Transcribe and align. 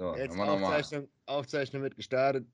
So, 0.00 0.16
Jetzt. 0.16 0.34
Aufzeichnung, 0.34 1.08
Aufzeichnung 1.26 1.82
wird 1.82 1.94
gestartet. 1.94 2.46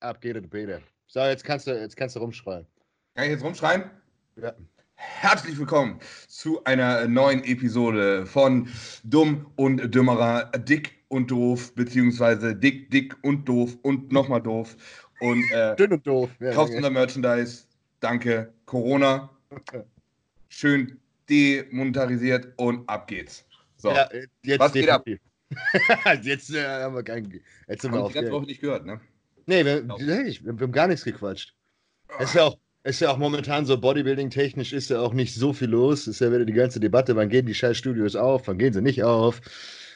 Ab 0.00 0.22
geht 0.22 0.36
es, 0.36 0.48
Peter. 0.48 0.80
So, 1.06 1.20
jetzt 1.20 1.44
kannst 1.44 1.66
du, 1.66 1.78
jetzt 1.78 1.98
kannst 1.98 2.16
du 2.16 2.20
rumschreien. 2.20 2.66
Kann 3.14 3.24
ich 3.24 3.32
jetzt 3.32 3.44
rumschreien? 3.44 3.90
Ja. 4.36 4.54
Herzlich 4.94 5.58
willkommen 5.58 6.00
zu 6.28 6.64
einer 6.64 7.06
neuen 7.06 7.44
Episode 7.44 8.24
von 8.24 8.70
Dumm 9.04 9.52
und 9.56 9.94
Dümmerer, 9.94 10.44
Dick 10.56 11.04
und 11.08 11.30
Doof, 11.30 11.74
beziehungsweise 11.74 12.56
Dick, 12.56 12.90
Dick 12.90 13.14
und 13.22 13.46
Doof 13.46 13.76
und 13.82 14.10
nochmal 14.10 14.40
Doof. 14.40 14.74
Und 15.20 15.44
äh, 15.52 15.76
Dünn 15.76 15.92
und 15.92 16.06
doof. 16.06 16.30
Ja, 16.40 16.52
kauft 16.52 16.72
unser 16.72 16.88
Merchandise. 16.88 17.66
Danke. 18.00 18.50
Corona. 18.64 19.28
Schön 20.48 20.98
demonetarisiert 21.28 22.54
und 22.56 22.88
ab 22.88 23.08
geht's. 23.08 23.44
So. 23.76 23.90
Ja, 23.90 24.08
jetzt 24.42 24.58
Was 24.58 24.72
geht 24.72 24.88
ab? 24.88 25.04
jetzt 26.22 26.52
äh, 26.54 26.64
haben 26.66 26.94
wir 26.94 27.02
kein. 27.02 27.40
Jetzt 27.68 27.82
sind 27.82 27.92
wir 27.92 27.98
Haben 27.98 28.04
auf 28.06 28.12
die 28.12 28.14
ganze. 28.18 28.32
Woche 28.32 28.46
nicht 28.46 28.60
gehört, 28.60 28.86
ne? 28.86 29.00
Nee, 29.46 29.64
wir, 29.64 29.82
Genau. 29.82 29.98
nee, 29.98 30.22
ich- 30.22 30.44
wir, 30.44 30.58
wir 30.58 30.64
haben 30.66 30.72
gar 30.72 30.88
nichts 30.88 31.04
gequatscht. 31.04 31.54
Ist 32.18 32.34
ja 32.34 32.44
auch, 32.44 32.58
ist 32.84 33.00
ja 33.00 33.10
auch 33.10 33.18
momentan 33.18 33.66
so 33.66 33.78
Bodybuilding-technisch 33.80 34.72
ist 34.72 34.90
ja 34.90 35.00
auch 35.00 35.12
nicht 35.12 35.34
so 35.34 35.52
viel 35.52 35.68
los. 35.68 36.06
Ist 36.06 36.20
ja 36.20 36.30
wieder 36.32 36.44
die 36.44 36.52
ganze 36.52 36.80
Debatte, 36.80 37.14
wann 37.16 37.28
gehen 37.28 37.46
die 37.46 37.54
scheiß 37.54 37.76
Studios 37.76 38.16
auf, 38.16 38.46
wann 38.48 38.58
gehen 38.58 38.72
sie 38.72 38.82
nicht 38.82 39.02
auf. 39.04 39.40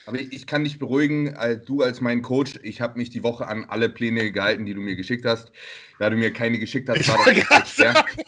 Aber 0.06 0.18
ich, 0.18 0.32
ich 0.32 0.46
kann 0.46 0.64
dich 0.64 0.78
beruhigen, 0.78 1.34
als 1.36 1.64
du 1.66 1.82
als 1.82 2.00
mein 2.00 2.22
Coach, 2.22 2.58
ich 2.62 2.80
habe 2.80 2.98
mich 2.98 3.10
die 3.10 3.22
Woche 3.22 3.46
an 3.46 3.66
alle 3.66 3.88
Pläne 3.90 4.32
gehalten, 4.32 4.64
die 4.64 4.72
du 4.74 4.80
mir 4.80 4.96
geschickt 4.96 5.26
hast. 5.26 5.52
Da 5.98 6.08
du 6.08 6.16
mir 6.16 6.32
keine 6.32 6.58
geschickt 6.58 6.88
hast, 6.88 7.06
war 7.08 7.18
das 7.24 7.76
nicht. 7.78 8.26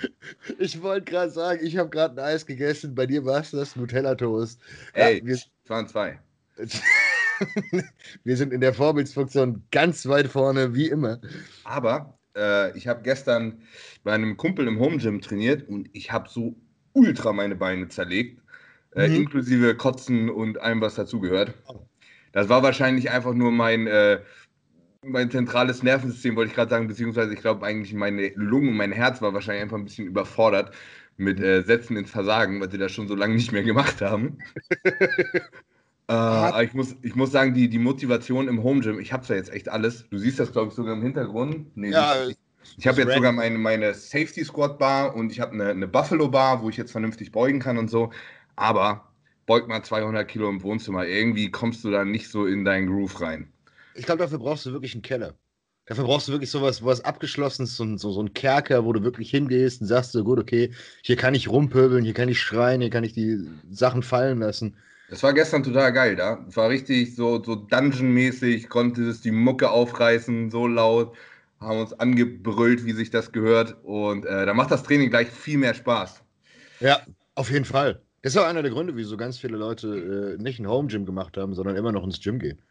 Ich 0.58 0.80
wollte 0.82 1.10
gerade 1.10 1.30
sagen, 1.30 1.64
ich 1.64 1.76
habe 1.76 1.90
gerade 1.90 2.20
ein 2.20 2.24
Eis 2.24 2.44
gegessen, 2.46 2.94
bei 2.94 3.06
dir 3.06 3.24
war 3.24 3.40
es 3.40 3.50
das 3.50 3.76
Nutella-Toast. 3.76 4.60
Ey, 4.92 5.18
Ja, 5.20 5.26
wir, 5.26 5.34
es 5.34 5.50
waren 5.68 5.88
zwei. 5.88 6.18
wir 8.24 8.36
sind 8.36 8.52
in 8.52 8.60
der 8.60 8.74
Vorbildsfunktion 8.74 9.64
ganz 9.70 10.06
weit 10.06 10.28
vorne, 10.28 10.74
wie 10.74 10.88
immer. 10.88 11.20
Aber 11.64 12.18
äh, 12.36 12.76
ich 12.76 12.86
habe 12.86 13.02
gestern 13.02 13.62
bei 14.02 14.12
einem 14.12 14.36
Kumpel 14.36 14.66
im 14.68 14.78
Home 14.78 14.98
Gym 14.98 15.20
trainiert 15.20 15.68
und 15.68 15.88
ich 15.92 16.12
habe 16.12 16.28
so 16.28 16.54
ultra 16.92 17.32
meine 17.32 17.56
Beine 17.56 17.88
zerlegt, 17.88 18.40
äh, 18.94 19.08
Mhm. 19.08 19.16
inklusive 19.16 19.76
Kotzen 19.76 20.30
und 20.30 20.60
allem, 20.60 20.80
was 20.80 20.94
dazugehört. 20.94 21.54
Das 22.32 22.48
war 22.48 22.62
wahrscheinlich 22.62 23.10
einfach 23.10 23.34
nur 23.34 23.50
mein, 23.52 23.86
äh, 23.86 24.20
mein 25.04 25.30
zentrales 25.30 25.82
Nervensystem, 25.82 26.36
wollte 26.36 26.50
ich 26.50 26.54
gerade 26.56 26.70
sagen, 26.70 26.88
beziehungsweise 26.88 27.32
ich 27.34 27.40
glaube 27.40 27.64
eigentlich 27.66 27.94
meine 27.94 28.28
Lungen 28.34 28.70
und 28.70 28.76
mein 28.76 28.92
Herz 28.92 29.22
war 29.22 29.34
wahrscheinlich 29.34 29.62
einfach 29.62 29.76
ein 29.78 29.84
bisschen 29.84 30.06
überfordert 30.06 30.74
mit 31.16 31.40
äh, 31.40 31.62
Sätzen 31.62 31.96
ins 31.96 32.10
Versagen, 32.10 32.60
weil 32.60 32.70
sie 32.70 32.78
das 32.78 32.92
schon 32.92 33.08
so 33.08 33.14
lange 33.14 33.34
nicht 33.34 33.52
mehr 33.52 33.62
gemacht 33.62 34.00
haben. 34.00 34.38
äh, 36.08 36.12
aber 36.12 36.62
ich 36.64 36.74
muss, 36.74 36.96
ich 37.02 37.14
muss 37.14 37.32
sagen, 37.32 37.54
die, 37.54 37.68
die 37.68 37.78
Motivation 37.78 38.48
im 38.48 38.62
Home 38.62 38.80
Gym, 38.80 38.98
ich 39.00 39.12
habe 39.12 39.24
zwar 39.24 39.36
jetzt 39.36 39.52
echt 39.52 39.68
alles, 39.68 40.08
du 40.10 40.18
siehst 40.18 40.38
das 40.40 40.52
glaube 40.52 40.68
ich 40.68 40.74
sogar 40.74 40.94
im 40.94 41.02
Hintergrund. 41.02 41.76
Nee, 41.76 41.90
Ja, 41.92 42.26
nicht. 42.26 42.38
ich 42.76 42.86
habe 42.86 43.00
jetzt 43.00 43.08
Red. 43.10 43.16
sogar 43.16 43.32
meine, 43.32 43.58
meine 43.58 43.94
Safety 43.94 44.44
Squat 44.44 44.78
Bar 44.78 45.14
und 45.16 45.32
ich 45.32 45.40
habe 45.40 45.52
eine, 45.52 45.68
eine 45.70 45.88
Buffalo 45.88 46.28
Bar, 46.28 46.62
wo 46.62 46.68
ich 46.70 46.76
jetzt 46.76 46.92
vernünftig 46.92 47.32
beugen 47.32 47.60
kann 47.60 47.78
und 47.78 47.88
so. 47.90 48.12
Aber 48.56 49.08
beug 49.46 49.68
mal 49.68 49.82
200 49.82 50.28
Kilo 50.28 50.48
im 50.48 50.62
Wohnzimmer, 50.62 51.06
irgendwie 51.06 51.50
kommst 51.50 51.84
du 51.84 51.90
da 51.90 52.04
nicht 52.04 52.28
so 52.30 52.46
in 52.46 52.64
deinen 52.64 52.86
Groove 52.88 53.20
rein. 53.20 53.53
Ich 53.94 54.06
glaube, 54.06 54.22
dafür 54.22 54.38
brauchst 54.38 54.66
du 54.66 54.72
wirklich 54.72 54.94
einen 54.94 55.02
Keller. 55.02 55.34
Dafür 55.86 56.04
brauchst 56.04 56.28
du 56.28 56.32
wirklich 56.32 56.50
sowas, 56.50 56.82
was 56.84 57.02
abgeschlossenes, 57.02 57.76
so, 57.76 57.96
so, 57.98 58.10
so 58.10 58.22
ein 58.22 58.32
Kerker, 58.32 58.84
wo 58.84 58.92
du 58.92 59.02
wirklich 59.02 59.30
hingehst 59.30 59.82
und 59.82 59.86
sagst 59.86 60.12
so, 60.12 60.24
gut, 60.24 60.38
okay, 60.38 60.72
hier 61.02 61.16
kann 61.16 61.34
ich 61.34 61.48
rumpöbeln, 61.48 62.04
hier 62.04 62.14
kann 62.14 62.30
ich 62.30 62.40
schreien, 62.40 62.80
hier 62.80 62.90
kann 62.90 63.04
ich 63.04 63.12
die 63.12 63.38
Sachen 63.70 64.02
fallen 64.02 64.40
lassen. 64.40 64.76
Das 65.10 65.22
war 65.22 65.34
gestern 65.34 65.62
total 65.62 65.92
geil, 65.92 66.16
da. 66.16 66.44
Es 66.48 66.56
war 66.56 66.70
richtig 66.70 67.14
so, 67.14 67.42
so 67.44 67.54
Dungeon-mäßig, 67.54 68.68
konnte 68.70 69.02
es 69.02 69.20
die 69.20 69.30
Mucke 69.30 69.70
aufreißen, 69.70 70.50
so 70.50 70.66
laut, 70.66 71.14
haben 71.60 71.80
uns 71.80 71.92
angebrüllt, 71.92 72.86
wie 72.86 72.92
sich 72.92 73.10
das 73.10 73.30
gehört. 73.30 73.76
Und 73.84 74.24
äh, 74.24 74.46
da 74.46 74.54
macht 74.54 74.70
das 74.70 74.82
Training 74.82 75.10
gleich 75.10 75.28
viel 75.28 75.58
mehr 75.58 75.74
Spaß. 75.74 76.22
Ja, 76.80 77.02
auf 77.34 77.50
jeden 77.50 77.66
Fall. 77.66 78.00
Das 78.22 78.34
ist 78.34 78.40
auch 78.40 78.46
einer 78.46 78.62
der 78.62 78.70
Gründe, 78.70 78.96
wieso 78.96 79.18
ganz 79.18 79.38
viele 79.38 79.58
Leute 79.58 80.36
äh, 80.38 80.42
nicht 80.42 80.58
ein 80.58 80.66
Home 80.66 80.88
Gym 80.88 81.04
gemacht 81.04 81.36
haben, 81.36 81.52
sondern 81.54 81.76
immer 81.76 81.92
noch 81.92 82.04
ins 82.04 82.20
Gym 82.20 82.38
gehen. 82.38 82.62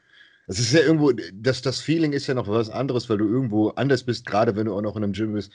Das 0.47 0.59
ist 0.59 0.73
ja 0.73 0.81
irgendwo, 0.81 1.11
das, 1.33 1.61
das 1.61 1.79
Feeling 1.79 2.11
ist 2.11 2.27
ja 2.27 2.33
noch 2.33 2.47
was 2.47 2.69
anderes, 2.69 3.09
weil 3.09 3.17
du 3.17 3.27
irgendwo 3.27 3.69
anders 3.69 4.03
bist, 4.03 4.25
gerade 4.25 4.55
wenn 4.55 4.65
du 4.65 4.75
auch 4.75 4.81
noch 4.81 4.95
in 4.97 5.03
einem 5.03 5.13
Gym 5.13 5.33
bist, 5.33 5.51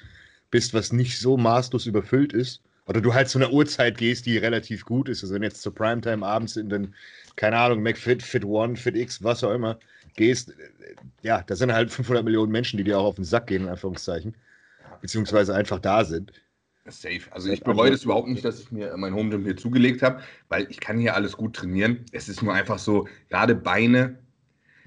bist, 0.50 0.72
was 0.72 0.92
nicht 0.92 1.18
so 1.18 1.36
maßlos 1.36 1.86
überfüllt 1.86 2.32
ist. 2.32 2.62
Oder 2.86 3.02
du 3.02 3.12
halt 3.12 3.28
zu 3.28 3.38
einer 3.38 3.52
Uhrzeit 3.52 3.98
gehst, 3.98 4.24
die 4.24 4.38
relativ 4.38 4.86
gut 4.86 5.10
ist. 5.10 5.22
Also 5.22 5.34
wenn 5.34 5.42
jetzt 5.42 5.60
zur 5.60 5.74
Primetime 5.74 6.24
abends 6.24 6.56
in 6.56 6.70
den, 6.70 6.94
keine 7.36 7.58
Ahnung, 7.58 7.82
McFit, 7.82 8.22
Fit 8.22 8.46
One, 8.46 8.76
Fit 8.76 8.96
X, 8.96 9.22
was 9.22 9.44
auch 9.44 9.52
immer, 9.52 9.78
gehst, 10.16 10.54
ja, 11.20 11.42
da 11.46 11.54
sind 11.54 11.70
halt 11.70 11.90
500 11.90 12.24
Millionen 12.24 12.50
Menschen, 12.50 12.78
die 12.78 12.84
dir 12.84 12.98
auch 12.98 13.04
auf 13.04 13.16
den 13.16 13.24
Sack 13.24 13.48
gehen, 13.48 13.64
in 13.64 13.68
Anführungszeichen. 13.68 14.34
Beziehungsweise 15.02 15.54
einfach 15.54 15.80
da 15.80 16.02
sind. 16.02 16.32
Safe. 16.86 17.20
Also 17.30 17.50
ich 17.50 17.62
bereue 17.62 17.90
das 17.90 18.04
überhaupt 18.04 18.28
nicht, 18.28 18.42
dass 18.42 18.58
ich 18.58 18.72
mir 18.72 18.96
mein 18.96 19.14
Home 19.14 19.28
Gym 19.28 19.44
hier 19.44 19.58
zugelegt 19.58 20.02
habe, 20.02 20.22
weil 20.48 20.66
ich 20.70 20.80
kann 20.80 20.98
hier 20.98 21.14
alles 21.14 21.36
gut 21.36 21.56
trainieren. 21.56 22.06
Es 22.12 22.30
ist 22.30 22.42
nur 22.42 22.54
einfach 22.54 22.78
so, 22.78 23.06
gerade 23.28 23.54
Beine, 23.54 24.18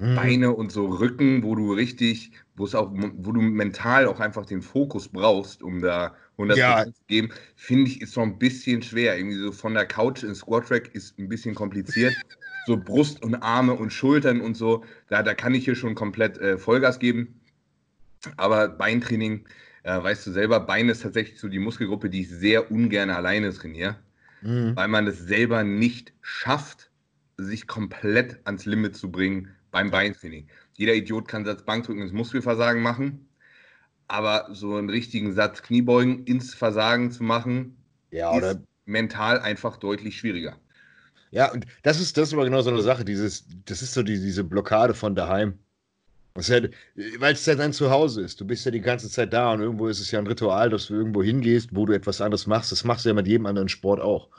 Hm. 0.01 0.15
Beine 0.15 0.51
und 0.53 0.71
so 0.71 0.87
Rücken, 0.87 1.43
wo 1.43 1.55
du 1.55 1.73
richtig, 1.73 2.31
wo 2.55 2.65
es 2.65 2.75
auch, 2.75 2.91
wo 2.93 3.31
du 3.31 3.41
mental 3.41 4.07
auch 4.07 4.19
einfach 4.19 4.45
den 4.45 4.61
Fokus 4.61 5.07
brauchst, 5.09 5.63
um 5.63 5.81
da 5.81 6.15
100 6.37 6.59
Ja. 6.59 6.85
zu 6.85 6.91
geben, 7.07 7.29
finde 7.55 7.89
ich, 7.91 8.01
ist 8.01 8.13
so 8.13 8.21
ein 8.21 8.37
bisschen 8.39 8.81
schwer. 8.81 9.17
Irgendwie 9.17 9.37
so 9.37 9.51
von 9.51 9.73
der 9.73 9.85
Couch 9.85 10.23
ins 10.23 10.39
Squat 10.39 10.67
Track 10.67 10.93
ist 10.95 11.17
ein 11.19 11.29
bisschen 11.29 11.55
kompliziert. 11.55 12.15
so 12.65 12.77
Brust 12.77 13.23
und 13.23 13.35
Arme 13.35 13.73
und 13.73 13.91
Schultern 13.93 14.41
und 14.41 14.55
so, 14.55 14.83
da, 15.07 15.23
da 15.23 15.33
kann 15.33 15.53
ich 15.55 15.65
hier 15.65 15.75
schon 15.75 15.95
komplett 15.95 16.37
äh, 16.39 16.57
Vollgas 16.57 16.99
geben. 16.99 17.41
Aber 18.37 18.69
Beintraining, 18.69 19.47
äh, 19.83 20.01
weißt 20.01 20.27
du 20.27 20.31
selber, 20.31 20.59
Bein 20.61 20.89
ist 20.89 21.01
tatsächlich 21.03 21.39
so 21.39 21.47
die 21.49 21.59
Muskelgruppe, 21.59 22.09
die 22.09 22.21
ich 22.21 22.29
sehr 22.29 22.71
ungern 22.71 23.09
alleine 23.09 23.51
trainiere 23.53 23.97
Hm. 24.43 24.75
weil 24.75 24.87
man 24.89 25.07
es 25.07 25.19
selber 25.19 25.63
nicht 25.63 26.13
schafft, 26.21 26.91
sich 27.37 27.67
komplett 27.67 28.39
ans 28.45 28.65
Limit 28.65 28.95
zu 28.97 29.11
bringen 29.11 29.55
beim 29.71 29.91
Beintraining. 29.91 30.47
Jeder 30.73 30.93
Idiot 30.93 31.27
kann 31.27 31.45
Satz 31.45 31.63
Bankdrücken 31.63 32.03
ins 32.03 32.11
Muskelversagen 32.11 32.81
machen, 32.81 33.27
aber 34.07 34.49
so 34.51 34.75
einen 34.75 34.89
richtigen 34.89 35.33
Satz 35.33 35.61
Kniebeugen 35.63 36.25
ins 36.25 36.53
Versagen 36.53 37.11
zu 37.11 37.23
machen, 37.23 37.77
Ja, 38.11 38.31
oder 38.31 38.51
ist 38.51 38.59
mental 38.85 39.39
einfach 39.39 39.77
deutlich 39.77 40.17
schwieriger. 40.17 40.57
Ja, 41.31 41.51
und 41.51 41.65
das 41.83 41.99
ist, 42.01 42.17
das 42.17 42.29
ist 42.29 42.33
aber 42.33 42.43
genau 42.43 42.61
so 42.61 42.69
eine 42.69 42.81
Sache, 42.81 43.05
dieses, 43.05 43.45
das 43.65 43.81
ist 43.81 43.93
so 43.93 44.03
die, 44.03 44.19
diese 44.19 44.43
Blockade 44.43 44.93
von 44.93 45.15
daheim. 45.15 45.57
Ja, 46.37 46.61
weil 47.19 47.33
es 47.33 47.45
ja 47.45 47.55
dein 47.55 47.73
Zuhause 47.73 48.21
ist. 48.21 48.39
Du 48.39 48.45
bist 48.45 48.65
ja 48.65 48.71
die 48.71 48.81
ganze 48.81 49.09
Zeit 49.09 49.33
da 49.33 49.51
und 49.51 49.61
irgendwo 49.61 49.87
ist 49.87 49.99
es 49.99 50.11
ja 50.11 50.19
ein 50.19 50.27
Ritual, 50.27 50.69
dass 50.69 50.87
du 50.87 50.93
irgendwo 50.93 51.21
hingehst, 51.21 51.75
wo 51.75 51.85
du 51.85 51.93
etwas 51.93 52.21
anderes 52.21 52.47
machst. 52.47 52.71
Das 52.71 52.83
machst 52.85 53.03
du 53.05 53.09
ja 53.09 53.15
mit 53.15 53.27
jedem 53.27 53.45
anderen 53.45 53.67
Sport 53.69 53.99
auch. 53.99 54.29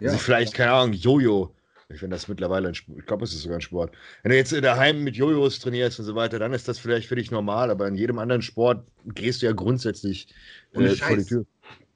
Ja. 0.00 0.08
Also 0.08 0.18
vielleicht, 0.18 0.54
keine 0.54 0.72
Ahnung, 0.72 0.92
Jojo. 0.92 1.54
Ich 1.90 2.00
finde 2.00 2.16
das 2.16 2.28
mittlerweile 2.28 2.68
ein 2.68 2.74
Sport. 2.74 2.98
Ich 2.98 3.06
glaube, 3.06 3.24
es 3.24 3.32
ist 3.32 3.42
sogar 3.42 3.58
ein 3.58 3.62
Sport. 3.62 3.96
Wenn 4.22 4.30
du 4.30 4.36
jetzt 4.36 4.52
daheim 4.52 5.04
mit 5.04 5.16
Jojos 5.16 5.58
trainierst 5.58 5.98
und 5.98 6.04
so 6.04 6.14
weiter, 6.14 6.38
dann 6.38 6.52
ist 6.52 6.68
das 6.68 6.78
vielleicht 6.78 7.08
für 7.08 7.16
dich 7.16 7.30
normal, 7.30 7.70
aber 7.70 7.88
in 7.88 7.94
jedem 7.94 8.18
anderen 8.18 8.42
Sport 8.42 8.86
gehst 9.06 9.40
du 9.40 9.46
ja 9.46 9.52
grundsätzlich 9.52 10.28
äh, 10.72 10.94
vor 10.96 11.16
die. 11.16 11.24
Tür. 11.24 11.46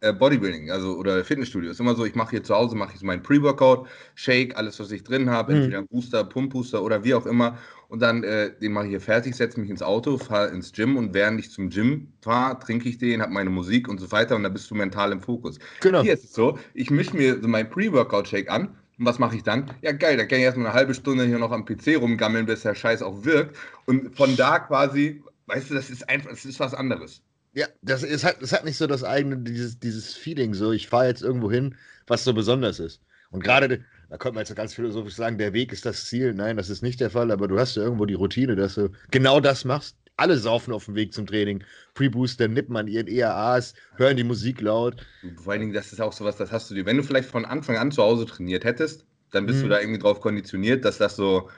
Äh, 0.01 0.13
Bodybuilding, 0.15 0.71
also 0.71 0.97
oder 0.97 1.25
Fitnessstudio, 1.25 1.71
ist 1.71 1.79
immer 1.79 1.95
so, 1.95 2.05
ich 2.05 2.17
mache 2.17 2.31
hier 2.31 2.43
zu 2.43 2.55
Hause, 2.55 2.75
mache 2.75 2.93
ich 2.95 2.99
so 2.99 3.07
meinen 3.07 3.23
Pre-Workout, 3.23 3.87
Shake, 4.17 4.57
alles, 4.57 4.81
was 4.81 4.91
ich 4.91 5.05
drin 5.05 5.31
habe, 5.31 5.53
Mhm. 5.53 5.59
entweder 5.59 5.83
Booster, 5.83 6.25
Pump-Booster 6.25 6.83
oder 6.83 7.05
wie 7.05 7.15
auch 7.15 7.25
immer. 7.27 7.59
Und 7.89 8.01
dann 8.01 8.25
äh, 8.25 8.59
den 8.59 8.73
mache 8.73 8.87
ich 8.87 8.91
hier 8.91 9.01
fertig, 9.01 9.37
setze 9.37 9.61
mich 9.61 9.71
ins 9.71 9.83
Auto, 9.83 10.19
fahre 10.19 10.49
ins 10.49 10.73
Gym 10.73 10.97
und 10.97 11.15
während 11.15 11.39
ich 11.39 11.51
zum 11.51 11.69
Gym 11.69 12.15
fahre, 12.23 12.59
trinke 12.59 12.89
ich 12.89 12.99
den, 12.99 13.23
habe 13.23 13.33
meine 13.33 13.51
Musik 13.51 13.89
und 13.89 14.01
so 14.01 14.11
weiter 14.11 14.35
und 14.35 14.43
dann 14.43 14.53
bist 14.55 14.71
du 14.71 14.75
mental 14.75 15.13
im 15.13 15.21
Fokus. 15.21 15.59
Genau. 15.81 16.03
Hier 16.03 16.15
ist 16.15 16.25
es 16.25 16.33
so, 16.33 16.59
ich 16.75 16.91
mische 16.91 17.15
mir 17.15 17.41
so 17.41 17.47
meinen 17.47 17.71
Pre-Workout-Shake 17.71 18.51
an 18.51 18.77
und 18.99 19.07
was 19.07 19.19
mache 19.19 19.37
ich 19.37 19.43
dann? 19.43 19.71
Ja 19.83 19.93
geil, 19.93 20.17
da 20.17 20.25
kann 20.25 20.39
ich 20.39 20.45
erstmal 20.45 20.67
eine 20.67 20.75
halbe 20.75 20.95
Stunde 20.95 21.25
hier 21.25 21.39
noch 21.39 21.53
am 21.53 21.65
PC 21.65 21.97
rumgammeln, 22.01 22.47
bis 22.47 22.63
der 22.63 22.75
Scheiß 22.75 23.03
auch 23.03 23.25
wirkt. 23.25 23.57
Und 23.87 24.17
von 24.17 24.37
da 24.37 24.59
quasi, 24.59 25.23
weißt 25.47 25.71
du, 25.71 25.75
das 25.75 25.91
ist 25.91 26.09
einfach, 26.09 26.31
das 26.31 26.45
ist 26.45 26.61
was 26.61 26.75
anderes. 26.75 27.23
Ja, 27.55 27.67
das 27.83 28.03
ist 28.03 28.25
halt, 28.25 28.41
das 28.41 28.53
hat 28.53 28.65
nicht 28.65 28.77
so 28.77 28.87
das 28.87 29.05
eigene, 29.05 29.39
dieses, 29.39 29.79
dieses 29.79 30.15
Feeling, 30.15 30.55
so 30.55 30.73
ich 30.73 30.89
fahre 30.89 31.09
jetzt 31.09 31.23
irgendwo 31.23 31.51
hin, 31.51 31.75
was 32.07 32.25
so 32.25 32.33
besonders 32.33 32.81
ist. 32.81 33.01
Und 33.31 33.43
gerade, 33.43 33.85
da 34.11 34.19
könnte 34.19 34.35
man 34.35 34.45
jetzt 34.45 34.55
ganz 34.55 34.75
philosophisch 34.75 35.15
sagen, 35.15 35.39
der 35.39 35.53
Weg 35.55 35.73
ist 35.73 35.87
das 35.87 36.05
Ziel. 36.05 36.35
Nein, 36.35 36.59
das 36.59 36.69
ist 36.69 36.83
nicht 36.83 37.01
der 37.01 37.11
Fall, 37.11 37.31
aber 37.31 37.49
du 37.49 37.59
hast 37.59 37.77
ja 37.77 37.83
irgendwo 37.83 38.05
die 38.05 38.15
Routine, 38.15 38.57
dass 38.57 38.75
du 38.75 38.91
genau 39.11 39.41
das 39.41 39.65
machst. 39.65 39.97
Alle 40.17 40.39
saufen 40.39 40.73
auf 40.73 40.87
dem 40.87 40.95
Weg 40.95 41.13
zum 41.15 41.27
Training. 41.27 41.65
Pre-Booster, 41.95 42.49
nippen 42.49 42.77
an 42.77 42.89
ihren 42.89 43.09
ERAs, 43.09 43.75
hören 43.97 44.17
die 44.17 44.25
Musik 44.25 44.61
laut. 44.61 44.97
Vor 45.37 45.53
allen 45.53 45.61
Dingen, 45.61 45.73
das 45.73 45.93
ist 45.93 46.01
auch 46.01 46.13
sowas, 46.13 46.37
das 46.37 46.51
hast 46.51 46.71
du 46.71 46.75
dir, 46.75 46.85
wenn 46.85 46.97
du 46.97 47.03
vielleicht 47.05 47.29
von 47.29 47.45
Anfang 47.45 47.77
an 47.77 47.93
zu 47.93 48.03
Hause 48.03 48.27
trainiert 48.27 48.65
hättest, 48.65 49.07
dann 49.31 49.47
bist 49.47 49.61
Mhm. 49.61 49.65
du 49.65 49.69
da 49.69 49.81
irgendwie 49.81 50.01
drauf 50.01 50.21
konditioniert, 50.21 50.85
dass 50.85 50.99
das 50.99 51.15
so 51.17 51.49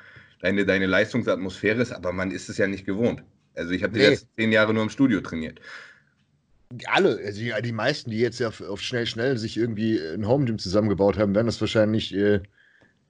deine, 0.41 0.67
deine 0.67 0.87
Leistungsatmosphäre 0.87 1.81
ist, 1.81 1.93
aber 1.93 2.13
man 2.13 2.31
ist 2.31 2.49
es 2.51 2.59
ja 2.59 2.67
nicht 2.67 2.85
gewohnt. 2.85 3.23
Also 3.55 3.73
ich 3.73 3.83
habe 3.83 3.93
die 3.95 4.01
Nee. 4.01 4.01
letzten 4.01 4.29
zehn 4.37 4.53
Jahre 4.53 4.75
nur 4.75 4.83
im 4.83 4.91
Studio 4.91 5.21
trainiert. 5.23 5.61
Alle, 6.87 7.19
also 7.25 7.41
die, 7.41 7.53
die 7.63 7.73
meisten, 7.73 8.11
die 8.11 8.19
jetzt 8.19 8.41
ja 8.41 8.49
auf, 8.49 8.61
auf 8.61 8.81
schnell, 8.81 9.07
schnell 9.07 9.39
sich 9.39 9.57
irgendwie 9.57 9.99
ein 10.01 10.27
Home 10.27 10.45
Gym 10.45 10.59
zusammengebaut 10.59 11.19
haben, 11.19 11.35
werden 11.35 11.47
das 11.47 11.61
wahrscheinlich 11.61 12.13
äh, 12.15 12.41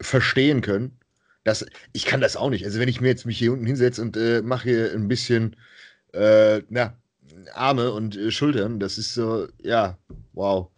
verstehen 0.01 0.61
können. 0.63 0.99
Das, 1.45 1.65
ich 1.93 2.07
kann 2.07 2.21
das 2.21 2.37
auch 2.37 2.51
nicht. 2.51 2.65
Also 2.65 2.81
wenn 2.81 2.89
ich 2.89 3.01
mir 3.01 3.09
jetzt 3.09 3.27
mich 3.27 3.39
hier 3.39 3.53
unten 3.53 3.67
hinsetze 3.67 4.03
und 4.03 4.17
äh, 4.17 4.43
mache 4.43 4.69
hier 4.71 4.93
ein 4.93 5.09
bisschen 5.09 5.57
äh, 6.13 6.63
na, 6.71 6.95
Arme 7.53 7.93
und 7.93 8.17
äh, 8.17 8.31
Schultern, 8.31 8.81
das 8.81 8.99
ist 8.99 9.15
so, 9.15 9.47
ja, 9.63 9.99
wow. 10.33 10.71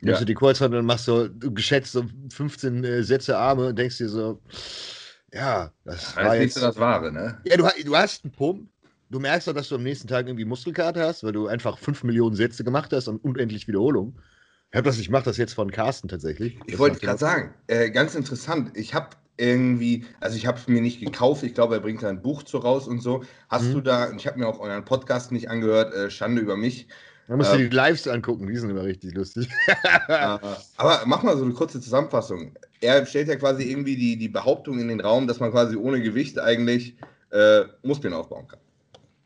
Nimmst 0.00 0.20
ja. 0.20 0.24
du 0.24 0.26
die 0.26 0.34
Kreuzhand 0.34 0.74
und 0.74 0.86
machst 0.86 1.06
so 1.06 1.28
geschätzt 1.38 1.92
so 1.92 2.04
15 2.32 2.84
äh, 2.84 3.02
Sätze 3.02 3.36
Arme 3.36 3.68
und 3.68 3.78
denkst 3.78 3.98
dir 3.98 4.08
so, 4.08 4.40
ja, 5.32 5.72
das, 5.84 6.14
das 6.14 6.16
war 6.16 6.36
jetzt... 6.36 6.56
das 6.56 6.76
Wahre, 6.78 7.12
ne? 7.12 7.40
Ja, 7.44 7.56
du, 7.56 7.68
du 7.84 7.96
hast 7.96 8.24
einen 8.24 8.32
Pump, 8.32 8.68
du 9.10 9.20
merkst 9.20 9.48
doch, 9.48 9.54
dass 9.54 9.68
du 9.68 9.74
am 9.74 9.82
nächsten 9.82 10.08
Tag 10.08 10.26
irgendwie 10.26 10.44
Muskelkater 10.44 11.06
hast, 11.06 11.24
weil 11.24 11.32
du 11.32 11.48
einfach 11.48 11.78
5 11.78 12.04
Millionen 12.04 12.36
Sätze 12.36 12.64
gemacht 12.64 12.92
hast 12.92 13.08
und 13.08 13.22
unendlich 13.24 13.68
Wiederholungen. 13.68 14.18
Ich, 14.72 14.80
das, 14.80 14.98
ich 14.98 15.10
mache 15.10 15.24
das 15.24 15.36
jetzt 15.36 15.54
von 15.54 15.70
Carsten 15.70 16.08
tatsächlich. 16.08 16.58
Ich 16.66 16.78
wollte 16.78 17.00
gerade 17.00 17.18
sagen, 17.18 17.54
äh, 17.68 17.90
ganz 17.90 18.14
interessant. 18.14 18.76
Ich 18.76 18.94
habe 18.94 19.08
irgendwie, 19.38 20.04
also 20.20 20.36
ich 20.36 20.46
habe 20.46 20.58
es 20.58 20.68
mir 20.68 20.80
nicht 20.82 21.00
gekauft, 21.00 21.42
ich 21.42 21.54
glaube, 21.54 21.76
er 21.76 21.80
bringt 21.80 22.04
ein 22.04 22.20
Buch 22.20 22.42
zu 22.42 22.58
raus 22.58 22.86
und 22.86 23.00
so. 23.00 23.24
Hast 23.48 23.66
mhm. 23.66 23.72
du 23.74 23.80
da, 23.80 24.12
ich 24.12 24.26
habe 24.26 24.38
mir 24.38 24.46
auch 24.46 24.60
euren 24.60 24.84
Podcast 24.84 25.32
nicht 25.32 25.48
angehört, 25.48 25.94
äh, 25.94 26.10
Schande 26.10 26.42
über 26.42 26.56
mich. 26.56 26.88
Da 27.28 27.36
musst 27.36 27.52
ähm, 27.52 27.58
du 27.58 27.68
die 27.68 27.76
Lives 27.76 28.08
angucken, 28.08 28.46
die 28.46 28.56
sind 28.56 28.70
immer 28.70 28.84
richtig 28.84 29.14
lustig. 29.14 29.48
aber 30.76 31.02
mach 31.06 31.22
mal 31.22 31.36
so 31.36 31.44
eine 31.44 31.54
kurze 31.54 31.80
Zusammenfassung. 31.80 32.52
Er 32.80 33.04
stellt 33.06 33.28
ja 33.28 33.36
quasi 33.36 33.70
irgendwie 33.70 33.96
die, 33.96 34.16
die 34.16 34.28
Behauptung 34.28 34.80
in 34.80 34.88
den 34.88 35.00
Raum, 35.00 35.26
dass 35.26 35.38
man 35.38 35.50
quasi 35.50 35.76
ohne 35.76 36.00
Gewicht 36.00 36.38
eigentlich 36.38 36.96
äh, 37.30 37.64
Muskeln 37.82 38.14
aufbauen 38.14 38.48
kann. 38.48 38.60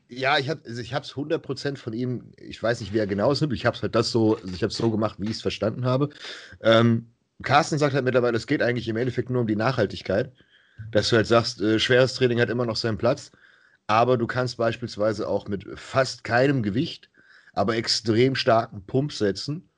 Ja, 0.08 0.36
ich 0.36 0.50
habe 0.50 0.60
also 0.66 0.82
ich 0.82 0.92
es 0.92 1.14
100% 1.14 1.78
von 1.78 1.94
ihm, 1.94 2.32
ich 2.36 2.62
weiß 2.62 2.80
nicht, 2.80 2.92
wie 2.92 2.98
er 2.98 3.06
genau 3.06 3.32
es 3.32 3.40
nimmt, 3.40 3.54
ich 3.54 3.64
habe 3.64 3.76
es 3.76 3.82
halt 3.82 3.94
das 3.94 4.10
so, 4.10 4.36
also 4.36 4.48
ich 4.48 4.62
habe 4.62 4.70
es 4.70 4.76
so 4.76 4.90
gemacht, 4.90 5.16
wie 5.18 5.24
ich 5.24 5.36
es 5.36 5.42
verstanden 5.42 5.86
habe. 5.86 6.10
Ähm, 6.60 7.06
Carsten 7.42 7.78
sagt 7.78 7.94
halt 7.94 8.04
mittlerweile, 8.04 8.36
es 8.36 8.46
geht 8.46 8.62
eigentlich 8.62 8.88
im 8.88 8.96
Endeffekt 8.96 9.30
nur 9.30 9.42
um 9.42 9.46
die 9.46 9.56
Nachhaltigkeit. 9.56 10.32
Dass 10.90 11.08
du 11.08 11.16
halt 11.16 11.26
sagst, 11.26 11.60
äh, 11.60 11.78
schweres 11.78 12.14
Training 12.14 12.40
hat 12.40 12.50
immer 12.50 12.66
noch 12.66 12.76
seinen 12.76 12.98
Platz, 12.98 13.30
aber 13.86 14.16
du 14.16 14.26
kannst 14.26 14.56
beispielsweise 14.56 15.28
auch 15.28 15.48
mit 15.48 15.66
fast 15.78 16.24
keinem 16.24 16.62
Gewicht, 16.62 17.10
aber 17.52 17.76
extrem 17.76 18.34
starken 18.34 18.84
Pump 18.86 19.12
setzen, 19.12 19.68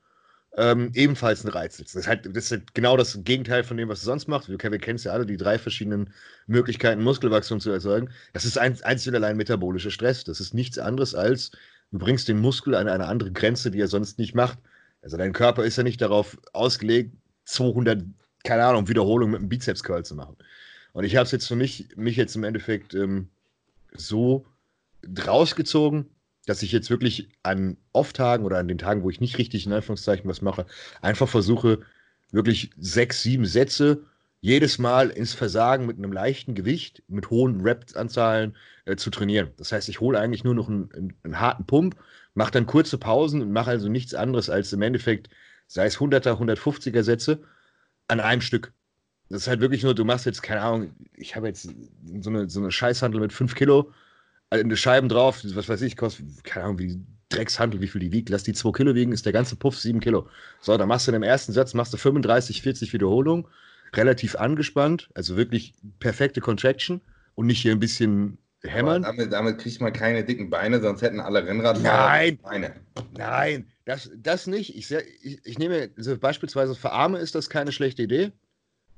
ähm, 0.57 0.91
ebenfalls 0.93 1.43
einen 1.43 1.53
Reiz 1.53 1.77
setzen. 1.77 1.97
Das 1.97 2.05
ist, 2.05 2.07
halt, 2.07 2.25
das 2.25 2.45
ist 2.45 2.51
halt 2.51 2.73
genau 2.73 2.95
das 2.97 3.19
Gegenteil 3.23 3.63
von 3.63 3.77
dem, 3.77 3.89
was 3.89 3.99
du 3.99 4.05
sonst 4.05 4.27
machst. 4.27 4.49
Wir, 4.49 4.57
wir 4.57 4.79
kennen 4.79 4.99
ja 4.99 5.11
alle, 5.11 5.25
die 5.25 5.37
drei 5.37 5.59
verschiedenen 5.59 6.13
Möglichkeiten, 6.47 7.03
Muskelwachstum 7.03 7.59
zu 7.59 7.71
erzeugen. 7.71 8.09
Das 8.33 8.45
ist 8.45 8.57
ein, 8.57 8.81
einzig 8.83 9.09
und 9.09 9.15
allein 9.15 9.37
metabolischer 9.37 9.91
Stress. 9.91 10.23
Das 10.23 10.39
ist 10.39 10.53
nichts 10.53 10.79
anderes 10.79 11.13
als, 11.13 11.51
du 11.91 11.99
bringst 11.99 12.27
den 12.29 12.39
Muskel 12.39 12.75
an 12.75 12.87
eine 12.87 13.05
andere 13.07 13.31
Grenze, 13.31 13.69
die 13.69 13.81
er 13.81 13.89
sonst 13.89 14.17
nicht 14.17 14.33
macht. 14.33 14.59
Also 15.01 15.17
dein 15.17 15.33
Körper 15.33 15.65
ist 15.65 15.77
ja 15.77 15.83
nicht 15.83 16.01
darauf 16.01 16.37
ausgelegt, 16.53 17.15
200, 17.45 18.03
keine 18.43 18.65
Ahnung, 18.65 18.87
Wiederholungen 18.87 19.31
mit 19.31 19.39
einem 19.39 19.49
Bizeps-Curl 19.49 20.05
zu 20.05 20.15
machen. 20.15 20.35
Und 20.93 21.03
ich 21.03 21.15
habe 21.15 21.25
es 21.25 21.31
jetzt 21.31 21.47
für 21.47 21.55
mich, 21.55 21.89
mich 21.95 22.15
jetzt 22.15 22.35
im 22.35 22.43
Endeffekt 22.43 22.93
ähm, 22.93 23.29
so 23.93 24.45
rausgezogen, 25.25 26.07
dass 26.45 26.63
ich 26.63 26.71
jetzt 26.71 26.89
wirklich 26.89 27.29
an 27.43 27.77
Off-Tagen 27.91 28.45
oder 28.45 28.57
an 28.59 28.67
den 28.67 28.77
Tagen, 28.77 29.03
wo 29.03 29.09
ich 29.09 29.19
nicht 29.19 29.37
richtig 29.37 29.65
in 29.65 29.73
Anführungszeichen 29.73 30.29
was 30.29 30.41
mache, 30.41 30.65
einfach 31.01 31.27
versuche, 31.27 31.79
wirklich 32.31 32.71
sechs, 32.77 33.23
sieben 33.23 33.45
Sätze 33.45 34.03
jedes 34.41 34.77
Mal 34.77 35.09
ins 35.09 35.33
Versagen 35.33 35.87
mit 35.87 35.97
einem 35.97 36.13
leichten 36.13 36.53
Gewicht, 36.53 37.01
mit 37.07 37.31
hohen 37.31 37.61
Rep-Anzahlen 37.61 38.55
äh, 38.85 38.95
zu 38.95 39.09
trainieren. 39.09 39.49
Das 39.57 39.71
heißt, 39.71 39.89
ich 39.89 40.01
hole 40.01 40.19
eigentlich 40.19 40.43
nur 40.43 40.53
noch 40.53 40.69
einen, 40.69 40.91
einen, 40.93 41.13
einen 41.23 41.39
harten 41.39 41.65
Pump, 41.65 41.95
mache 42.35 42.51
dann 42.51 42.67
kurze 42.67 42.99
Pausen 42.99 43.41
und 43.41 43.51
mache 43.51 43.71
also 43.71 43.89
nichts 43.89 44.13
anderes 44.13 44.51
als 44.51 44.71
im 44.71 44.83
Endeffekt 44.83 45.29
sei 45.67 45.85
es 45.85 45.97
100er, 45.97 46.39
150er 46.39 47.03
Sätze, 47.03 47.41
an 48.07 48.19
einem 48.19 48.41
Stück. 48.41 48.73
Das 49.29 49.41
ist 49.41 49.47
halt 49.47 49.59
wirklich 49.59 49.83
nur, 49.83 49.95
du 49.95 50.05
machst 50.05 50.25
jetzt, 50.25 50.43
keine 50.43 50.61
Ahnung, 50.61 50.93
ich 51.13 51.35
habe 51.35 51.47
jetzt 51.47 51.63
so 51.63 52.29
eine, 52.29 52.49
so 52.49 52.59
eine 52.59 52.71
Scheißhandel 52.71 53.19
mit 53.19 53.33
5 53.33 53.55
Kilo, 53.55 53.91
äh, 54.51 54.59
eine 54.59 54.77
Scheiben 54.77 55.09
drauf, 55.09 55.41
was 55.43 55.67
weiß 55.67 55.81
ich, 55.81 55.97
kostet, 55.97 56.43
keine 56.43 56.65
Ahnung, 56.65 56.79
wie 56.79 57.03
Dreckshandel, 57.29 57.81
wie 57.81 57.87
viel 57.87 58.01
die 58.01 58.11
wiegt. 58.11 58.29
Lass 58.29 58.43
die 58.43 58.53
2 58.53 58.71
Kilo 58.71 58.93
wiegen, 58.93 59.11
ist 59.11 59.25
der 59.25 59.33
ganze 59.33 59.55
Puff 59.55 59.79
7 59.79 59.99
Kilo. 59.99 60.29
So, 60.61 60.77
dann 60.77 60.87
machst 60.87 61.07
du 61.07 61.11
in 61.11 61.13
dem 61.13 61.23
ersten 61.23 61.53
Satz, 61.53 61.73
machst 61.73 61.93
du 61.93 61.97
35, 61.97 62.61
40 62.61 62.93
Wiederholungen, 62.93 63.47
relativ 63.93 64.35
angespannt, 64.35 65.09
also 65.15 65.37
wirklich 65.37 65.73
perfekte 65.99 66.41
Contraction 66.41 67.01
und 67.33 67.47
nicht 67.47 67.61
hier 67.61 67.71
ein 67.71 67.79
bisschen 67.79 68.37
hämmern. 68.63 69.03
damit, 69.03 69.33
damit 69.33 69.57
kriegt 69.59 69.81
man 69.81 69.93
keine 69.93 70.23
dicken 70.23 70.49
Beine, 70.49 70.81
sonst 70.81 71.01
hätten 71.01 71.19
alle 71.19 71.45
Rennradfahrer 71.45 72.07
Nein, 72.09 72.37
Beine. 72.41 72.75
Nein, 73.17 73.71
das, 73.85 74.09
das 74.15 74.47
nicht. 74.47 74.75
Ich, 74.75 74.91
ich, 74.91 75.39
ich 75.43 75.59
nehme 75.59 75.89
also 75.97 76.17
beispielsweise 76.17 76.75
für 76.75 76.91
Arme 76.91 77.19
ist 77.19 77.35
das 77.35 77.49
keine 77.49 77.71
schlechte 77.71 78.03
Idee. 78.03 78.31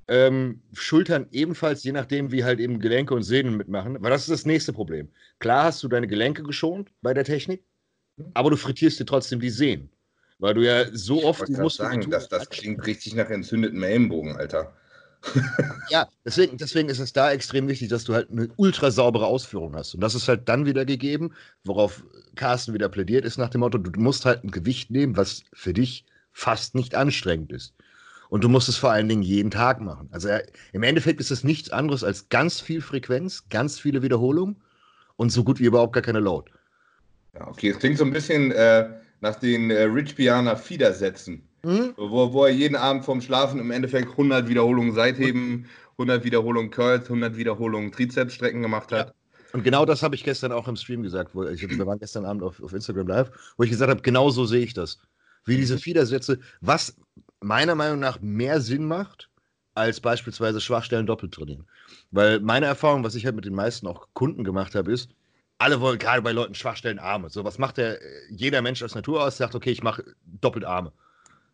Ähm, 0.10 0.62
Schultern 0.74 1.28
ebenfalls, 1.32 1.84
je 1.84 1.92
nachdem, 1.92 2.32
wie 2.32 2.44
halt 2.44 2.60
eben 2.60 2.80
Gelenke 2.80 3.14
und 3.14 3.24
Sehnen 3.24 3.58
mitmachen. 3.58 4.02
Weil 4.02 4.10
das 4.10 4.22
ist 4.22 4.32
das 4.32 4.46
nächste 4.46 4.72
Problem. 4.72 5.10
Klar 5.40 5.66
hast 5.66 5.84
du 5.84 5.88
deine 5.88 6.08
Gelenke 6.08 6.44
geschont 6.44 6.92
bei 7.02 7.14
der 7.14 7.26
Technik, 7.26 7.64
aber 8.34 8.50
du 8.50 8.56
frittierst 8.56 9.00
dir 9.00 9.06
trotzdem 9.06 9.40
die 9.40 9.50
Sehnen. 9.50 9.90
Weil 10.40 10.54
du 10.54 10.66
ja 10.66 10.86
so 10.94 11.24
oft 11.24 11.48
die 11.48 11.54
Muskeln. 11.54 12.02
Sagen, 12.02 12.12
das, 12.12 12.30
das 12.30 12.50
klingt 12.50 12.86
richtig 12.86 13.16
nach 13.16 13.30
entzündeten 13.30 13.84
Ellenbogen, 13.84 14.38
Alter. 14.38 14.74
Ja, 15.90 16.08
deswegen, 16.26 16.58
deswegen 16.58 16.90
ist 16.90 17.00
es 17.00 17.14
da 17.14 17.32
extrem 17.32 17.68
wichtig, 17.68 17.90
dass 17.90 18.04
du 18.04 18.14
halt 18.14 18.30
eine 18.30 18.50
ultra 18.56 18.92
saubere 18.92 19.26
Ausführung 19.26 19.76
hast. 19.76 19.94
Und 19.94 20.02
das 20.02 20.16
ist 20.16 20.28
halt 20.28 20.48
dann 20.48 20.66
wieder 20.66 20.86
gegeben, 20.86 21.34
worauf 21.64 22.04
Carsten 22.36 22.74
wieder 22.74 22.90
plädiert, 22.90 23.26
ist 23.26 23.38
nach 23.38 23.50
dem 23.50 23.62
Motto, 23.62 23.78
du 23.78 24.00
musst 24.00 24.26
halt 24.26 24.44
ein 24.44 24.52
Gewicht 24.52 24.92
nehmen, 24.92 25.18
was 25.18 25.44
für 25.54 25.74
dich 25.74 26.06
fast 26.32 26.76
nicht 26.76 26.96
anstrengend 26.96 27.52
ist. 27.52 27.74
Und 28.30 28.44
du 28.44 28.50
musst 28.50 28.70
es 28.70 28.78
vor 28.78 28.92
allen 28.92 29.08
Dingen 29.08 29.24
jeden 29.24 29.52
Tag 29.52 29.80
machen. 29.82 30.10
Also 30.12 30.28
äh, 30.28 30.46
im 30.74 30.84
Endeffekt 30.84 31.20
ist 31.20 31.32
es 31.32 31.44
nichts 31.44 31.70
anderes 31.70 32.04
als 32.04 32.30
ganz 32.30 32.60
viel 32.60 32.82
Frequenz, 32.82 33.46
ganz 33.50 33.80
viele 33.80 34.02
Wiederholungen 34.02 34.58
und 35.16 35.32
so 35.32 35.44
gut 35.44 35.60
wie 35.60 35.66
überhaupt 35.66 35.94
gar 35.94 36.04
keine 36.04 36.20
Load. 36.20 36.52
Ja, 37.34 37.48
okay, 37.48 37.70
es 37.70 37.80
klingt 37.80 37.98
so 37.98 38.04
ein 38.04 38.12
bisschen 38.12 38.52
äh, 38.52 38.90
nach 39.22 39.36
den 39.36 39.72
äh, 39.72 39.84
Rich 39.84 40.16
Piana 40.16 40.56
Fiedersätzen. 40.56 41.47
Mhm. 41.68 41.94
Wo, 41.98 42.32
wo 42.32 42.46
er 42.46 42.52
jeden 42.52 42.78
Abend 42.78 43.04
vorm 43.04 43.20
Schlafen 43.20 43.60
im 43.60 43.72
Endeffekt 43.72 44.12
100 44.12 44.48
Wiederholungen 44.48 44.94
Seitheben, 44.94 45.66
100 45.94 46.24
Wiederholungen 46.24 46.72
Curls, 46.72 47.04
100 47.04 47.36
Wiederholungen 47.36 47.92
Trizepsstrecken 47.92 48.62
gemacht 48.62 48.94
hat. 48.94 49.08
Ja. 49.08 49.14
Und 49.52 49.64
genau 49.64 49.86
das 49.86 50.02
habe 50.02 50.16
ich 50.16 50.24
gestern 50.24 50.54
auch 50.54 50.70
im 50.70 50.78
Stream 50.78 51.04
gesagt. 51.04 51.36
Wo 51.36 51.44
ich, 51.44 51.68
wir 51.68 51.86
waren 51.86 52.00
gestern 52.00 52.26
Abend 52.26 52.44
auf, 52.44 52.64
auf 52.64 52.72
Instagram 52.72 53.08
Live, 53.08 53.32
wo 53.58 53.64
ich 53.64 53.70
gesagt 53.70 53.90
habe, 53.90 54.02
genau 54.02 54.30
so 54.30 54.46
sehe 54.46 54.64
ich 54.64 54.74
das. 54.74 55.00
Wie 55.44 55.58
diese 55.58 55.76
mhm. 55.76 55.80
Fiedersätze, 55.80 56.40
was 56.62 56.96
meiner 57.42 57.76
Meinung 57.76 58.00
nach 58.00 58.22
mehr 58.22 58.62
Sinn 58.62 58.86
macht, 58.86 59.30
als 59.76 60.00
beispielsweise 60.00 60.62
Schwachstellen 60.62 61.06
doppelt 61.06 61.34
trainieren. 61.34 61.66
Weil 62.12 62.40
meine 62.40 62.66
Erfahrung, 62.66 63.04
was 63.04 63.16
ich 63.16 63.26
halt 63.26 63.36
mit 63.36 63.46
den 63.46 63.54
meisten 63.54 63.88
auch 63.88 64.08
Kunden 64.14 64.46
gemacht 64.46 64.74
habe, 64.74 64.92
ist, 64.92 65.10
alle 65.58 65.82
wollen 65.82 66.00
gerade 66.00 66.22
bei 66.22 66.32
Leuten 66.32 66.56
Schwachstellen 66.56 67.00
Arme. 67.00 67.30
So, 67.30 67.44
was 67.44 67.58
macht 67.58 67.78
der, 67.78 68.00
jeder 68.30 68.62
Mensch 68.62 68.82
aus 68.84 68.96
Natur 68.96 69.24
aus? 69.24 69.38
Sagt, 69.38 69.56
okay, 69.56 69.72
ich 69.72 69.84
mache 69.84 70.04
doppelt 70.24 70.66
Arme. 70.66 70.94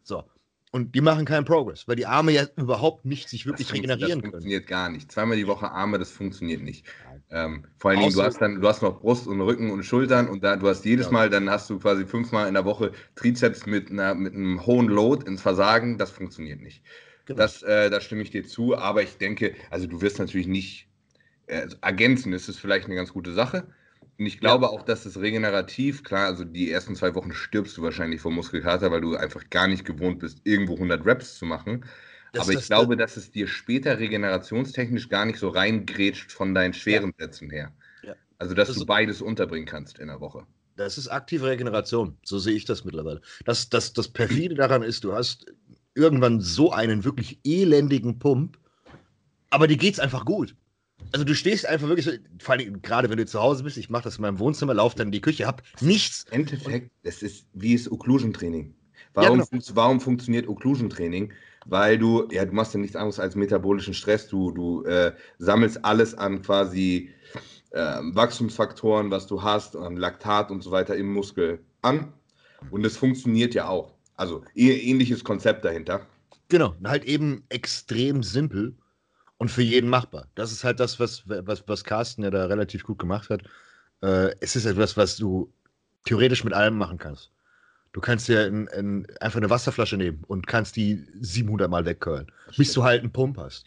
So. 0.03 0.23
Und 0.71 0.95
die 0.95 1.01
machen 1.01 1.25
keinen 1.25 1.45
Progress, 1.45 1.87
weil 1.87 1.95
die 1.97 2.07
Arme 2.07 2.31
ja 2.31 2.47
überhaupt 2.57 3.05
nicht 3.05 3.29
sich 3.29 3.45
wirklich 3.45 3.67
das 3.67 3.75
regenerieren 3.75 4.21
können. 4.21 4.31
Das 4.31 4.31
funktioniert 4.31 4.65
gar 4.65 4.89
nicht. 4.89 5.11
Zweimal 5.11 5.37
die 5.37 5.45
Woche 5.45 5.69
Arme, 5.69 5.99
das 5.99 6.09
funktioniert 6.09 6.63
nicht. 6.63 6.87
Ähm, 7.29 7.65
vor 7.77 7.91
allen 7.91 7.99
Dingen, 7.99 8.13
du 8.13 8.23
hast 8.23 8.39
dann, 8.39 8.59
du 8.59 8.67
hast 8.67 8.81
noch 8.81 8.99
Brust 8.99 9.27
und 9.27 9.39
Rücken 9.39 9.69
und 9.69 9.83
Schultern 9.83 10.27
und 10.27 10.43
da, 10.43 10.55
du 10.55 10.67
hast 10.67 10.83
jedes 10.83 11.07
ja. 11.07 11.11
Mal, 11.11 11.29
dann 11.29 11.47
hast 11.47 11.69
du 11.69 11.77
quasi 11.77 12.07
fünfmal 12.07 12.47
in 12.47 12.55
der 12.55 12.65
Woche 12.65 12.91
Trizeps 13.13 13.67
mit, 13.67 13.91
einer, 13.91 14.15
mit 14.15 14.33
einem 14.33 14.65
hohen 14.65 14.87
Load 14.87 15.27
ins 15.27 15.43
Versagen. 15.43 15.99
Das 15.99 16.09
funktioniert 16.09 16.59
nicht. 16.59 16.81
Genau. 17.25 17.37
Das, 17.37 17.61
äh, 17.61 17.91
da 17.91 18.01
stimme 18.01 18.23
ich 18.23 18.31
dir 18.31 18.43
zu, 18.43 18.75
aber 18.75 19.03
ich 19.03 19.17
denke, 19.17 19.53
also 19.69 19.85
du 19.85 20.01
wirst 20.01 20.17
natürlich 20.17 20.47
nicht 20.47 20.87
äh, 21.45 21.61
also 21.61 21.77
ergänzen, 21.81 22.33
ist 22.33 22.49
es 22.49 22.57
vielleicht 22.57 22.85
eine 22.85 22.95
ganz 22.95 23.13
gute 23.13 23.33
Sache. 23.33 23.67
Und 24.19 24.27
ich 24.27 24.39
glaube 24.39 24.65
ja. 24.65 24.71
auch, 24.71 24.83
dass 24.83 25.05
es 25.05 25.19
regenerativ, 25.19 26.03
klar, 26.03 26.27
also 26.27 26.43
die 26.43 26.69
ersten 26.71 26.95
zwei 26.95 27.15
Wochen 27.15 27.33
stirbst 27.33 27.77
du 27.77 27.81
wahrscheinlich 27.81 28.21
vor 28.21 28.31
Muskelkater, 28.31 28.91
weil 28.91 29.01
du 29.01 29.15
einfach 29.15 29.49
gar 29.49 29.67
nicht 29.67 29.85
gewohnt 29.85 30.19
bist, 30.19 30.39
irgendwo 30.43 30.75
100 30.75 31.05
Reps 31.05 31.39
zu 31.39 31.45
machen. 31.45 31.85
Das, 32.31 32.43
Aber 32.43 32.53
ich 32.57 32.65
glaube, 32.65 32.97
dass 32.97 33.17
es 33.17 33.31
dir 33.31 33.47
später 33.47 33.99
regenerationstechnisch 33.99 35.09
gar 35.09 35.25
nicht 35.25 35.39
so 35.39 35.49
reingrätscht 35.49 36.31
von 36.31 36.53
deinen 36.55 36.73
schweren 36.73 37.13
ja. 37.17 37.25
Sätzen 37.25 37.49
her. 37.49 37.71
Ja. 38.03 38.15
Also, 38.39 38.53
dass 38.53 38.69
das 38.69 38.77
du 38.77 38.85
beides 38.85 39.21
unterbringen 39.21 39.67
kannst 39.67 39.99
in 39.99 40.07
der 40.07 40.19
Woche. 40.19 40.45
Das 40.75 40.97
ist 40.97 41.07
aktive 41.07 41.47
Regeneration. 41.47 42.17
So 42.23 42.39
sehe 42.39 42.55
ich 42.55 42.65
das 42.65 42.85
mittlerweile. 42.85 43.21
Das, 43.45 43.69
das, 43.69 43.93
das 43.93 44.07
perfide 44.07 44.55
daran 44.55 44.81
ist, 44.81 45.03
du 45.03 45.13
hast 45.13 45.45
irgendwann 45.95 46.41
so 46.41 46.71
einen 46.71 47.03
wirklich 47.03 47.39
elendigen 47.43 48.17
Pump, 48.17 48.57
aber 49.51 49.67
dir 49.67 49.77
geht 49.77 49.93
es 49.93 49.99
einfach 49.99 50.25
gut. 50.25 50.55
Also 51.11 51.25
du 51.25 51.35
stehst 51.35 51.65
einfach 51.65 51.87
wirklich 51.87 52.05
so, 52.05 52.11
vor 52.39 52.55
allem 52.55 52.81
gerade 52.81 53.09
wenn 53.09 53.17
du 53.17 53.25
zu 53.25 53.41
Hause 53.41 53.63
bist, 53.63 53.77
ich 53.77 53.89
mache 53.89 54.03
das 54.03 54.17
in 54.17 54.21
meinem 54.21 54.39
Wohnzimmer, 54.39 54.73
laufe 54.73 54.95
dann 54.95 55.07
in 55.07 55.11
die 55.11 55.21
Küche, 55.21 55.45
hab 55.45 55.61
nichts. 55.81 56.25
Im 56.31 56.41
Endeffekt, 56.41 56.91
das 57.03 57.21
ist 57.21 57.45
wie 57.53 57.73
es 57.73 57.91
Occlusion-Training. 57.91 58.73
Warum, 59.13 59.39
ja, 59.39 59.45
genau. 59.49 59.63
warum 59.73 60.01
funktioniert 60.01 60.47
Occlusion-Training? 60.47 61.31
Weil 61.65 61.97
du, 61.97 62.27
ja, 62.31 62.45
du 62.45 62.53
machst 62.53 62.73
ja 62.73 62.79
nichts 62.79 62.95
anderes 62.95 63.19
als 63.19 63.35
metabolischen 63.35 63.93
Stress. 63.93 64.27
Du, 64.27 64.51
du 64.51 64.83
äh, 64.83 65.13
sammelst 65.37 65.85
alles 65.85 66.15
an 66.15 66.41
quasi 66.41 67.11
äh, 67.71 67.79
Wachstumsfaktoren, 67.79 69.11
was 69.11 69.27
du 69.27 69.41
hast, 69.41 69.75
an 69.75 69.97
Laktat 69.97 70.51
und 70.51 70.63
so 70.63 70.71
weiter 70.71 70.95
im 70.95 71.13
Muskel 71.13 71.59
an. 71.81 72.11
Und 72.71 72.85
es 72.85 72.97
funktioniert 72.97 73.53
ja 73.53 73.67
auch. 73.67 73.93
Also 74.15 74.43
ähnliches 74.55 75.23
Konzept 75.23 75.65
dahinter. 75.65 76.05
Genau, 76.49 76.75
halt 76.83 77.05
eben 77.05 77.43
extrem 77.49 78.23
simpel 78.23 78.75
und 79.43 79.49
für 79.49 79.61
jeden 79.61 79.89
machbar. 79.89 80.29
Das 80.35 80.53
ist 80.53 80.63
halt 80.63 80.79
das, 80.79 81.01
was, 81.01 81.23
was, 81.27 81.67
was 81.67 81.83
Carsten 81.83 82.23
ja 82.23 82.31
da 82.31 82.45
relativ 82.45 82.85
gut 82.85 82.97
gemacht 82.97 83.29
hat. 83.29 83.41
Äh, 84.01 84.33
es 84.39 84.55
ist 84.55 84.63
etwas, 84.63 84.95
was 84.95 85.17
du 85.17 85.51
theoretisch 86.05 86.45
mit 86.45 86.53
allem 86.53 86.77
machen 86.77 86.97
kannst. 86.97 87.29
Du 87.91 87.99
kannst 87.99 88.29
dir 88.29 88.47
in, 88.47 88.67
in, 88.67 89.05
einfach 89.19 89.39
eine 89.41 89.49
Wasserflasche 89.49 89.97
nehmen 89.97 90.23
und 90.27 90.47
kannst 90.47 90.77
die 90.77 91.05
700 91.19 91.69
Mal 91.69 91.83
wegcurlen, 91.83 92.31
bis 92.55 92.71
du 92.71 92.85
halt 92.85 93.01
einen 93.01 93.11
Pump 93.11 93.37
hast. 93.37 93.65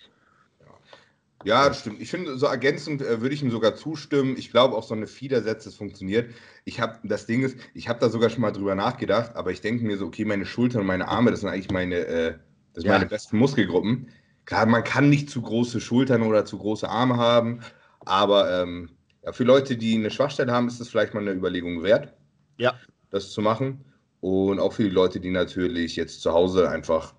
Ja, 1.45 1.69
das 1.69 1.81
stimmt. 1.81 2.01
Ich 2.01 2.11
finde, 2.11 2.39
so 2.39 2.47
ergänzend 2.47 3.03
äh, 3.03 3.21
würde 3.21 3.35
ich 3.35 3.43
ihm 3.43 3.51
sogar 3.51 3.75
zustimmen. 3.75 4.39
Ich 4.39 4.51
glaube 4.51 4.77
auch 4.77 4.83
so 4.83 4.95
eine 4.95 5.07
Fiedersätze, 5.07 5.69
es 5.69 5.75
funktioniert. 5.75 6.31
Ich 6.65 6.81
habe, 6.81 7.07
das 7.07 7.27
Ding 7.27 7.43
ist, 7.43 7.59
ich 7.75 7.91
habe 7.91 8.01
da 8.01 8.09
sogar 8.09 8.31
schon 8.31 8.41
mal 8.41 8.51
drüber 8.51 8.75
nachgedacht, 8.75 9.37
aber 9.37 9.51
ich 9.51 9.61
denke 9.61 9.85
mir 9.85 9.99
so, 9.99 10.07
okay, 10.07 10.25
meine 10.25 10.47
Schultern 10.47 10.81
und 10.81 10.87
meine 10.87 11.07
Arme, 11.07 11.33
das 11.33 11.41
sind 11.41 11.51
eigentlich 11.51 11.71
meine, 11.71 11.97
äh, 11.97 12.35
das 12.73 12.85
ja. 12.85 12.93
meine 12.93 13.05
besten 13.05 13.37
Muskelgruppen. 13.37 14.09
Klar, 14.47 14.67
man 14.67 14.85
kann 14.85 15.11
nicht 15.11 15.29
zu 15.29 15.43
große 15.43 15.81
Schultern 15.81 16.23
oder 16.23 16.45
zu 16.45 16.59
große 16.59 16.89
Arme 16.89 17.17
haben, 17.17 17.61
aber 18.01 18.63
ähm, 18.63 18.91
ja, 19.25 19.33
für 19.33 19.45
Leute, 19.45 19.77
die 19.77 19.97
eine 19.97 20.11
Schwachstelle 20.11 20.53
haben, 20.53 20.69
ist 20.69 20.81
es 20.81 20.89
vielleicht 20.89 21.15
mal 21.15 21.21
eine 21.21 21.33
Überlegung 21.33 21.83
wert, 21.83 22.15
ja. 22.57 22.75
das 23.11 23.33
zu 23.33 23.43
machen. 23.43 23.85
Und 24.21 24.61
auch 24.61 24.73
für 24.73 24.85
die 24.85 24.91
Leute, 24.91 25.21
die 25.21 25.31
natürlich 25.31 25.97
jetzt 25.97 26.23
zu 26.23 26.33
Hause 26.33 26.71
einfach 26.71 27.15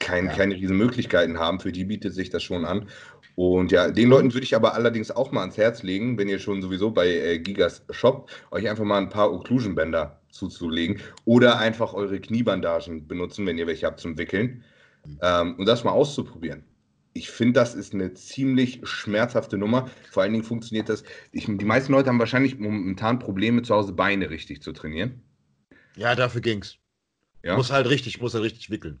kein, 0.00 0.26
ja. 0.26 0.32
keine 0.32 0.54
riesen 0.54 0.76
Möglichkeiten 0.76 1.38
haben, 1.38 1.60
für 1.60 1.72
die 1.72 1.84
bietet 1.84 2.14
sich 2.14 2.30
das 2.30 2.42
schon 2.42 2.64
an. 2.64 2.88
Und 3.36 3.70
ja, 3.70 3.90
den 3.90 4.08
Leuten 4.08 4.32
würde 4.32 4.44
ich 4.44 4.56
aber 4.56 4.74
allerdings 4.74 5.10
auch 5.10 5.30
mal 5.30 5.42
ans 5.42 5.56
Herz 5.56 5.82
legen, 5.82 6.18
wenn 6.18 6.28
ihr 6.28 6.38
schon 6.38 6.62
sowieso 6.62 6.90
bei 6.90 7.06
äh, 7.08 7.38
Gigas 7.38 7.84
shoppt, 7.90 8.30
euch 8.50 8.68
einfach 8.68 8.84
mal 8.84 8.98
ein 8.98 9.10
paar 9.10 9.32
Occlusion-Bänder 9.32 10.20
zuzulegen 10.30 11.00
oder 11.26 11.58
einfach 11.58 11.94
eure 11.94 12.18
Kniebandagen 12.18 13.06
benutzen, 13.06 13.46
wenn 13.46 13.58
ihr 13.58 13.66
welche 13.66 13.86
habt 13.86 14.00
zum 14.00 14.18
Wickeln, 14.18 14.64
ähm, 15.22 15.54
und 15.56 15.66
das 15.66 15.84
mal 15.84 15.92
auszuprobieren. 15.92 16.64
Ich 17.12 17.30
finde, 17.30 17.54
das 17.54 17.74
ist 17.74 17.94
eine 17.94 18.12
ziemlich 18.12 18.80
schmerzhafte 18.82 19.56
Nummer. 19.56 19.90
Vor 20.10 20.22
allen 20.22 20.32
Dingen 20.32 20.44
funktioniert 20.44 20.88
das. 20.88 21.02
Ich, 21.32 21.46
die 21.46 21.64
meisten 21.64 21.92
Leute 21.92 22.10
haben 22.10 22.18
wahrscheinlich 22.18 22.58
momentan 22.58 23.18
Probleme, 23.18 23.62
zu 23.62 23.74
Hause 23.74 23.94
Beine 23.94 24.28
richtig 24.28 24.60
zu 24.60 24.72
trainieren. 24.72 25.22
Ja, 25.96 26.14
dafür 26.14 26.42
ging's. 26.42 26.76
Ja? 27.42 27.56
Muss 27.56 27.70
halt 27.70 27.88
richtig, 27.88 28.20
muss 28.20 28.34
halt 28.34 28.44
richtig 28.44 28.68
wickeln. 28.70 29.00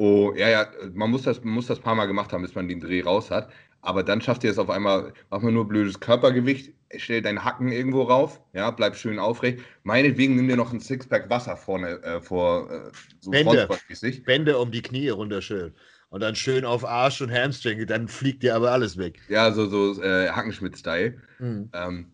Oh, 0.00 0.32
ja, 0.34 0.48
ja, 0.48 0.66
man 0.94 1.10
muss 1.10 1.24
das, 1.24 1.44
man 1.44 1.52
muss 1.52 1.66
das 1.66 1.78
paar 1.78 1.94
Mal 1.94 2.06
gemacht 2.06 2.32
haben, 2.32 2.40
bis 2.40 2.54
man 2.54 2.66
den 2.68 2.80
Dreh 2.80 3.02
raus 3.02 3.30
hat. 3.30 3.50
Aber 3.82 4.02
dann 4.02 4.22
schafft 4.22 4.42
ihr 4.44 4.50
es 4.50 4.56
auf 4.56 4.70
einmal, 4.70 5.12
mach 5.28 5.42
mal 5.42 5.52
nur 5.52 5.68
blödes 5.68 6.00
Körpergewicht, 6.00 6.72
stell 6.96 7.20
deinen 7.20 7.44
Hacken 7.44 7.70
irgendwo 7.70 8.04
rauf, 8.04 8.40
ja, 8.54 8.70
bleib 8.70 8.96
schön 8.96 9.18
aufrecht. 9.18 9.60
Meinetwegen 9.82 10.36
nimm 10.36 10.48
dir 10.48 10.56
noch 10.56 10.72
ein 10.72 10.80
Sixpack 10.80 11.28
Wasser 11.28 11.54
vorne 11.54 12.02
äh, 12.02 12.22
vor, 12.22 12.70
äh, 12.70 12.90
so 13.20 13.30
Bände, 13.30 13.68
Bände 14.24 14.56
um 14.56 14.70
die 14.70 14.80
Knie 14.80 15.10
runter 15.10 15.42
schön. 15.42 15.74
Und 16.08 16.22
dann 16.22 16.34
schön 16.34 16.64
auf 16.64 16.82
Arsch 16.82 17.20
und 17.20 17.30
Hamstring, 17.30 17.86
dann 17.86 18.08
fliegt 18.08 18.42
dir 18.42 18.56
aber 18.56 18.72
alles 18.72 18.96
weg. 18.96 19.20
Ja, 19.28 19.52
so, 19.52 19.66
so 19.66 20.02
äh, 20.02 20.30
Hackenschmidt-Style. 20.30 21.18
Mhm. 21.40 21.68
Ähm, 21.74 22.06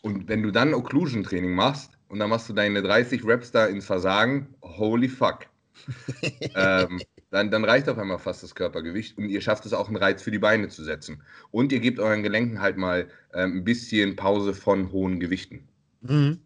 und 0.00 0.26
wenn 0.26 0.42
du 0.42 0.50
dann 0.50 0.72
Occlusion-Training 0.72 1.54
machst 1.54 1.98
und 2.08 2.18
dann 2.18 2.30
machst 2.30 2.48
du 2.48 2.54
deine 2.54 2.80
30 2.80 3.26
Reps 3.26 3.52
da 3.52 3.66
ins 3.66 3.84
Versagen, 3.84 4.54
holy 4.62 5.10
fuck. 5.10 5.40
ähm, 6.54 6.98
dann, 7.30 7.50
dann 7.50 7.64
reicht 7.64 7.88
auf 7.88 7.98
einmal 7.98 8.18
fast 8.18 8.42
das 8.42 8.54
Körpergewicht 8.54 9.18
und 9.18 9.28
ihr 9.28 9.40
schafft 9.40 9.66
es 9.66 9.72
auch, 9.72 9.88
einen 9.88 9.96
Reiz 9.96 10.22
für 10.22 10.30
die 10.30 10.38
Beine 10.38 10.68
zu 10.68 10.84
setzen. 10.84 11.22
Und 11.50 11.72
ihr 11.72 11.80
gebt 11.80 11.98
euren 11.98 12.22
Gelenken 12.22 12.60
halt 12.60 12.76
mal 12.76 13.08
ähm, 13.34 13.58
ein 13.58 13.64
bisschen 13.64 14.16
Pause 14.16 14.54
von 14.54 14.92
hohen 14.92 15.18
Gewichten. 15.18 15.68
Mhm. 16.02 16.38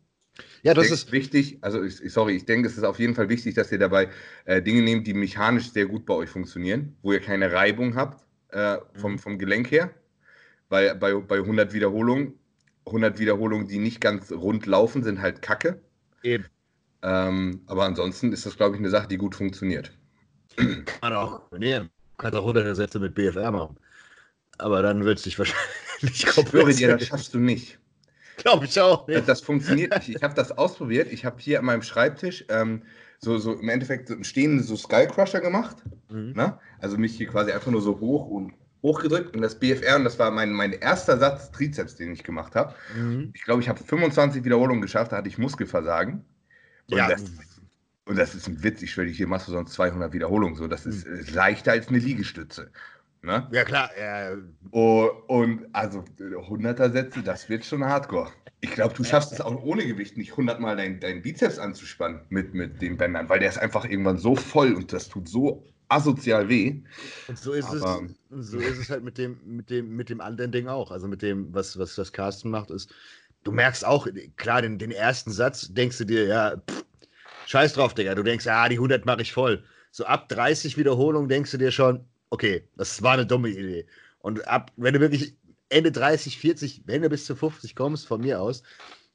Ja, 0.63 0.75
das 0.75 0.91
ist 0.91 1.13
wichtig. 1.13 1.59
Also, 1.61 1.83
ich, 1.83 1.97
sorry, 2.13 2.35
ich 2.35 2.47
denke, 2.47 2.69
es 2.69 2.79
ist 2.79 2.85
auf 2.85 2.99
jeden 2.99 3.15
Fall 3.15 3.29
wichtig, 3.29 3.55
dass 3.55 3.71
ihr 3.73 3.79
dabei 3.79 4.09
äh, 4.47 4.63
Dinge 4.63 4.83
nehmt, 4.83 5.07
die 5.07 5.13
mechanisch 5.13 5.71
sehr 5.71 5.87
gut 5.87 6.07
bei 6.07 6.15
euch 6.15 6.31
funktionieren, 6.31 6.97
wo 7.03 7.13
ihr 7.13 7.21
keine 7.21 7.53
Reibung 7.53 7.95
habt 7.95 8.25
äh, 8.49 8.79
vom, 8.95 9.13
mhm. 9.13 9.19
vom 9.19 9.39
Gelenk 9.39 9.71
her. 9.71 9.91
Weil 10.71 10.95
bei, 10.95 11.15
bei 11.15 11.39
100 11.39 11.73
Wiederholungen, 11.73 12.35
100 12.87 13.19
Wiederholungen, 13.19 13.67
die 13.69 13.79
nicht 13.79 14.01
ganz 14.01 14.33
rund 14.33 14.67
laufen, 14.67 15.03
sind 15.03 15.21
halt 15.21 15.43
Kacke. 15.43 15.81
Eben. 16.23 16.47
Ähm, 17.03 17.63
aber 17.67 17.85
ansonsten 17.85 18.33
ist 18.33 18.47
das, 18.47 18.57
glaube 18.57 18.77
ich, 18.77 18.81
eine 18.81 18.91
Sache, 18.91 19.09
die 19.09 19.17
gut 19.17 19.35
funktioniert. 19.35 19.93
Kann 20.57 20.85
man 21.01 21.13
auch 21.15 21.49
kombinieren. 21.49 21.91
Kannst 22.19 22.37
auch 22.37 22.45
hunderte 22.45 22.75
Sätze 22.75 22.99
mit 22.99 23.15
BFR 23.15 23.51
machen. 23.51 23.77
Aber 24.59 24.83
dann 24.83 25.05
wird 25.05 25.19
es 25.19 25.25
dich 25.25 25.39
wahrscheinlich 25.39 26.27
komplett. 26.35 26.79
dir, 26.79 26.97
das 26.97 27.07
schaffst 27.07 27.35
du 27.35 27.39
nicht. 27.39 27.79
Glaube 28.37 28.67
ich 28.67 28.81
auch. 28.81 29.07
Nicht. 29.07 29.29
Das 29.29 29.41
funktioniert 29.41 29.95
nicht. 29.97 30.17
Ich 30.17 30.23
habe 30.23 30.35
das 30.35 30.53
ausprobiert. 30.53 31.13
Ich 31.13 31.25
habe 31.25 31.37
hier 31.39 31.59
an 31.59 31.67
meinem 31.67 31.83
Schreibtisch 31.83 32.45
ähm, 32.49 32.83
so, 33.19 33.39
so 33.39 33.55
im 33.55 33.69
Endeffekt 33.69 34.09
so 34.09 34.23
stehende 34.23 34.63
so 34.63 34.77
Skycrusher 34.77 35.41
gemacht. 35.41 35.77
Mhm. 36.11 36.33
Ne? 36.33 36.59
Also 36.81 36.97
mich 36.97 37.17
hier 37.17 37.29
quasi 37.29 37.53
einfach 37.53 37.71
nur 37.71 37.83
so 37.83 38.01
hoch 38.01 38.27
und 38.27 38.55
hochgedrückt 38.83 39.37
und 39.37 39.43
das 39.43 39.59
BFR 39.59 39.97
und 39.97 40.05
das 40.05 40.19
war 40.19 40.31
mein, 40.31 40.53
mein 40.53 40.73
erster 40.73 41.19
Satz 41.19 41.51
Trizeps, 41.53 41.97
den 41.97 42.13
ich 42.13 42.23
gemacht 42.23 42.55
habe. 42.55 42.75
Mhm. 42.97 43.31
Ich 43.35 43.45
glaube, 43.45 43.61
ich 43.61 43.69
habe 43.69 43.83
25 43.83 44.45
Wiederholungen 44.45 44.81
geschafft, 44.81 45.13
da 45.13 45.19
hatte 45.19 45.29
ich 45.29 45.37
Muskelversagen. 45.37 46.25
Und 46.91 46.97
ja. 46.97 47.09
das 47.09 47.25
und 48.11 48.17
das 48.17 48.35
ist 48.35 48.49
ein 48.49 48.61
Witz, 48.65 48.83
ich 48.83 48.91
schwöre, 48.91 49.07
hier 49.07 49.29
machst 49.29 49.47
du 49.47 49.53
sonst 49.53 49.73
200 49.75 50.13
Wiederholungen. 50.13 50.57
So, 50.57 50.67
das 50.67 50.85
ist 50.85 51.07
mhm. 51.07 51.33
leichter 51.33 51.71
als 51.71 51.87
eine 51.87 51.99
Liegestütze. 51.99 52.73
Ne? 53.23 53.47
Ja, 53.53 53.63
klar. 53.63 53.89
Ja. 53.97 54.37
Oh, 54.73 55.09
und 55.29 55.67
also 55.73 56.01
100er 56.19 56.91
Sätze, 56.91 57.23
das 57.23 57.49
wird 57.49 57.65
schon 57.65 57.85
hardcore. 57.85 58.33
Ich 58.63 58.73
glaube, 58.73 58.95
du 58.95 59.05
schaffst 59.05 59.33
es 59.33 59.41
auch 59.41 59.63
ohne 59.63 59.87
Gewicht 59.87 60.17
nicht 60.17 60.33
100 60.33 60.59
Mal 60.59 60.77
deinen 60.77 60.99
dein 60.99 61.23
Bizeps 61.23 61.61
anzuspannen 61.61 62.23
mit, 62.31 62.53
mit 62.53 62.83
den 62.83 62.97
Bändern, 62.97 63.29
weil 63.29 63.39
der 63.39 63.49
ist 63.49 63.59
einfach 63.59 63.85
irgendwann 63.85 64.19
so 64.19 64.35
voll 64.35 64.75
und 64.75 64.93
das 64.93 65.09
tut 65.09 65.29
so 65.29 65.65
asozial 65.89 66.49
weh. 66.49 66.83
Und 67.29 67.39
so 67.39 67.53
ist, 67.53 67.67
Aber, 67.67 68.03
es, 68.31 68.49
so 68.49 68.59
ist 68.59 68.79
es 68.79 68.91
halt 68.91 69.05
mit 69.05 69.19
dem, 69.19 69.39
mit 69.45 69.71
dem, 69.71 69.95
mit 69.95 70.11
dem 70.11 70.21
anderen 70.21 70.51
Ding 70.51 70.67
auch. 70.67 70.91
Also 70.91 71.07
mit 71.07 71.23
dem, 71.23 71.55
was, 71.55 71.79
was 71.79 71.95
das 71.95 72.13
Carsten 72.13 72.51
macht, 72.51 72.73
ist, 72.73 72.93
du 73.45 73.53
merkst 73.53 73.87
auch, 73.87 74.09
klar, 74.37 74.63
den, 74.63 74.79
den 74.79 74.91
ersten 74.91 75.31
Satz 75.31 75.73
denkst 75.73 75.99
du 75.99 76.05
dir, 76.07 76.27
ja, 76.27 76.57
pff, 76.57 76.85
Scheiß 77.51 77.73
drauf, 77.73 77.95
Digga. 77.95 78.15
Du 78.15 78.23
denkst, 78.23 78.47
ah, 78.47 78.69
die 78.69 78.77
100 78.77 79.07
mache 79.07 79.23
ich 79.23 79.33
voll. 79.33 79.65
So 79.91 80.05
ab 80.05 80.29
30 80.29 80.77
Wiederholungen 80.77 81.29
denkst 81.29 81.51
du 81.51 81.59
dir 81.59 81.73
schon, 81.73 82.05
okay, 82.31 82.69
das 82.77 83.03
war 83.03 83.15
eine 83.15 83.27
dumme 83.27 83.49
Idee. 83.49 83.87
Und 84.21 84.47
ab, 84.47 84.71
wenn 84.77 84.95
du 84.95 85.01
wirklich 85.01 85.37
Ende 85.69 85.91
30, 85.91 86.39
40, 86.39 86.83
wenn 86.87 87.03
du 87.03 87.09
bis 87.09 87.25
zu 87.25 87.35
50 87.35 87.75
kommst, 87.75 88.07
von 88.07 88.21
mir 88.21 88.41
aus, 88.41 88.63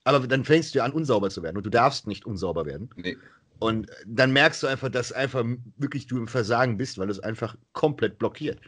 aber 0.04 0.20
dann 0.27 0.44
fängst 0.44 0.75
du 0.75 0.84
an, 0.84 0.92
unsauber 0.92 1.30
zu 1.30 1.44
werden. 1.44 1.56
Und 1.56 1.65
du 1.65 1.70
darfst 1.70 2.08
nicht 2.08 2.25
unsauber 2.25 2.65
werden. 2.65 2.89
Nee. 2.98 3.15
Und 3.60 3.88
dann 4.06 4.34
merkst 4.34 4.63
du 4.63 4.68
einfach, 4.68 4.89
dass 4.89 5.13
einfach 5.13 5.46
wirklich 5.77 6.08
du 6.08 6.18
im 6.18 6.27
Versagen 6.27 6.75
bist, 6.75 6.98
weil 6.98 7.10
es 7.10 7.22
einfach 7.22 7.56
komplett 7.72 8.20
blockiert. 8.20 8.60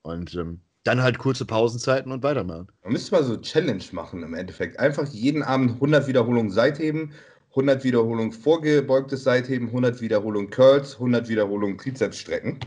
Und 0.00 0.34
ähm, 0.34 0.62
dann 0.82 1.02
halt 1.02 1.18
kurze 1.18 1.44
Pausenzeiten 1.44 2.10
und 2.10 2.22
weitermachen. 2.22 2.68
Man 2.82 2.92
müsste 2.94 3.14
mal 3.14 3.24
so 3.24 3.36
Challenge 3.36 3.84
machen 3.92 4.22
im 4.22 4.32
Endeffekt. 4.32 4.78
Einfach 4.78 5.06
jeden 5.08 5.42
Abend 5.42 5.72
100 5.72 6.06
Wiederholungen 6.06 6.50
Seitheben 6.50 7.12
100 7.54 7.84
Wiederholungen 7.84 8.32
vorgebeugtes 8.32 9.22
Seitheben, 9.22 9.68
100 9.68 10.00
Wiederholungen 10.00 10.50
Curls, 10.50 10.94
100 10.94 11.28
Wiederholungen 11.28 11.78
Trizepsstrecken. 11.78 12.58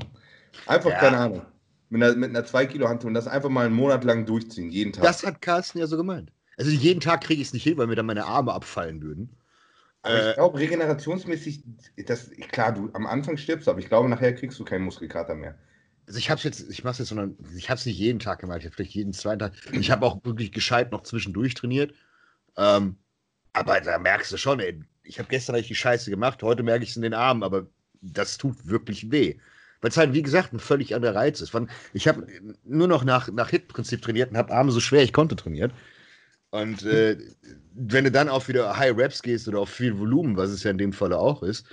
Einfach, 0.66 0.92
ja. 0.92 0.98
keine 0.98 1.18
Ahnung. 1.18 1.42
Mit 1.90 2.04
einer, 2.04 2.16
mit 2.16 2.30
einer 2.30 2.46
2 2.46 2.66
Kilo 2.68 2.88
Hand 2.88 3.04
und 3.06 3.14
das 3.14 3.28
einfach 3.28 3.50
mal 3.50 3.66
einen 3.66 3.76
Monat 3.76 4.04
lang 4.04 4.26
durchziehen, 4.26 4.70
jeden 4.70 4.94
Tag. 4.94 5.04
Das 5.04 5.26
hat 5.26 5.42
Carsten 5.42 5.80
ja 5.80 5.88
so 5.88 5.98
gemeint. 5.98 6.32
Also 6.58 6.72
jeden 6.72 7.02
Tag 7.02 7.22
kriege 7.22 7.42
ich 7.42 7.50
es 7.50 7.54
nicht 7.54 7.64
hin, 7.64 7.78
weil 7.78 7.88
mir 7.88 7.96
dann 7.96 8.06
meine 8.06 8.26
Arme 8.26 8.54
abfallen 8.54 9.02
würden. 9.02 9.30
Aber 10.02 10.16
äh, 10.16 10.30
ich 10.30 10.36
glaube, 10.36 10.60
regenerationsmäßig, 10.60 11.64
das, 12.06 12.32
klar, 12.52 12.74
du 12.74 12.90
am 12.94 13.06
Anfang 13.06 13.38
stirbst, 13.38 13.68
aber 13.68 13.80
ich 13.80 13.88
glaube, 13.88 14.10
nachher 14.10 14.34
kriegst 14.34 14.60
du 14.60 14.66
keinen 14.66 14.84
Muskelkater 14.84 15.36
mehr. 15.36 15.58
Also 16.08 16.20
ich 16.20 16.30
habe 16.30 16.40
jetzt, 16.42 16.70
ich 16.70 16.84
mache 16.84 17.00
jetzt, 17.00 17.10
sondern 17.10 17.38
ich 17.56 17.70
habe 17.70 17.78
es 17.78 17.86
nicht 17.86 18.00
jeden 18.00 18.20
Tag 18.20 18.40
gemacht, 18.40 18.60
ich 18.60 18.66
habe 18.66 18.76
vielleicht 18.76 18.96
jeden 18.96 19.14
zweiten 19.14 19.40
Tag. 19.40 19.54
Ich 19.74 19.92
habe 19.92 20.06
auch 20.06 20.24
wirklich 20.24 20.54
gescheit 20.54 20.92
noch 20.92 21.04
zwischendurch 21.04 21.54
trainiert. 21.54 21.94
Ähm, 22.56 22.96
aber 23.54 23.82
da 23.82 23.98
merkst 23.98 24.32
du 24.32 24.38
schon, 24.38 24.60
ey, 24.60 24.80
ich 25.04 25.20
habe 25.20 25.30
gestern 25.30 25.56
richtig 25.56 25.80
Scheiße 25.80 26.10
gemacht, 26.10 26.44
heute 26.44 26.64
merke 26.64 26.84
ich 26.84 26.92
es 26.92 26.96
in 26.96 27.02
den 27.02 27.14
Armen, 27.14 27.44
aber 27.44 27.68
das 28.02 28.38
tut 28.38 28.68
wirklich 28.68 29.12
weh. 29.12 29.36
Weil 29.82 29.92
es 29.92 29.98
halt, 29.98 30.14
wie 30.14 30.24
gesagt, 30.24 30.54
ein 30.54 30.60
völlig 30.60 30.96
anderer 30.96 31.16
Reiz 31.16 31.40
ist. 31.40 31.56
Ich 31.94 32.08
habe 32.08 32.26
nur 32.64 32.88
noch 32.88 33.04
nach, 33.04 33.32
nach 33.32 33.50
Hit-Prinzip 33.50 34.02
trainiert 34.02 34.32
und 34.32 34.38
habe 34.38 34.54
Arme 34.54 34.72
so 34.72 34.80
schwer 34.80 35.04
ich 35.04 35.14
konnte 35.14 35.36
trainiert. 35.36 35.72
Und 36.50 36.84
äh, 36.84 37.18
wenn 37.74 38.06
du 38.06 38.12
dann 38.12 38.30
auf 38.30 38.48
wieder 38.48 38.78
High 38.78 38.98
Raps 38.98 39.22
gehst 39.22 39.48
oder 39.48 39.60
auf 39.60 39.70
viel 39.70 39.98
Volumen, 40.00 40.38
was 40.38 40.50
es 40.50 40.64
ja 40.64 40.72
in 40.72 40.78
dem 40.78 40.94
Falle 40.94 41.18
auch 41.18 41.44
ist, 41.44 41.68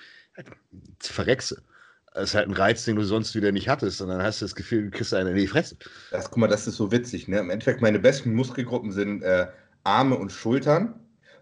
verreckse. 1.00 1.62
Das 2.12 2.30
ist 2.30 2.34
halt 2.34 2.48
ein 2.48 2.54
Reiz, 2.54 2.84
den 2.84 2.96
du 2.96 3.04
sonst 3.04 3.34
wieder 3.34 3.50
nicht 3.50 3.68
hattest. 3.68 4.00
Und 4.00 4.08
dann 4.08 4.22
hast 4.22 4.40
du 4.40 4.44
das 4.44 4.54
Gefühl, 4.54 4.84
du 4.84 4.90
kriegst 4.90 5.14
einen 5.14 5.30
in 5.30 5.36
die 5.36 5.46
Fresse. 5.46 5.76
Das, 6.10 6.30
guck 6.30 6.38
mal, 6.38 6.48
das 6.48 6.66
ist 6.66 6.76
so 6.76 6.92
witzig. 6.92 7.26
Ne? 7.26 7.38
Im 7.38 7.50
Endeffekt, 7.50 7.82
meine 7.82 7.98
besten 7.98 8.34
Muskelgruppen 8.34 8.92
sind 8.92 9.22
äh, 9.22 9.48
Arme 9.82 10.16
und 10.16 10.30
Schultern. 10.30 10.94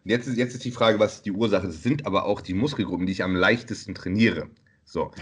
Jetzt 0.05 0.27
ist, 0.27 0.37
jetzt 0.37 0.55
ist 0.55 0.65
die 0.65 0.71
Frage, 0.71 0.99
was 0.99 1.23
die 1.23 1.33
Ursache 1.33 1.67
ist. 1.67 1.77
Das 1.77 1.83
sind 1.83 2.07
aber 2.07 2.25
auch 2.25 2.41
die 2.41 2.55
Muskelgruppen, 2.55 3.07
die 3.07 3.13
ich 3.13 3.23
am 3.23 3.37
leichtesten 3.37 3.95
trainiere. 3.95 4.49
So, 4.85 5.13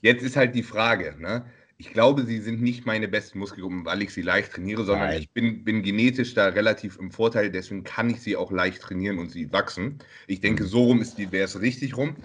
jetzt 0.00 0.22
ist 0.22 0.36
halt 0.36 0.54
die 0.54 0.62
Frage, 0.62 1.16
ne? 1.18 1.44
Ich 1.76 1.94
glaube, 1.94 2.26
sie 2.26 2.40
sind 2.40 2.60
nicht 2.60 2.84
meine 2.84 3.08
besten 3.08 3.38
Muskelgruppen, 3.38 3.86
weil 3.86 4.02
ich 4.02 4.10
sie 4.10 4.20
leicht 4.20 4.52
trainiere, 4.52 4.84
sondern 4.84 5.08
Nein. 5.08 5.22
ich 5.22 5.30
bin, 5.30 5.64
bin 5.64 5.82
genetisch 5.82 6.34
da 6.34 6.48
relativ 6.48 6.98
im 6.98 7.10
Vorteil, 7.10 7.50
deswegen 7.50 7.84
kann 7.84 8.10
ich 8.10 8.20
sie 8.20 8.36
auch 8.36 8.52
leicht 8.52 8.82
trainieren 8.82 9.18
und 9.18 9.30
sie 9.30 9.50
wachsen. 9.50 9.98
Ich 10.26 10.42
denke, 10.42 10.64
so 10.64 10.84
rum 10.84 11.00
wäre 11.00 11.44
es 11.44 11.58
richtig 11.58 11.96
rum. 11.96 12.16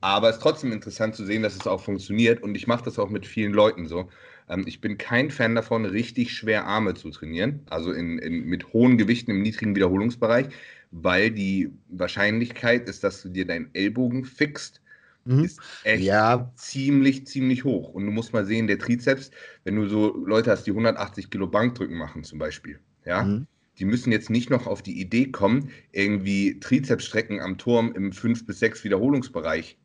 Aber 0.00 0.28
es 0.28 0.36
ist 0.36 0.42
trotzdem 0.42 0.70
interessant 0.70 1.14
zu 1.14 1.24
sehen, 1.24 1.42
dass 1.42 1.54
es 1.54 1.66
auch 1.66 1.80
funktioniert 1.80 2.42
und 2.42 2.56
ich 2.56 2.66
mache 2.66 2.84
das 2.84 2.98
auch 2.98 3.08
mit 3.08 3.24
vielen 3.24 3.52
Leuten 3.52 3.86
so. 3.86 4.10
Ähm, 4.48 4.64
ich 4.66 4.80
bin 4.80 4.98
kein 4.98 5.30
Fan 5.30 5.54
davon, 5.54 5.86
richtig 5.86 6.32
schwer 6.32 6.66
Arme 6.66 6.94
zu 6.94 7.10
trainieren, 7.10 7.60
also 7.70 7.90
in, 7.92 8.18
in, 8.18 8.44
mit 8.44 8.72
hohen 8.72 8.98
Gewichten 8.98 9.30
im 9.30 9.40
niedrigen 9.40 9.74
Wiederholungsbereich, 9.74 10.48
weil 10.94 11.30
die 11.30 11.72
Wahrscheinlichkeit 11.88 12.88
ist, 12.88 13.02
dass 13.02 13.20
du 13.22 13.28
dir 13.28 13.44
deinen 13.44 13.68
Ellbogen 13.74 14.24
fixst, 14.24 14.80
mhm. 15.24 15.44
ist 15.44 15.60
echt 15.82 16.04
ja. 16.04 16.52
ziemlich, 16.54 17.26
ziemlich 17.26 17.64
hoch. 17.64 17.88
Und 17.88 18.06
du 18.06 18.12
musst 18.12 18.32
mal 18.32 18.46
sehen, 18.46 18.68
der 18.68 18.78
Trizeps, 18.78 19.32
wenn 19.64 19.74
du 19.74 19.88
so 19.88 20.16
Leute 20.24 20.52
hast, 20.52 20.64
die 20.64 20.70
180 20.70 21.30
Kilo 21.30 21.48
Bankdrücken 21.48 21.98
machen 21.98 22.22
zum 22.22 22.38
Beispiel, 22.38 22.78
ja, 23.04 23.24
mhm. 23.24 23.46
die 23.78 23.84
müssen 23.84 24.12
jetzt 24.12 24.30
nicht 24.30 24.50
noch 24.50 24.68
auf 24.68 24.82
die 24.82 25.00
Idee 25.00 25.32
kommen, 25.32 25.70
irgendwie 25.90 26.60
Trizepsstrecken 26.60 27.40
am 27.40 27.58
Turm 27.58 27.92
im 27.92 28.12
5 28.12 28.46
bis 28.46 28.60
6 28.60 28.84
Wiederholungsbereich 28.84 29.76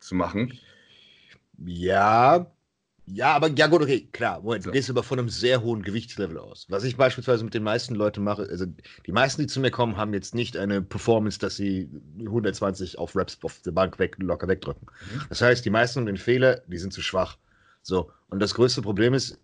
zu 0.00 0.14
machen. 0.14 0.52
Ja, 1.64 2.52
ja, 3.12 3.34
aber 3.34 3.48
ja 3.48 3.66
gut, 3.66 3.82
okay, 3.82 4.08
klar. 4.12 4.40
Moment, 4.40 4.66
du 4.66 4.70
gehst 4.70 4.90
aber 4.90 5.02
von 5.02 5.18
einem 5.18 5.28
sehr 5.28 5.62
hohen 5.62 5.82
Gewichtslevel 5.82 6.38
aus. 6.38 6.66
Was 6.68 6.84
ich 6.84 6.96
beispielsweise 6.96 7.44
mit 7.44 7.54
den 7.54 7.62
meisten 7.62 7.94
Leuten 7.94 8.22
mache, 8.22 8.42
also 8.42 8.66
die 9.06 9.12
meisten, 9.12 9.42
die 9.42 9.46
zu 9.46 9.60
mir 9.60 9.70
kommen, 9.70 9.96
haben 9.96 10.14
jetzt 10.14 10.34
nicht 10.34 10.56
eine 10.56 10.82
Performance, 10.82 11.38
dass 11.38 11.56
sie 11.56 11.90
120 12.18 12.98
auf 12.98 13.16
Reps 13.16 13.38
auf 13.42 13.60
der 13.62 13.72
Bank 13.72 13.98
weg, 13.98 14.16
locker 14.18 14.48
wegdrücken. 14.48 14.86
Mhm. 15.12 15.22
Das 15.28 15.42
heißt, 15.42 15.64
die 15.64 15.70
meisten 15.70 16.00
haben 16.00 16.06
den 16.06 16.16
Fehler, 16.16 16.62
die 16.66 16.78
sind 16.78 16.92
zu 16.92 17.02
schwach. 17.02 17.36
So, 17.82 18.10
und 18.30 18.40
das 18.40 18.54
größte 18.54 18.82
Problem 18.82 19.14
ist, 19.14 19.38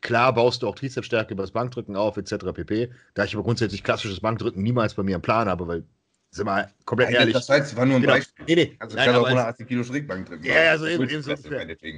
klar 0.00 0.32
baust 0.34 0.62
du 0.62 0.68
auch 0.68 0.74
Trizepsstärke 0.74 1.34
über 1.34 1.42
das 1.42 1.52
Bankdrücken 1.52 1.96
auf, 1.96 2.16
etc. 2.16 2.52
pp. 2.54 2.90
Da 3.14 3.24
ich 3.24 3.34
aber 3.34 3.44
grundsätzlich 3.44 3.84
klassisches 3.84 4.20
Bankdrücken 4.20 4.62
niemals 4.62 4.94
bei 4.94 5.02
mir 5.02 5.16
im 5.16 5.22
Plan 5.22 5.48
habe, 5.48 5.68
weil 5.68 5.84
sind 6.30 6.46
wir 6.46 6.70
komplett 6.84 7.10
ehrlich. 7.10 7.34
Das 7.34 7.48
heißt, 7.48 7.76
war 7.76 7.86
nur 7.86 7.96
ein 7.96 8.02
genau. 8.02 8.14
Beispiel. 8.14 8.44
Nee, 8.46 8.54
nee. 8.54 8.76
Also 8.78 8.96
ich 8.96 9.04
kann 9.04 9.14
auch 9.14 9.24
180 9.24 9.66
Kilo 9.66 9.82
Schrägbank 9.82 10.26
drin. 10.26 10.40
Ja, 10.42 10.70
also 10.70 10.86
eben, 10.86 11.08
eben 11.08 11.22
so 11.22 11.32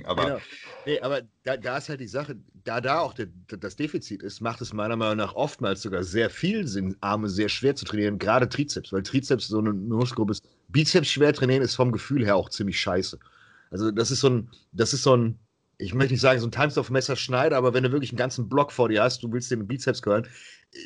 Aber, 0.05 0.25
genau. 0.25 0.39
nee, 0.87 1.01
aber 1.01 1.23
da, 1.43 1.57
da, 1.57 1.79
ist 1.79 1.89
halt 1.89 2.01
die 2.01 2.07
Sache, 2.07 2.37
da 2.65 2.81
da 2.81 3.01
auch 3.01 3.13
der, 3.13 3.27
das 3.49 3.77
Defizit 3.77 4.23
ist, 4.23 4.41
macht 4.41 4.61
es 4.61 4.73
meiner 4.73 4.97
Meinung 4.97 5.17
nach 5.17 5.35
oftmals 5.35 5.83
sogar 5.83 6.05
sehr 6.05 6.31
viel 6.31 6.67
Sinn, 6.67 6.97
Arme 7.01 7.29
sehr 7.29 7.49
schwer 7.49 7.75
zu 7.75 7.85
trainieren, 7.85 8.19
gerade 8.19 8.49
Trizeps, 8.49 8.93
weil 8.93 9.03
Trizeps 9.03 9.49
so 9.49 9.59
eine 9.59 9.73
Muskelgruppe 9.73 10.33
ist. 10.33 10.45
Bizeps 10.69 11.09
schwer 11.09 11.33
trainieren 11.33 11.63
ist 11.63 11.75
vom 11.75 11.91
Gefühl 11.91 12.25
her 12.25 12.37
auch 12.37 12.51
ziemlich 12.51 12.79
scheiße. 12.79 13.19
Also 13.71 13.91
das 13.91 14.11
ist 14.11 14.21
so 14.21 14.31
ein, 14.31 14.51
das 14.73 14.93
ist 14.93 15.03
so 15.03 15.17
ein, 15.17 15.39
ich 15.81 15.95
möchte 15.95 16.13
nicht 16.13 16.21
sagen, 16.21 16.39
so 16.41 16.47
ein 16.47 16.53
Times 16.53 16.77
of 16.79 16.91
Messer 16.91 17.17
Schneider, 17.17 17.57
aber 17.57 17.75
wenn 17.75 17.83
du 17.83 17.93
wirklich 17.93 18.11
einen 18.11 18.19
ganzen 18.19 18.49
Block 18.49 18.71
vor 18.71 18.89
dir 18.89 19.03
hast, 19.03 19.23
du 19.23 19.33
willst 19.33 19.51
den 19.51 19.67
Bizeps 19.67 20.03
gehören, 20.03 20.27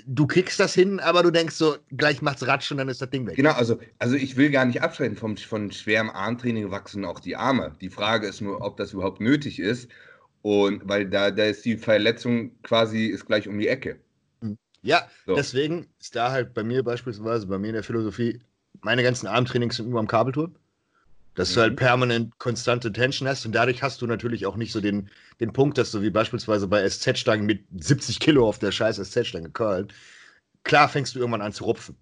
du 0.06 0.26
kickst 0.26 0.58
das 0.60 0.74
hin, 0.74 1.00
aber 1.00 1.22
du 1.22 1.30
denkst 1.30 1.56
so, 1.56 1.76
gleich 1.96 2.22
macht's 2.22 2.46
Ratsch 2.46 2.70
und 2.70 2.78
dann 2.78 2.88
ist 2.88 3.02
das 3.02 3.10
Ding 3.10 3.26
weg. 3.26 3.36
Genau, 3.36 3.52
also, 3.52 3.78
also 3.98 4.14
ich 4.16 4.36
will 4.36 4.50
gar 4.50 4.64
nicht 4.64 4.82
abstreiten, 4.82 5.16
vom, 5.16 5.36
von 5.36 5.70
schwerem 5.72 6.10
Armtraining 6.10 6.70
wachsen 6.70 7.04
auch 7.04 7.20
die 7.20 7.36
Arme. 7.36 7.72
Die 7.80 7.90
Frage 7.90 8.26
ist 8.26 8.40
nur, 8.40 8.62
ob 8.62 8.76
das 8.76 8.92
überhaupt 8.92 9.20
nötig 9.20 9.58
ist. 9.58 9.90
Und 10.42 10.86
weil 10.86 11.08
da, 11.08 11.30
da 11.30 11.44
ist 11.44 11.64
die 11.64 11.78
Verletzung 11.78 12.60
quasi 12.62 13.06
ist 13.06 13.26
gleich 13.26 13.48
um 13.48 13.58
die 13.58 13.68
Ecke. 13.68 13.98
Hm. 14.42 14.58
Ja, 14.82 15.08
so. 15.24 15.34
deswegen 15.34 15.86
ist 15.98 16.14
da 16.14 16.30
halt 16.30 16.52
bei 16.52 16.62
mir 16.62 16.82
beispielsweise, 16.82 17.46
bei 17.46 17.58
mir 17.58 17.68
in 17.68 17.74
der 17.74 17.82
Philosophie, 17.82 18.40
meine 18.82 19.02
ganzen 19.02 19.26
Armtrainings 19.26 19.76
sind 19.76 19.88
nur 19.88 20.00
am 20.00 20.06
Kabelturm 20.06 20.54
dass 21.34 21.50
mhm. 21.50 21.54
du 21.54 21.60
halt 21.60 21.76
permanent 21.76 22.38
konstante 22.38 22.92
Tension 22.92 23.28
hast 23.28 23.46
und 23.46 23.52
dadurch 23.54 23.82
hast 23.82 24.02
du 24.02 24.06
natürlich 24.06 24.46
auch 24.46 24.56
nicht 24.56 24.72
so 24.72 24.80
den, 24.80 25.10
den 25.40 25.52
Punkt, 25.52 25.78
dass 25.78 25.90
du 25.90 26.02
wie 26.02 26.10
beispielsweise 26.10 26.66
bei 26.68 26.88
SZ-Stangen 26.88 27.46
mit 27.46 27.64
70 27.78 28.20
Kilo 28.20 28.48
auf 28.48 28.58
der 28.58 28.72
scheiß 28.72 28.96
SZ-Stange 28.96 29.50
curlen, 29.50 29.88
klar 30.62 30.88
fängst 30.88 31.14
du 31.14 31.18
irgendwann 31.18 31.42
an 31.42 31.52
zu 31.52 31.64
rupfen. 31.64 31.96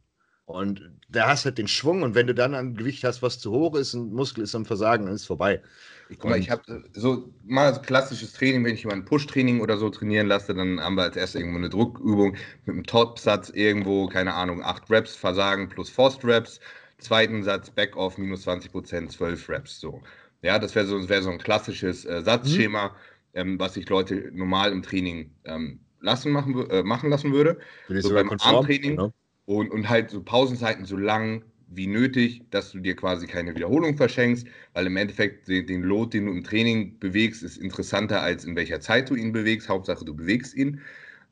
Und 0.45 0.91
da 1.09 1.29
hast 1.29 1.45
halt 1.45 1.57
den 1.57 1.69
Schwung 1.69 2.03
und 2.03 2.15
wenn 2.15 2.27
du 2.27 2.35
dann 2.35 2.55
ein 2.55 2.75
Gewicht 2.75 3.05
hast, 3.05 3.23
was 3.23 3.39
zu 3.39 3.53
hoch 3.53 3.75
ist, 3.77 3.95
ein 3.95 4.12
Muskel 4.12 4.43
ist 4.43 4.55
am 4.55 4.67
Versagen, 4.67 5.07
dann 5.07 5.15
ist 5.15 5.23
es 5.23 5.27
vorbei. 5.27 5.62
Ich, 6.11 6.19
guck 6.19 6.31
mal, 6.31 6.39
ich 6.39 6.51
habe 6.51 6.85
so 6.93 7.33
mal 7.45 7.73
so 7.73 7.81
klassisches 7.81 8.33
Training, 8.35 8.65
wenn 8.65 8.75
ich 8.75 8.83
jemanden 8.83 9.07
Push-Training 9.07 9.61
oder 9.61 9.79
so 9.79 9.89
trainieren 9.89 10.27
lasse, 10.27 10.53
dann 10.53 10.81
haben 10.81 10.97
wir 10.97 11.05
als 11.05 11.17
erstes 11.17 11.41
irgendwo 11.41 11.59
eine 11.59 11.71
Druckübung 11.71 12.33
mit 12.67 12.75
einem 12.75 12.85
Topsatz 12.85 13.51
irgendwo, 13.51 14.09
keine 14.09 14.35
Ahnung, 14.35 14.62
8 14.62 14.91
Reps, 14.91 15.15
Versagen 15.15 15.69
plus 15.69 15.89
Forced 15.89 16.25
Reps 16.25 16.61
zweiten 17.03 17.43
Satz 17.43 17.71
Backoff 17.71 18.19
minus 18.19 18.43
20 18.43 18.73
Prozent, 18.73 19.12
12 19.12 19.49
Reps. 19.49 19.81
So. 19.81 20.03
Ja, 20.43 20.59
das 20.59 20.75
wäre 20.75 20.87
so, 20.87 21.09
wär 21.09 21.23
so 21.23 21.31
ein 21.31 21.38
klassisches 21.38 22.05
äh, 22.05 22.23
Satzschema, 22.23 22.88
mhm. 22.88 22.93
ähm, 23.35 23.61
was 23.61 23.77
ich 23.77 23.88
Leute 23.88 24.31
normal 24.33 24.73
im 24.73 24.83
Training 24.83 25.31
ähm, 25.45 25.81
lassen, 26.01 26.33
machen, 26.33 26.69
äh, 26.71 26.83
machen 26.83 27.11
lassen 27.11 27.33
würde. 27.33 27.59
So 27.88 28.12
beim 28.12 28.31
Armtraining 28.31 28.97
genau. 28.97 29.12
und, 29.47 29.71
und 29.71 29.88
halt 29.88 30.11
so 30.11 30.23
Pausenzeiten 30.23 30.85
so 30.85 30.97
lang 30.97 31.45
wie 31.75 31.87
nötig, 31.87 32.43
dass 32.51 32.73
du 32.73 32.81
dir 32.81 32.95
quasi 32.95 33.27
keine 33.27 33.55
Wiederholung 33.55 33.97
verschenkst, 33.97 34.47
weil 34.75 34.87
im 34.87 34.97
Endeffekt 34.97 35.49
den, 35.49 35.67
den 35.67 35.83
Load, 35.83 36.17
den 36.17 36.27
du 36.27 36.33
im 36.33 36.45
Training 36.45 36.99
bewegst, 36.99 37.43
ist 37.43 37.57
interessanter 37.57 38.21
als 38.21 38.45
in 38.45 38.57
welcher 38.57 38.81
Zeit 38.81 39.09
du 39.09 39.15
ihn 39.15 39.33
bewegst. 39.33 39.69
Hauptsache, 39.69 40.05
du 40.05 40.15
bewegst 40.15 40.55
ihn. 40.55 40.81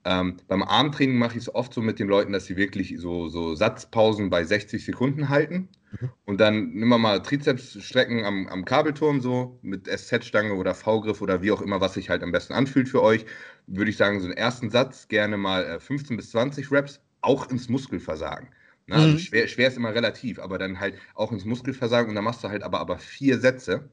Ähm, 0.04 0.36
beim 0.48 0.62
Armtraining 0.62 1.18
mache 1.18 1.32
ich 1.36 1.42
es 1.42 1.54
oft 1.54 1.74
so 1.74 1.82
mit 1.82 1.98
den 1.98 2.08
Leuten, 2.08 2.32
dass 2.32 2.46
sie 2.46 2.56
wirklich 2.56 2.94
so, 2.98 3.28
so 3.28 3.54
Satzpausen 3.54 4.30
bei 4.30 4.44
60 4.44 4.84
Sekunden 4.84 5.28
halten. 5.28 5.68
Mhm. 5.92 6.10
Und 6.24 6.40
dann 6.40 6.70
nehmen 6.70 6.88
wir 6.88 6.98
mal 6.98 7.20
Trizepsstrecken 7.20 8.24
am, 8.24 8.46
am 8.48 8.64
Kabelturm 8.64 9.20
so 9.20 9.58
mit 9.62 9.86
SZ-Stange 9.86 10.54
oder 10.54 10.74
V-Griff 10.74 11.20
oder 11.20 11.42
wie 11.42 11.52
auch 11.52 11.60
immer, 11.60 11.80
was 11.80 11.94
sich 11.94 12.08
halt 12.08 12.22
am 12.22 12.32
besten 12.32 12.54
anfühlt 12.54 12.88
für 12.88 13.02
euch. 13.02 13.26
Würde 13.66 13.90
ich 13.90 13.96
sagen, 13.96 14.20
so 14.20 14.26
einen 14.26 14.36
ersten 14.36 14.70
Satz 14.70 15.08
gerne 15.08 15.36
mal 15.36 15.78
15 15.78 16.14
äh, 16.14 16.16
bis 16.16 16.30
20 16.30 16.72
Reps, 16.72 17.00
auch 17.20 17.50
ins 17.50 17.68
Muskelversagen. 17.68 18.48
Na, 18.86 18.96
also 18.96 19.08
mhm. 19.08 19.18
schwer, 19.18 19.48
schwer 19.48 19.68
ist 19.68 19.76
immer 19.76 19.94
relativ, 19.94 20.38
aber 20.38 20.58
dann 20.58 20.80
halt 20.80 20.96
auch 21.14 21.30
ins 21.30 21.44
Muskelversagen 21.44 22.08
und 22.08 22.14
dann 22.14 22.24
machst 22.24 22.42
du 22.42 22.48
halt 22.48 22.62
aber, 22.62 22.80
aber 22.80 22.98
vier 22.98 23.38
Sätze 23.38 23.88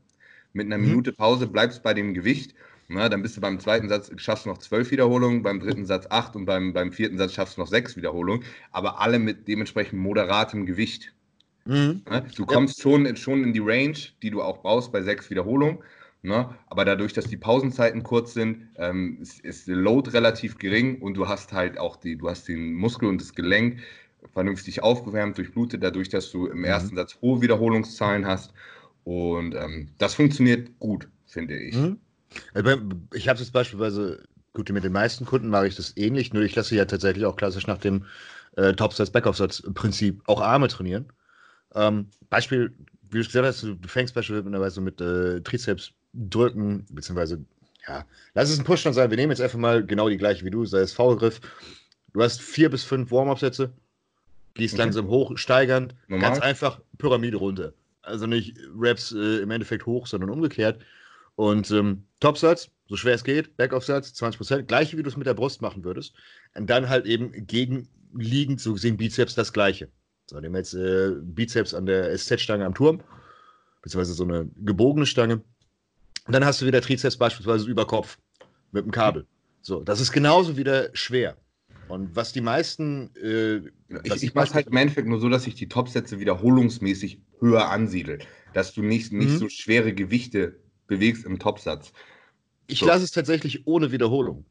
mit 0.53 0.65
einer 0.65 0.77
mhm. 0.77 0.85
Minute 0.85 1.13
Pause, 1.13 1.47
bleibst 1.47 1.83
bei 1.83 1.93
dem 1.93 2.13
Gewicht 2.13 2.55
na, 2.89 3.09
dann 3.09 3.21
bist 3.21 3.35
du 3.35 3.41
beim 3.41 3.59
zweiten 3.59 3.89
Satz, 3.89 4.11
schaffst 4.15 4.45
du 4.45 4.49
noch 4.49 4.59
zwölf 4.59 4.91
Wiederholungen, 4.91 5.43
beim 5.43 5.59
dritten 5.59 5.85
Satz 5.85 6.07
acht 6.09 6.35
und 6.35 6.45
beim, 6.45 6.71
beim 6.73 6.91
vierten 6.93 7.17
Satz 7.17 7.33
schaffst 7.33 7.57
du 7.57 7.61
noch 7.61 7.67
sechs 7.67 7.97
Wiederholungen, 7.97 8.45
aber 8.71 9.01
alle 9.01 9.19
mit 9.19 9.47
dementsprechend 9.47 9.99
moderatem 9.99 10.65
Gewicht. 10.65 11.13
Mhm. 11.65 12.01
Na, 12.09 12.21
du 12.21 12.45
kommst 12.45 12.77
ja. 12.77 12.83
schon, 12.83 13.15
schon 13.17 13.43
in 13.43 13.51
die 13.51 13.59
Range, 13.59 13.97
die 14.21 14.29
du 14.29 14.41
auch 14.41 14.61
brauchst 14.61 14.91
bei 14.93 15.01
sechs 15.01 15.29
Wiederholungen. 15.29 15.79
Ne? 16.23 16.49
Aber 16.67 16.85
dadurch, 16.85 17.13
dass 17.13 17.27
die 17.27 17.37
Pausenzeiten 17.37 18.03
kurz 18.03 18.33
sind, 18.33 18.69
ähm, 18.77 19.19
ist, 19.21 19.41
ist 19.41 19.67
der 19.67 19.75
Load 19.75 20.11
relativ 20.11 20.57
gering 20.57 21.01
und 21.01 21.15
du 21.15 21.27
hast 21.27 21.53
halt 21.53 21.77
auch 21.77 21.97
die, 21.97 22.17
du 22.17 22.29
hast 22.29 22.47
den 22.47 22.73
Muskel 22.73 23.09
und 23.09 23.21
das 23.21 23.35
Gelenk 23.35 23.79
vernünftig 24.33 24.81
aufgewärmt, 24.81 25.37
durchblutet, 25.37 25.83
dadurch, 25.83 26.09
dass 26.09 26.31
du 26.31 26.47
im 26.47 26.59
mhm. 26.59 26.63
ersten 26.65 26.95
Satz 26.95 27.19
hohe 27.21 27.41
Wiederholungszahlen 27.41 28.25
hast. 28.25 28.53
Und 29.03 29.55
ähm, 29.55 29.89
das 29.97 30.15
funktioniert 30.15 30.79
gut, 30.79 31.07
finde 31.25 31.57
ich. 31.57 31.75
Mhm. 31.75 31.99
Also 32.53 32.77
ich 33.13 33.27
habe 33.27 33.41
es 33.41 33.51
beispielsweise, 33.51 34.23
gut, 34.53 34.69
mit 34.69 34.83
den 34.83 34.91
meisten 34.91 35.25
Kunden 35.25 35.49
mache 35.49 35.67
ich 35.67 35.75
das 35.75 35.95
ähnlich, 35.95 36.33
nur 36.33 36.43
ich 36.43 36.55
lasse 36.55 36.75
ja 36.75 36.85
tatsächlich 36.85 37.25
auch 37.25 37.35
klassisch 37.35 37.67
nach 37.67 37.77
dem 37.77 38.05
äh, 38.55 38.73
Topsatz, 38.73 39.09
Backoff-Satz-Prinzip 39.11 40.21
auch 40.25 40.41
Arme 40.41 40.67
trainieren. 40.67 41.05
Ähm, 41.75 42.07
Beispiel, 42.29 42.73
wie 43.09 43.19
du 43.19 43.23
gesagt 43.23 43.45
hast, 43.45 43.63
du, 43.63 43.77
fängst 43.87 44.13
beispielsweise 44.15 44.81
mit 44.81 44.99
äh, 44.99 45.41
Trizeps 45.41 45.91
drücken, 46.13 46.85
beziehungsweise, 46.89 47.45
ja, 47.87 48.05
lass 48.33 48.49
es 48.49 48.59
ein 48.59 48.65
Push 48.65 48.83
sein. 48.83 49.09
Wir 49.09 49.17
nehmen 49.17 49.31
jetzt 49.31 49.41
einfach 49.41 49.59
mal 49.59 49.85
genau 49.85 50.09
die 50.09 50.17
gleiche 50.17 50.43
wie 50.43 50.49
du, 50.49 50.65
sei 50.65 50.79
es 50.79 50.93
V-Griff. 50.93 51.39
Du 52.13 52.21
hast 52.23 52.41
vier 52.41 52.69
bis 52.69 52.83
fünf 52.83 53.11
Warm-Up-Sätze, 53.11 53.71
gehst 54.55 54.73
okay. 54.73 54.83
langsam 54.83 55.07
hoch, 55.07 55.37
steigernd, 55.37 55.95
Normal. 56.07 56.31
ganz 56.31 56.41
einfach 56.41 56.79
Pyramide 56.97 57.37
runter. 57.37 57.73
Also 58.01 58.25
nicht 58.25 58.57
Raps 58.75 59.11
äh, 59.11 59.41
im 59.41 59.51
Endeffekt 59.51 59.85
hoch, 59.85 60.07
sondern 60.07 60.29
umgekehrt. 60.29 60.79
Und 61.37 61.69
ähm, 61.69 62.07
Topsatz, 62.19 62.71
so 62.87 62.95
schwer 62.95 63.13
es 63.13 63.23
geht, 63.23 63.57
Backoff-Satz, 63.57 64.09
20%, 64.19 64.63
gleiche 64.63 64.97
wie 64.97 65.03
du 65.03 65.09
es 65.09 65.17
mit 65.17 65.27
der 65.27 65.35
Brust 65.35 65.61
machen 65.61 65.83
würdest. 65.83 66.15
Und 66.55 66.67
dann 66.67 66.89
halt 66.89 67.05
eben 67.05 67.31
gegenliegend, 67.45 68.59
so 68.59 68.73
gesehen 68.73 68.97
Bizeps 68.97 69.35
das 69.35 69.53
gleiche. 69.53 69.89
So, 70.25 70.39
nehmen 70.39 70.55
wir 70.55 70.59
jetzt 70.59 70.73
äh, 70.73 71.11
Bizeps 71.21 71.75
an 71.75 71.85
der 71.85 72.17
SZ-Stange 72.17 72.65
am 72.65 72.73
Turm, 72.73 73.03
beziehungsweise 73.83 74.13
so 74.13 74.23
eine 74.23 74.49
gebogene 74.57 75.05
Stange. 75.05 75.35
Und 76.25 76.33
dann 76.33 76.43
hast 76.43 76.59
du 76.59 76.65
wieder 76.65 76.81
Trizeps 76.81 77.17
beispielsweise 77.17 77.69
über 77.69 77.85
Kopf 77.85 78.17
mit 78.71 78.83
dem 78.83 78.91
Kabel. 78.91 79.27
So, 79.61 79.83
das 79.83 80.01
ist 80.01 80.11
genauso 80.11 80.57
wieder 80.57 80.89
schwer. 80.93 81.37
Und 81.87 82.15
was 82.15 82.33
die 82.33 82.41
meisten. 82.41 83.11
Äh, 83.15 83.57
ich, 84.03 84.23
ich 84.23 84.33
mache 84.33 84.55
halt 84.55 84.67
im 84.67 84.75
Endeffekt 84.75 85.07
nur 85.07 85.19
so, 85.19 85.29
dass 85.29 85.45
ich 85.45 85.53
die 85.53 85.69
Topsätze 85.69 86.19
wiederholungsmäßig 86.19 87.21
höher 87.39 87.69
ansiedel. 87.69 88.17
Dass 88.55 88.73
du 88.73 88.81
nicht, 88.81 89.13
nicht 89.13 89.33
mhm. 89.33 89.37
so 89.37 89.49
schwere 89.49 89.93
Gewichte 89.93 90.59
bewegst 90.87 91.25
im 91.25 91.39
Topsatz. 91.39 91.91
Ich 92.67 92.79
so. 92.79 92.85
lasse 92.85 93.03
es 93.03 93.11
tatsächlich 93.11 93.67
ohne 93.67 93.91
Wiederholung. 93.91 94.45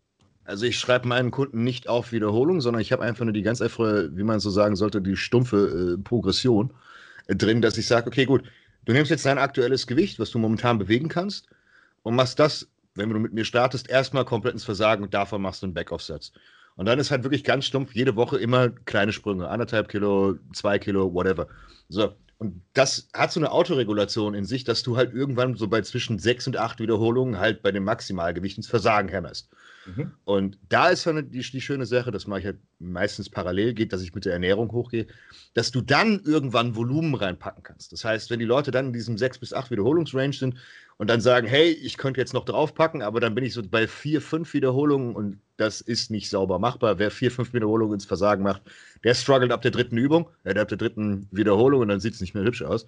Also 0.44 0.64
ich 0.64 0.78
schreibe 0.78 1.08
meinen 1.08 1.32
Kunden 1.32 1.64
nicht 1.64 1.88
auf 1.88 2.12
Wiederholung, 2.12 2.60
sondern 2.60 2.80
ich 2.80 2.92
habe 2.92 3.02
einfach 3.02 3.24
nur 3.24 3.32
die 3.32 3.42
ganz 3.42 3.60
einfache, 3.60 4.10
wie 4.16 4.22
man 4.22 4.38
so 4.38 4.50
sagen 4.50 4.76
sollte, 4.76 5.02
die 5.02 5.16
stumpfe 5.16 5.96
äh, 5.96 6.02
Progression 6.02 6.72
äh, 7.26 7.34
drin, 7.34 7.60
dass 7.60 7.76
ich 7.78 7.86
sage, 7.86 8.06
okay, 8.06 8.26
gut, 8.26 8.44
du 8.84 8.92
nimmst 8.92 9.10
jetzt 9.10 9.26
dein 9.26 9.38
aktuelles 9.38 9.86
Gewicht, 9.86 10.20
was 10.20 10.30
du 10.30 10.38
momentan 10.38 10.78
bewegen 10.78 11.08
kannst, 11.08 11.48
und 12.02 12.14
machst 12.14 12.38
das, 12.38 12.68
wenn 12.94 13.10
du 13.10 13.18
mit 13.18 13.32
mir 13.32 13.44
startest, 13.44 13.90
erstmal 13.90 14.24
komplett 14.24 14.52
ins 14.54 14.64
Versagen 14.64 15.02
und 15.02 15.12
davon 15.12 15.42
machst 15.42 15.62
du 15.62 15.66
einen 15.66 15.74
Backoff-Satz. 15.74 16.30
Und 16.76 16.86
dann 16.86 17.00
ist 17.00 17.10
halt 17.10 17.24
wirklich 17.24 17.42
ganz 17.42 17.64
stumpf 17.64 17.94
jede 17.94 18.14
Woche 18.14 18.38
immer 18.38 18.70
kleine 18.70 19.12
Sprünge, 19.12 19.48
anderthalb 19.48 19.88
Kilo, 19.88 20.36
zwei 20.52 20.78
Kilo, 20.78 21.12
whatever. 21.12 21.48
So, 21.88 22.14
Und 22.38 22.62
das 22.74 23.08
hat 23.14 23.32
so 23.32 23.40
eine 23.40 23.50
Autoregulation 23.50 24.34
in 24.34 24.44
sich, 24.44 24.64
dass 24.64 24.82
du 24.82 24.96
halt 24.96 25.14
irgendwann 25.14 25.56
so 25.56 25.68
bei 25.68 25.80
zwischen 25.80 26.18
sechs 26.18 26.46
und 26.46 26.58
acht 26.58 26.80
Wiederholungen 26.80 27.38
halt 27.38 27.62
bei 27.62 27.72
dem 27.72 27.84
Maximalgewicht 27.84 28.58
ins 28.58 28.66
Versagen 28.66 29.08
hämmerst. 29.08 29.48
Mhm. 29.86 30.12
Und 30.24 30.58
da 30.68 30.88
ist 30.88 31.06
dann 31.06 31.30
die, 31.30 31.40
die 31.40 31.60
schöne 31.62 31.86
Sache, 31.86 32.10
das 32.10 32.26
mache 32.26 32.40
ich 32.40 32.46
halt 32.46 32.58
meistens 32.78 33.30
parallel, 33.30 33.72
geht, 33.72 33.92
dass 33.92 34.02
ich 34.02 34.14
mit 34.14 34.26
der 34.26 34.34
Ernährung 34.34 34.70
hochgehe, 34.72 35.06
dass 35.54 35.70
du 35.70 35.80
dann 35.80 36.20
irgendwann 36.24 36.76
Volumen 36.76 37.14
reinpacken 37.14 37.62
kannst. 37.62 37.92
Das 37.92 38.04
heißt, 38.04 38.28
wenn 38.28 38.38
die 38.38 38.44
Leute 38.44 38.70
dann 38.70 38.88
in 38.88 38.92
diesem 38.92 39.16
sechs 39.16 39.38
bis 39.38 39.54
acht 39.54 39.70
Wiederholungsrange 39.70 40.34
sind 40.34 40.56
und 40.98 41.08
dann 41.08 41.20
sagen, 41.20 41.46
hey, 41.46 41.70
ich 41.70 41.98
könnte 41.98 42.20
jetzt 42.20 42.32
noch 42.32 42.44
draufpacken, 42.44 43.02
aber 43.02 43.20
dann 43.20 43.34
bin 43.34 43.44
ich 43.44 43.52
so 43.52 43.62
bei 43.62 43.86
vier, 43.86 44.22
fünf 44.22 44.54
Wiederholungen 44.54 45.14
und 45.14 45.40
das 45.56 45.80
ist 45.80 46.10
nicht 46.10 46.30
sauber 46.30 46.58
machbar. 46.58 46.98
Wer 46.98 47.10
vier, 47.10 47.30
fünf 47.30 47.52
Wiederholungen 47.52 47.94
ins 47.94 48.06
Versagen 48.06 48.42
macht, 48.42 48.62
der 49.04 49.14
struggelt 49.14 49.52
ab 49.52 49.62
der 49.62 49.70
dritten 49.70 49.98
Übung, 49.98 50.30
äh, 50.44 50.58
ab 50.58 50.68
der 50.68 50.78
dritten 50.78 51.28
Wiederholung 51.30 51.82
und 51.82 51.88
dann 51.88 52.00
sieht 52.00 52.14
es 52.14 52.20
nicht 52.20 52.34
mehr 52.34 52.44
hübsch 52.44 52.62
aus. 52.62 52.86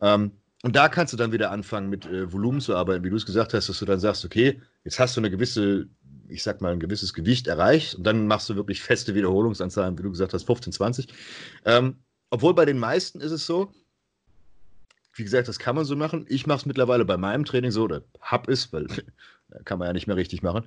Ähm, 0.00 0.32
und 0.62 0.76
da 0.76 0.88
kannst 0.88 1.12
du 1.14 1.16
dann 1.16 1.32
wieder 1.32 1.50
anfangen, 1.50 1.88
mit 1.88 2.04
äh, 2.06 2.30
Volumen 2.30 2.60
zu 2.60 2.76
arbeiten, 2.76 3.02
wie 3.04 3.10
du 3.10 3.16
es 3.16 3.24
gesagt 3.24 3.54
hast, 3.54 3.68
dass 3.68 3.78
du 3.78 3.86
dann 3.86 4.00
sagst, 4.00 4.24
okay, 4.24 4.60
jetzt 4.84 4.98
hast 4.98 5.16
du 5.16 5.20
eine 5.20 5.30
gewisse, 5.30 5.88
ich 6.28 6.42
sag 6.42 6.60
mal, 6.60 6.72
ein 6.72 6.80
gewisses 6.80 7.14
Gewicht 7.14 7.46
erreicht 7.46 7.94
und 7.94 8.04
dann 8.04 8.26
machst 8.26 8.50
du 8.50 8.56
wirklich 8.56 8.82
feste 8.82 9.14
Wiederholungsanzahlen, 9.14 9.98
wie 9.98 10.02
du 10.02 10.10
gesagt 10.10 10.34
hast, 10.34 10.44
15, 10.44 10.74
20. 10.74 11.08
Ähm, 11.64 11.96
obwohl 12.28 12.54
bei 12.54 12.66
den 12.66 12.78
meisten 12.78 13.20
ist 13.20 13.32
es 13.32 13.46
so, 13.46 13.72
wie 15.20 15.24
gesagt, 15.24 15.48
das 15.48 15.58
kann 15.58 15.76
man 15.76 15.84
so 15.84 15.94
machen. 15.96 16.24
Ich 16.28 16.46
mache 16.46 16.60
es 16.60 16.66
mittlerweile 16.66 17.04
bei 17.04 17.16
meinem 17.16 17.44
Training 17.44 17.70
so, 17.70 17.84
oder 17.84 18.02
hab 18.20 18.48
es, 18.48 18.72
weil 18.72 18.86
kann 19.64 19.78
man 19.78 19.86
ja 19.86 19.92
nicht 19.92 20.06
mehr 20.06 20.16
richtig 20.16 20.42
machen. 20.42 20.64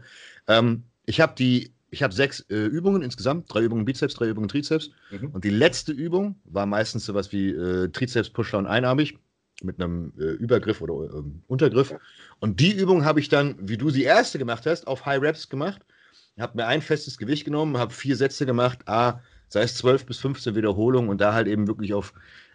Ähm, 0.48 0.84
ich 1.06 1.20
habe 1.20 1.34
die, 1.38 1.74
ich 1.89 2.04
habe 2.04 2.13
sechs 2.13 2.42
äh, 2.50 2.66
Übungen 2.66 3.02
insgesamt, 3.02 3.52
drei 3.54 3.62
Übungen 3.62 3.84
Bizeps, 3.84 4.13
drei 4.13 4.28
Übungen 4.28 4.48
Trizeps. 4.48 4.92
Mhm. 5.12 5.30
Und 5.30 5.44
die 5.44 5.50
letzte 5.50 5.92
Übung 5.92 6.36
war 6.46 6.66
meistens 6.68 7.06
sowas 7.06 7.32
wie 7.32 7.50
äh, 7.50 7.89
Trizeps, 7.89 8.30
Pushdown 8.30 8.68
einarmig 8.68 9.18
mit 9.63 9.82
einem 9.82 10.13
äh, 10.20 10.24
Übergriff 10.24 10.82
oder 10.82 10.94
ähm, 11.16 11.42
Untergriff. 11.48 11.96
Und 12.39 12.60
die 12.60 12.74
Übung 12.74 13.06
habe 13.06 13.20
ich 13.20 13.30
dann, 13.30 13.56
wie 13.60 13.78
du 13.78 13.89
sie 13.89 14.04
erste 14.04 14.38
gemacht 14.38 14.66
hast, 14.68 14.86
auf 14.88 15.06
High 15.06 15.22
Reps 15.22 15.50
gemacht. 15.50 15.82
Habe 16.39 16.58
mir 16.58 16.68
ein 16.68 16.82
festes 16.82 17.18
Gewicht 17.18 17.46
genommen, 17.46 17.78
habe 17.78 17.94
vier 17.94 18.16
Sätze 18.16 18.46
gemacht, 18.46 18.88
a, 18.88 19.22
sei 19.48 19.62
es 19.62 19.76
12 19.76 20.06
bis 20.06 20.18
15 20.20 20.56
Wiederholungen 20.56 21.10
und 21.10 21.22
da 21.22 21.34
halt 21.34 21.48
eben 21.48 21.68
wirklich 21.68 21.94
auf 21.94 22.13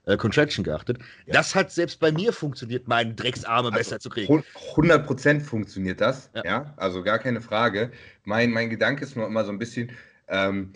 äh, 0.09 0.17
Contraction 0.17 0.65
geachtet. 0.65 0.99
Ja. 1.27 1.35
Das 1.35 1.55
hat 1.55 1.71
selbst 1.71 2.01
bei 2.01 2.11
mir 2.11 2.33
funktioniert, 2.33 2.89
meine 2.89 3.15
Drecksarme 3.15 3.69
also 3.69 3.79
besser 3.79 4.01
zu 4.01 4.09
kriegen. 4.09 4.43
100% 4.75 5.41
funktioniert 5.41 6.01
das, 6.01 6.31
ja. 6.35 6.45
ja. 6.45 6.75
also 6.77 7.03
gar 7.03 7.19
keine 7.19 7.41
Frage. 7.41 7.91
Mein, 8.25 8.51
mein 8.51 8.71
Gedanke 8.71 9.05
ist 9.05 9.17
nur 9.17 9.27
immer 9.27 9.45
so 9.45 9.53
ein 9.53 9.59
bisschen, 9.59 9.93
ähm, 10.29 10.73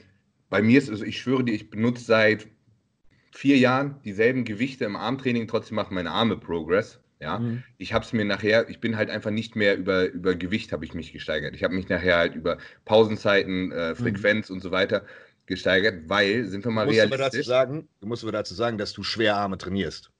bei 0.50 0.60
mir 0.60 0.78
ist, 0.78 0.90
also 0.90 1.04
ich 1.04 1.18
schwöre 1.18 1.44
dir, 1.44 1.54
ich 1.54 1.70
benutze 1.70 2.04
seit 2.04 2.46
vier 3.30 3.56
Jahren 3.56 4.00
dieselben 4.04 4.44
Gewichte 4.44 4.84
im 4.84 4.96
Armtraining, 4.96 5.48
trotzdem 5.48 5.76
machen 5.76 5.94
meine 5.94 6.10
Arme 6.10 6.36
Progress. 6.36 6.98
Ja, 7.18 7.38
mhm. 7.38 7.62
ich 7.78 7.94
habe 7.94 8.04
es 8.04 8.12
mir 8.12 8.24
nachher, 8.24 8.68
ich 8.68 8.80
bin 8.80 8.96
halt 8.96 9.08
einfach 9.08 9.30
nicht 9.30 9.54
mehr 9.54 9.76
über, 9.78 10.06
über 10.08 10.34
Gewicht 10.34 10.72
habe 10.72 10.84
ich 10.84 10.92
mich 10.92 11.12
gesteigert. 11.12 11.54
Ich 11.54 11.62
habe 11.62 11.72
mich 11.72 11.88
nachher 11.88 12.16
halt 12.16 12.34
über 12.34 12.58
Pausenzeiten, 12.84 13.70
äh, 13.70 13.90
mhm. 13.90 13.96
Frequenz 13.96 14.50
mhm. 14.50 14.56
und 14.56 14.60
so 14.60 14.72
weiter 14.72 15.04
gesteigert, 15.46 16.08
weil, 16.08 16.46
sind 16.46 16.64
wir 16.64 16.70
mal 16.70 16.86
du 16.86 16.92
realistisch. 16.92 17.20
dazu 17.20 17.42
sagen, 17.42 17.88
du 18.00 18.06
musst 18.06 18.22
aber 18.22 18.32
dazu 18.32 18.54
sagen, 18.54 18.78
dass 18.78 18.92
du 18.92 19.02
Schwerarme 19.02 19.58
trainierst. 19.58 20.10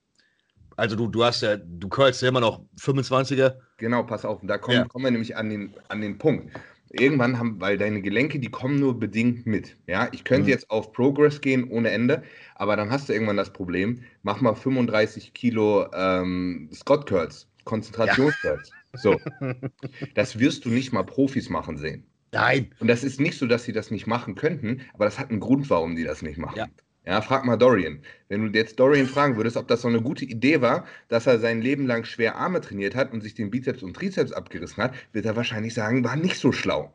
Also 0.77 0.97
du, 0.97 1.07
du 1.07 1.25
hast 1.25 1.43
ja, 1.43 1.57
du 1.57 1.89
curlst 1.89 2.23
ja 2.23 2.29
immer 2.29 2.41
noch 2.41 2.65
25er. 2.81 3.57
Genau, 3.77 4.03
pass 4.03 4.25
auf. 4.25 4.41
Da 4.43 4.59
kommen, 4.59 4.79
ja. 4.79 4.85
kommen 4.85 5.05
wir 5.05 5.11
nämlich 5.11 5.37
an 5.37 5.51
den, 5.51 5.75
an 5.89 6.01
den 6.01 6.19
Punkt. 6.19 6.51
Irgendwann 6.91 7.39
haben, 7.39 7.61
weil 7.61 7.79
deine 7.79 8.03
Gelenke, 8.03 8.39
die 8.39 8.51
kommen 8.51 8.79
nur 8.79 8.99
bedingt 8.99 9.47
mit. 9.47 9.77
Ja, 9.87 10.09
ich 10.13 10.25
könnte 10.25 10.45
mhm. 10.45 10.49
jetzt 10.51 10.71
auf 10.71 10.93
Progress 10.93 11.41
gehen 11.41 11.69
ohne 11.71 11.91
Ende, 11.91 12.23
aber 12.55 12.77
dann 12.77 12.91
hast 12.91 13.09
du 13.09 13.15
irgendwann 13.15 13.39
das 13.39 13.53
Problem, 13.53 14.03
mach 14.23 14.41
mal 14.41 14.55
35 14.55 15.33
Kilo 15.33 15.91
ähm, 15.95 16.69
Scott 16.73 17.07
Curls, 17.07 17.49
Konzentrationscurls. 17.65 18.71
Ja. 18.71 18.99
So. 18.99 19.19
das 20.15 20.39
wirst 20.39 20.67
du 20.67 20.69
nicht 20.69 20.93
mal 20.93 21.03
Profis 21.03 21.49
machen 21.49 21.79
sehen. 21.79 22.05
Nein. 22.33 22.71
Und 22.81 22.88
das 22.88 23.05
ist 23.05 23.21
nicht 23.21 23.38
so, 23.38 23.47
dass 23.47 23.64
sie 23.64 23.73
das 23.73 23.90
nicht 23.90 24.07
machen 24.07 24.35
könnten, 24.35 24.81
aber 24.95 25.05
das 25.05 25.18
hat 25.18 25.31
einen 25.31 25.40
Grund, 25.40 25.68
warum 25.71 25.97
die 25.97 26.05
das 26.05 26.23
nicht 26.23 26.38
machen. 26.38 26.57
Ja. 26.57 26.68
Ja, 27.05 27.21
frag 27.21 27.45
mal 27.45 27.57
Dorian. 27.57 27.99
Wenn 28.29 28.53
du 28.53 28.57
jetzt 28.57 28.79
Dorian 28.79 29.07
fragen 29.07 29.37
würdest, 29.37 29.57
ob 29.57 29.66
das 29.66 29.83
so 29.83 29.88
eine 29.88 30.01
gute 30.01 30.25
Idee 30.25 30.61
war, 30.61 30.87
dass 31.09 31.27
er 31.27 31.40
sein 31.40 31.61
Leben 31.61 31.87
lang 31.87 32.05
schwer 32.05 32.37
Arme 32.37 32.61
trainiert 32.61 32.95
hat 32.95 33.12
und 33.12 33.23
sich 33.23 33.35
den 33.35 33.51
Bizeps 33.51 33.83
und 33.83 33.95
Trizeps 33.95 34.31
abgerissen 34.31 34.83
hat, 34.83 34.95
wird 35.12 35.27
er 35.27 35.35
wahrscheinlich 35.35 35.75
sagen, 35.75 36.05
war 36.05 36.14
nicht 36.14 36.37
so 36.37 36.53
schlau. 36.53 36.92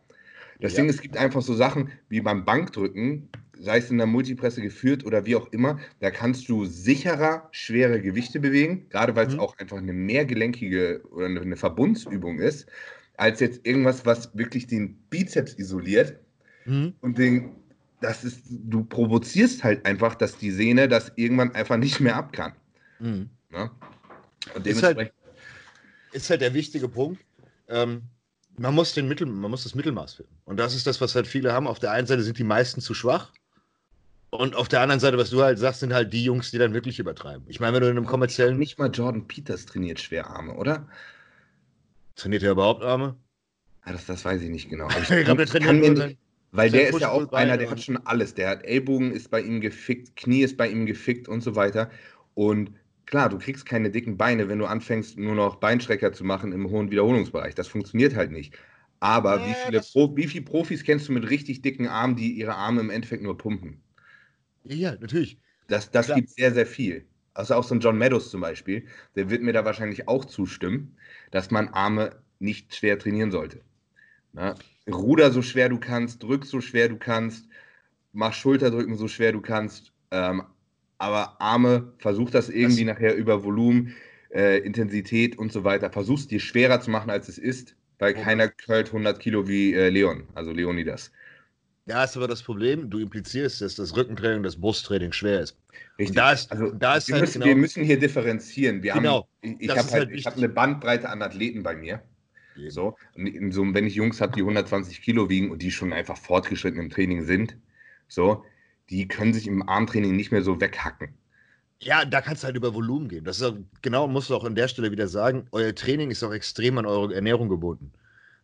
Das 0.61 0.73
ja. 0.73 0.77
Ding, 0.81 0.89
es 0.89 1.01
gibt 1.01 1.17
einfach 1.17 1.41
so 1.41 1.53
Sachen 1.53 1.91
wie 2.07 2.21
beim 2.21 2.45
Bankdrücken, 2.45 3.27
sei 3.59 3.79
es 3.79 3.91
in 3.91 3.97
der 3.97 4.07
Multipresse 4.07 4.61
geführt 4.61 5.05
oder 5.05 5.25
wie 5.25 5.35
auch 5.35 5.51
immer, 5.51 5.77
da 5.99 6.09
kannst 6.09 6.47
du 6.47 6.63
sicherer 6.65 7.49
schwere 7.51 8.01
Gewichte 8.01 8.39
bewegen, 8.39 8.87
gerade 8.89 9.13
weil 9.15 9.27
es 9.27 9.33
mhm. 9.33 9.41
auch 9.41 9.57
einfach 9.57 9.77
eine 9.77 9.93
mehrgelenkige 9.93 11.01
oder 11.11 11.25
eine 11.25 11.57
Verbundsübung 11.57 12.39
ist 12.39 12.67
als 13.17 13.39
jetzt 13.39 13.65
irgendwas, 13.65 14.05
was 14.05 14.35
wirklich 14.37 14.67
den 14.67 14.95
Bizeps 15.09 15.55
isoliert 15.57 16.19
mhm. 16.65 16.93
und 17.01 17.17
den, 17.17 17.55
das 17.99 18.23
ist, 18.23 18.43
du 18.47 18.83
provozierst 18.83 19.63
halt 19.63 19.85
einfach, 19.85 20.15
dass 20.15 20.37
die 20.37 20.51
Sehne 20.51 20.87
das 20.87 21.11
irgendwann 21.15 21.53
einfach 21.55 21.77
nicht 21.77 21.99
mehr 21.99 22.15
ab 22.15 22.31
kann. 22.31 22.53
Mhm. 22.99 23.29
Ja? 23.51 23.71
Und 24.55 24.65
dementsprechend. 24.65 24.77
Ist 24.77 24.83
halt, 24.83 25.13
ist 26.13 26.29
halt 26.29 26.41
der 26.41 26.53
wichtige 26.53 26.87
Punkt. 26.87 27.21
Ähm, 27.67 28.03
man 28.57 28.73
muss, 28.73 28.93
den 28.93 29.07
Mittel, 29.07 29.27
man 29.27 29.51
muss 29.51 29.63
das 29.63 29.75
Mittelmaß 29.75 30.15
finden. 30.15 30.35
Und 30.45 30.57
das 30.57 30.75
ist 30.75 30.87
das, 30.87 31.01
was 31.01 31.13
halt 31.15 31.27
viele 31.27 31.53
haben. 31.53 31.67
Auf 31.67 31.79
der 31.79 31.91
einen 31.91 32.07
Seite 32.07 32.23
sind 32.23 32.37
die 32.37 32.43
meisten 32.43 32.81
zu 32.81 32.93
schwach. 32.93 33.31
Und 34.29 34.55
auf 34.55 34.67
der 34.67 34.81
anderen 34.81 34.99
Seite, 34.99 35.17
was 35.17 35.29
du 35.29 35.41
halt 35.41 35.57
sagst, 35.57 35.79
sind 35.79 35.93
halt 35.93 36.11
die 36.11 36.23
Jungs, 36.23 36.51
die 36.51 36.57
dann 36.57 36.73
wirklich 36.73 36.99
übertreiben. 36.99 37.45
Ich 37.47 37.59
meine, 37.59 37.73
wenn 37.73 37.81
du 37.81 37.89
in 37.89 37.97
einem 37.97 38.05
kommerziellen. 38.05 38.57
Nicht 38.57 38.77
mal 38.77 38.89
Jordan 38.89 39.27
Peters 39.27 39.65
trainiert 39.65 39.99
Schwerarme, 39.99 40.53
oder? 40.53 40.87
Trainiert 42.17 42.43
er 42.43 42.51
überhaupt 42.51 42.83
Arme? 42.83 43.15
Ja, 43.85 43.93
das, 43.93 44.05
das 44.05 44.25
weiß 44.25 44.41
ich 44.41 44.49
nicht 44.49 44.69
genau. 44.69 44.89
ich, 45.01 45.09
ich 45.09 45.23
glaube, 45.23 45.45
der 45.45 45.45
trainiert 45.45 45.97
nicht, 45.97 46.19
Weil 46.51 46.69
der 46.69 46.89
ist 46.89 46.99
ja 46.99 47.11
auch 47.11 47.31
einer, 47.31 47.57
der 47.57 47.69
hat 47.69 47.81
schon 47.81 47.97
alles. 48.05 48.33
Der 48.33 48.49
hat 48.49 48.65
Ellbogen 48.65 49.11
ist 49.11 49.29
bei 49.29 49.41
ihm 49.41 49.61
gefickt, 49.61 50.15
Knie 50.17 50.41
ist 50.41 50.57
bei 50.57 50.67
ihm 50.67 50.85
gefickt 50.85 51.29
und 51.29 51.41
so 51.41 51.55
weiter. 51.55 51.89
Und 52.33 52.71
klar, 53.05 53.29
du 53.29 53.37
kriegst 53.37 53.65
keine 53.65 53.91
dicken 53.91 54.17
Beine, 54.17 54.49
wenn 54.49 54.59
du 54.59 54.65
anfängst, 54.65 55.17
nur 55.17 55.35
noch 55.35 55.57
Beinstrecker 55.57 56.11
zu 56.11 56.23
machen 56.25 56.51
im 56.51 56.69
hohen 56.69 56.91
Wiederholungsbereich. 56.91 57.55
Das 57.55 57.67
funktioniert 57.67 58.15
halt 58.15 58.31
nicht. 58.31 58.53
Aber 58.99 59.45
wie, 59.45 59.53
viele 59.53 59.81
Pro, 59.81 60.15
wie 60.15 60.27
viele 60.27 60.43
Profis 60.43 60.83
kennst 60.83 61.07
du 61.07 61.13
mit 61.13 61.29
richtig 61.29 61.61
dicken 61.61 61.87
Armen, 61.87 62.15
die 62.15 62.31
ihre 62.31 62.55
Arme 62.55 62.81
im 62.81 62.89
Endeffekt 62.89 63.21
nur 63.21 63.37
pumpen? 63.37 63.79
Ja, 64.63 64.95
natürlich. 64.99 65.39
Das, 65.67 65.91
das 65.91 66.07
gibt 66.13 66.29
sehr, 66.29 66.53
sehr 66.53 66.65
viel. 66.65 67.05
Also 67.37 67.53
auch 67.53 67.63
so 67.63 67.75
ein 67.75 67.81
John 67.81 67.99
Meadows 67.99 68.31
zum 68.31 68.41
Beispiel, 68.41 68.87
der 69.15 69.29
wird 69.29 69.43
mir 69.43 69.53
da 69.53 69.63
wahrscheinlich 69.63 70.07
auch 70.07 70.25
zustimmen, 70.25 70.97
dass 71.29 71.51
man 71.51 71.67
Arme 71.67 72.15
nicht 72.39 72.75
schwer 72.75 72.97
trainieren 72.97 73.29
sollte. 73.29 73.61
Na, 74.33 74.55
Ruder 74.89 75.31
so 75.31 75.43
schwer 75.43 75.69
du 75.69 75.79
kannst, 75.79 76.23
drück 76.23 76.45
so 76.45 76.61
schwer 76.61 76.89
du 76.89 76.97
kannst, 76.97 77.47
mach 78.11 78.33
Schulterdrücken 78.33 78.95
so 78.95 79.07
schwer 79.07 79.33
du 79.33 79.41
kannst, 79.41 79.93
ähm, 80.09 80.43
aber 80.97 81.39
Arme, 81.39 81.93
versuch 81.99 82.31
das 82.31 82.49
irgendwie 82.49 82.85
das 82.85 82.95
nachher 82.95 83.15
über 83.15 83.43
Volumen, 83.43 83.95
äh, 84.33 84.57
Intensität 84.57 85.37
und 85.37 85.51
so 85.51 85.63
weiter, 85.63 85.91
versuch's 85.91 86.27
dir 86.27 86.39
schwerer 86.39 86.81
zu 86.81 86.89
machen, 86.89 87.11
als 87.11 87.29
es 87.29 87.37
ist, 87.37 87.75
weil 87.99 88.13
okay. 88.13 88.23
keiner 88.23 88.47
curlt 88.47 88.87
100 88.87 89.19
Kilo 89.19 89.47
wie 89.47 89.73
äh, 89.75 89.89
Leon, 89.89 90.23
also 90.33 90.51
Leonidas. 90.51 91.11
Da 91.87 92.03
ist 92.03 92.17
aber 92.17 92.27
das 92.27 92.43
Problem, 92.43 92.89
du 92.89 92.99
implizierst, 92.99 93.61
dass 93.61 93.75
das 93.75 93.95
Rückentraining 93.95 94.39
und 94.39 94.43
das 94.43 94.57
Brusttraining 94.57 95.13
schwer 95.13 95.39
ist. 95.39 95.57
Richtig. 95.97 96.09
Und 96.09 96.17
da 96.17 96.31
ist, 96.33 96.51
also, 96.51 96.71
da 96.71 96.97
ist 96.97 97.07
wir, 97.07 97.15
halt 97.15 97.21
müssen, 97.21 97.39
genau, 97.39 97.45
wir 97.45 97.55
müssen 97.55 97.83
hier 97.83 97.97
differenzieren. 97.97 98.83
Wir 98.83 98.93
genau, 98.93 99.29
haben, 99.41 99.57
ich, 99.57 99.69
habe 99.69 99.89
halt, 99.89 100.09
halt 100.09 100.25
hab 100.25 100.35
eine 100.35 100.49
Bandbreite 100.49 101.09
an 101.09 101.21
Athleten 101.21 101.63
bei 101.63 101.75
mir. 101.75 102.03
So, 102.67 102.97
so, 103.51 103.73
wenn 103.73 103.87
ich 103.87 103.95
Jungs 103.95 104.19
habe, 104.19 104.33
die 104.33 104.41
120 104.41 105.01
Kilo 105.01 105.29
wiegen 105.29 105.49
und 105.49 105.61
die 105.61 105.71
schon 105.71 105.93
einfach 105.93 106.17
fortgeschritten 106.17 106.79
im 106.79 106.89
Training 106.89 107.23
sind, 107.23 107.55
so, 108.09 108.43
die 108.89 109.07
können 109.07 109.33
sich 109.33 109.47
im 109.47 109.67
Armtraining 109.67 110.15
nicht 110.15 110.31
mehr 110.31 110.41
so 110.41 110.59
weghacken. 110.59 111.13
Ja, 111.79 112.03
da 112.03 112.21
kannst 112.21 112.43
du 112.43 112.47
halt 112.47 112.57
über 112.57 112.73
Volumen 112.73 113.07
gehen. 113.07 113.23
Das 113.23 113.37
ist 113.37 113.43
auch, 113.43 113.55
genau, 113.81 114.07
musst 114.07 114.29
du 114.29 114.35
auch 114.35 114.43
an 114.43 114.55
der 114.55 114.67
Stelle 114.67 114.91
wieder 114.91 115.07
sagen, 115.07 115.47
euer 115.51 115.73
Training 115.73 116.09
ist 116.09 116.23
auch 116.23 116.33
extrem 116.33 116.79
an 116.79 116.85
eure 116.85 117.13
Ernährung 117.13 117.47
gebunden. 117.47 117.93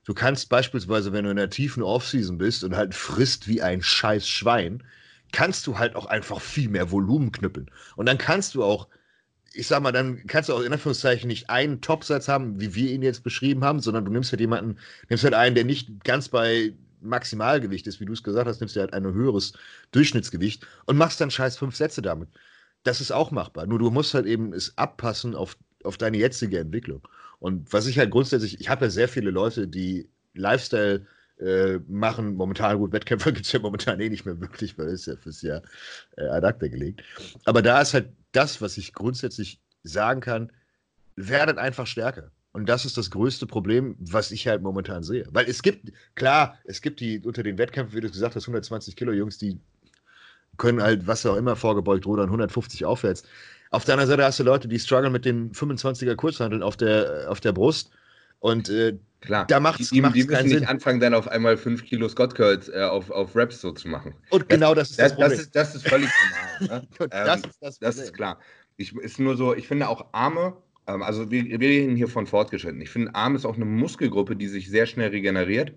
Du 0.06 0.14
kannst 0.14 0.50
beispielsweise, 0.50 1.14
wenn 1.14 1.26
du 1.26 1.32
in 1.32 1.38
der 1.38 1.50
tiefen 1.50 1.84
Offseason 1.84 2.38
bist 2.38 2.64
und 2.64 2.76
halt 2.76 2.94
frisst 2.96 3.48
wie 3.48 3.62
ein 3.62 3.82
scheiß 3.82 4.28
Schwein, 4.28 4.84
kannst 5.32 5.66
du 5.68 5.80
halt 5.80 5.96
auch 5.96 6.06
einfach 6.06 6.42
viel 6.42 6.70
mehr 6.70 6.92
Volumen 6.92 7.32
knüppeln. 7.32 7.70
Und 7.96 8.06
dann 8.08 8.18
kannst 8.18 8.56
du 8.56 8.64
auch, 8.64 8.88
ich 9.54 9.68
sag 9.68 9.82
mal, 9.82 9.92
dann 9.92 10.26
kannst 10.28 10.50
du 10.50 10.54
auch 10.54 10.62
in 10.62 10.74
Anführungszeichen 10.74 11.28
nicht 11.28 11.50
einen 11.50 11.82
Topsatz 11.82 12.28
haben, 12.28 12.60
wie 12.60 12.76
wir 12.76 12.92
ihn 12.92 13.02
jetzt 13.02 13.24
beschrieben 13.24 13.64
haben, 13.64 13.80
sondern 13.80 14.06
du 14.06 14.12
nimmst 14.12 14.32
halt 14.32 14.42
jemanden, 14.42 14.78
nimmst 15.10 15.24
halt 15.24 15.34
einen, 15.34 15.56
der 15.56 15.66
nicht 15.66 16.04
ganz 16.04 16.30
bei 16.30 16.74
Maximalgewicht 17.02 17.88
ist, 17.88 18.00
wie 18.00 18.06
du 18.06 18.14
es 18.14 18.24
gesagt 18.24 18.48
hast, 18.48 18.60
nimmst 18.62 18.76
du 18.76 18.80
halt 18.80 18.94
ein 18.94 19.04
höheres 19.06 19.54
Durchschnittsgewicht 19.92 20.66
und 20.86 20.98
machst 20.98 21.20
dann 21.22 21.32
scheiß 21.32 21.58
fünf 21.58 21.76
Sätze 21.76 22.02
damit. 22.02 22.30
Das 22.84 23.02
ist 23.02 23.12
auch 23.12 23.32
machbar. 23.32 23.66
Nur 23.68 23.80
du 23.80 23.92
musst 23.92 24.14
halt 24.14 24.26
eben 24.26 24.54
es 24.54 24.78
abpassen 24.78 25.36
auf, 25.36 25.58
auf 25.84 25.98
deine 25.98 26.18
jetzige 26.18 26.60
Entwicklung. 26.60 27.08
Und 27.44 27.74
was 27.74 27.88
ich 27.88 28.00
halt 28.00 28.10
grundsätzlich, 28.10 28.62
ich 28.62 28.70
habe 28.70 28.86
ja 28.86 28.90
sehr 28.90 29.10
viele 29.10 29.30
Leute, 29.30 29.68
die 29.68 30.08
Lifestyle 30.34 31.06
äh, 31.42 31.80
machen. 31.90 32.36
Momentan, 32.36 32.78
gut, 32.78 32.94
Wettkämpfer 32.94 33.32
gibt 33.34 33.46
es 33.46 33.52
ja 33.52 33.60
momentan 33.60 34.00
eh 34.00 34.08
nicht 34.08 34.26
mehr 34.26 34.40
wirklich, 34.40 34.78
weil 34.78 34.88
es 34.88 35.08
ja 35.08 35.18
fürs 35.18 35.42
Jahr 35.42 35.62
äh, 36.16 36.24
ad 36.28 36.48
acta 36.48 36.70
gelegt. 36.70 37.04
Aber 37.44 37.62
da 37.62 37.82
ist 37.82 37.94
halt 37.94 38.08
das, 38.32 38.62
was 38.62 38.78
ich 38.78 38.94
grundsätzlich 38.94 39.60
sagen 39.84 40.22
kann, 40.22 40.54
werdet 41.18 41.58
einfach 41.58 41.86
stärker. 41.86 42.32
Und 42.54 42.70
das 42.70 42.86
ist 42.86 42.96
das 42.98 43.12
größte 43.12 43.46
Problem, 43.46 43.98
was 44.00 44.32
ich 44.32 44.48
halt 44.48 44.62
momentan 44.62 45.04
sehe. 45.04 45.28
Weil 45.30 45.50
es 45.50 45.62
gibt, 45.64 45.92
klar, 46.16 46.58
es 46.64 46.82
gibt 46.82 47.02
die 47.02 47.20
unter 47.20 47.44
den 47.44 47.58
Wettkämpfen, 47.58 47.98
wie 47.98 48.02
du 48.02 48.10
gesagt 48.10 48.38
hast, 48.38 48.44
120 48.44 48.96
Kilo 48.96 49.12
Jungs, 49.12 49.38
die 49.38 49.60
können 50.56 50.82
halt, 50.82 51.08
was 51.08 51.26
auch 51.26 51.36
immer, 51.36 51.58
vorgebeugt 51.58 52.06
rudern, 52.06 52.28
150 52.28 52.86
aufwärts. 52.86 53.24
Auf 53.74 53.86
der 53.86 53.96
anderen 53.96 54.10
Seite 54.10 54.24
hast 54.24 54.40
du 54.40 54.44
Leute, 54.44 54.68
die 54.68 54.78
strugglen 54.78 55.12
mit 55.12 55.26
den 55.26 55.52
25er 55.52 56.16
Kurzhandeln 56.16 56.62
auf 56.62 56.78
der, 56.78 57.26
auf 57.28 57.40
der 57.40 57.54
Brust. 57.54 57.90
Und 58.40 58.70
äh, 58.70 59.00
Klar, 59.22 59.48
da 59.48 59.60
macht 59.60 59.80
es 59.80 59.90
die, 59.90 59.96
die 59.96 60.02
müssen 60.02 60.44
nicht 60.44 60.50
Sinn. 60.50 60.66
anfangen, 60.66 61.00
dann 61.00 61.16
auf 61.16 61.28
einmal 61.28 61.58
5 61.58 61.84
Kilo 61.84 62.08
Scott 62.08 62.36
Curls 62.36 62.70
äh, 62.70 62.84
auf, 62.84 63.10
auf 63.10 63.36
Raps 63.36 63.62
so 63.62 63.72
zu 63.72 63.88
machen. 63.88 64.14
Und 64.30 64.48
genau 64.48 64.76
das 64.76 64.92
ist 64.92 65.00
das, 65.00 65.16
das 65.16 65.20
Problem. 65.20 65.40
Ist, 65.40 65.56
das 65.56 65.76
ist 65.76 65.88
völlig 65.88 66.10
normal. 66.60 66.82
Ne? 67.00 67.00
ähm, 67.00 67.26
das, 67.26 67.40
ist 67.40 67.58
das, 67.62 67.80
das, 67.80 67.98
ist 67.98 68.14
klar. 68.14 68.40
Ich, 68.78 68.96
ist 68.96 69.20
nur 69.20 69.36
so, 69.38 69.56
ich 69.56 69.68
finde 69.68 69.90
auch 69.90 70.06
Arme, 70.12 70.56
ähm, 70.86 71.02
also 71.02 71.32
wir, 71.32 71.44
wir 71.44 71.60
reden 71.60 71.96
hier 71.96 72.08
von 72.08 72.28
fortgeschritten. 72.28 72.80
Ich 72.80 72.92
finde, 72.92 73.16
Arm 73.16 73.36
ist 73.36 73.46
auch 73.46 73.56
eine 73.56 73.66
Muskelgruppe, 73.66 74.36
die 74.36 74.50
sich 74.50 74.70
sehr 74.70 74.86
schnell 74.86 75.10
regeneriert. 75.10 75.74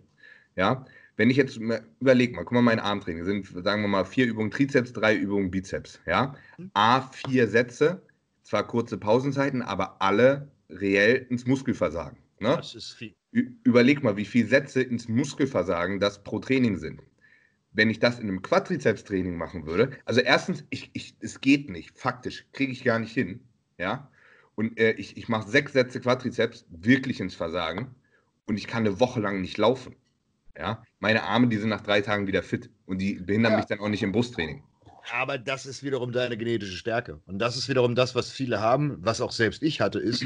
Ja, 0.55 0.85
wenn 1.17 1.31
ich 1.31 1.37
jetzt 1.37 1.59
überlege 2.01 2.35
mal, 2.35 2.45
guck 2.45 2.53
mal, 2.53 2.63
mein 2.63 2.79
Armtraining 2.79 3.25
sind, 3.25 3.47
sagen 3.65 3.83
wir 3.83 3.89
mal, 3.89 4.05
vier 4.05 4.27
Übungen 4.27 4.51
Trizeps, 4.51 4.93
drei 4.93 5.17
Übungen 5.17 5.51
Bizeps. 5.51 6.01
Ja, 6.07 6.35
mhm. 6.59 6.71
A, 6.75 7.01
vier 7.01 7.49
Sätze, 7.49 8.03
zwar 8.43 8.67
kurze 8.67 8.99
Pausenzeiten, 8.99 9.63
aber 9.63 10.01
alle 10.01 10.51
reell 10.69 11.27
ins 11.31 11.47
Muskelversagen. 11.47 12.19
Ne? 12.39 12.55
Das 12.57 12.75
ist 12.75 12.93
viel. 12.93 13.15
Überleg 13.31 14.03
mal, 14.03 14.17
wie 14.17 14.25
viele 14.25 14.49
Sätze 14.49 14.83
ins 14.83 15.09
Muskelversagen 15.09 16.01
das 16.01 16.23
pro 16.23 16.39
Training 16.39 16.79
sind. 16.79 17.03
Wenn 17.73 17.91
ich 17.91 17.99
das 17.99 18.19
in 18.19 18.29
einem 18.29 18.41
Quadrizeps-Training 18.41 19.37
machen 19.37 19.67
würde, 19.67 19.91
also 20.07 20.21
erstens, 20.21 20.65
ich, 20.71 20.91
ich, 20.95 21.17
es 21.21 21.41
geht 21.43 21.69
nicht, 21.69 21.99
faktisch, 21.99 22.47
kriege 22.53 22.73
ich 22.73 22.85
gar 22.85 22.99
nicht 22.99 23.13
hin. 23.13 23.41
Ja, 23.79 24.11
und 24.55 24.79
äh, 24.79 24.93
ich, 24.93 25.19
ich 25.19 25.29
mache 25.29 25.49
sechs 25.49 25.75
Sätze 25.75 26.01
Quadrizeps 26.01 26.65
wirklich 26.71 27.21
ins 27.21 27.35
Versagen 27.35 27.95
und 28.47 28.57
ich 28.57 28.67
kann 28.67 28.87
eine 28.87 29.01
Woche 29.01 29.21
lang 29.21 29.43
nicht 29.43 29.59
laufen. 29.59 29.95
Ja, 30.59 30.83
meine 31.01 31.23
Arme, 31.23 31.49
die 31.49 31.57
sind 31.57 31.69
nach 31.69 31.83
drei 31.83 32.01
Tagen 32.01 32.27
wieder 32.27 32.43
fit 32.43 32.71
und 32.87 32.99
die 32.99 33.15
behindern 33.15 33.53
ja. 33.53 33.59
mich 33.59 33.67
dann 33.67 33.81
auch 33.81 33.89
nicht 33.89 34.03
im 34.03 34.13
Brusttraining. 34.13 34.63
Aber 35.13 35.39
das 35.39 35.67
ist 35.67 35.83
wiederum 35.83 36.13
deine 36.13 36.37
genetische 36.37 36.77
Stärke. 36.77 37.21
Und 37.27 37.39
das 37.39 37.57
ist 37.57 37.69
wiederum 37.69 37.95
das, 37.95 38.15
was 38.15 38.31
viele 38.31 38.61
haben, 38.61 38.97
was 39.01 39.21
auch 39.21 39.33
selbst 39.33 39.63
ich 39.63 39.81
hatte, 39.81 39.99
ist, 39.99 40.25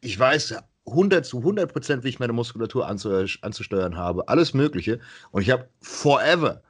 ich 0.00 0.18
weiß 0.18 0.56
100 0.86 1.24
zu 1.24 1.38
100 1.38 1.72
Prozent, 1.72 2.04
wie 2.04 2.08
ich 2.08 2.18
meine 2.18 2.32
Muskulatur 2.32 2.86
anzusteuern 2.88 3.96
habe, 3.96 4.28
alles 4.28 4.54
Mögliche. 4.54 5.00
Und 5.30 5.42
ich 5.42 5.50
habe 5.50 5.68
forever 5.80 6.62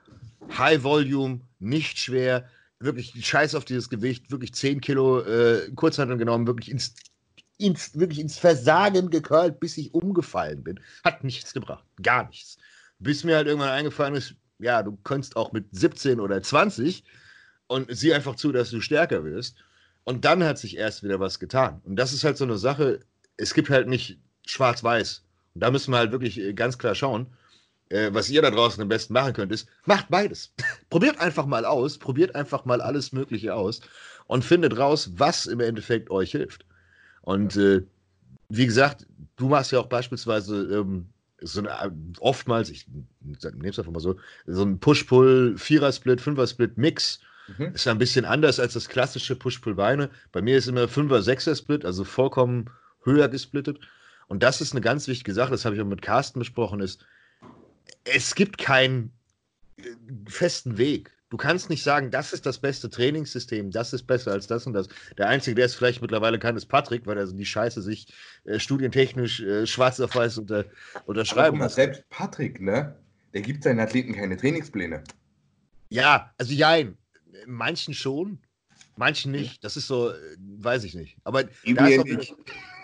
High 0.57 0.83
Volume, 0.83 1.41
nicht 1.59 1.99
schwer, 1.99 2.49
wirklich 2.79 3.13
Scheiß 3.27 3.55
auf 3.55 3.65
dieses 3.65 3.89
Gewicht, 3.89 4.31
wirklich 4.31 4.55
10 4.55 4.81
Kilo 4.81 5.21
äh, 5.21 5.71
Kurzhanteln 5.75 6.19
genommen, 6.19 6.47
wirklich 6.47 6.71
ins, 6.71 6.95
ins, 7.59 7.99
wirklich 7.99 8.21
ins 8.21 8.39
Versagen 8.39 9.11
gekurlt, 9.11 9.61
bis 9.61 9.77
ich 9.79 9.95
umgefallen 9.95 10.63
bin. 10.63 10.81
Hat 11.05 11.25
nichts 11.25 11.53
gebracht. 11.53 11.85
Gar 12.03 12.29
nichts. 12.29 12.59
Bis 12.99 13.25
mir 13.25 13.37
halt 13.37 13.47
irgendwann 13.47 13.71
eingefallen 13.71 14.15
ist, 14.15 14.35
ja, 14.59 14.83
du 14.83 14.97
kannst 15.05 15.37
auch 15.37 15.53
mit 15.53 15.67
17 15.73 16.21
oder 16.21 16.43
20 16.43 17.05
und 17.67 17.95
sieh 17.95 18.15
einfach 18.15 18.37
zu, 18.37 18.53
dass 18.53 18.71
du 18.71 18.81
stärker 18.81 19.25
wirst. 19.25 19.57
Und 20.05 20.25
dann 20.25 20.45
hat 20.45 20.59
sich 20.59 20.77
erst 20.77 21.03
wieder 21.03 21.21
was 21.21 21.39
getan. 21.39 21.81
Und 21.85 21.97
das 21.97 22.13
ist 22.13 22.25
halt 22.25 22.37
so 22.37 22.45
eine 22.45 22.59
Sache, 22.59 23.01
es 23.37 23.55
gibt 23.55 23.71
halt 23.71 23.89
nicht 23.89 24.19
schwarz-weiß. 24.47 25.25
Und 25.55 25.61
da 25.61 25.71
müssen 25.71 25.91
wir 25.91 25.99
halt 25.99 26.13
wirklich 26.13 26.39
äh, 26.39 26.55
ganz 26.55 26.79
klar 26.79 26.95
schauen 26.95 27.27
äh, 27.89 28.13
was 28.13 28.29
ihr 28.31 28.43
da 28.43 28.51
draußen 28.51 28.83
am 28.83 28.89
besten 28.89 29.13
machen 29.13 29.33
könnt, 29.33 29.53
ist, 29.53 29.69
macht 29.85 30.09
beides. 30.09 30.53
probiert 30.91 31.21
einfach 31.21 31.47
mal 31.47 31.65
aus, 31.65 31.99
probiert 31.99 32.35
einfach 32.35 32.65
mal 32.65 32.81
alles 32.81 33.13
Mögliche 33.13 33.55
aus 33.55 33.81
und 34.27 34.45
findet 34.45 34.77
raus, 34.77 35.11
was 35.15 35.47
im 35.47 35.61
Endeffekt 35.61 36.11
euch 36.11 36.33
hilft. 36.33 36.66
Und 37.27 37.57
äh, 37.57 37.83
wie 38.49 38.67
gesagt, 38.67 39.05
du 39.35 39.49
machst 39.49 39.73
ja 39.73 39.81
auch 39.81 39.89
beispielsweise 39.89 40.63
ähm, 40.73 41.07
so 41.41 41.59
eine, 41.59 41.71
äh, 41.71 41.91
oftmals, 42.21 42.71
ich 42.71 42.87
nehme 43.21 43.69
es 43.69 43.79
einfach 43.79 43.91
mal 43.91 44.01
so, 44.01 44.17
so 44.47 44.63
ein 44.63 44.79
Push-Pull, 44.79 45.59
Vierer-Split, 45.59 46.21
Fünfer-Split-Mix. 46.21 47.19
Mhm. 47.59 47.75
Ist 47.75 47.85
ja 47.85 47.93
ein 47.93 47.99
bisschen 47.99 48.25
anders 48.25 48.61
als 48.61 48.75
das 48.75 48.89
klassische 48.89 49.35
Push-Pull-Beine. 49.35 50.09
Bei 50.31 50.41
mir 50.41 50.57
ist 50.57 50.69
immer 50.69 50.87
Fünfer-Sechser-Split, 50.87 51.85
also 51.85 52.05
vollkommen 52.05 52.71
höher 53.03 53.29
gesplittet. 53.29 53.81
Und 54.29 54.45
das 54.45 54.61
ist 54.61 54.73
eine 54.73 54.81
ganz 54.81 55.09
wichtige 55.09 55.35
Sache, 55.35 55.51
das 55.51 55.65
habe 55.65 55.75
ich 55.75 55.83
auch 55.83 55.87
mit 55.87 56.03
Carsten 56.03 56.39
besprochen, 56.39 56.79
ist, 56.79 57.05
es 58.05 58.37
gibt 58.37 58.59
keinen 58.59 59.11
äh, 59.79 59.83
festen 60.29 60.79
Weg. 60.79 61.11
Du 61.37 61.43
kannst 61.43 61.69
nicht 61.69 61.83
sagen, 61.83 62.11
das 62.11 62.33
ist 62.33 62.47
das 62.47 62.57
beste 62.57 62.89
Trainingssystem, 62.89 63.71
das 63.71 63.93
ist 63.93 64.05
besser 64.05 64.33
als 64.33 64.47
das 64.47 64.67
und 64.67 64.73
das. 64.73 64.89
Der 65.19 65.29
Einzige, 65.29 65.55
der 65.55 65.67
es 65.67 65.75
vielleicht 65.75 66.01
mittlerweile 66.01 66.39
kann, 66.39 66.57
ist 66.57 66.65
Patrick, 66.65 67.07
weil 67.07 67.19
er 67.19 67.27
die 67.27 67.45
Scheiße 67.45 67.83
sich 67.83 68.07
äh, 68.47 68.59
studientechnisch 68.59 69.43
äh, 69.43 69.67
schwarz 69.67 70.01
auf 70.01 70.15
weiß 70.15 70.39
unter, 70.39 70.65
unterschreiben 71.05 71.59
muss. 71.59 71.75
Selbst 71.75 72.09
Patrick, 72.09 72.63
ne? 72.63 72.97
Der 73.35 73.43
gibt 73.43 73.65
seinen 73.65 73.81
Athleten 73.81 74.15
keine 74.15 74.39
Trainingspläne. 74.39 75.05
Ja, 75.91 76.33
also 76.39 76.55
jein. 76.55 76.97
Manchen 77.47 77.93
schon, 77.93 78.39
manchen 78.97 79.31
nicht. 79.31 79.63
Das 79.63 79.77
ist 79.77 79.89
so, 79.89 80.13
äh, 80.13 80.15
weiß 80.39 80.85
ich 80.85 80.95
nicht. 80.95 81.19
Aber 81.23 81.45
da 81.45 81.87
ist 81.87 81.99
auch 81.99 82.07
wieder, 82.07 82.25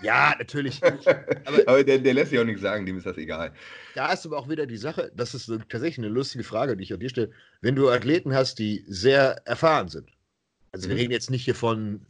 ja, 0.02 0.34
natürlich. 0.38 0.80
Aber, 1.44 1.58
aber 1.66 1.84
der, 1.84 1.98
der, 1.98 2.14
lässt 2.14 2.30
sich 2.30 2.38
auch 2.38 2.44
nichts 2.44 2.62
sagen, 2.62 2.86
dem 2.86 2.98
ist 2.98 3.06
das 3.06 3.16
egal. 3.16 3.52
Da 3.94 4.12
ist 4.12 4.24
aber 4.24 4.38
auch 4.38 4.48
wieder 4.48 4.66
die 4.66 4.76
Sache, 4.76 5.10
das 5.14 5.34
ist 5.34 5.46
tatsächlich 5.68 5.98
eine 5.98 6.08
lustige 6.08 6.44
Frage, 6.44 6.76
die 6.76 6.84
ich 6.84 6.92
an 6.92 7.00
dir 7.00 7.08
stelle. 7.08 7.30
Wenn 7.60 7.74
du 7.74 7.90
Athleten 7.90 8.34
hast, 8.34 8.58
die 8.58 8.84
sehr 8.86 9.42
erfahren 9.46 9.88
sind, 9.88 10.08
also 10.72 10.88
wir 10.88 10.94
mhm. 10.94 11.00
reden 11.00 11.12
jetzt 11.12 11.30
nicht 11.30 11.44
hier 11.44 11.54
von, 11.54 12.06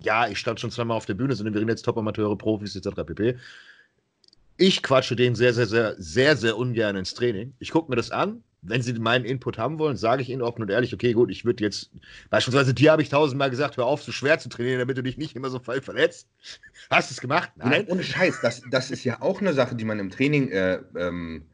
ja, 0.00 0.28
ich 0.28 0.38
stand 0.38 0.60
schon 0.60 0.70
zweimal 0.70 0.96
auf 0.96 1.06
der 1.06 1.14
Bühne, 1.14 1.34
sondern 1.34 1.54
wir 1.54 1.60
reden 1.60 1.70
jetzt 1.70 1.84
Top-Amateure, 1.84 2.36
Profis 2.36 2.76
etc. 2.76 3.02
pp. 3.06 3.36
Ich 4.56 4.82
quatsche 4.82 5.16
denen 5.16 5.34
sehr, 5.34 5.54
sehr, 5.54 5.66
sehr, 5.66 5.94
sehr, 5.98 6.36
sehr 6.36 6.56
ungern 6.56 6.96
ins 6.96 7.14
Training. 7.14 7.54
Ich 7.58 7.70
gucke 7.70 7.90
mir 7.90 7.96
das 7.96 8.10
an, 8.10 8.42
wenn 8.66 8.82
sie 8.82 8.94
meinen 8.94 9.24
Input 9.24 9.58
haben 9.58 9.78
wollen, 9.78 9.96
sage 9.96 10.22
ich 10.22 10.30
ihnen 10.30 10.42
offen 10.42 10.62
und 10.62 10.70
ehrlich, 10.70 10.94
okay, 10.94 11.12
gut, 11.12 11.30
ich 11.30 11.44
würde 11.44 11.62
jetzt, 11.62 11.90
beispielsweise 12.30 12.74
dir 12.74 12.92
habe 12.92 13.02
ich 13.02 13.08
tausendmal 13.08 13.50
gesagt, 13.50 13.76
hör 13.76 13.86
auf, 13.86 14.02
so 14.02 14.12
schwer 14.12 14.38
zu 14.38 14.48
trainieren, 14.48 14.78
damit 14.78 14.96
du 14.96 15.02
dich 15.02 15.18
nicht 15.18 15.36
immer 15.36 15.50
so 15.50 15.58
voll 15.58 15.80
verletzt. 15.80 16.28
Hast 16.90 17.10
du 17.10 17.14
es 17.14 17.20
gemacht? 17.20 17.50
Nein. 17.56 17.86
Ohne 17.88 18.02
Scheiß, 18.02 18.40
das, 18.40 18.62
das 18.70 18.90
ist 18.90 19.04
ja 19.04 19.20
auch 19.20 19.40
eine 19.40 19.52
Sache, 19.52 19.74
die 19.74 19.84
man 19.84 19.98
im 19.98 20.10
Training 20.10 20.50
äh, 20.50 20.80
ähm, 20.96 21.46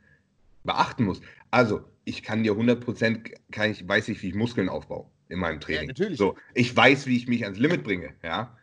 beachten 0.64 1.04
muss. 1.04 1.20
Also, 1.50 1.84
ich 2.04 2.22
kann 2.22 2.42
dir 2.42 2.52
100%, 2.52 3.32
kann 3.50 3.70
ich, 3.70 3.86
weiß 3.86 4.08
ich, 4.08 4.22
wie 4.22 4.28
ich 4.28 4.34
Muskeln 4.34 4.68
aufbaue 4.68 5.06
in 5.28 5.38
meinem 5.38 5.60
Training. 5.60 5.82
Ja, 5.82 5.88
natürlich. 5.88 6.18
So, 6.18 6.36
ich 6.54 6.76
weiß, 6.76 7.06
wie 7.06 7.16
ich 7.16 7.28
mich 7.28 7.44
ans 7.44 7.58
Limit 7.58 7.84
bringe, 7.84 8.14
ja. 8.22 8.56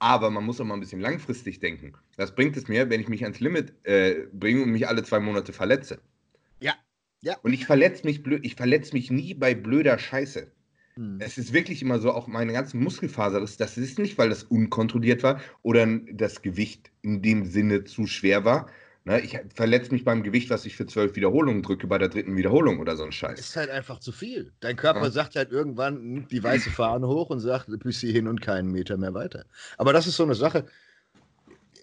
Aber 0.00 0.30
man 0.30 0.44
muss 0.44 0.60
auch 0.60 0.64
mal 0.64 0.74
ein 0.74 0.80
bisschen 0.80 1.00
langfristig 1.00 1.58
denken. 1.58 1.94
Was 2.16 2.34
bringt 2.34 2.56
es 2.56 2.68
mir, 2.68 2.88
wenn 2.88 3.00
ich 3.00 3.08
mich 3.08 3.24
ans 3.24 3.40
Limit 3.40 3.74
äh, 3.84 4.26
bringe 4.32 4.62
und 4.62 4.70
mich 4.70 4.86
alle 4.86 5.02
zwei 5.02 5.18
Monate 5.18 5.52
verletze? 5.52 6.00
Ja. 7.20 7.36
Und 7.42 7.52
ich 7.52 7.66
verletze 7.66 8.04
mich 8.04 8.22
blöd, 8.22 8.44
ich 8.44 8.54
verletze 8.54 8.94
mich 8.94 9.10
nie 9.10 9.34
bei 9.34 9.54
blöder 9.54 9.98
Scheiße. 9.98 10.50
Hm. 10.94 11.18
Es 11.20 11.38
ist 11.38 11.52
wirklich 11.52 11.82
immer 11.82 11.98
so, 11.98 12.12
auch 12.12 12.26
meine 12.26 12.52
ganzen 12.52 12.82
Muskelfaser, 12.82 13.40
das, 13.40 13.56
das 13.56 13.76
ist 13.76 13.98
nicht, 13.98 14.18
weil 14.18 14.28
das 14.28 14.44
unkontrolliert 14.44 15.22
war 15.22 15.40
oder 15.62 15.86
das 16.12 16.42
Gewicht 16.42 16.90
in 17.02 17.22
dem 17.22 17.44
Sinne 17.44 17.84
zu 17.84 18.06
schwer 18.06 18.44
war. 18.44 18.68
Ne, 19.04 19.20
ich 19.20 19.38
verletze 19.54 19.92
mich 19.92 20.04
beim 20.04 20.22
Gewicht, 20.22 20.50
was 20.50 20.66
ich 20.66 20.76
für 20.76 20.86
zwölf 20.86 21.16
Wiederholungen 21.16 21.62
drücke, 21.62 21.86
bei 21.86 21.96
der 21.96 22.08
dritten 22.08 22.36
Wiederholung 22.36 22.78
oder 22.78 22.94
so 22.94 23.04
ein 23.04 23.12
Scheiß. 23.12 23.40
Ist 23.40 23.56
halt 23.56 23.70
einfach 23.70 24.00
zu 24.00 24.12
viel. 24.12 24.52
Dein 24.60 24.76
Körper 24.76 25.04
ja. 25.04 25.10
sagt 25.10 25.34
halt 25.34 25.50
irgendwann, 25.50 26.12
nimmt 26.12 26.30
die 26.30 26.42
weiße 26.42 26.68
Fahne 26.70 27.08
hoch 27.08 27.30
und 27.30 27.40
sagt, 27.40 27.70
bis 27.82 28.00
hierhin 28.00 28.28
und 28.28 28.42
keinen 28.42 28.70
Meter 28.70 28.98
mehr 28.98 29.14
weiter. 29.14 29.46
Aber 29.78 29.94
das 29.94 30.06
ist 30.06 30.16
so 30.16 30.24
eine 30.24 30.34
Sache, 30.34 30.66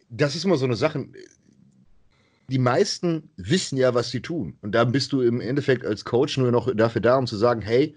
das 0.10 0.36
ist 0.36 0.46
immer 0.46 0.58
so 0.58 0.66
eine 0.66 0.76
Sache, 0.76 1.08
die 2.48 2.60
meisten 2.60 3.30
wissen 3.38 3.78
ja, 3.78 3.94
was 3.94 4.12
sie 4.12 4.22
tun. 4.22 4.58
Und 4.62 4.74
da 4.74 4.84
bist 4.84 5.12
du 5.12 5.22
im 5.22 5.42
Endeffekt 5.42 5.86
als 5.86 6.06
Coach 6.06 6.38
nur 6.38 6.52
noch 6.52 6.74
dafür 6.76 7.02
da, 7.02 7.18
um 7.18 7.28
zu 7.28 7.38
sagen, 7.38 7.62
hey, 7.62 7.96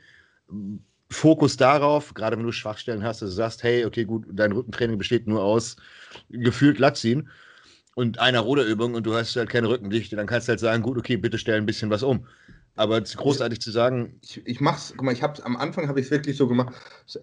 Fokus 1.11 1.57
darauf, 1.57 2.15
gerade 2.15 2.37
wenn 2.37 2.45
du 2.45 2.53
Schwachstellen 2.53 3.03
hast, 3.03 3.23
dass 3.23 3.31
du 3.31 3.35
sagst, 3.35 3.63
hey, 3.63 3.85
okay, 3.85 4.05
gut, 4.05 4.27
dein 4.31 4.53
Rückentraining 4.53 4.99
besteht 4.99 5.27
nur 5.27 5.43
aus 5.43 5.77
gefühlt 6.31 6.79
Latziehen 6.79 7.29
und 7.95 8.19
einer 8.21 8.41
Ruderübung 8.41 8.95
und 8.95 9.05
du 9.05 9.15
hast 9.15 9.35
halt 9.37 9.49
keine 9.49 9.69
Rückendichte, 9.69 10.17
dann 10.17 10.27
kannst 10.27 10.49
du 10.49 10.51
halt 10.51 10.61
sagen, 10.61 10.83
gut, 10.83 10.99
okay, 10.99 11.17
bitte 11.17 11.39
stell 11.39 11.57
ein 11.57 11.67
bisschen 11.67 11.91
was 11.91 12.03
um. 12.03 12.27
Aber 12.77 13.01
großartig 13.01 13.61
zu 13.61 13.73
sagen. 13.73 14.21
Ich, 14.23 14.41
ich 14.47 14.61
mach's, 14.61 14.93
guck 14.97 15.05
mal, 15.05 15.13
ich 15.13 15.23
hab's 15.23 15.41
am 15.41 15.57
Anfang 15.57 15.89
habe 15.89 15.99
ich 15.99 16.11
wirklich 16.13 16.37
so 16.37 16.47
gemacht. 16.47 16.75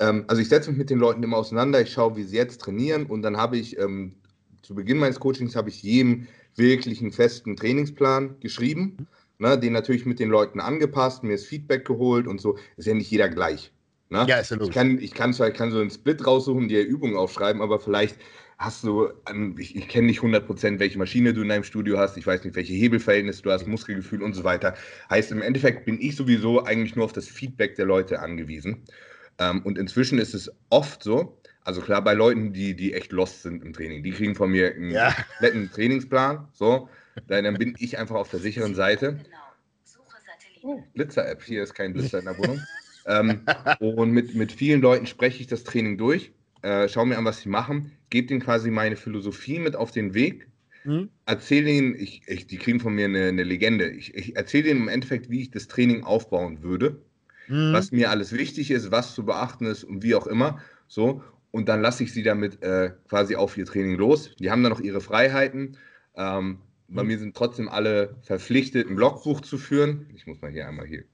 Ähm, 0.01 0.25
also 0.27 0.41
ich 0.41 0.49
setze 0.49 0.69
mich 0.69 0.77
mit 0.77 0.89
den 0.89 0.99
Leuten 0.99 1.23
immer 1.23 1.37
auseinander, 1.37 1.79
ich 1.79 1.93
schaue, 1.93 2.17
wie 2.17 2.23
sie 2.23 2.35
jetzt 2.35 2.59
trainieren 2.59 3.05
und 3.05 3.21
dann 3.21 3.37
habe 3.37 3.57
ich 3.57 3.77
ähm, 3.77 4.15
zu 4.63 4.75
Beginn 4.75 4.97
meines 4.97 5.19
Coachings 5.19 5.55
habe 5.55 5.69
ich 5.69 5.81
jedem 5.81 6.27
wirklich 6.55 7.01
einen 7.01 7.11
festen 7.11 7.55
Trainingsplan 7.55 8.39
geschrieben, 8.39 9.07
ne, 9.39 9.59
den 9.59 9.73
natürlich 9.73 10.05
mit 10.05 10.19
den 10.19 10.29
Leuten 10.29 10.59
angepasst, 10.59 11.23
mir 11.23 11.33
das 11.33 11.45
Feedback 11.45 11.85
geholt 11.85 12.27
und 12.27 12.39
so. 12.39 12.57
Ist 12.77 12.87
ja 12.87 12.93
nicht 12.93 13.11
jeder 13.11 13.29
gleich. 13.29 13.71
Ne? 14.09 14.25
Ja, 14.27 14.37
ist 14.37 14.51
ja 14.51 14.57
logisch. 14.57 14.69
Ich 14.69 14.75
kann, 14.75 14.99
ich 14.99 15.13
kann 15.13 15.33
zwar 15.33 15.47
ich 15.49 15.55
kann 15.55 15.71
so 15.71 15.79
einen 15.79 15.89
Split 15.89 16.25
raussuchen, 16.25 16.67
dir 16.67 16.85
Übungen 16.85 17.15
aufschreiben, 17.15 17.61
aber 17.61 17.79
vielleicht 17.79 18.17
hast 18.57 18.83
du, 18.83 19.09
ich, 19.57 19.75
ich 19.75 19.87
kenne 19.87 20.07
nicht 20.07 20.21
100%, 20.21 20.79
welche 20.79 20.97
Maschine 20.97 21.33
du 21.33 21.41
in 21.41 21.49
deinem 21.49 21.63
Studio 21.63 21.97
hast, 21.97 22.15
ich 22.15 22.25
weiß 22.25 22.43
nicht, 22.45 22.55
welche 22.55 22.73
Hebelverhältnisse 22.73 23.41
du 23.41 23.51
hast, 23.51 23.67
Muskelgefühl 23.67 24.23
und 24.23 24.33
so 24.33 24.43
weiter. 24.43 24.75
Heißt, 25.09 25.31
im 25.31 25.41
Endeffekt 25.41 25.85
bin 25.85 25.99
ich 25.99 26.15
sowieso 26.15 26.63
eigentlich 26.63 26.95
nur 26.95 27.05
auf 27.05 27.13
das 27.13 27.27
Feedback 27.27 27.75
der 27.75 27.85
Leute 27.85 28.19
angewiesen. 28.19 28.83
Ähm, 29.39 29.61
und 29.63 29.77
inzwischen 29.77 30.19
ist 30.19 30.33
es 30.33 30.51
oft 30.69 31.03
so, 31.03 31.37
also 31.65 31.81
klar, 31.81 32.03
bei 32.03 32.13
Leuten, 32.13 32.53
die, 32.53 32.75
die 32.75 32.93
echt 32.93 33.11
lost 33.11 33.41
sind 33.41 33.63
im 33.63 33.73
Training, 33.73 34.03
die 34.03 34.11
kriegen 34.11 34.35
von 34.35 34.51
mir 34.51 34.73
einen 34.73 34.91
ja. 34.91 35.11
kompletten 35.11 35.71
Trainingsplan. 35.71 36.47
So, 36.53 36.89
dann 37.27 37.51
bin 37.55 37.75
ich 37.79 37.97
einfach 37.97 38.15
auf 38.15 38.29
der 38.29 38.39
sicheren 38.39 38.75
Seite. 38.75 39.19
Oh, 40.61 40.81
Blitzer-App, 40.93 41.43
hier 41.43 41.63
ist 41.63 41.73
kein 41.73 41.93
Blitzer 41.93 42.19
in 42.19 42.25
der 42.25 42.37
Wohnung. 42.37 42.61
ähm, 43.07 43.41
und 43.79 44.11
mit, 44.11 44.35
mit 44.35 44.51
vielen 44.51 44.81
Leuten 44.81 45.07
spreche 45.07 45.41
ich 45.41 45.47
das 45.47 45.63
Training 45.63 45.97
durch, 45.97 46.31
äh, 46.61 46.87
schaue 46.87 47.07
mir 47.07 47.17
an, 47.17 47.25
was 47.25 47.41
sie 47.41 47.49
machen, 47.49 47.91
gebe 48.11 48.31
ihnen 48.31 48.41
quasi 48.41 48.69
meine 48.69 48.95
Philosophie 48.95 49.59
mit 49.59 49.75
auf 49.75 49.89
den 49.89 50.13
Weg, 50.13 50.47
mhm. 50.83 51.09
erzähle 51.25 51.71
ihnen, 51.71 51.95
ich, 51.95 52.21
ich, 52.27 52.45
die 52.45 52.57
kriegen 52.57 52.79
von 52.79 52.93
mir 52.93 53.05
eine, 53.05 53.27
eine 53.27 53.43
Legende, 53.43 53.89
ich, 53.89 54.13
ich 54.13 54.35
erzähle 54.35 54.69
ihnen 54.69 54.81
im 54.81 54.87
Endeffekt, 54.87 55.31
wie 55.31 55.41
ich 55.41 55.51
das 55.51 55.67
Training 55.67 56.03
aufbauen 56.03 56.61
würde, 56.61 57.01
mhm. 57.47 57.73
was 57.73 57.91
mir 57.91 58.11
alles 58.11 58.33
wichtig 58.33 58.69
ist, 58.69 58.91
was 58.91 59.15
zu 59.15 59.25
beachten 59.25 59.65
ist 59.65 59.83
und 59.83 60.03
wie 60.03 60.13
auch 60.13 60.27
immer. 60.27 60.59
So, 60.87 61.23
und 61.55 61.69
dann 61.69 61.81
lasse 61.81 62.03
ich 62.03 62.11
sie 62.11 62.21
damit 62.21 62.61
äh, 62.63 62.91
quasi 63.07 63.37
auf 63.37 63.57
ihr 63.57 63.65
Training 63.65 63.95
los. 63.95 64.35
Die 64.41 64.51
haben 64.51 64.61
dann 64.61 64.73
noch 64.73 64.81
ihre 64.81 64.99
Freiheiten. 64.99 65.77
Ähm, 66.17 66.59
bei 66.89 67.01
mhm. 67.01 67.07
mir 67.07 67.17
sind 67.17 67.33
trotzdem 67.33 67.69
alle 67.69 68.17
verpflichtet, 68.23 68.89
ein 68.89 68.97
Logbuch 68.97 69.39
zu 69.39 69.57
führen. 69.57 70.05
Ich 70.13 70.27
muss 70.27 70.41
mal 70.41 70.51
hier 70.51 70.67
einmal 70.67 70.85
hier 70.85 71.05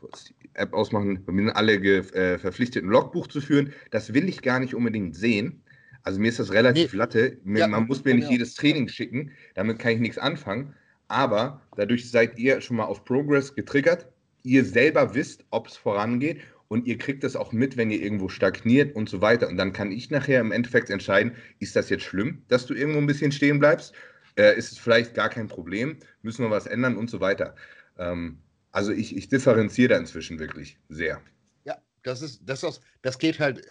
kurz 0.00 0.24
die 0.24 0.50
App 0.54 0.72
ausmachen. 0.72 1.24
Bei 1.24 1.30
mir 1.30 1.44
sind 1.44 1.56
alle 1.56 1.74
äh, 1.74 2.36
verpflichtet, 2.36 2.82
ein 2.82 2.88
Logbuch 2.88 3.28
zu 3.28 3.40
führen. 3.40 3.72
Das 3.92 4.12
will 4.12 4.28
ich 4.28 4.42
gar 4.42 4.58
nicht 4.58 4.74
unbedingt 4.74 5.14
sehen. 5.14 5.62
Also 6.02 6.18
mir 6.18 6.30
ist 6.30 6.40
das 6.40 6.50
relativ 6.50 6.92
nee. 6.92 6.98
latte. 6.98 7.38
Ja, 7.44 7.68
man 7.68 7.86
muss 7.86 8.04
mir 8.04 8.16
nicht 8.16 8.28
jedes 8.28 8.54
Training 8.54 8.88
schicken. 8.88 9.30
Damit 9.54 9.78
kann 9.78 9.92
ich 9.92 10.00
nichts 10.00 10.18
anfangen. 10.18 10.74
Aber 11.06 11.62
dadurch 11.76 12.10
seid 12.10 12.40
ihr 12.40 12.60
schon 12.60 12.78
mal 12.78 12.86
auf 12.86 13.04
Progress 13.04 13.54
getriggert. 13.54 14.08
Ihr 14.42 14.64
selber 14.64 15.14
wisst, 15.14 15.44
ob 15.50 15.68
es 15.68 15.76
vorangeht 15.76 16.40
und 16.68 16.86
ihr 16.86 16.98
kriegt 16.98 17.24
das 17.24 17.36
auch 17.36 17.52
mit, 17.52 17.76
wenn 17.76 17.90
ihr 17.90 18.02
irgendwo 18.02 18.28
stagniert 18.28 18.94
und 18.96 19.08
so 19.08 19.20
weiter. 19.20 19.48
Und 19.48 19.56
dann 19.56 19.72
kann 19.72 19.92
ich 19.92 20.10
nachher 20.10 20.40
im 20.40 20.52
Endeffekt 20.52 20.90
entscheiden, 20.90 21.36
ist 21.58 21.76
das 21.76 21.90
jetzt 21.90 22.04
schlimm, 22.04 22.42
dass 22.48 22.66
du 22.66 22.74
irgendwo 22.74 22.98
ein 22.98 23.06
bisschen 23.06 23.32
stehen 23.32 23.58
bleibst? 23.58 23.94
Äh, 24.36 24.56
ist 24.56 24.72
es 24.72 24.78
vielleicht 24.78 25.14
gar 25.14 25.28
kein 25.28 25.48
Problem? 25.48 25.98
Müssen 26.22 26.44
wir 26.44 26.50
was 26.50 26.66
ändern 26.66 26.96
und 26.96 27.08
so 27.10 27.20
weiter? 27.20 27.54
Ähm, 27.98 28.38
also 28.72 28.92
ich, 28.92 29.16
ich 29.16 29.28
differenziere 29.28 29.94
da 29.94 29.98
inzwischen 29.98 30.38
wirklich 30.38 30.78
sehr. 30.88 31.22
Ja, 31.64 31.78
das 32.02 32.22
ist, 32.22 32.42
das 32.44 32.62
ist, 32.62 32.80
das 33.02 33.18
geht 33.18 33.40
halt, 33.40 33.62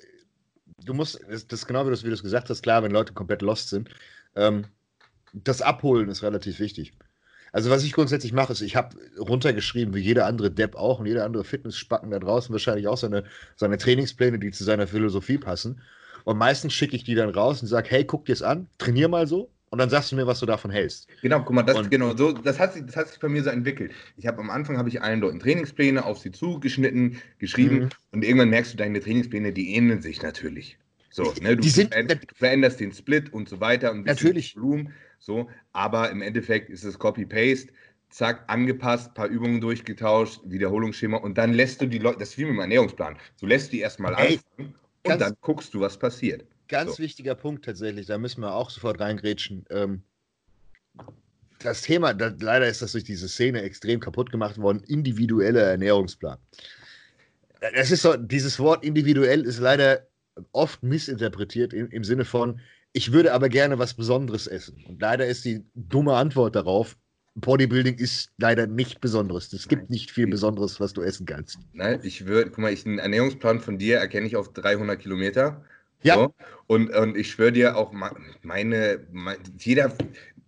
du 0.84 0.94
musst, 0.94 1.20
das 1.30 1.44
ist 1.44 1.68
genau 1.68 1.86
wie 1.86 1.90
du 1.92 2.12
es 2.12 2.24
gesagt 2.24 2.50
hast, 2.50 2.64
klar, 2.64 2.82
wenn 2.82 2.92
Leute 2.92 3.14
komplett 3.14 3.42
lost 3.42 3.70
sind. 3.70 3.90
Ähm, 4.36 4.66
das 5.34 5.62
Abholen 5.62 6.10
ist 6.10 6.24
relativ 6.24 6.60
wichtig. 6.60 6.94
Also 7.56 7.70
was 7.70 7.86
ich 7.86 7.94
grundsätzlich 7.94 8.34
mache, 8.34 8.52
ist, 8.52 8.60
ich 8.60 8.76
habe 8.76 8.98
runtergeschrieben, 9.18 9.96
wie 9.96 10.02
jeder 10.02 10.26
andere 10.26 10.52
Depp 10.52 10.76
auch 10.76 11.00
und 11.00 11.06
jeder 11.06 11.24
andere 11.24 11.46
Fitnessspacken 11.46 12.12
da 12.12 12.20
draußen 12.20 12.52
wahrscheinlich 12.52 12.90
auch 12.90 12.98
seine, 12.98 13.24
seine 13.56 13.78
Trainingspläne, 13.78 14.40
die 14.40 14.52
zu 14.52 14.66
seiner 14.66 14.88
Philosophie 14.88 15.38
passen. 15.38 15.80
Und 16.26 16.38
meistens 16.38 16.74
schicke 16.74 16.98
ich 16.98 17.06
die 17.06 17.16
dann 17.16 17.30
raus 17.30 17.62
und 17.62 17.70
sage, 17.70 17.88
hey, 17.92 18.04
guck 18.04 18.26
dir 18.26 18.34
es 18.34 18.42
an, 18.42 18.68
trainier 18.78 19.08
mal 19.08 19.26
so 19.26 19.50
und 19.70 19.80
dann 19.80 19.90
sagst 19.90 20.12
du 20.12 20.18
mir, 20.18 20.28
was 20.28 20.42
du 20.42 20.46
davon 20.46 20.70
hältst. 20.70 21.08
Genau, 21.22 21.44
guck 21.44 21.56
mal, 21.56 21.64
das, 21.64 21.78
und, 21.78 21.90
genau, 21.90 22.14
so, 22.18 22.34
das, 22.34 22.60
hat 22.60 22.74
sich, 22.74 22.86
das 22.88 22.98
hat 22.98 23.08
sich 23.08 23.22
bei 23.22 23.30
mir 23.30 23.42
so 23.42 23.52
entwickelt. 23.52 23.94
Ich 24.18 24.28
habe 24.28 24.40
am 24.40 24.50
Anfang 24.50 24.78
habe 24.78 24.90
ich 24.90 25.02
allen 25.02 25.22
Leuten 25.22 25.40
Trainingspläne 25.40 26.04
auf 26.04 26.18
sie 26.18 26.34
zugeschnitten, 26.34 27.22
geschrieben 27.40 27.84
mhm. 27.84 27.90
und 28.12 28.26
irgendwann 28.26 28.50
merkst 28.50 28.74
du, 28.74 28.78
deine 28.78 29.00
Trainingspläne, 29.00 29.54
die 29.54 29.76
ähneln 29.76 30.02
sich 30.02 30.22
natürlich. 30.22 30.78
So, 31.10 31.34
ne, 31.40 31.56
du, 31.56 31.70
sind, 31.70 31.94
du 31.96 32.18
veränderst 32.34 32.82
den 32.82 32.92
Split 32.92 33.32
und 33.32 33.48
so 33.48 33.62
weiter 33.62 33.94
und 33.94 34.06
natürlich. 34.06 34.58
Volumen. 34.58 34.92
So, 35.20 35.50
aber 35.74 36.10
im 36.12 36.22
Endeffekt 36.22 36.70
ist 36.70 36.84
es 36.84 37.00
Copy-Paste, 37.00 37.72
zack, 38.10 38.44
angepasst, 38.48 39.14
paar 39.14 39.28
Übungen 39.28 39.60
durchgetauscht, 39.62 40.42
Wiederholungsschema 40.46 41.18
und 41.18 41.38
dann 41.38 41.54
lässt 41.54 41.82
du 41.82 41.88
die 41.88 41.98
Leute, 41.98 42.20
das 42.20 42.30
ist 42.30 42.38
wie 42.38 42.46
mit 42.46 42.54
dem 42.54 42.60
Ernährungsplan, 42.60 43.18
du 43.40 43.46
lässt 43.46 43.74
die 43.74 43.80
erstmal 43.80 44.16
anfangen 44.16 44.76
und 45.04 45.22
dann 45.22 45.34
guckst 45.42 45.74
du, 45.74 45.82
was 45.82 45.98
passiert. 45.98 46.46
Ganz 46.68 46.96
so. 46.96 47.04
wichtiger 47.04 47.36
Punkt 47.36 47.66
tatsächlich, 47.66 48.08
da 48.08 48.18
müssen 48.18 48.42
wir 48.42 48.54
auch 48.54 48.70
sofort 48.70 49.00
reingrätschen. 49.00 49.66
Ähm, 49.70 50.04
das 51.60 51.82
Thema, 51.82 52.14
da, 52.14 52.34
leider 52.40 52.68
ist 52.68 52.82
das 52.82 52.94
durch 52.94 53.04
diese 53.04 53.28
Szene 53.28 53.62
extrem 53.62 54.00
kaputt 54.00 54.32
gemacht 54.32 54.58
worden, 54.58 54.84
individueller 54.88 55.64
Ernährungsplan. 55.64 56.38
Das 57.74 57.92
ist 57.92 58.02
so, 58.02 58.16
dieses 58.16 58.60
Wort 58.60 58.84
individuell 58.84 59.42
ist 59.46 59.60
leider 59.60 60.08
oft 60.52 60.84
missinterpretiert 60.84 61.74
im, 61.74 61.90
im 61.90 62.04
Sinne 62.04 62.26
von, 62.26 62.60
ich 62.96 63.12
würde 63.12 63.34
aber 63.34 63.50
gerne 63.50 63.78
was 63.78 63.94
Besonderes 63.94 64.48
essen. 64.48 64.82
Und 64.88 65.02
leider 65.02 65.28
ist 65.28 65.44
die 65.44 65.66
dumme 65.76 66.16
Antwort 66.16 66.56
darauf, 66.56 66.96
Bodybuilding 67.36 67.96
ist 67.96 68.32
leider 68.38 68.68
nicht 68.68 69.02
Besonderes. 69.02 69.52
Es 69.52 69.68
gibt 69.68 69.90
nicht 69.90 70.12
viel 70.12 70.28
Besonderes, 70.28 70.80
was 70.80 70.94
du 70.94 71.02
essen 71.02 71.26
kannst. 71.26 71.60
Nein, 71.74 72.00
ich 72.04 72.26
würde, 72.26 72.52
guck 72.52 72.60
mal, 72.60 72.72
ich, 72.72 72.86
einen 72.86 73.00
Ernährungsplan 73.00 73.60
von 73.60 73.78
dir 73.78 73.98
erkenne 73.98 74.26
ich 74.26 74.38
auf 74.38 74.54
300 74.54 74.98
Kilometer. 74.98 75.62
Ja. 76.04 76.16
So. 76.16 76.34
Und, 76.68 76.90
und 76.96 77.18
ich 77.18 77.32
schwöre 77.32 77.52
dir 77.52 77.76
auch, 77.76 77.92
meine, 77.92 78.16
meine, 78.42 79.02
jeder, 79.58 79.92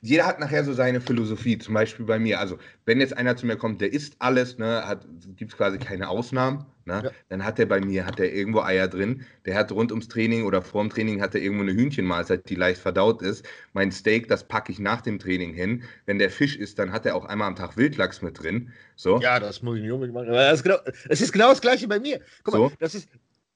jeder 0.01 0.25
hat 0.25 0.39
nachher 0.39 0.63
so 0.63 0.73
seine 0.73 1.01
Philosophie, 1.01 1.57
zum 1.57 1.73
Beispiel 1.73 2.05
bei 2.05 2.19
mir. 2.19 2.39
Also, 2.39 2.57
wenn 2.85 2.99
jetzt 2.99 3.17
einer 3.17 3.35
zu 3.35 3.45
mir 3.45 3.57
kommt, 3.57 3.81
der 3.81 3.91
isst 3.93 4.15
alles, 4.19 4.57
ne, 4.57 4.99
gibt 5.35 5.51
es 5.51 5.57
quasi 5.57 5.79
keine 5.79 6.07
Ausnahmen, 6.07 6.65
ne, 6.85 7.01
ja. 7.05 7.11
dann 7.29 7.43
hat 7.43 7.57
er 7.59 7.65
bei 7.65 7.81
mir, 7.81 8.05
hat 8.05 8.19
er 8.19 8.31
irgendwo 8.31 8.61
Eier 8.61 8.87
drin. 8.87 9.25
Der 9.45 9.55
hat 9.55 9.71
rund 9.71 9.91
ums 9.91 10.07
Training 10.07 10.43
oder 10.43 10.61
vorm 10.61 10.89
Training 10.89 11.21
hat 11.21 11.33
er 11.33 11.41
irgendwo 11.41 11.63
eine 11.63 11.73
Hühnchenmahlzeit, 11.73 12.47
die 12.47 12.55
leicht 12.55 12.79
verdaut 12.79 13.21
ist. 13.21 13.45
Mein 13.73 13.91
Steak, 13.91 14.27
das 14.27 14.47
packe 14.47 14.71
ich 14.71 14.79
nach 14.79 15.01
dem 15.01 15.17
Training 15.17 15.53
hin. 15.53 15.83
Wenn 16.05 16.19
der 16.19 16.29
Fisch 16.29 16.55
ist, 16.55 16.77
dann 16.77 16.91
hat 16.91 17.05
er 17.05 17.15
auch 17.15 17.25
einmal 17.25 17.47
am 17.47 17.55
Tag 17.55 17.75
Wildlachs 17.75 18.21
mit 18.21 18.41
drin. 18.41 18.71
So. 18.95 19.19
Ja, 19.19 19.39
das 19.39 19.63
muss 19.63 19.77
ich 19.77 19.83
nicht 19.83 19.91
unbedingt 19.91 20.15
machen. 20.15 20.29
Es 20.29 20.59
ist, 20.59 20.63
genau, 20.63 20.77
ist 21.09 21.33
genau 21.33 21.49
das 21.49 21.61
Gleiche 21.61 21.87
bei 21.87 21.99
mir. 21.99 22.21
Guck 22.43 22.53
mal, 22.53 22.69
so. 22.69 22.71
das 22.79 22.93
ist, 22.93 23.09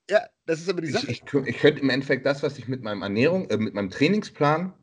ja, 0.10 0.22
das 0.46 0.60
ist 0.60 0.70
aber 0.70 0.82
die 0.82 0.90
Sache. 0.90 1.10
Ich, 1.10 1.24
ich, 1.24 1.48
ich, 1.48 1.60
könnte 1.60 1.82
im 1.82 1.90
Endeffekt 1.90 2.26
das, 2.26 2.44
was 2.44 2.58
ich 2.58 2.68
mit 2.68 2.82
meinem 2.82 3.04
Ernährung, 3.04 3.50
äh, 3.50 3.58
mit 3.58 3.74
meinem 3.74 3.90
Trainingsplan 3.90 4.74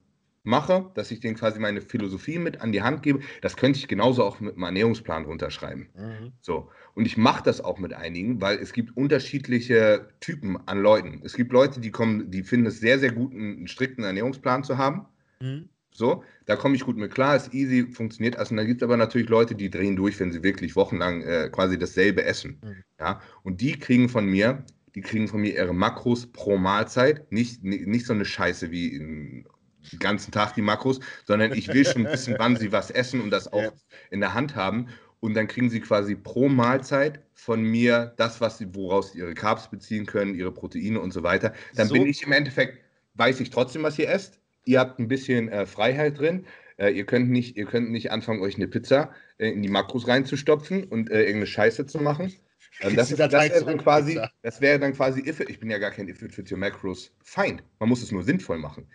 mache, 0.49 0.91
dass 0.95 1.11
ich 1.11 1.21
denen 1.21 1.37
quasi 1.37 1.61
meine 1.61 1.81
Philosophie 1.81 2.39
mit 2.39 2.61
an 2.61 2.73
die 2.73 2.83
Hand 2.83 3.03
gebe, 3.03 3.21
das 3.43 3.57
könnte 3.57 3.79
ich 3.79 3.87
genauso 3.87 4.25
auch 4.25 4.41
mit 4.41 4.57
meinem 4.57 4.79
Ernährungsplan 4.79 5.25
runterschreiben. 5.25 5.89
Mhm. 5.95 6.33
So. 6.41 6.71
Und 6.95 7.07
ich 7.07 7.17
mache 7.17 7.45
das 7.45 7.61
auch 7.61 7.79
mit 7.79 7.93
einigen, 7.93 8.41
weil 8.41 8.59
es 8.59 8.73
gibt 8.73 8.97
unterschiedliche 8.97 10.09
Typen 10.21 10.59
an 10.67 10.81
Leuten. 10.81 11.21
Es 11.25 11.35
gibt 11.35 11.53
Leute, 11.53 11.81
die 11.81 11.91
kommen, 11.91 12.31
die 12.31 12.43
finden 12.43 12.67
es 12.67 12.81
sehr, 12.81 12.99
sehr 12.99 13.13
gut, 13.13 13.33
einen 13.33 13.69
strikten 13.69 14.03
Ernährungsplan 14.03 14.65
zu 14.65 14.79
haben. 14.79 15.07
Mhm. 15.41 15.69
So, 15.91 16.23
da 16.47 16.57
komme 16.57 16.77
ich 16.77 16.85
gut 16.85 16.97
mit 16.97 17.13
klar, 17.13 17.37
ist 17.37 17.53
easy, 17.53 17.87
funktioniert 17.91 18.37
also. 18.37 18.53
Und 18.53 18.59
dann 18.59 18.67
gibt 18.67 18.83
es 18.83 18.87
aber 18.87 18.97
natürlich 18.97 19.29
Leute, 19.29 19.55
die 19.55 19.69
drehen 19.69 19.97
durch, 19.97 20.19
wenn 20.21 20.33
sie 20.33 20.43
wirklich 20.43 20.77
wochenlang 20.77 21.23
äh, 21.23 21.51
quasi 21.51 21.79
dasselbe 21.79 22.25
essen. 22.25 22.61
Mhm. 22.63 22.85
Ja, 23.01 23.21
und 23.43 23.61
die 23.61 23.73
kriegen 23.79 24.09
von 24.09 24.27
mir, 24.27 24.65
die 24.95 25.01
kriegen 25.01 25.29
von 25.29 25.41
mir 25.41 25.55
ihre 25.55 25.75
Makros 25.75 26.27
pro 26.27 26.57
Mahlzeit, 26.57 27.31
nicht, 27.33 27.63
nicht 27.65 28.07
so 28.07 28.13
eine 28.13 28.25
Scheiße 28.25 28.71
wie 28.71 29.45
den 29.93 29.99
ganzen 29.99 30.33
Tag 30.33 30.55
die 30.55 30.63
Makros, 30.63 31.01
sondern 31.25 31.53
ich 31.53 31.69
will 31.69 31.85
schon 31.85 32.05
wissen, 32.05 32.35
wann 32.39 32.57
sie 32.57 32.73
was 32.73 32.91
essen 32.91 33.21
und 33.21 33.31
das 33.31 33.53
auch 33.53 33.63
ja. 33.63 33.73
in 34.11 34.21
der 34.21 34.35
Hand 34.35 34.57
haben. 34.57 34.89
Und 35.21 35.35
dann 35.35 35.49
kriegen 35.49 35.69
sie 35.69 35.81
quasi 35.81 36.15
pro 36.15 36.49
Mahlzeit 36.49 37.21
von 37.35 37.63
mir 37.63 38.15
das, 38.17 38.41
was 38.41 38.59
sie, 38.59 38.73
woraus 38.75 39.13
sie 39.13 39.19
ihre 39.19 39.35
Carbs 39.35 39.69
beziehen 39.69 40.07
können, 40.07 40.35
ihre 40.35 40.53
Proteine 40.53 41.01
und 41.01 41.13
so 41.13 41.23
weiter. 41.23 41.53
Dann 41.75 41.89
so. 41.89 41.95
bin 41.95 42.07
ich 42.07 42.23
im 42.23 42.33
Endeffekt, 42.33 42.79
weiß 43.15 43.41
ich 43.41 43.51
trotzdem, 43.51 43.83
was 43.83 43.99
ihr 43.99 44.09
esst. 44.09 44.39
Ihr 44.65 44.79
habt 44.79 45.01
ein 45.01 45.09
bisschen 45.09 45.49
äh, 45.49 45.67
Freiheit 45.67 46.19
drin. 46.19 46.47
Äh, 46.77 46.91
ihr, 46.91 47.05
könnt 47.05 47.31
nicht, 47.31 47.57
ihr 47.57 47.67
könnt 47.67 47.91
nicht 47.91 48.13
anfangen, 48.13 48.41
euch 48.41 48.55
eine 48.57 48.69
Pizza 48.69 49.13
äh, 49.39 49.51
in 49.51 49.63
die 49.63 49.69
Makros 49.69 50.07
reinzustopfen 50.07 50.85
und 50.85 51.11
äh, 51.11 51.21
irgendeine 51.21 51.47
Scheiße 51.47 51.87
zu 51.87 51.99
machen. 51.99 52.33
Ähm, 52.81 52.95
das, 52.95 53.09
das 53.09 53.33
wäre 53.33 53.65
dann 53.65 53.79
quasi, 53.79 54.21
das 54.43 54.61
wäre 54.61 54.79
dann 54.79 54.93
quasi, 54.93 55.21
if, 55.27 55.41
ich 55.41 55.59
bin 55.59 55.71
ja 55.71 55.79
gar 55.79 55.91
kein 55.91 56.09
If 56.09 56.23
it 56.23 56.33
fits 56.33 56.53
your 56.53 56.59
macros 56.59 57.13
Feind. 57.25 57.63
Man 57.81 57.89
muss 57.89 58.03
es 58.03 58.13
nur 58.13 58.23
sinnvoll 58.23 58.59
machen. 58.59 58.87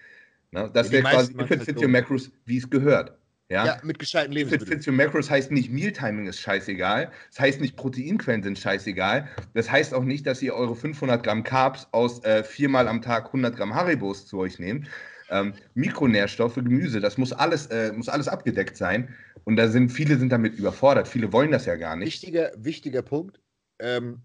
Ne? 0.53 0.69
Das 0.73 0.91
wäre 0.91 1.03
quasi 1.03 1.33
fits 1.33 1.81
your 1.81 1.89
macros, 1.89 2.31
wie 2.45 2.57
es 2.57 2.69
gehört. 2.69 3.17
Ja? 3.49 3.65
ja, 3.65 3.81
mit 3.83 3.99
gescheiten 3.99 4.31
Lebensmitteln. 4.31 4.67
If 4.67 4.71
it 4.71 4.83
fits 4.83 4.87
your 4.87 4.93
macros 4.93 5.29
heißt 5.29 5.51
nicht 5.51 5.71
Mealtiming 5.71 6.27
ist 6.27 6.39
scheißegal. 6.39 7.11
Das 7.31 7.39
heißt 7.39 7.59
nicht 7.59 7.75
Proteinquellen 7.75 8.43
sind 8.43 8.57
scheißegal. 8.57 9.27
Das 9.53 9.69
heißt 9.69 9.93
auch 9.93 10.03
nicht, 10.03 10.25
dass 10.27 10.41
ihr 10.41 10.53
eure 10.53 10.75
500 10.75 11.23
Gramm 11.23 11.43
Carbs 11.43 11.87
aus 11.91 12.23
äh, 12.23 12.43
viermal 12.43 12.87
am 12.87 13.01
Tag 13.01 13.27
100 13.27 13.55
Gramm 13.55 13.73
Haribos 13.75 14.27
zu 14.27 14.37
euch 14.39 14.59
nehmt. 14.59 14.87
Ähm, 15.29 15.53
Mikronährstoffe, 15.73 16.55
Gemüse, 16.55 16.99
das 16.99 17.17
muss 17.17 17.33
alles, 17.33 17.65
äh, 17.67 17.91
muss 17.93 18.09
alles 18.09 18.27
abgedeckt 18.27 18.77
sein. 18.77 19.13
Und 19.45 19.55
da 19.55 19.67
sind 19.67 19.89
viele 19.89 20.17
sind 20.17 20.31
damit 20.31 20.55
überfordert. 20.55 21.07
Viele 21.07 21.33
wollen 21.33 21.51
das 21.51 21.65
ja 21.65 21.75
gar 21.75 21.95
nicht. 21.95 22.07
Wichtiger, 22.07 22.51
wichtiger 22.55 23.01
Punkt. 23.01 23.39
Ähm, 23.79 24.21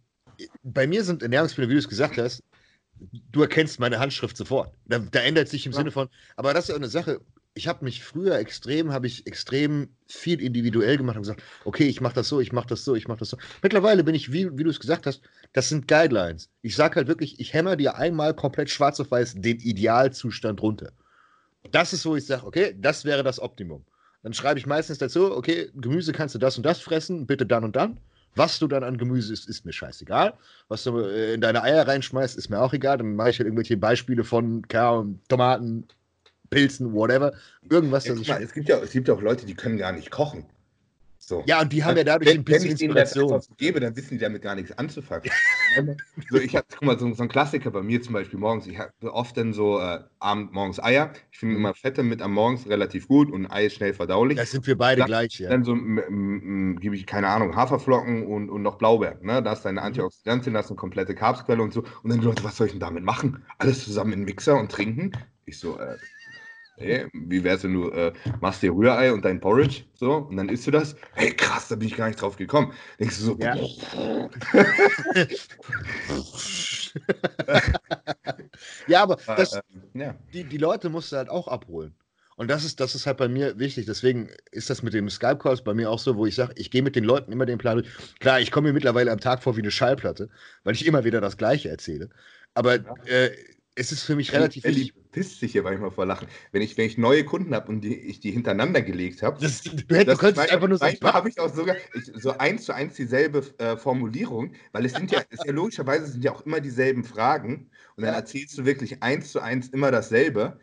bei 0.62 0.86
mir 0.86 1.02
sind 1.02 1.22
Ernährungspläne, 1.22 1.68
wie 1.70 1.74
du 1.74 1.78
es 1.78 1.88
gesagt 1.88 2.18
hast, 2.18 2.42
du 3.32 3.42
erkennst 3.42 3.80
meine 3.80 3.98
Handschrift 3.98 4.36
sofort. 4.36 4.74
Da, 4.86 4.98
da 4.98 5.20
ändert 5.20 5.48
sich 5.48 5.66
im 5.66 5.72
ja. 5.72 5.78
Sinne 5.78 5.90
von, 5.90 6.08
aber 6.36 6.54
das 6.54 6.64
ist 6.64 6.68
ja 6.70 6.76
eine 6.76 6.88
Sache. 6.88 7.20
Ich 7.54 7.66
habe 7.66 7.84
mich 7.84 8.04
früher 8.04 8.38
extrem, 8.38 8.92
habe 8.92 9.06
ich 9.06 9.26
extrem 9.26 9.88
viel 10.06 10.40
individuell 10.40 10.96
gemacht 10.96 11.16
und 11.16 11.22
gesagt, 11.22 11.42
okay, 11.64 11.88
ich 11.88 12.00
mache 12.00 12.14
das 12.14 12.28
so, 12.28 12.40
ich 12.40 12.52
mache 12.52 12.68
das 12.68 12.84
so, 12.84 12.94
ich 12.94 13.08
mache 13.08 13.18
das 13.18 13.30
so. 13.30 13.38
Mittlerweile 13.62 14.04
bin 14.04 14.14
ich, 14.14 14.32
wie, 14.32 14.56
wie 14.56 14.64
du 14.64 14.70
es 14.70 14.78
gesagt 14.78 15.06
hast, 15.06 15.22
das 15.52 15.68
sind 15.68 15.88
Guidelines. 15.88 16.50
Ich 16.62 16.76
sage 16.76 16.96
halt 16.96 17.08
wirklich, 17.08 17.40
ich 17.40 17.54
hämmer 17.54 17.76
dir 17.76 17.96
einmal 17.96 18.34
komplett 18.34 18.70
schwarz 18.70 19.00
auf 19.00 19.10
weiß 19.10 19.34
den 19.36 19.58
Idealzustand 19.58 20.62
runter. 20.62 20.92
Das 21.70 21.92
ist, 21.92 22.06
wo 22.06 22.14
ich 22.14 22.26
sage, 22.26 22.46
okay, 22.46 22.76
das 22.78 23.04
wäre 23.04 23.24
das 23.24 23.40
Optimum. 23.40 23.84
Dann 24.22 24.34
schreibe 24.34 24.58
ich 24.58 24.66
meistens 24.66 24.98
dazu, 24.98 25.36
okay, 25.36 25.70
Gemüse 25.74 26.12
kannst 26.12 26.34
du 26.34 26.38
das 26.38 26.56
und 26.56 26.64
das 26.64 26.80
fressen, 26.80 27.26
bitte 27.26 27.46
dann 27.46 27.64
und 27.64 27.76
dann. 27.76 28.00
Was 28.38 28.58
du 28.60 28.68
dann 28.68 28.84
an 28.84 28.98
Gemüse 28.98 29.32
isst, 29.32 29.48
ist 29.48 29.66
mir 29.66 29.72
scheißegal. 29.72 30.34
Was 30.68 30.84
du 30.84 30.98
äh, 31.00 31.34
in 31.34 31.40
deine 31.40 31.62
Eier 31.62 31.86
reinschmeißt, 31.86 32.38
ist 32.38 32.48
mir 32.48 32.60
auch 32.60 32.72
egal. 32.72 32.98
Dann 32.98 33.16
mache 33.16 33.30
ich 33.30 33.38
halt 33.38 33.46
irgendwelche 33.46 33.76
Beispiele 33.76 34.22
von 34.22 34.66
Kern, 34.68 35.20
Tomaten, 35.28 35.88
Pilzen, 36.48 36.92
whatever. 36.92 37.32
Irgendwas, 37.68 38.04
das 38.04 38.24
ja, 38.26 38.38
es, 38.38 38.52
gibt 38.52 38.68
ja, 38.68 38.78
es 38.78 38.92
gibt 38.92 39.08
ja 39.08 39.14
auch 39.14 39.20
Leute, 39.20 39.44
die 39.44 39.54
können 39.54 39.76
gar 39.76 39.92
nicht 39.92 40.10
kochen. 40.10 40.46
So. 41.28 41.44
Ja, 41.46 41.60
und 41.60 41.70
die 41.74 41.84
haben 41.84 41.94
ja 41.94 42.04
dadurch 42.04 42.30
wenn, 42.30 42.38
ein 42.38 42.44
bisschen 42.44 42.70
wenn 42.70 42.76
ich 42.76 42.82
Inspiration. 42.82 43.28
Denen 43.28 43.38
das 43.40 43.56
gebe, 43.58 43.80
dann 43.80 43.94
wissen 43.94 44.10
die 44.12 44.18
damit 44.18 44.40
gar 44.40 44.54
nichts 44.54 44.72
anzufangen. 44.78 45.30
so, 46.30 46.38
ich 46.38 46.56
habe, 46.56 46.66
guck 46.70 46.82
mal, 46.82 46.98
so, 46.98 47.12
so, 47.12 47.22
ein 47.22 47.28
Klassiker 47.28 47.70
bei 47.70 47.82
mir 47.82 48.00
zum 48.00 48.14
Beispiel 48.14 48.38
morgens. 48.38 48.66
Ich 48.66 48.78
habe 48.78 48.90
oft 49.02 49.36
dann 49.36 49.52
so 49.52 49.78
äh, 49.78 50.00
abend 50.20 50.54
morgens 50.54 50.82
Eier. 50.82 51.12
Ich 51.30 51.38
finde 51.38 51.56
immer 51.56 51.74
Fette 51.74 52.02
mit 52.02 52.22
am 52.22 52.32
Morgens 52.32 52.66
relativ 52.66 53.08
gut 53.08 53.30
und 53.30 53.46
Ei 53.46 53.66
ist 53.66 53.74
schnell 53.74 53.92
verdaulich. 53.92 54.38
Das 54.38 54.52
sind 54.52 54.66
wir 54.66 54.78
beide 54.78 55.00
dann, 55.00 55.08
gleich, 55.08 55.38
ja. 55.38 55.50
Dann 55.50 55.64
so 55.64 55.74
gebe 55.74 56.96
ich, 56.96 57.04
keine 57.04 57.28
Ahnung, 57.28 57.54
Haferflocken 57.54 58.26
und, 58.26 58.48
und 58.48 58.62
noch 58.62 58.78
Blaubeeren. 58.78 59.18
Ne? 59.20 59.42
Da 59.42 59.52
ist 59.52 59.62
deine 59.66 59.80
mhm. 59.80 59.86
Antioxidantien, 59.86 60.54
das 60.54 60.64
ist 60.64 60.70
eine 60.70 60.76
komplette 60.76 61.14
Carbsquelle 61.14 61.62
und 61.62 61.74
so. 61.74 61.84
Und 62.02 62.10
dann 62.10 62.20
die 62.20 62.26
Leute, 62.26 62.42
was 62.42 62.56
soll 62.56 62.68
ich 62.68 62.72
denn 62.72 62.80
damit 62.80 63.04
machen? 63.04 63.44
Alles 63.58 63.84
zusammen 63.84 64.14
in 64.14 64.20
den 64.20 64.24
Mixer 64.24 64.58
und 64.58 64.72
trinken? 64.72 65.12
Ich 65.44 65.58
so, 65.58 65.78
äh, 65.78 65.96
Hey, 66.78 67.08
wie 67.12 67.42
wär's, 67.42 67.64
wenn 67.64 67.74
du 67.74 67.90
äh, 67.90 68.12
machst 68.40 68.62
dir 68.62 68.72
Rührei 68.72 69.12
und 69.12 69.24
dein 69.24 69.40
Porridge 69.40 69.82
so 69.94 70.14
und 70.14 70.36
dann 70.36 70.48
isst 70.48 70.66
du 70.66 70.70
das? 70.70 70.94
Hey, 71.14 71.32
krass, 71.32 71.68
da 71.68 71.76
bin 71.76 71.88
ich 71.88 71.96
gar 71.96 72.06
nicht 72.06 72.20
drauf 72.20 72.36
gekommen. 72.36 72.72
Denkst 73.00 73.18
du 73.18 73.24
so, 73.24 73.36
ja, 73.38 73.56
ja 78.86 79.02
aber 79.02 79.18
das, 79.36 79.54
äh, 79.54 79.62
ja. 79.94 80.14
Die, 80.32 80.44
die 80.44 80.58
Leute 80.58 80.88
musst 80.88 81.12
du 81.12 81.16
halt 81.16 81.28
auch 81.28 81.48
abholen. 81.48 81.94
Und 82.36 82.48
das 82.48 82.64
ist, 82.64 82.78
das 82.78 82.94
ist 82.94 83.06
halt 83.06 83.16
bei 83.16 83.26
mir 83.26 83.58
wichtig. 83.58 83.86
Deswegen 83.86 84.30
ist 84.52 84.70
das 84.70 84.84
mit 84.84 84.94
dem 84.94 85.10
Skype-Calls 85.10 85.64
bei 85.64 85.74
mir 85.74 85.90
auch 85.90 85.98
so, 85.98 86.16
wo 86.16 86.24
ich 86.24 86.36
sage, 86.36 86.52
ich 86.56 86.70
gehe 86.70 86.82
mit 86.82 86.94
den 86.94 87.02
Leuten 87.02 87.32
immer 87.32 87.46
den 87.46 87.58
Plan 87.58 87.78
durch. 87.78 87.88
Klar, 88.20 88.40
ich 88.40 88.52
komme 88.52 88.68
mir 88.68 88.74
mittlerweile 88.74 89.10
am 89.10 89.18
Tag 89.18 89.42
vor 89.42 89.56
wie 89.56 89.60
eine 89.60 89.72
Schallplatte, 89.72 90.28
weil 90.62 90.74
ich 90.74 90.86
immer 90.86 91.02
wieder 91.02 91.20
das 91.20 91.36
Gleiche 91.36 91.68
erzähle. 91.68 92.10
Aber 92.54 92.74
äh, 93.06 93.30
es 93.74 93.90
ist 93.90 94.04
für 94.04 94.14
mich 94.14 94.32
relativ 94.32 94.64
wichtig. 94.64 94.94
Pisst 95.18 95.40
sich 95.40 95.50
hier 95.50 95.64
manchmal 95.64 95.90
vor 95.90 96.06
Lachen. 96.06 96.28
Wenn 96.52 96.62
ich, 96.62 96.78
wenn 96.78 96.86
ich 96.86 96.96
neue 96.96 97.24
Kunden 97.24 97.52
habe 97.52 97.68
und 97.72 97.80
die, 97.80 97.96
ich 97.96 98.20
die 98.20 98.30
hintereinander 98.30 98.82
gelegt 98.82 99.20
habe, 99.24 99.40
du, 99.40 99.48
du 99.48 99.84
könntest 99.84 100.36
mein, 100.36 100.50
einfach 100.50 100.68
nur 100.68 100.78
sagen. 100.78 100.92
Manchmal 100.92 101.12
habe 101.12 101.28
ich 101.28 101.40
auch 101.40 101.52
sogar 101.52 101.74
ich, 101.92 102.12
so 102.14 102.38
eins 102.38 102.66
zu 102.66 102.72
eins 102.72 102.94
dieselbe 102.94 103.42
äh, 103.58 103.76
Formulierung, 103.76 104.52
weil 104.70 104.84
es 104.84 104.92
sind 104.92 105.10
ja, 105.10 105.20
ist 105.28 105.44
ja 105.44 105.52
logischerweise 105.52 106.06
sind 106.06 106.22
ja 106.22 106.30
auch 106.32 106.46
immer 106.46 106.60
dieselben 106.60 107.02
Fragen 107.02 107.68
und 107.96 108.04
dann 108.04 108.12
ja. 108.12 108.18
erzählst 108.20 108.56
du 108.58 108.64
wirklich 108.64 109.02
eins 109.02 109.32
zu 109.32 109.40
eins 109.40 109.68
immer 109.70 109.90
dasselbe. 109.90 110.60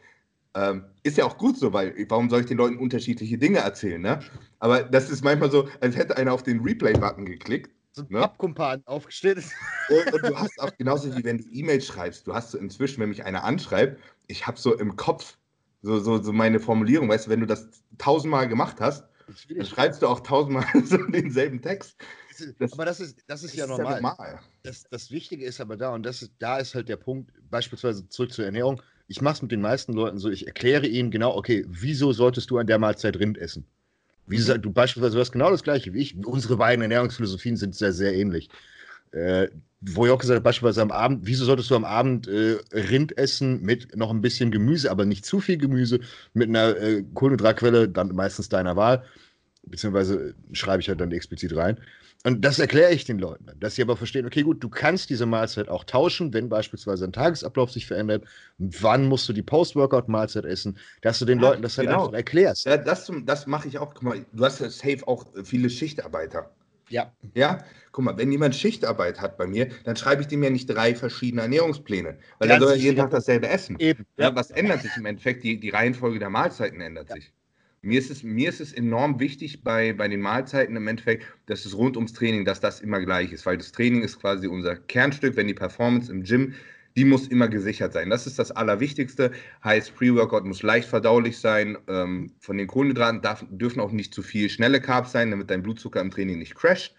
Ähm, 0.56 0.86
ist 1.03 1.18
ja 1.18 1.26
auch 1.26 1.38
gut 1.38 1.58
so, 1.58 1.74
weil 1.74 1.93
warum 2.08 2.30
soll 2.30 2.39
ich 2.39 2.45
den 2.45 2.58
Leuten 2.58 2.78
unterschiedliche 2.78 3.38
Dinge 3.38 3.58
erzählen, 3.58 4.01
ne? 4.01 4.22
Aber 4.60 4.84
das 4.84 5.10
ist 5.10 5.22
manchmal 5.22 5.51
so, 5.51 5.68
als 5.82 5.97
hätte 5.97 6.16
einer 6.16 6.32
auf 6.32 6.43
den 6.43 6.62
Replay-Button 6.62 7.26
geklickt 7.26 7.76
so 7.95 8.01
ein 8.01 8.08
ne? 8.10 8.20
Pappkumpan 8.20 8.84
aufgestellt 8.86 9.38
ist. 9.38 9.53
Und, 9.89 10.14
und, 10.14 10.24
du 10.24 10.38
hast 10.38 10.60
auch 10.60 10.76
genauso 10.78 11.16
wie 11.16 11.24
wenn 11.24 11.38
du 11.38 11.45
E-Mails 11.51 11.88
schreibst, 11.88 12.28
du 12.28 12.34
hast 12.34 12.51
so 12.51 12.58
inzwischen, 12.58 12.99
wenn 13.01 13.10
mich 13.10 13.24
einer 13.24 13.43
anschreibt, 13.43 14.01
ich 14.28 14.48
habe 14.48 14.58
so 14.58 14.78
im 14.78 14.96
Kopf 14.96 15.38
so, 15.82 16.00
so, 16.00 16.22
so 16.22 16.34
meine 16.34 16.60
Formulierung, 16.60 17.10
weißt 17.10 17.28
du, 17.28 17.32
wenn 17.32 17.42
du 17.42 17.46
das 17.46 17.70
tausendmal 17.98 18.48
gemacht 18.48 18.78
hast, 18.80 19.08
dann 19.50 19.66
schreibst 19.66 20.02
du 20.02 20.08
auch 20.08 20.20
tausendmal 20.20 20.66
so 20.86 20.98
denselben 20.98 21.62
Text. 21.62 21.96
Das, 22.58 22.74
aber 22.74 22.86
das 22.86 23.00
ist, 23.00 23.24
das 23.28 23.44
ist 23.44 23.54
das 23.54 23.60
ja 23.60 23.68
normal. 23.68 23.86
Ja 23.86 24.02
normal. 24.02 24.40
Das, 24.64 24.84
das 24.90 25.12
Wichtige 25.12 25.46
ist 25.46 25.62
aber 25.62 25.78
da, 25.78 25.94
und 25.94 26.04
das 26.04 26.22
ist, 26.22 26.34
da 26.40 26.58
ist 26.58 26.76
halt 26.76 26.90
der 26.90 26.98
Punkt, 26.98 27.32
beispielsweise 27.50 28.10
zurück 28.10 28.34
zur 28.34 28.46
Ernährung. 28.46 28.82
Ich 29.08 29.22
mache 29.22 29.36
es 29.36 29.42
mit 29.44 29.52
den 29.52 29.62
meisten 29.62 29.94
Leuten 29.94 30.18
so, 30.18 30.30
ich 30.30 30.48
erkläre 30.48 30.88
ihnen 30.88 31.12
genau, 31.12 31.36
okay, 31.36 31.64
wieso 31.68 32.12
solltest 32.12 32.50
du 32.50 32.58
an 32.58 32.68
der 32.68 32.80
Mahlzeit 32.80 33.18
Rind 33.18 33.38
essen? 33.38 33.66
Wie 34.28 34.38
gesagt, 34.38 34.60
mhm. 34.60 34.64
du 34.64 34.72
beispielsweise, 34.72 35.16
du 35.16 35.22
hast 35.22 35.32
genau 35.32 35.52
das 35.52 35.64
gleiche 35.64 35.94
wie 35.94 36.02
ich. 36.02 36.26
Unsere 36.26 36.58
beiden 36.58 36.82
Ernährungsphilosophien 36.82 37.58
sind 37.58 37.76
sehr, 37.76 37.94
sehr 37.94 38.14
ähnlich. 38.14 38.50
Äh, 39.12 39.47
wo 39.88 40.06
ich 40.06 40.12
auch 40.12 40.18
gesagt 40.18 40.38
habe, 40.38 40.43
beispielsweise 40.43 40.82
am 40.82 40.91
Abend, 40.91 41.22
wieso 41.24 41.45
solltest 41.45 41.70
du 41.70 41.76
am 41.76 41.86
Abend 41.86 42.28
äh, 42.28 42.58
Rind 42.72 43.18
essen 43.18 43.62
mit 43.62 43.95
noch 43.95 44.10
ein 44.10 44.22
bisschen 44.22 44.51
Gemüse, 44.51 44.89
aber 44.89 45.06
nicht 45.06 45.26
zu 45.26 45.39
viel 45.39 45.58
Gemüse, 45.58 45.99
mit 46.34 46.49
einer 46.49 46.76
äh, 46.78 47.03
Kohlenhydratquelle, 47.14 47.89
dann 47.89 48.16
meistens 48.16 48.49
deiner 48.49 48.76
Wahl, 48.76 49.03
beziehungsweise 49.64 50.34
schreibe 50.53 50.82
ich 50.82 50.89
halt 50.89 51.01
dann 51.01 51.12
explizit 51.12 51.56
rein. 51.56 51.78
Und 52.24 52.43
das 52.43 52.58
erkläre 52.58 52.91
ich 52.91 53.06
den 53.06 53.20
Leuten, 53.20 53.45
dass 53.60 53.76
sie 53.76 53.84
aber 53.84 53.95
verstehen, 53.95 54.26
okay, 54.26 54.41
gut, 54.41 54.64
du 54.64 54.68
kannst 54.68 55.12
diese 55.12 55.28
Mahlzeit 55.28 55.70
auch 55.70 55.84
tauschen, 55.84 56.34
wenn 56.34 56.49
beispielsweise 56.49 57.06
ein 57.06 57.14
Tagesablauf 57.14 57.72
sich 57.72 57.86
verändert. 57.86 58.24
Wann 58.58 59.06
musst 59.06 59.30
du 59.30 59.34
die 59.34 59.43
Post-Workout-Mahlzeit 59.43 60.45
essen? 60.45 60.80
Dass 61.03 61.20
du 61.20 61.26
den 61.26 61.39
ja, 61.39 61.49
Leuten 61.49 61.62
das 61.62 61.76
dann 61.76 61.86
genau. 61.86 62.06
einfach 62.06 62.14
erklärst. 62.14 62.66
Ja, 62.66 62.78
das, 62.78 63.12
das 63.26 63.45
mache 63.45 63.68
ich 63.68 63.78
auch. 63.78 63.93
Guck 63.93 64.01
mal, 64.01 64.26
du 64.34 64.43
hast 64.43 64.60
ja 64.60 64.72
safe 64.72 65.08
auch 65.08 65.28
viele 65.43 65.70
Schichtarbeiter. 65.70 66.49
Ja. 66.90 67.12
Ja, 67.34 67.64
guck 67.92 68.06
mal, 68.06 68.18
wenn 68.18 68.32
jemand 68.32 68.56
Schichtarbeit 68.56 69.22
hat 69.22 69.38
bei 69.38 69.48
mir, 69.48 69.70
dann 69.84 69.96
schreibe 69.96 70.22
ich 70.22 70.28
dem 70.28 70.44
ja 70.44 70.50
nicht 70.50 70.68
drei 70.68 70.96
verschiedene 70.96 71.44
Ernährungspläne, 71.44 72.18
weil 72.40 72.50
er 72.50 72.60
soll 72.60 72.72
ja 72.72 72.76
jeden 72.76 72.98
Tag 72.98 73.12
dasselbe 73.12 73.48
essen. 73.48 73.78
Eben. 73.80 74.06
Ja, 74.18 74.36
was 74.36 74.52
ändert 74.52 74.82
sich 74.82 74.96
im 74.98 75.06
Endeffekt? 75.06 75.44
Die, 75.44 75.60
die 75.60 75.70
Reihenfolge 75.70 76.20
der 76.20 76.30
Mahlzeiten 76.30 76.82
ändert 76.82 77.10
ja. 77.10 77.16
sich. 77.16 77.32
Mir 77.82 78.00
ist 78.00 78.10
es, 78.10 78.24
mir 78.24 78.50
ist 78.50 78.62
es 78.62 78.74
enorm 78.74 79.20
wichtig 79.20 79.64
bei, 79.64 79.94
bei 79.94 80.08
den 80.08 80.20
Mahlzeiten 80.20 80.76
im 80.76 80.88
Endeffekt, 80.88 81.24
dass 81.46 81.66
es 81.66 81.78
rund 81.78 81.96
ums 81.96 82.14
Training, 82.14 82.44
dass 82.44 82.60
das 82.60 82.82
immer 82.82 83.00
gleich 83.00 83.32
ist, 83.32 83.46
weil 83.46 83.58
das 83.58 83.72
Training 83.72 84.02
ist 84.02 84.20
quasi 84.20 84.48
unser 84.48 84.76
Kernstück, 84.76 85.36
wenn 85.36 85.48
die 85.48 85.54
Performance 85.54 86.12
im 86.12 86.24
Gym, 86.24 86.56
die 86.96 87.06
muss 87.06 87.28
immer 87.28 87.48
gesichert 87.48 87.93
sein. 87.93 88.10
Das 88.10 88.26
ist 88.26 88.39
das 88.39 88.52
Allerwichtigste. 88.52 89.32
Heißt, 89.64 89.96
Pre-Workout 89.96 90.46
muss 90.46 90.64
leicht 90.64 90.88
verdaulich 90.88 91.38
sein. 91.38 91.78
Ähm, 91.88 92.32
von 92.39 92.58
den 92.58 92.68
Kohlenhydraten 92.68 93.22
darf, 93.22 93.46
dürfen 93.50 93.82
auch 93.82 93.91
nicht 93.91 94.14
zu 94.14 94.24
viel 94.24 94.50
schnelle 94.50 94.80
Carbs 94.80 95.12
sein, 95.12 95.32
damit 95.32 95.50
dein 95.50 95.64
Blutzucker 95.64 96.00
im 96.00 96.12
Training 96.12 96.39
nicht 96.39 96.56
crasht 96.56 96.96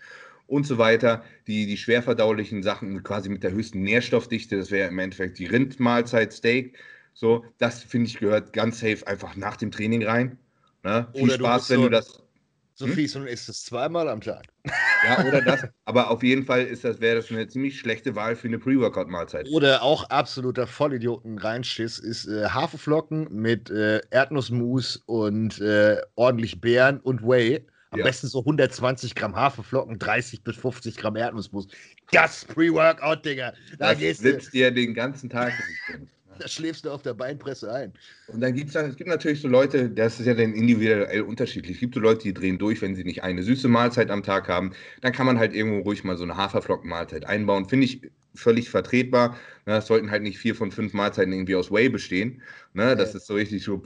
und 0.46 0.66
so 0.66 0.78
weiter. 0.78 1.24
Die, 1.46 1.66
die 1.66 1.76
schwer 1.76 2.02
verdaulichen 2.02 2.62
Sachen 2.62 3.02
quasi 3.02 3.28
mit 3.28 3.42
der 3.42 3.52
höchsten 3.52 3.82
Nährstoffdichte, 3.82 4.56
das 4.56 4.70
wäre 4.70 4.88
im 4.88 4.98
Endeffekt 4.98 5.38
die 5.38 5.46
Rindmahlzeit, 5.46 6.32
Steak. 6.32 6.76
So, 7.14 7.46
das 7.56 7.82
finde 7.82 8.08
ich 8.08 8.18
gehört 8.18 8.52
ganz 8.52 8.80
safe 8.80 9.06
einfach 9.06 9.36
nach 9.36 9.56
dem 9.56 9.70
Training 9.70 10.04
rein. 10.04 10.38
Ne? 10.84 11.08
Viel 11.14 11.30
Spaß, 11.30 11.70
wenn 11.70 11.76
so, 11.78 11.82
du 11.84 11.90
das. 11.90 12.22
So 12.74 12.86
hm? 12.86 12.92
fies 12.92 13.16
und 13.16 13.26
isst 13.26 13.48
es 13.48 13.64
zweimal 13.64 14.08
am 14.08 14.20
Tag. 14.20 14.44
Ja, 15.04 15.24
oder 15.24 15.40
das. 15.42 15.64
Aber 15.84 16.10
auf 16.10 16.22
jeden 16.22 16.44
Fall 16.44 16.64
ist 16.64 16.84
das, 16.84 17.00
wäre 17.00 17.16
das 17.16 17.30
eine 17.30 17.46
ziemlich 17.48 17.78
schlechte 17.78 18.14
Wahl 18.14 18.36
für 18.36 18.48
eine 18.48 18.58
Pre-Workout-Mahlzeit. 18.58 19.48
Oder 19.48 19.82
auch 19.82 20.08
absoluter 20.10 20.66
Vollidioten 20.66 21.38
reinschiss 21.38 21.98
ist 21.98 22.26
äh, 22.26 22.46
Haferflocken 22.48 23.28
mit 23.30 23.70
äh, 23.70 24.00
Erdnussmus 24.10 25.02
und 25.06 25.60
äh, 25.60 25.98
ordentlich 26.16 26.60
Beeren 26.60 27.00
und 27.00 27.22
Whey. 27.22 27.64
Am 27.90 28.00
ja. 28.00 28.04
besten 28.04 28.26
so 28.26 28.40
120 28.40 29.14
Gramm 29.14 29.36
Haferflocken, 29.36 29.98
30 29.98 30.42
bis 30.42 30.56
50 30.56 30.96
Gramm 30.96 31.16
Erdnussmus. 31.16 31.68
Das 32.10 32.44
Pre-Workout, 32.44 33.24
Digga. 33.24 33.52
Da 33.78 33.94
das 33.94 34.18
sitzt 34.18 34.52
dir 34.52 34.70
den 34.72 34.92
ganzen 34.92 35.30
Tag. 35.30 35.52
Da 36.46 36.48
schläfst 36.48 36.84
du 36.84 36.90
auf 36.90 37.02
der 37.02 37.14
Beinpresse 37.14 37.72
ein. 37.72 37.92
Und 38.28 38.40
dann 38.40 38.54
gibt 38.54 38.70
es 38.70 38.74
es 38.76 38.96
gibt 38.96 39.08
natürlich 39.08 39.40
so 39.40 39.48
Leute, 39.48 39.90
das 39.90 40.20
ist 40.20 40.26
ja 40.26 40.34
dann 40.34 40.52
individuell 40.52 41.22
unterschiedlich. 41.22 41.76
Es 41.76 41.80
gibt 41.80 41.94
so 41.94 42.00
Leute, 42.00 42.22
die 42.22 42.34
drehen 42.34 42.58
durch, 42.58 42.82
wenn 42.82 42.94
sie 42.94 43.04
nicht 43.04 43.22
eine 43.22 43.42
süße 43.42 43.68
Mahlzeit 43.68 44.10
am 44.10 44.22
Tag 44.22 44.48
haben. 44.48 44.72
Dann 45.00 45.12
kann 45.12 45.26
man 45.26 45.38
halt 45.38 45.54
irgendwo 45.54 45.80
ruhig 45.80 46.04
mal 46.04 46.16
so 46.16 46.24
eine 46.24 46.36
Haferflockenmahlzeit 46.36 47.26
einbauen. 47.26 47.68
Finde 47.68 47.86
ich 47.86 48.02
völlig 48.36 48.70
vertretbar. 48.70 49.36
Ne, 49.66 49.78
es 49.78 49.86
sollten 49.86 50.10
halt 50.10 50.22
nicht 50.22 50.38
vier 50.38 50.54
von 50.54 50.70
fünf 50.70 50.92
Mahlzeiten 50.92 51.32
irgendwie 51.32 51.56
aus 51.56 51.70
Whey 51.70 51.88
bestehen. 51.88 52.42
Ne, 52.72 52.94
das 52.96 53.14
ist 53.14 53.26
so 53.26 53.34
richtig 53.34 53.64
so. 53.64 53.82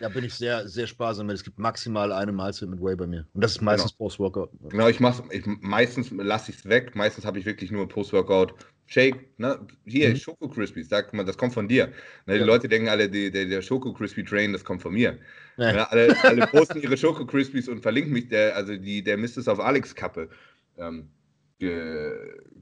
Da 0.00 0.08
bin 0.08 0.24
ich 0.24 0.34
sehr, 0.34 0.68
sehr 0.68 0.86
sparsam. 0.86 1.30
Es 1.30 1.42
gibt 1.42 1.58
maximal 1.58 2.12
eine 2.12 2.32
Mahlzeit 2.32 2.68
mit 2.68 2.80
Whey 2.80 2.94
bei 2.94 3.06
mir. 3.06 3.26
Und 3.34 3.42
das 3.42 3.52
ist 3.52 3.62
meistens 3.62 3.92
genau. 3.92 4.06
Post-Workout. 4.06 4.50
Genau, 4.70 4.88
ich 4.88 5.00
mache 5.00 5.24
ich, 5.30 5.44
meistens 5.46 6.10
lasse 6.10 6.52
ich 6.52 6.58
es 6.58 6.68
weg. 6.68 6.94
Meistens 6.94 7.24
habe 7.24 7.38
ich 7.38 7.46
wirklich 7.46 7.70
nur 7.70 7.88
Post-Workout 7.88 8.54
Shake, 8.88 9.38
ne? 9.38 9.58
Hier, 9.84 10.08
mhm. 10.08 10.16
Schoko 10.16 10.48
Crispies, 10.48 10.88
sag 10.88 11.12
mal, 11.12 11.22
das 11.22 11.36
kommt 11.36 11.52
von 11.52 11.68
dir. 11.68 11.88
Ne, 12.24 12.34
die 12.34 12.40
ja. 12.40 12.46
Leute 12.46 12.68
denken 12.68 12.88
alle, 12.88 13.10
die, 13.10 13.30
der, 13.30 13.44
der 13.44 13.60
Schoko 13.60 13.92
Crispy 13.92 14.24
Train, 14.24 14.54
das 14.54 14.64
kommt 14.64 14.80
von 14.80 14.94
mir. 14.94 15.18
Ja. 15.58 15.72
Ne, 15.72 15.90
alle, 15.90 16.16
alle 16.24 16.46
posten 16.46 16.80
ihre 16.80 16.96
Schoko 16.96 17.26
Crispies 17.26 17.68
und 17.68 17.82
verlinken 17.82 18.14
mich, 18.14 18.28
der, 18.28 18.56
also 18.56 18.74
die, 18.76 19.04
der 19.04 19.18
Mist 19.18 19.36
ist 19.36 19.46
auf 19.46 19.60
Alex 19.60 19.94
Kappe 19.94 20.30
ähm, 20.78 21.10
ge, 21.58 22.14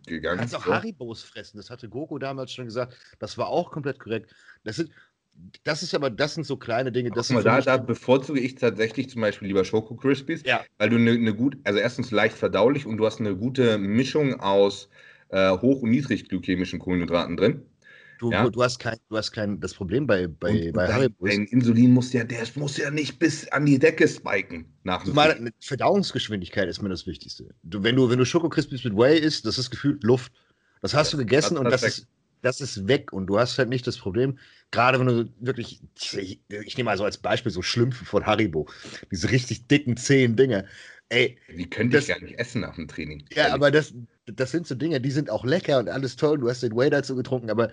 gegangen. 0.05 0.39
Du 0.39 0.41
kannst 0.41 0.57
auch. 0.57 0.66
Haribos 0.66 1.22
fressen, 1.22 1.59
das 1.59 1.70
hatte 1.70 1.89
Goku 1.89 2.18
damals 2.18 2.53
schon 2.53 2.64
gesagt. 2.64 2.97
Das 3.20 3.39
war 3.39 3.47
auch 3.47 3.70
komplett 3.70 4.01
korrekt. 4.01 4.35
Das 4.64 4.77
sind, 4.77 4.91
das 5.62 5.85
ist 5.85 5.95
aber, 5.95 6.11
das 6.11 6.35
sind 6.35 6.45
so 6.45 6.57
kleine 6.57 6.91
Dinge. 6.91 7.12
Das 7.12 7.31
mal, 7.31 7.45
da, 7.45 7.61
da, 7.61 7.77
bevorzuge 7.77 8.41
ich 8.41 8.57
tatsächlich 8.57 9.11
zum 9.11 9.20
Beispiel 9.20 9.47
lieber 9.47 9.64
Schoko 9.64 9.95
Crispies, 9.95 10.43
ja. 10.45 10.64
weil 10.79 10.91
du 10.91 10.97
eine 10.97 11.16
ne 11.16 11.35
gut, 11.35 11.57
also 11.62 11.79
erstens 11.79 12.11
leicht 12.11 12.37
verdaulich 12.37 12.85
und 12.85 12.97
du 12.97 13.07
hast 13.07 13.20
eine 13.20 13.37
gute 13.37 13.79
Mischung 13.79 14.41
aus 14.41 14.89
äh, 15.29 15.51
hoch- 15.51 15.83
und 15.83 15.91
niedrigglykämischen 15.91 16.79
Kohlenhydraten 16.79 17.37
drin. 17.37 17.62
Du, 18.18 18.33
ja? 18.33 18.49
du, 18.49 18.62
hast 18.62 18.79
kein, 18.79 18.97
du 19.11 19.16
hast 19.16 19.33
kein, 19.33 19.61
das 19.61 19.74
Problem 19.74 20.07
bei, 20.07 20.27
bei, 20.27 20.68
und, 20.68 20.72
bei 20.72 20.91
Haribo. 20.91 21.27
Dein 21.27 21.45
Insulin 21.47 21.93
muss 21.93 22.12
ja, 22.14 22.24
der 22.24 22.45
muss 22.55 22.79
ja 22.79 22.91
nicht 22.91 23.18
bis 23.18 23.47
an 23.49 23.66
die 23.66 23.79
Decke 23.79 24.09
spiken. 24.09 24.66
Nach 24.85 25.05
Zumal 25.05 25.53
Verdauungsgeschwindigkeit 25.61 26.66
ist 26.68 26.81
mir 26.81 26.89
das 26.89 27.07
Wichtigste. 27.07 27.55
Du, 27.62 27.83
wenn 27.83 27.95
du, 27.95 28.09
wenn 28.09 28.18
du 28.18 28.24
Schokokrispies 28.24 28.85
mit 28.85 28.97
Whey 28.97 29.18
isst, 29.18 29.45
das 29.45 29.59
ist 29.59 29.70
gefühlt 29.70 30.03
Luft. 30.03 30.33
Das 30.81 30.95
hast 30.95 31.12
ja, 31.12 31.18
du 31.18 31.24
gegessen 31.24 31.57
das, 31.57 31.64
und 31.64 31.70
das 31.70 31.83
ist, 31.83 32.07
das 32.41 32.61
ist 32.62 32.89
weg. 32.89 33.12
Und 33.12 33.27
du 33.27 33.39
hast 33.39 33.59
halt 33.59 33.68
nicht 33.68 33.87
das 33.87 33.99
Problem, 33.99 34.39
gerade 34.70 34.99
wenn 34.99 35.07
du 35.07 35.29
wirklich, 35.41 35.83
ich, 36.14 36.41
ich 36.49 36.77
nehme 36.79 36.89
mal 36.89 36.97
so 36.97 37.05
als 37.05 37.18
Beispiel 37.18 37.53
so 37.53 37.61
Schlümpfe 37.61 38.07
von 38.07 38.24
Haribo, 38.24 38.66
diese 39.11 39.31
richtig 39.31 39.66
dicken, 39.66 39.99
zähen 39.99 40.37
Dinge 40.37 40.66
Ey, 41.09 41.39
die 41.49 41.70
könnte 41.70 41.99
ich 41.99 42.09
gar 42.09 42.20
nicht 42.20 42.39
essen 42.39 42.62
nach 42.62 42.74
dem 42.74 42.89
Training. 42.89 43.24
Ja, 43.33 43.55
aber 43.55 43.70
das, 43.70 43.95
das 44.27 44.51
sind 44.51 44.66
so 44.66 44.74
Dinge, 44.74 45.01
die 45.01 45.11
sind 45.11 45.31
auch 45.31 45.45
lecker 45.45 45.79
und 45.79 45.89
alles 45.89 46.16
toll. 46.16 46.39
Du 46.39 46.49
hast 46.49 46.62
den 46.62 46.77
Whey 46.77 46.91
dazu 46.91 47.14
getrunken, 47.14 47.51
aber 47.51 47.70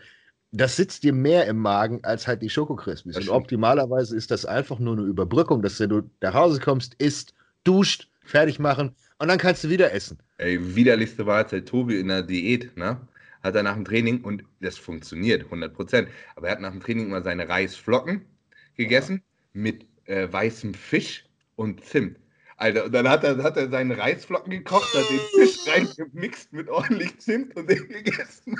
das 0.52 0.76
sitzt 0.76 1.04
dir 1.04 1.14
mehr 1.14 1.48
im 1.48 1.58
Magen 1.58 2.04
als 2.04 2.28
halt 2.28 2.42
die 2.42 2.50
Schokokrispis. 2.50 3.18
Und 3.18 3.30
optimalerweise 3.30 4.16
ist 4.16 4.30
das 4.30 4.46
einfach 4.46 4.80
nur 4.80 4.94
eine 4.94 5.04
Überbrückung, 5.04 5.62
dass 5.62 5.78
du 5.78 6.04
nach 6.22 6.34
Hause 6.34 6.60
kommst, 6.60 6.94
isst, 6.96 7.34
duscht, 7.64 8.08
fertig 8.24 8.60
machen 8.60 8.96
und 9.18 9.28
dann 9.28 9.38
kannst 9.38 9.64
du 9.64 9.70
wieder 9.70 9.92
essen. 9.92 10.20
Ey, 10.38 10.76
widerlichste 10.76 11.24
Mahlzeit, 11.24 11.68
Tobi 11.68 12.00
in 12.00 12.08
der 12.10 12.22
Diät, 12.22 12.76
ne? 12.78 13.00
Hat 13.42 13.56
er 13.56 13.64
nach 13.64 13.76
dem 13.76 13.84
Training, 13.84 14.22
und 14.22 14.44
das 14.62 14.78
funktioniert, 14.78 15.44
100 15.44 15.74
Prozent, 15.74 16.08
aber 16.36 16.48
er 16.48 16.54
hat 16.54 16.62
nach 16.62 16.72
dem 16.72 16.82
Training 16.82 17.08
immer 17.08 17.22
seine 17.22 17.50
Reisflocken 17.50 18.22
gegessen 18.78 19.22
ja. 19.54 19.62
mit 19.62 19.86
äh, 20.06 20.32
weißem 20.32 20.74
Fisch 20.74 21.26
und 21.56 21.84
Zimt. 21.84 22.18
Alter, 22.64 22.86
und 22.86 22.94
dann 22.94 23.10
hat 23.10 23.26
er, 23.26 23.44
hat 23.44 23.58
er 23.58 23.70
seine 23.70 23.98
Reisflocken 23.98 24.50
gekocht, 24.50 24.88
hat 24.94 25.10
den 25.10 25.20
Fisch 25.36 25.58
reingemixt 25.68 26.54
mit 26.54 26.70
ordentlich 26.70 27.18
Zimt 27.20 27.54
und 27.58 27.70
den 27.70 27.90
gegessen. 27.90 28.56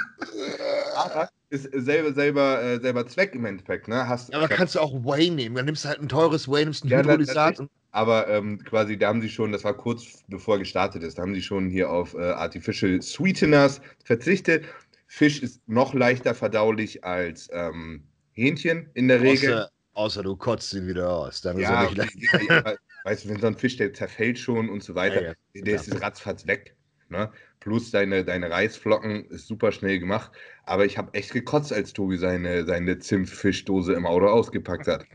Aber 0.98 1.30
ist 1.50 1.70
selber, 1.72 2.14
selber, 2.14 2.62
äh, 2.62 2.82
selber 2.82 3.08
Zweck 3.08 3.34
im 3.34 3.46
Endeffekt. 3.46 3.88
Ne? 3.88 4.06
Hast, 4.06 4.34
aber 4.34 4.50
kannst 4.50 4.76
du 4.76 4.82
auch 4.82 4.94
Whey 5.06 5.30
nehmen. 5.30 5.56
Dann 5.56 5.66
nimmst 5.66 5.86
du 5.86 5.90
halt 5.90 6.02
ein 6.02 6.10
teures 6.10 6.50
Whey, 6.50 6.66
nimmst 6.66 6.84
ein 6.84 6.90
ja, 6.90 7.00
Hydrolysat. 7.00 7.62
aber 7.92 8.28
ähm, 8.28 8.62
quasi, 8.66 8.98
da 8.98 9.08
haben 9.08 9.22
sie 9.22 9.30
schon, 9.30 9.54
das 9.54 9.64
war 9.64 9.74
kurz 9.74 10.26
bevor 10.28 10.60
gestartet 10.60 11.02
ist, 11.02 11.18
da 11.18 11.22
haben 11.22 11.34
sie 11.34 11.42
schon 11.42 11.70
hier 11.70 11.90
auf 11.90 12.14
äh, 12.14 12.24
Artificial 12.24 13.02
Sweeteners 13.02 13.80
verzichtet. 14.04 14.66
Fisch 15.08 15.42
ist 15.42 15.62
noch 15.70 15.94
leichter 15.94 16.36
verdaulich 16.36 17.06
als 17.06 17.48
ähm, 17.54 18.04
Hähnchen 18.34 18.90
in 18.96 19.08
der 19.08 19.22
Regel. 19.22 19.54
Außer, 19.54 19.70
außer 19.94 20.24
du 20.24 20.36
kotzt 20.36 20.74
ihn 20.74 20.88
wieder 20.88 21.10
aus. 21.10 21.40
Dann 21.40 21.58
ja, 21.58 21.86
ist 21.86 21.98
er 21.98 22.06
nicht 22.06 22.50
ja, 22.50 22.74
weißt 23.04 23.26
du, 23.26 23.30
wenn 23.30 23.40
so 23.40 23.48
ein 23.48 23.56
Fisch, 23.56 23.78
der 23.78 23.94
zerfällt 23.94 24.40
schon 24.40 24.70
und 24.70 24.84
so 24.84 24.96
weiter, 24.96 25.22
ja, 25.22 25.34
ja. 25.54 25.62
der 25.64 25.76
ist 25.76 26.02
ratzfatz 26.02 26.48
weg. 26.48 26.76
Ne? 27.10 27.32
Plus 27.60 27.92
deine, 27.92 28.26
deine 28.26 28.50
Reisflocken 28.50 29.26
ist 29.26 29.48
super 29.48 29.72
schnell 29.72 30.00
gemacht. 30.00 30.32
Aber 30.66 30.86
ich 30.86 30.98
habe 30.98 31.14
echt 31.14 31.32
gekotzt, 31.32 31.72
als 31.72 31.94
Tobi 31.94 32.18
seine, 32.18 32.66
seine 32.66 32.98
Zimtfischdose 33.00 33.94
im 33.94 34.06
Auto 34.06 34.28
ausgepackt 34.28 34.88
hat. 34.88 35.06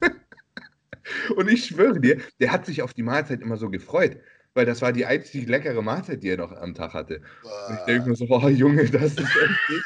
und 1.36 1.50
ich 1.50 1.66
schwöre 1.66 2.00
dir, 2.00 2.20
der 2.40 2.50
hat 2.50 2.66
sich 2.66 2.82
auf 2.82 2.94
die 2.94 3.02
Mahlzeit 3.02 3.42
immer 3.42 3.56
so 3.56 3.68
gefreut. 3.70 4.18
Weil 4.56 4.66
das 4.66 4.80
war 4.82 4.92
die 4.92 5.04
einzige 5.04 5.50
leckere 5.50 5.82
Mahlzeit, 5.82 6.22
die 6.22 6.28
er 6.28 6.36
noch 6.36 6.52
am 6.52 6.74
Tag 6.74 6.94
hatte. 6.94 7.20
Und 7.42 7.76
ich 7.76 7.84
denke 7.86 8.08
mir 8.08 8.14
so, 8.14 8.26
oh 8.28 8.48
Junge, 8.48 8.88
das 8.88 9.14
ist 9.14 9.18
echt 9.18 9.34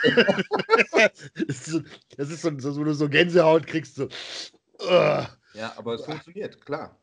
das 1.35 1.45
ist 1.49 1.65
so, 1.65 1.81
das 2.19 2.31
ist 2.31 2.43
so, 2.43 2.59
so, 2.59 2.77
wo 2.77 2.85
du 2.85 2.93
so 2.93 3.09
Gänsehaut 3.09 3.67
kriegst. 3.67 3.97
So. 3.97 4.09
Uh. 4.81 5.25
Ja, 5.55 5.73
aber 5.77 5.95
es 5.95 6.05
funktioniert, 6.05 6.65
klar. 6.65 6.97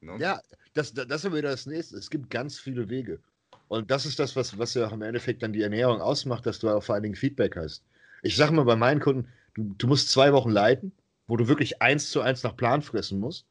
Ne? 0.00 0.16
Ja, 0.18 0.40
das, 0.74 0.92
das 0.94 1.24
ist 1.24 1.32
wieder 1.32 1.50
das 1.50 1.66
nächste. 1.66 1.96
Es 1.96 2.10
gibt 2.10 2.30
ganz 2.30 2.58
viele 2.58 2.88
Wege. 2.88 3.20
Und 3.68 3.90
das 3.90 4.06
ist 4.06 4.18
das, 4.18 4.34
was, 4.34 4.58
was 4.58 4.74
ja 4.74 4.86
auch 4.86 4.92
im 4.92 5.02
Endeffekt 5.02 5.42
dann 5.42 5.52
die 5.52 5.62
Ernährung 5.62 6.00
ausmacht, 6.00 6.44
dass 6.46 6.58
du 6.58 6.68
auch 6.68 6.82
vor 6.82 6.94
allen 6.94 7.04
Dingen 7.04 7.14
Feedback 7.14 7.56
hast. 7.56 7.84
Ich 8.22 8.36
sage 8.36 8.52
mal 8.52 8.64
bei 8.64 8.76
meinen 8.76 9.00
Kunden, 9.00 9.28
du, 9.54 9.74
du 9.78 9.86
musst 9.86 10.10
zwei 10.10 10.32
Wochen 10.32 10.50
leiten, 10.50 10.92
wo 11.28 11.36
du 11.36 11.46
wirklich 11.48 11.80
eins 11.80 12.10
zu 12.10 12.20
eins 12.20 12.42
nach 12.42 12.56
Plan 12.56 12.82
fressen 12.82 13.20
musst. 13.20 13.46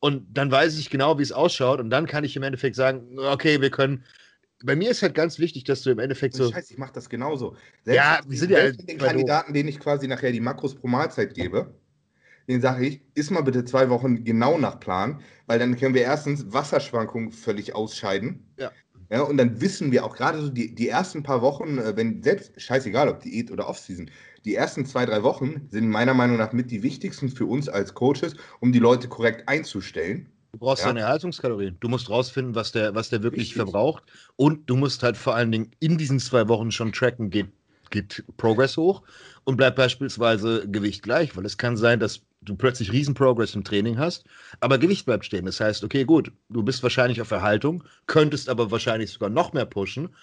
Und 0.00 0.26
dann 0.36 0.50
weiß 0.50 0.78
ich 0.78 0.90
genau, 0.90 1.18
wie 1.18 1.22
es 1.22 1.32
ausschaut. 1.32 1.80
Und 1.80 1.90
dann 1.90 2.06
kann 2.06 2.24
ich 2.24 2.36
im 2.36 2.42
Endeffekt 2.42 2.76
sagen, 2.76 3.18
okay, 3.18 3.60
wir 3.60 3.70
können. 3.70 4.04
Bei 4.62 4.74
mir 4.74 4.90
ist 4.90 5.02
halt 5.02 5.14
ganz 5.14 5.38
wichtig, 5.38 5.64
dass 5.64 5.82
du 5.82 5.90
im 5.90 5.98
Endeffekt 5.98 6.34
so. 6.34 6.50
Scheiße, 6.50 6.72
ich 6.72 6.78
mache 6.78 6.92
das 6.94 7.08
genauso. 7.08 7.56
Selbst, 7.84 7.96
ja, 7.96 8.20
wir 8.26 8.38
sind 8.38 8.50
ja. 8.50 8.70
Den 8.70 8.98
Kandidaten, 8.98 9.52
denen 9.54 9.68
ich 9.68 9.78
quasi 9.78 10.08
nachher 10.08 10.32
die 10.32 10.40
Makros 10.40 10.74
pro 10.74 10.88
Mahlzeit 10.88 11.34
gebe, 11.34 11.72
den 12.48 12.60
sage 12.60 12.86
ich, 12.86 13.00
iss 13.14 13.30
mal 13.30 13.42
bitte 13.42 13.64
zwei 13.64 13.88
Wochen 13.90 14.24
genau 14.24 14.58
nach 14.58 14.80
Plan, 14.80 15.20
weil 15.46 15.58
dann 15.58 15.76
können 15.76 15.94
wir 15.94 16.02
erstens 16.02 16.52
Wasserschwankungen 16.52 17.32
völlig 17.32 17.74
ausscheiden. 17.74 18.44
Ja. 18.58 18.70
Ja, 19.10 19.22
und 19.22 19.36
dann 19.36 19.60
wissen 19.60 19.92
wir 19.92 20.04
auch 20.04 20.16
gerade 20.16 20.40
so 20.40 20.48
die, 20.48 20.74
die 20.74 20.88
ersten 20.88 21.22
paar 21.22 21.40
Wochen, 21.40 21.78
äh, 21.78 21.96
wenn 21.96 22.22
selbst, 22.22 22.60
scheißegal 22.60 23.08
ob 23.08 23.20
Diät 23.20 23.52
oder 23.52 23.68
Offseason, 23.68 24.10
die 24.44 24.54
ersten 24.54 24.84
zwei, 24.84 25.06
drei 25.06 25.22
Wochen 25.22 25.68
sind 25.70 25.88
meiner 25.88 26.14
Meinung 26.14 26.38
nach 26.38 26.52
mit 26.52 26.70
die 26.70 26.82
wichtigsten 26.82 27.28
für 27.28 27.46
uns 27.46 27.68
als 27.68 27.94
Coaches, 27.94 28.34
um 28.60 28.72
die 28.72 28.78
Leute 28.78 29.08
korrekt 29.08 29.48
einzustellen. 29.48 30.28
Du 30.52 30.60
brauchst 30.60 30.82
ja. 30.82 30.88
deine 30.88 31.00
Erhaltungskalorien. 31.00 31.76
Du 31.80 31.88
musst 31.88 32.08
rausfinden, 32.08 32.54
was 32.54 32.72
der, 32.72 32.94
was 32.94 33.10
der 33.10 33.22
wirklich 33.22 33.48
Richtig. 33.48 33.56
verbraucht. 33.56 34.04
Und 34.36 34.68
du 34.70 34.76
musst 34.76 35.02
halt 35.02 35.16
vor 35.16 35.34
allen 35.34 35.52
Dingen 35.52 35.70
in 35.80 35.98
diesen 35.98 36.18
zwei 36.18 36.48
Wochen 36.48 36.70
schon 36.70 36.92
tracken, 36.92 37.30
geht, 37.30 37.48
geht 37.90 38.24
Progress 38.36 38.76
hoch 38.76 39.02
und 39.44 39.56
bleibt 39.56 39.76
beispielsweise 39.76 40.66
Gewicht 40.68 41.02
gleich, 41.02 41.36
weil 41.36 41.44
es 41.44 41.58
kann 41.58 41.76
sein, 41.76 42.00
dass 42.00 42.22
du 42.46 42.56
plötzlich 42.56 42.92
riesen 42.92 43.14
Progress 43.14 43.54
im 43.54 43.64
Training 43.64 43.98
hast, 43.98 44.24
aber 44.60 44.78
Gewicht 44.78 45.04
bleibt 45.04 45.24
stehen. 45.24 45.44
Das 45.44 45.60
heißt, 45.60 45.84
okay, 45.84 46.04
gut, 46.04 46.32
du 46.48 46.62
bist 46.62 46.82
wahrscheinlich 46.82 47.20
auf 47.20 47.30
Erhaltung, 47.30 47.84
könntest 48.06 48.48
aber 48.48 48.70
wahrscheinlich 48.70 49.10
sogar 49.10 49.28
noch 49.28 49.52
mehr 49.52 49.66
pushen, 49.66 50.14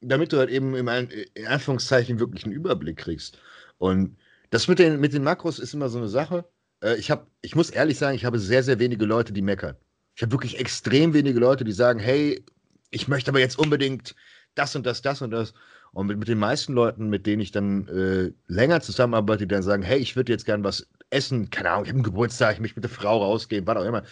damit 0.00 0.32
du 0.32 0.38
halt 0.38 0.50
eben 0.50 0.74
in 0.74 1.46
Anführungszeichen 1.46 2.20
wirklich 2.20 2.44
einen 2.44 2.54
Überblick 2.54 2.98
kriegst. 2.98 3.38
Und 3.78 4.16
das 4.50 4.68
mit 4.68 4.78
den, 4.78 5.00
mit 5.00 5.12
den 5.12 5.24
Makros 5.24 5.58
ist 5.58 5.74
immer 5.74 5.88
so 5.88 5.98
eine 5.98 6.08
Sache. 6.08 6.44
Äh, 6.82 6.96
ich, 6.96 7.10
hab, 7.10 7.26
ich 7.42 7.54
muss 7.56 7.70
ehrlich 7.70 7.98
sagen, 7.98 8.16
ich 8.16 8.24
habe 8.24 8.38
sehr, 8.38 8.62
sehr 8.62 8.78
wenige 8.78 9.04
Leute, 9.04 9.32
die 9.32 9.42
meckern. 9.42 9.76
Ich 10.14 10.22
habe 10.22 10.32
wirklich 10.32 10.58
extrem 10.58 11.14
wenige 11.14 11.38
Leute, 11.38 11.64
die 11.64 11.72
sagen, 11.72 11.98
hey, 11.98 12.44
ich 12.90 13.08
möchte 13.08 13.30
aber 13.30 13.40
jetzt 13.40 13.58
unbedingt 13.58 14.14
das 14.54 14.74
und 14.74 14.84
das, 14.84 15.02
das 15.02 15.22
und 15.22 15.30
das. 15.30 15.54
Und 15.92 16.06
mit, 16.06 16.18
mit 16.18 16.28
den 16.28 16.38
meisten 16.38 16.72
Leuten, 16.72 17.08
mit 17.08 17.26
denen 17.26 17.42
ich 17.42 17.52
dann 17.52 17.88
äh, 17.88 18.32
länger 18.52 18.80
zusammenarbeite, 18.80 19.46
die 19.46 19.54
dann 19.54 19.62
sagen, 19.62 19.82
hey, 19.82 19.98
ich 19.98 20.16
würde 20.16 20.32
jetzt 20.32 20.44
gern 20.44 20.64
was 20.64 20.88
essen, 21.10 21.50
keine 21.50 21.70
Ahnung, 21.70 21.84
ich 21.84 21.90
habe 21.90 21.96
einen 21.96 22.04
Geburtstag, 22.04 22.54
ich 22.54 22.60
möchte 22.60 22.76
mit 22.76 22.84
der 22.84 22.90
Frau 22.90 23.22
rausgehen, 23.22 23.66
was 23.66 23.76
auch 23.76 23.84
immer. 23.84 24.02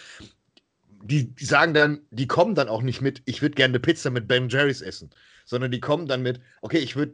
Die, 1.01 1.33
sagen 1.39 1.73
dann, 1.73 2.01
die 2.11 2.27
kommen 2.27 2.55
dann 2.55 2.67
auch 2.67 2.81
nicht 2.81 3.01
mit, 3.01 3.21
ich 3.25 3.41
würde 3.41 3.55
gerne 3.55 3.71
eine 3.71 3.79
Pizza 3.79 4.09
mit 4.09 4.27
Ben 4.27 4.49
Jerry's 4.49 4.81
essen, 4.81 5.09
sondern 5.45 5.71
die 5.71 5.79
kommen 5.79 6.07
dann 6.07 6.21
mit, 6.21 6.41
okay, 6.61 6.79
ich 6.79 6.95
würde, 6.97 7.13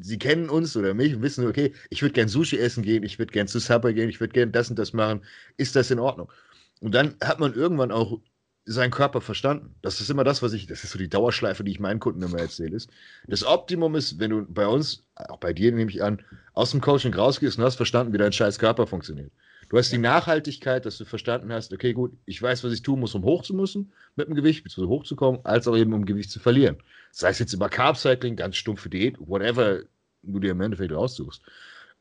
sie 0.00 0.18
kennen 0.18 0.50
uns 0.50 0.76
oder 0.76 0.92
mich 0.92 1.14
und 1.14 1.22
wissen, 1.22 1.46
okay, 1.46 1.72
ich 1.90 2.02
würde 2.02 2.14
gern 2.14 2.28
Sushi 2.28 2.58
essen 2.58 2.82
gehen, 2.82 3.04
ich 3.04 3.18
würde 3.20 3.32
gern 3.32 3.46
zu 3.46 3.60
Subway 3.60 3.94
gehen, 3.94 4.08
ich 4.08 4.20
würde 4.20 4.32
gern 4.32 4.50
das 4.50 4.70
und 4.70 4.78
das 4.78 4.92
machen, 4.92 5.24
ist 5.56 5.76
das 5.76 5.90
in 5.90 6.00
Ordnung? 6.00 6.32
Und 6.80 6.94
dann 6.96 7.14
hat 7.22 7.38
man 7.38 7.54
irgendwann 7.54 7.92
auch 7.92 8.20
seinen 8.64 8.90
Körper 8.90 9.20
verstanden. 9.20 9.74
Das 9.82 10.00
ist 10.00 10.10
immer 10.10 10.24
das, 10.24 10.42
was 10.42 10.52
ich, 10.52 10.66
das 10.66 10.84
ist 10.84 10.92
so 10.92 10.98
die 10.98 11.08
Dauerschleife, 11.08 11.64
die 11.64 11.72
ich 11.72 11.80
meinen 11.80 12.00
Kunden 12.00 12.22
immer 12.22 12.38
erzähle. 12.38 12.76
Ist, 12.76 12.90
das 13.26 13.44
Optimum 13.44 13.94
ist, 13.94 14.18
wenn 14.20 14.30
du 14.30 14.46
bei 14.46 14.66
uns, 14.66 15.04
auch 15.16 15.38
bei 15.38 15.52
dir 15.52 15.72
nehme 15.72 15.90
ich 15.90 16.02
an, 16.02 16.22
aus 16.54 16.70
dem 16.70 16.80
Coaching 16.80 17.14
rausgehst 17.14 17.58
und 17.58 17.64
hast 17.64 17.76
verstanden, 17.76 18.12
wie 18.12 18.18
dein 18.18 18.32
scheiß 18.32 18.58
Körper 18.58 18.86
funktioniert. 18.86 19.32
Du 19.68 19.78
hast 19.78 19.90
die 19.90 19.98
Nachhaltigkeit, 19.98 20.84
dass 20.84 20.98
du 20.98 21.06
verstanden 21.06 21.50
hast, 21.50 21.72
okay, 21.72 21.94
gut, 21.94 22.12
ich 22.26 22.40
weiß, 22.40 22.62
was 22.62 22.72
ich 22.72 22.82
tun 22.82 23.00
muss, 23.00 23.14
um 23.14 23.24
hoch 23.24 23.42
zu 23.42 23.54
müssen 23.54 23.92
mit 24.16 24.28
dem 24.28 24.34
Gewicht, 24.34 24.62
beziehungsweise 24.62 24.94
hochzukommen, 24.94 25.40
als 25.44 25.66
auch 25.66 25.76
eben 25.76 25.94
um 25.94 26.04
Gewicht 26.04 26.30
zu 26.30 26.40
verlieren. 26.40 26.76
Sei 27.10 27.30
es 27.30 27.38
jetzt 27.38 27.54
über 27.54 27.68
Carb-Cycling, 27.68 28.36
ganz 28.36 28.56
stumpfe 28.56 28.90
Diät, 28.90 29.16
whatever 29.18 29.80
du 30.22 30.38
dir 30.38 30.50
im 30.50 30.60
Endeffekt 30.60 30.92
raussuchst. 30.92 31.42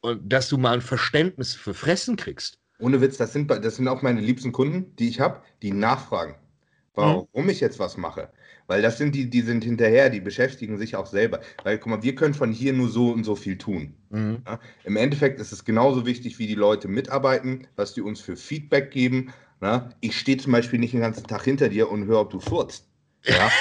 Und 0.02 0.32
dass 0.32 0.50
du 0.50 0.58
mal 0.58 0.74
ein 0.74 0.82
Verständnis 0.82 1.54
für 1.54 1.74
Fressen 1.74 2.18
kriegst. 2.18 2.60
Ohne 2.80 3.00
Witz, 3.00 3.18
das 3.18 3.32
sind, 3.32 3.50
das 3.50 3.78
sind 3.78 3.88
auch 3.88 4.02
meine 4.02 4.20
liebsten 4.20 4.52
Kunden, 4.52 4.96
die 4.98 5.08
ich 5.08 5.20
habe, 5.20 5.42
die 5.62 5.72
nachfragen. 5.72 6.36
Mhm. 6.96 7.02
warum 7.02 7.28
mhm. 7.34 7.50
ich 7.50 7.60
jetzt 7.60 7.80
was 7.80 7.98
mache. 7.98 8.30
Weil 8.68 8.82
das 8.82 8.98
sind 8.98 9.16
die, 9.16 9.30
die 9.30 9.42
sind 9.42 9.64
hinterher, 9.64 10.10
die 10.10 10.22
beschäftigen 10.22 10.78
sich 10.78 10.96
auch 10.96 11.06
selber. 11.06 11.42
Weil, 11.64 11.78
guck 11.78 11.90
mal, 11.90 12.04
wir 12.04 12.16
können 12.16 12.34
von 12.34 12.52
hier 12.52 12.74
nur 12.74 12.90
so 12.90 13.12
und 13.12 13.24
so 13.24 13.36
viel 13.36 13.58
tun. 13.58 13.96
Mhm. 14.10 14.44
Ja? 14.46 14.60
Im 14.84 14.96
Endeffekt 14.96 15.40
ist 15.40 15.52
es 15.52 15.66
genauso 15.66 16.06
wichtig, 16.06 16.40
wie 16.40 16.48
die 16.48 16.56
Leute 16.56 16.88
mitarbeiten, 16.88 17.68
was 17.76 17.94
die 17.94 18.02
uns 18.02 18.22
für 18.22 18.36
Feedback 18.36 18.92
geben. 18.92 19.34
Ja? 19.62 19.90
Ich 20.00 20.18
stehe 20.18 20.38
zum 20.38 20.52
Beispiel 20.52 20.80
nicht 20.80 20.94
den 20.94 21.02
ganzen 21.02 21.28
Tag 21.28 21.44
hinter 21.44 21.70
dir 21.70 21.90
und 21.90 22.06
höre, 22.06 22.22
ob 22.22 22.30
du 22.30 22.40
furzt. 22.40 22.91
Ja, 23.26 23.52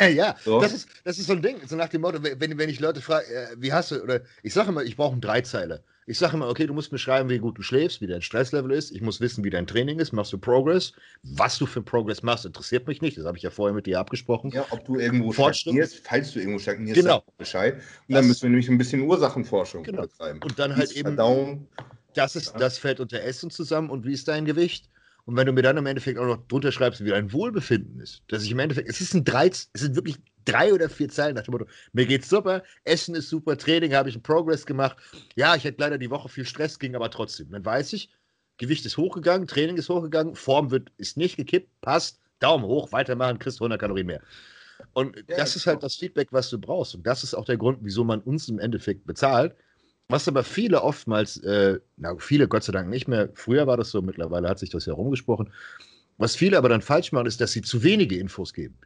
ja 0.08 0.36
so. 0.44 0.60
das, 0.60 0.72
ist, 0.72 0.88
das 1.04 1.18
ist 1.18 1.26
so 1.26 1.34
ein 1.34 1.42
Ding. 1.42 1.56
So 1.66 1.76
nach 1.76 1.88
dem 1.88 2.00
Motto, 2.02 2.22
wenn, 2.22 2.58
wenn 2.58 2.68
ich 2.68 2.80
Leute 2.80 3.00
frage, 3.00 3.26
äh, 3.26 3.48
wie 3.58 3.72
hast 3.72 3.90
du, 3.90 4.02
oder 4.02 4.20
ich 4.42 4.54
sage 4.54 4.70
immer, 4.70 4.82
ich 4.82 4.96
brauche 4.96 5.12
einen 5.12 5.20
Dreizeiler. 5.20 5.80
Ich 6.06 6.18
sage 6.18 6.34
immer, 6.34 6.48
okay, 6.48 6.66
du 6.66 6.74
musst 6.74 6.90
mir 6.90 6.98
schreiben, 6.98 7.28
wie 7.28 7.38
gut 7.38 7.56
du 7.58 7.62
schläfst, 7.62 8.00
wie 8.00 8.06
dein 8.06 8.22
Stresslevel 8.22 8.72
ist. 8.72 8.90
Ich 8.90 9.00
muss 9.00 9.20
wissen, 9.20 9.44
wie 9.44 9.50
dein 9.50 9.66
Training 9.66 10.00
ist. 10.00 10.12
Machst 10.12 10.32
du 10.32 10.38
Progress? 10.38 10.92
Was 11.22 11.56
du 11.58 11.66
für 11.66 11.82
Progress 11.82 12.22
machst, 12.22 12.46
interessiert 12.46 12.88
mich 12.88 13.00
nicht. 13.00 13.16
Das 13.16 13.26
habe 13.26 13.36
ich 13.36 13.44
ja 13.44 13.50
vorher 13.50 13.74
mit 13.74 13.86
dir 13.86 14.00
abgesprochen. 14.00 14.50
Ja, 14.50 14.66
ob 14.70 14.84
du 14.84 14.98
irgendwo 14.98 15.32
stagnierst, 15.32 16.00
falls 16.02 16.32
du 16.32 16.40
irgendwo 16.40 16.58
stagnierst, 16.58 17.00
genau. 17.00 17.22
Bescheid. 17.38 17.74
Und 17.74 17.82
das, 18.08 18.16
dann 18.16 18.26
müssen 18.26 18.42
wir 18.42 18.50
nämlich 18.50 18.68
ein 18.68 18.78
bisschen 18.78 19.02
Ursachenforschung 19.02 19.84
genau. 19.84 20.02
betreiben. 20.02 20.40
Und 20.42 20.58
dann 20.58 20.74
halt 20.74 20.90
eben, 20.92 21.14
Verdauung. 21.14 21.68
das, 22.14 22.34
ist, 22.34 22.54
das 22.58 22.78
fällt 22.78 22.98
unter 22.98 23.22
Essen 23.22 23.50
zusammen 23.50 23.90
und 23.90 24.04
wie 24.04 24.12
ist 24.12 24.26
dein 24.26 24.46
Gewicht? 24.46 24.88
Und 25.24 25.36
wenn 25.36 25.46
du 25.46 25.52
mir 25.52 25.62
dann 25.62 25.76
im 25.76 25.86
Endeffekt 25.86 26.18
auch 26.18 26.26
noch 26.26 26.46
drunter 26.48 26.72
schreibst, 26.72 27.04
wie 27.04 27.10
dein 27.10 27.32
Wohlbefinden 27.32 28.00
ist, 28.00 28.22
dass 28.28 28.42
ich 28.42 28.50
im 28.50 28.58
Endeffekt, 28.58 28.88
es 28.88 29.00
ist 29.00 29.14
ein 29.14 29.24
drei, 29.24 29.48
es 29.48 29.68
sind 29.74 29.94
wirklich 29.96 30.16
drei 30.44 30.72
oder 30.72 30.88
vier 30.88 31.08
Zeilen 31.08 31.34
nach 31.34 31.42
dem 31.42 31.52
Motto, 31.52 31.66
mir 31.92 32.06
geht's 32.06 32.28
super, 32.28 32.62
Essen 32.84 33.14
ist 33.14 33.28
super, 33.28 33.56
Training 33.56 33.94
habe 33.94 34.08
ich 34.08 34.14
einen 34.14 34.22
Progress 34.22 34.66
gemacht. 34.66 34.96
Ja, 35.36 35.54
ich 35.54 35.64
hatte 35.64 35.76
leider 35.78 35.98
die 35.98 36.10
Woche 36.10 36.28
viel 36.28 36.44
Stress, 36.44 36.78
ging 36.78 36.94
aber 36.94 37.10
trotzdem. 37.10 37.50
Dann 37.50 37.64
weiß 37.64 37.92
ich, 37.92 38.10
Gewicht 38.58 38.84
ist 38.84 38.96
hochgegangen, 38.96 39.46
Training 39.46 39.76
ist 39.76 39.88
hochgegangen, 39.88 40.34
Form 40.34 40.70
wird, 40.70 40.90
ist 40.96 41.16
nicht 41.16 41.36
gekippt, 41.36 41.68
passt, 41.80 42.20
Daumen 42.40 42.64
hoch, 42.64 42.92
weitermachen, 42.92 43.38
kriegst 43.38 43.60
100 43.60 43.80
Kalorien 43.80 44.06
mehr. 44.06 44.22
Und 44.92 45.16
ja, 45.16 45.36
das 45.36 45.56
ist 45.56 45.66
halt 45.66 45.82
das 45.82 45.96
Feedback, 45.96 46.28
was 46.30 46.50
du 46.50 46.58
brauchst. 46.58 46.94
Und 46.94 47.06
das 47.06 47.22
ist 47.22 47.34
auch 47.34 47.44
der 47.44 47.56
Grund, 47.56 47.78
wieso 47.82 48.04
man 48.04 48.20
uns 48.20 48.48
im 48.48 48.58
Endeffekt 48.58 49.06
bezahlt. 49.06 49.54
Was 50.10 50.28
aber 50.28 50.44
viele 50.44 50.82
oftmals, 50.82 51.36
äh, 51.38 51.78
na 51.96 52.16
viele 52.18 52.48
Gott 52.48 52.64
sei 52.64 52.72
Dank 52.72 52.88
nicht 52.88 53.08
mehr, 53.08 53.30
früher 53.34 53.66
war 53.66 53.76
das 53.76 53.90
so, 53.90 54.02
mittlerweile 54.02 54.48
hat 54.48 54.58
sich 54.58 54.70
das 54.70 54.86
ja 54.86 54.92
rumgesprochen, 54.92 55.52
Was 56.18 56.36
viele 56.36 56.58
aber 56.58 56.68
dann 56.68 56.82
falsch 56.82 57.12
machen, 57.12 57.26
ist, 57.26 57.40
dass 57.40 57.52
sie 57.52 57.62
zu 57.62 57.82
wenige 57.82 58.16
Infos 58.16 58.52
geben. 58.52 58.76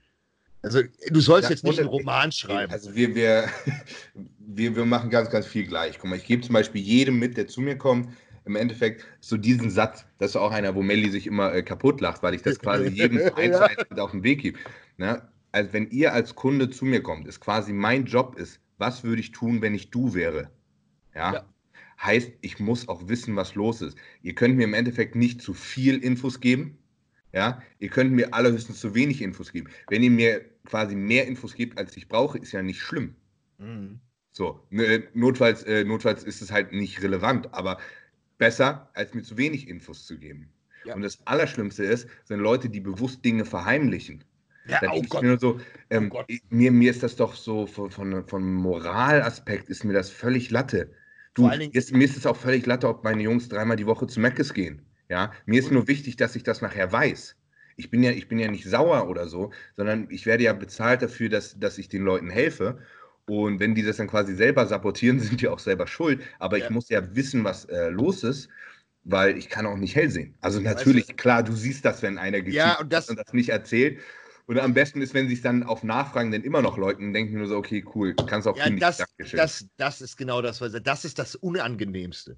Also 0.63 0.81
du 1.11 1.21
sollst 1.21 1.51
ja, 1.51 1.55
jetzt 1.55 1.65
nicht 1.65 1.79
einen 1.79 1.89
Roman 1.89 2.33
schreiben. 2.33 2.73
Also 2.73 2.95
wir, 2.95 3.15
wir, 3.15 3.49
wir, 4.39 4.77
wir 4.77 4.85
machen 4.87 5.11
ganz, 5.11 5.31
ganz 5.31 5.47
viel 5.47 5.67
gleich. 5.67 5.99
Guck 5.99 6.09
mal, 6.11 6.17
ich 6.17 6.25
gebe 6.25 6.43
zum 6.43 6.55
Beispiel 6.55 6.81
jedem 6.81 7.19
mit, 7.19 7.37
der 7.37 7.49
zu 7.49 7.61
mir 7.61 7.77
kommt, 7.77 8.09
im 8.47 8.57
Endeffekt 8.57 9.05
so 9.21 9.37
diesen 9.37 9.71
Satz, 9.71 10.05
das 10.19 10.31
ist 10.31 10.37
auch 10.37 10.53
einer, 10.53 10.75
wo 10.75 10.83
Melli 10.83 11.11
sich 11.11 11.27
immer 11.27 11.55
äh, 11.55 11.63
kaputt 11.63 12.01
lacht, 12.01 12.23
weil 12.23 12.35
ich 12.35 12.43
das 12.43 12.59
quasi 12.61 12.87
jedem 12.89 13.19
ja. 13.19 14.03
auf 14.03 14.11
den 14.11 14.23
Weg 14.23 14.43
gebe. 14.43 14.59
Ne? 14.97 15.23
Also 15.53 15.73
wenn 15.73 15.91
ihr 15.91 16.13
als 16.13 16.35
Kunde 16.35 16.71
zu 16.71 16.85
mir 16.85 17.03
kommt, 17.03 17.29
ist 17.29 17.41
quasi 17.41 17.73
mein 17.73 18.07
Job 18.07 18.37
ist, 18.37 18.61
was 18.79 19.05
würde 19.05 19.21
ich 19.21 19.33
tun, 19.33 19.63
wenn 19.63 19.75
ich 19.75 19.91
du 19.91 20.15
wäre? 20.15 20.51
Ja? 21.15 21.33
ja. 21.33 21.49
Heißt, 22.03 22.33
ich 22.41 22.59
muss 22.59 22.89
auch 22.89 23.09
wissen, 23.09 23.37
was 23.37 23.55
los 23.55 23.81
ist. 23.81 23.97
Ihr 24.23 24.35
könnt 24.35 24.57
mir 24.57 24.65
im 24.65 24.75
Endeffekt 24.75 25.15
nicht 25.15 25.41
zu 25.41 25.55
viel 25.55 25.99
Infos 25.99 26.41
geben. 26.41 26.79
Ja, 27.33 27.61
ihr 27.81 27.89
könnt 27.89 28.13
mir 28.13 28.33
allerhöchstens 28.33 28.79
zu 28.79 28.95
wenig 28.95 29.21
Infos 29.21 29.51
geben. 29.51 29.69
Wenn 29.89 30.05
ihr 30.05 30.11
mir 30.11 30.45
quasi 30.67 30.95
mehr 30.95 31.27
Infos 31.27 31.55
gebt, 31.55 31.79
als 31.79 31.97
ich 31.97 32.09
brauche, 32.09 32.39
ist 32.39 32.53
ja 32.53 32.63
nicht 32.63 32.81
schlimm. 32.81 33.17
Mhm. 33.59 33.99
So, 34.31 34.65
ne, 34.71 35.05
notfalls, 35.15 35.65
äh, 35.65 35.85
notfalls 35.85 36.23
ist 36.23 36.43
es 36.43 36.53
halt 36.53 36.73
nicht 36.73 37.03
relevant, 37.03 37.53
aber 37.53 37.79
besser, 38.39 38.91
als 38.95 39.15
mir 39.15 39.23
zu 39.23 39.37
wenig 39.37 39.69
Infos 39.69 40.07
zu 40.07 40.19
geben. 40.19 40.49
Ja. 40.85 40.95
Und 40.95 41.03
das 41.03 41.19
Allerschlimmste 41.27 41.85
ist, 41.85 42.09
sind 42.25 42.41
Leute, 42.41 42.69
die 42.69 42.81
bewusst 42.81 43.25
Dinge 43.25 43.45
verheimlichen. 43.45 44.23
Ja, 44.67 44.81
oh 44.93 45.03
Gott. 45.09 45.23
Mir, 45.23 45.39
so, 45.39 45.61
ähm, 45.91 46.11
oh 46.13 46.23
mir, 46.51 46.73
mir 46.73 46.91
ist 46.91 47.03
das 47.03 47.17
doch 47.17 47.35
so 47.35 47.67
von, 47.67 47.91
von, 47.91 48.27
von 48.27 48.55
Moralaspekt 48.55 49.69
ist 49.69 49.85
mir 49.85 49.93
das 49.93 50.11
völlig 50.11 50.51
Latte. 50.51 50.93
Du, 51.35 51.49
ist, 51.49 51.93
mir 51.93 52.05
ist 52.05 52.17
es 52.17 52.27
auch 52.27 52.37
völlig 52.37 52.65
Latte, 52.67 52.89
ob 52.89 53.03
meine 53.03 53.23
Jungs 53.23 53.49
dreimal 53.49 53.77
die 53.77 53.87
Woche 53.87 54.07
zu 54.07 54.21
Meckes 54.21 54.55
gehen. 54.55 54.83
Ja, 55.09 55.33
mir 55.47 55.59
ist 55.61 55.71
nur 55.71 55.89
wichtig, 55.89 56.17
dass 56.17 56.37
ich 56.37 56.45
das 56.45 56.63
nachher 56.63 56.91
weiß. 56.91 57.37
Ich 57.77 57.91
bin 57.91 58.03
ja, 58.03 58.13
ich 58.13 58.29
bin 58.29 58.39
ja 58.39 58.49
nicht 58.49 58.65
sauer 58.65 59.09
oder 59.09 59.29
so, 59.29 59.51
sondern 59.77 60.07
ich 60.11 60.27
werde 60.27 60.45
ja 60.45 60.53
bezahlt 60.53 61.03
dafür, 61.03 61.29
dass, 61.29 61.59
dass 61.59 61.79
ich 61.79 61.89
den 61.89 62.03
Leuten 62.03 62.31
helfe. 62.31 62.79
Und 63.27 63.59
wenn 63.59 63.75
die 63.75 63.83
das 63.83 63.97
dann 63.97 64.07
quasi 64.07 64.35
selber 64.35 64.67
sabotieren, 64.67 65.19
sind 65.21 65.41
die 65.41 65.49
auch 65.49 65.59
selber 65.59 65.87
schuld. 65.87 66.23
Aber 66.39 66.57
ja. 66.57 66.65
ich 66.65 66.71
muss 66.71 66.89
ja 66.89 67.15
wissen, 67.15 67.43
was 67.43 67.65
äh, 67.67 67.89
los 67.89 68.23
ist, 68.23 68.49
weil 69.03 69.37
ich 69.37 69.49
kann 69.49 69.67
auch 69.67 69.77
nicht 69.77 69.97
hell 69.97 70.11
sehen. 70.11 70.35
Also 70.41 70.61
natürlich, 70.61 71.05
weißt 71.05 71.11
du, 71.11 71.17
klar, 71.17 71.43
du 71.43 71.53
siehst 71.53 71.85
das, 71.85 72.03
wenn 72.03 72.17
einer 72.17 72.39
ja, 72.49 72.79
und 72.81 72.93
das, 72.93 73.11
und 73.11 73.19
das 73.19 73.33
nicht 73.33 73.51
erzählt. 73.51 73.99
Und 74.47 74.59
am 74.59 74.75
besten 74.75 75.01
ist, 75.01 75.15
wenn 75.15 75.29
sich 75.29 75.41
dann 75.41 75.63
auf 75.63 75.83
Nachfragen 75.83 76.31
dann 76.31 76.43
immer 76.43 76.61
noch 76.61 76.77
Leuten 76.77 77.13
denken 77.13 77.39
nur 77.39 77.47
so, 77.47 77.57
okay, 77.57 77.85
cool, 77.95 78.15
kannst 78.15 78.47
auch 78.47 78.57
ja, 78.57 78.69
das, 78.71 79.03
das, 79.33 79.67
das 79.77 80.01
ist 80.03 80.17
genau 80.17 80.43
das, 80.43 80.61
was 80.61 80.73
das 80.83 81.05
ist 81.05 81.19
das 81.19 81.35
Unangenehmste 81.35 82.37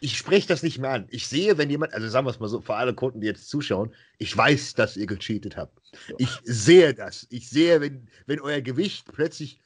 ich 0.00 0.16
spreche 0.16 0.46
das 0.46 0.62
nicht 0.62 0.78
mehr 0.78 0.90
an. 0.90 1.06
Ich 1.10 1.26
sehe, 1.26 1.58
wenn 1.58 1.70
jemand, 1.70 1.92
also 1.92 2.08
sagen 2.08 2.26
wir 2.26 2.30
es 2.30 2.38
mal 2.38 2.48
so, 2.48 2.60
für 2.60 2.74
alle 2.74 2.94
Kunden, 2.94 3.20
die 3.20 3.26
jetzt 3.26 3.48
zuschauen, 3.48 3.92
ich 4.18 4.36
weiß, 4.36 4.74
dass 4.74 4.96
ihr 4.96 5.06
gecheatet 5.06 5.56
habt. 5.56 5.80
Ich 6.18 6.30
sehe 6.44 6.94
das. 6.94 7.26
Ich 7.30 7.50
sehe, 7.50 7.80
wenn, 7.80 8.08
wenn 8.26 8.40
euer 8.40 8.60
Gewicht 8.60 9.10
plötzlich, 9.12 9.60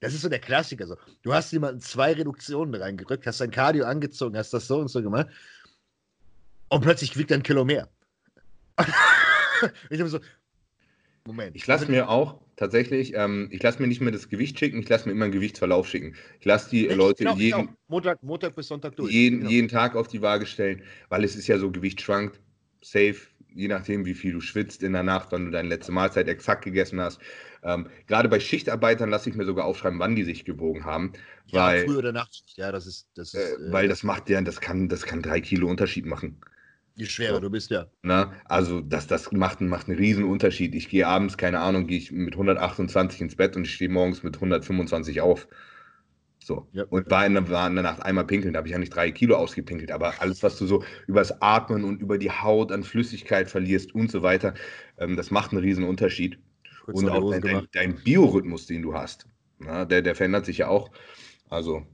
das 0.00 0.14
ist 0.14 0.22
so 0.22 0.28
der 0.28 0.38
Klassiker, 0.38 0.86
so. 0.86 0.96
Du 1.22 1.34
hast 1.34 1.50
jemanden 1.52 1.80
zwei 1.80 2.12
Reduktionen 2.12 2.80
reingerückt, 2.80 3.26
hast 3.26 3.40
dein 3.40 3.50
Cardio 3.50 3.84
angezogen, 3.84 4.36
hast 4.36 4.52
das 4.52 4.66
so 4.68 4.78
und 4.78 4.88
so 4.88 5.02
gemacht 5.02 5.26
und 6.68 6.80
plötzlich 6.80 7.16
wiegt 7.16 7.30
er 7.30 7.38
ein 7.38 7.42
Kilo 7.42 7.64
mehr. 7.64 7.88
ich 9.90 10.00
habe 10.00 10.10
so, 10.10 10.20
Moment. 11.26 11.56
Ich 11.56 11.66
lasse 11.66 11.90
mir 11.90 12.10
auch 12.10 12.40
tatsächlich, 12.56 13.14
ähm, 13.14 13.48
ich 13.50 13.62
lasse 13.62 13.80
mir 13.80 13.88
nicht 13.88 14.00
mehr 14.00 14.12
das 14.12 14.28
Gewicht 14.28 14.58
schicken, 14.58 14.78
ich 14.78 14.88
lasse 14.88 15.06
mir 15.06 15.12
immer 15.12 15.24
einen 15.24 15.32
Gewichtsverlauf 15.32 15.88
schicken. 15.88 16.14
Ich 16.40 16.44
lasse 16.44 16.70
die 16.70 16.86
Echt? 16.88 16.96
Leute 16.96 17.24
genau, 17.24 17.36
jeden, 17.36 17.60
genau. 17.60 17.72
Montag, 17.88 18.22
Montag 18.22 18.54
bis 18.54 18.68
Sonntag 18.68 18.94
durch. 18.96 19.10
Jeden, 19.10 19.38
genau. 19.38 19.50
jeden 19.50 19.68
Tag 19.68 19.96
auf 19.96 20.06
die 20.06 20.20
Waage 20.20 20.46
stellen, 20.46 20.82
weil 21.08 21.24
es 21.24 21.34
ist 21.34 21.46
ja 21.46 21.58
so, 21.58 21.70
Gewicht 21.70 22.02
schwankt, 22.02 22.40
safe, 22.82 23.16
je 23.54 23.68
nachdem, 23.68 24.04
wie 24.04 24.14
viel 24.14 24.32
du 24.32 24.40
schwitzt 24.40 24.82
in 24.82 24.92
der 24.92 25.02
Nacht, 25.02 25.28
wann 25.30 25.46
du 25.46 25.50
deine 25.50 25.68
letzte 25.68 25.92
Mahlzeit 25.92 26.28
exakt 26.28 26.64
gegessen 26.64 27.00
hast. 27.00 27.20
Ähm, 27.62 27.88
gerade 28.06 28.28
bei 28.28 28.38
Schichtarbeitern 28.38 29.08
lasse 29.08 29.30
ich 29.30 29.36
mir 29.36 29.46
sogar 29.46 29.64
aufschreiben, 29.64 29.98
wann 29.98 30.16
die 30.16 30.24
sich 30.24 30.44
gewogen 30.44 30.84
haben. 30.84 31.12
Ja, 31.46 31.68
weil, 31.68 31.84
früh 31.86 31.96
oder 31.96 32.12
Nachtschicht, 32.12 32.58
ja, 32.58 32.70
das 32.70 32.86
ist. 32.86 33.08
Das 33.14 33.32
ist 33.32 33.40
äh, 33.40 33.72
weil 33.72 33.88
das 33.88 34.02
macht 34.02 34.28
ja, 34.28 34.40
das 34.42 34.60
kann, 34.60 34.88
das 34.88 35.04
kann 35.04 35.22
drei 35.22 35.40
Kilo 35.40 35.68
Unterschied 35.68 36.04
machen. 36.04 36.40
Je 36.96 37.06
schwerer 37.06 37.40
du 37.40 37.50
bist, 37.50 37.70
ja. 37.70 37.86
Na, 38.02 38.32
also 38.44 38.80
das, 38.80 39.06
das 39.08 39.32
macht, 39.32 39.60
macht 39.60 39.88
einen 39.88 39.98
riesen 39.98 40.24
Unterschied. 40.24 40.74
Ich 40.74 40.88
gehe 40.88 41.06
abends, 41.06 41.36
keine 41.36 41.58
Ahnung, 41.58 41.88
gehe 41.88 41.98
ich 41.98 42.12
mit 42.12 42.34
128 42.34 43.20
ins 43.20 43.36
Bett 43.36 43.56
und 43.56 43.66
ich 43.66 43.74
stehe 43.74 43.90
morgens 43.90 44.22
mit 44.22 44.36
125 44.36 45.20
auf. 45.20 45.48
So. 46.38 46.68
Ja. 46.72 46.84
Und 46.84 47.10
war 47.10 47.26
in, 47.26 47.34
der, 47.34 47.48
war 47.48 47.66
in 47.66 47.74
der 47.74 47.82
Nacht 47.82 48.02
einmal 48.02 48.26
pinkeln, 48.26 48.52
da 48.52 48.58
habe 48.58 48.68
ich 48.68 48.72
ja 48.72 48.78
nicht 48.78 48.94
drei 48.94 49.10
Kilo 49.10 49.36
ausgepinkelt, 49.36 49.90
aber 49.90 50.20
alles, 50.20 50.42
was 50.42 50.58
du 50.58 50.66
so 50.66 50.84
übers 51.06 51.40
Atmen 51.40 51.84
und 51.84 52.00
über 52.00 52.18
die 52.18 52.30
Haut 52.30 52.70
an 52.70 52.84
Flüssigkeit 52.84 53.50
verlierst 53.50 53.94
und 53.94 54.10
so 54.10 54.22
weiter, 54.22 54.54
ähm, 54.98 55.16
das 55.16 55.30
macht 55.30 55.52
einen 55.52 55.62
riesen 55.62 55.84
Unterschied. 55.84 56.38
Kurz 56.84 57.00
und 57.00 57.08
auch 57.08 57.30
dein, 57.30 57.40
dein, 57.40 57.68
dein, 57.72 57.94
Biorhythmus, 57.96 58.66
den 58.66 58.82
du 58.82 58.94
hast, 58.94 59.26
na, 59.58 59.86
der, 59.86 60.02
der 60.02 60.14
verändert 60.14 60.44
sich 60.44 60.58
ja 60.58 60.68
auch. 60.68 60.90
Also, 61.48 61.86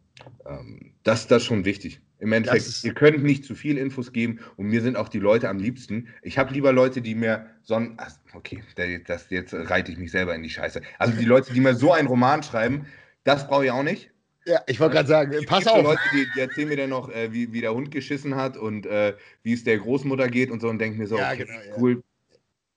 ähm, 0.44 0.94
das, 1.04 1.28
das 1.28 1.42
ist 1.42 1.46
schon 1.46 1.64
wichtig. 1.64 2.00
Im 2.20 2.32
Endeffekt, 2.32 2.84
ihr 2.84 2.92
könnt 2.92 3.22
nicht 3.22 3.44
zu 3.44 3.54
viel 3.54 3.78
Infos 3.78 4.12
geben 4.12 4.40
und 4.56 4.66
mir 4.66 4.82
sind 4.82 4.96
auch 4.96 5.08
die 5.08 5.18
Leute 5.18 5.48
am 5.48 5.58
liebsten. 5.58 6.08
Ich 6.22 6.36
habe 6.38 6.52
lieber 6.52 6.72
Leute, 6.72 7.00
die 7.00 7.14
mir 7.14 7.46
so 7.62 7.74
ein, 7.74 7.96
okay, 8.34 8.62
das, 9.06 9.30
jetzt 9.30 9.54
reite 9.54 9.90
ich 9.90 9.98
mich 9.98 10.10
selber 10.10 10.34
in 10.34 10.42
die 10.42 10.50
Scheiße. 10.50 10.82
Also 10.98 11.16
die 11.16 11.24
Leute, 11.24 11.52
die 11.54 11.60
mir 11.60 11.74
so 11.74 11.92
einen 11.92 12.08
Roman 12.08 12.42
schreiben, 12.42 12.86
das 13.24 13.48
brauche 13.48 13.64
ich 13.64 13.70
auch 13.70 13.82
nicht. 13.82 14.10
Ja, 14.44 14.60
ich 14.66 14.80
wollte 14.80 14.96
gerade 14.96 15.08
sagen, 15.08 15.32
pass 15.46 15.66
auf. 15.66 15.82
Leute, 15.82 16.00
die, 16.12 16.26
die, 16.34 16.40
erzählen 16.40 16.68
mir 16.68 16.76
dann 16.76 16.90
noch, 16.90 17.10
äh, 17.10 17.32
wie, 17.32 17.52
wie 17.52 17.60
der 17.60 17.74
Hund 17.74 17.90
geschissen 17.90 18.36
hat 18.36 18.56
und 18.56 18.86
äh, 18.86 19.14
wie 19.42 19.52
es 19.52 19.64
der 19.64 19.78
Großmutter 19.78 20.28
geht 20.28 20.50
und 20.50 20.60
so 20.60 20.68
und 20.68 20.78
denken 20.78 20.98
mir 20.98 21.06
so, 21.06 21.16
ja, 21.16 21.32
okay, 21.32 21.44
genau, 21.44 21.78
cool. 21.78 22.02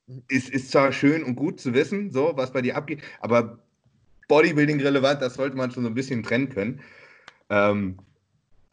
Ja. 0.07 0.15
Ist, 0.27 0.49
ist 0.49 0.71
zwar 0.71 0.91
schön 0.91 1.23
und 1.23 1.35
gut 1.35 1.59
zu 1.59 1.73
wissen, 1.73 2.11
so, 2.11 2.33
was 2.35 2.51
bei 2.51 2.61
dir 2.61 2.75
abgeht, 2.75 3.01
aber 3.21 3.59
Bodybuilding 4.27 4.81
relevant, 4.81 5.21
das 5.21 5.35
sollte 5.35 5.55
man 5.55 5.71
schon 5.71 5.83
so 5.83 5.89
ein 5.89 5.95
bisschen 5.95 6.23
trennen 6.23 6.49
können. 6.49 6.81
Ähm, 7.49 7.97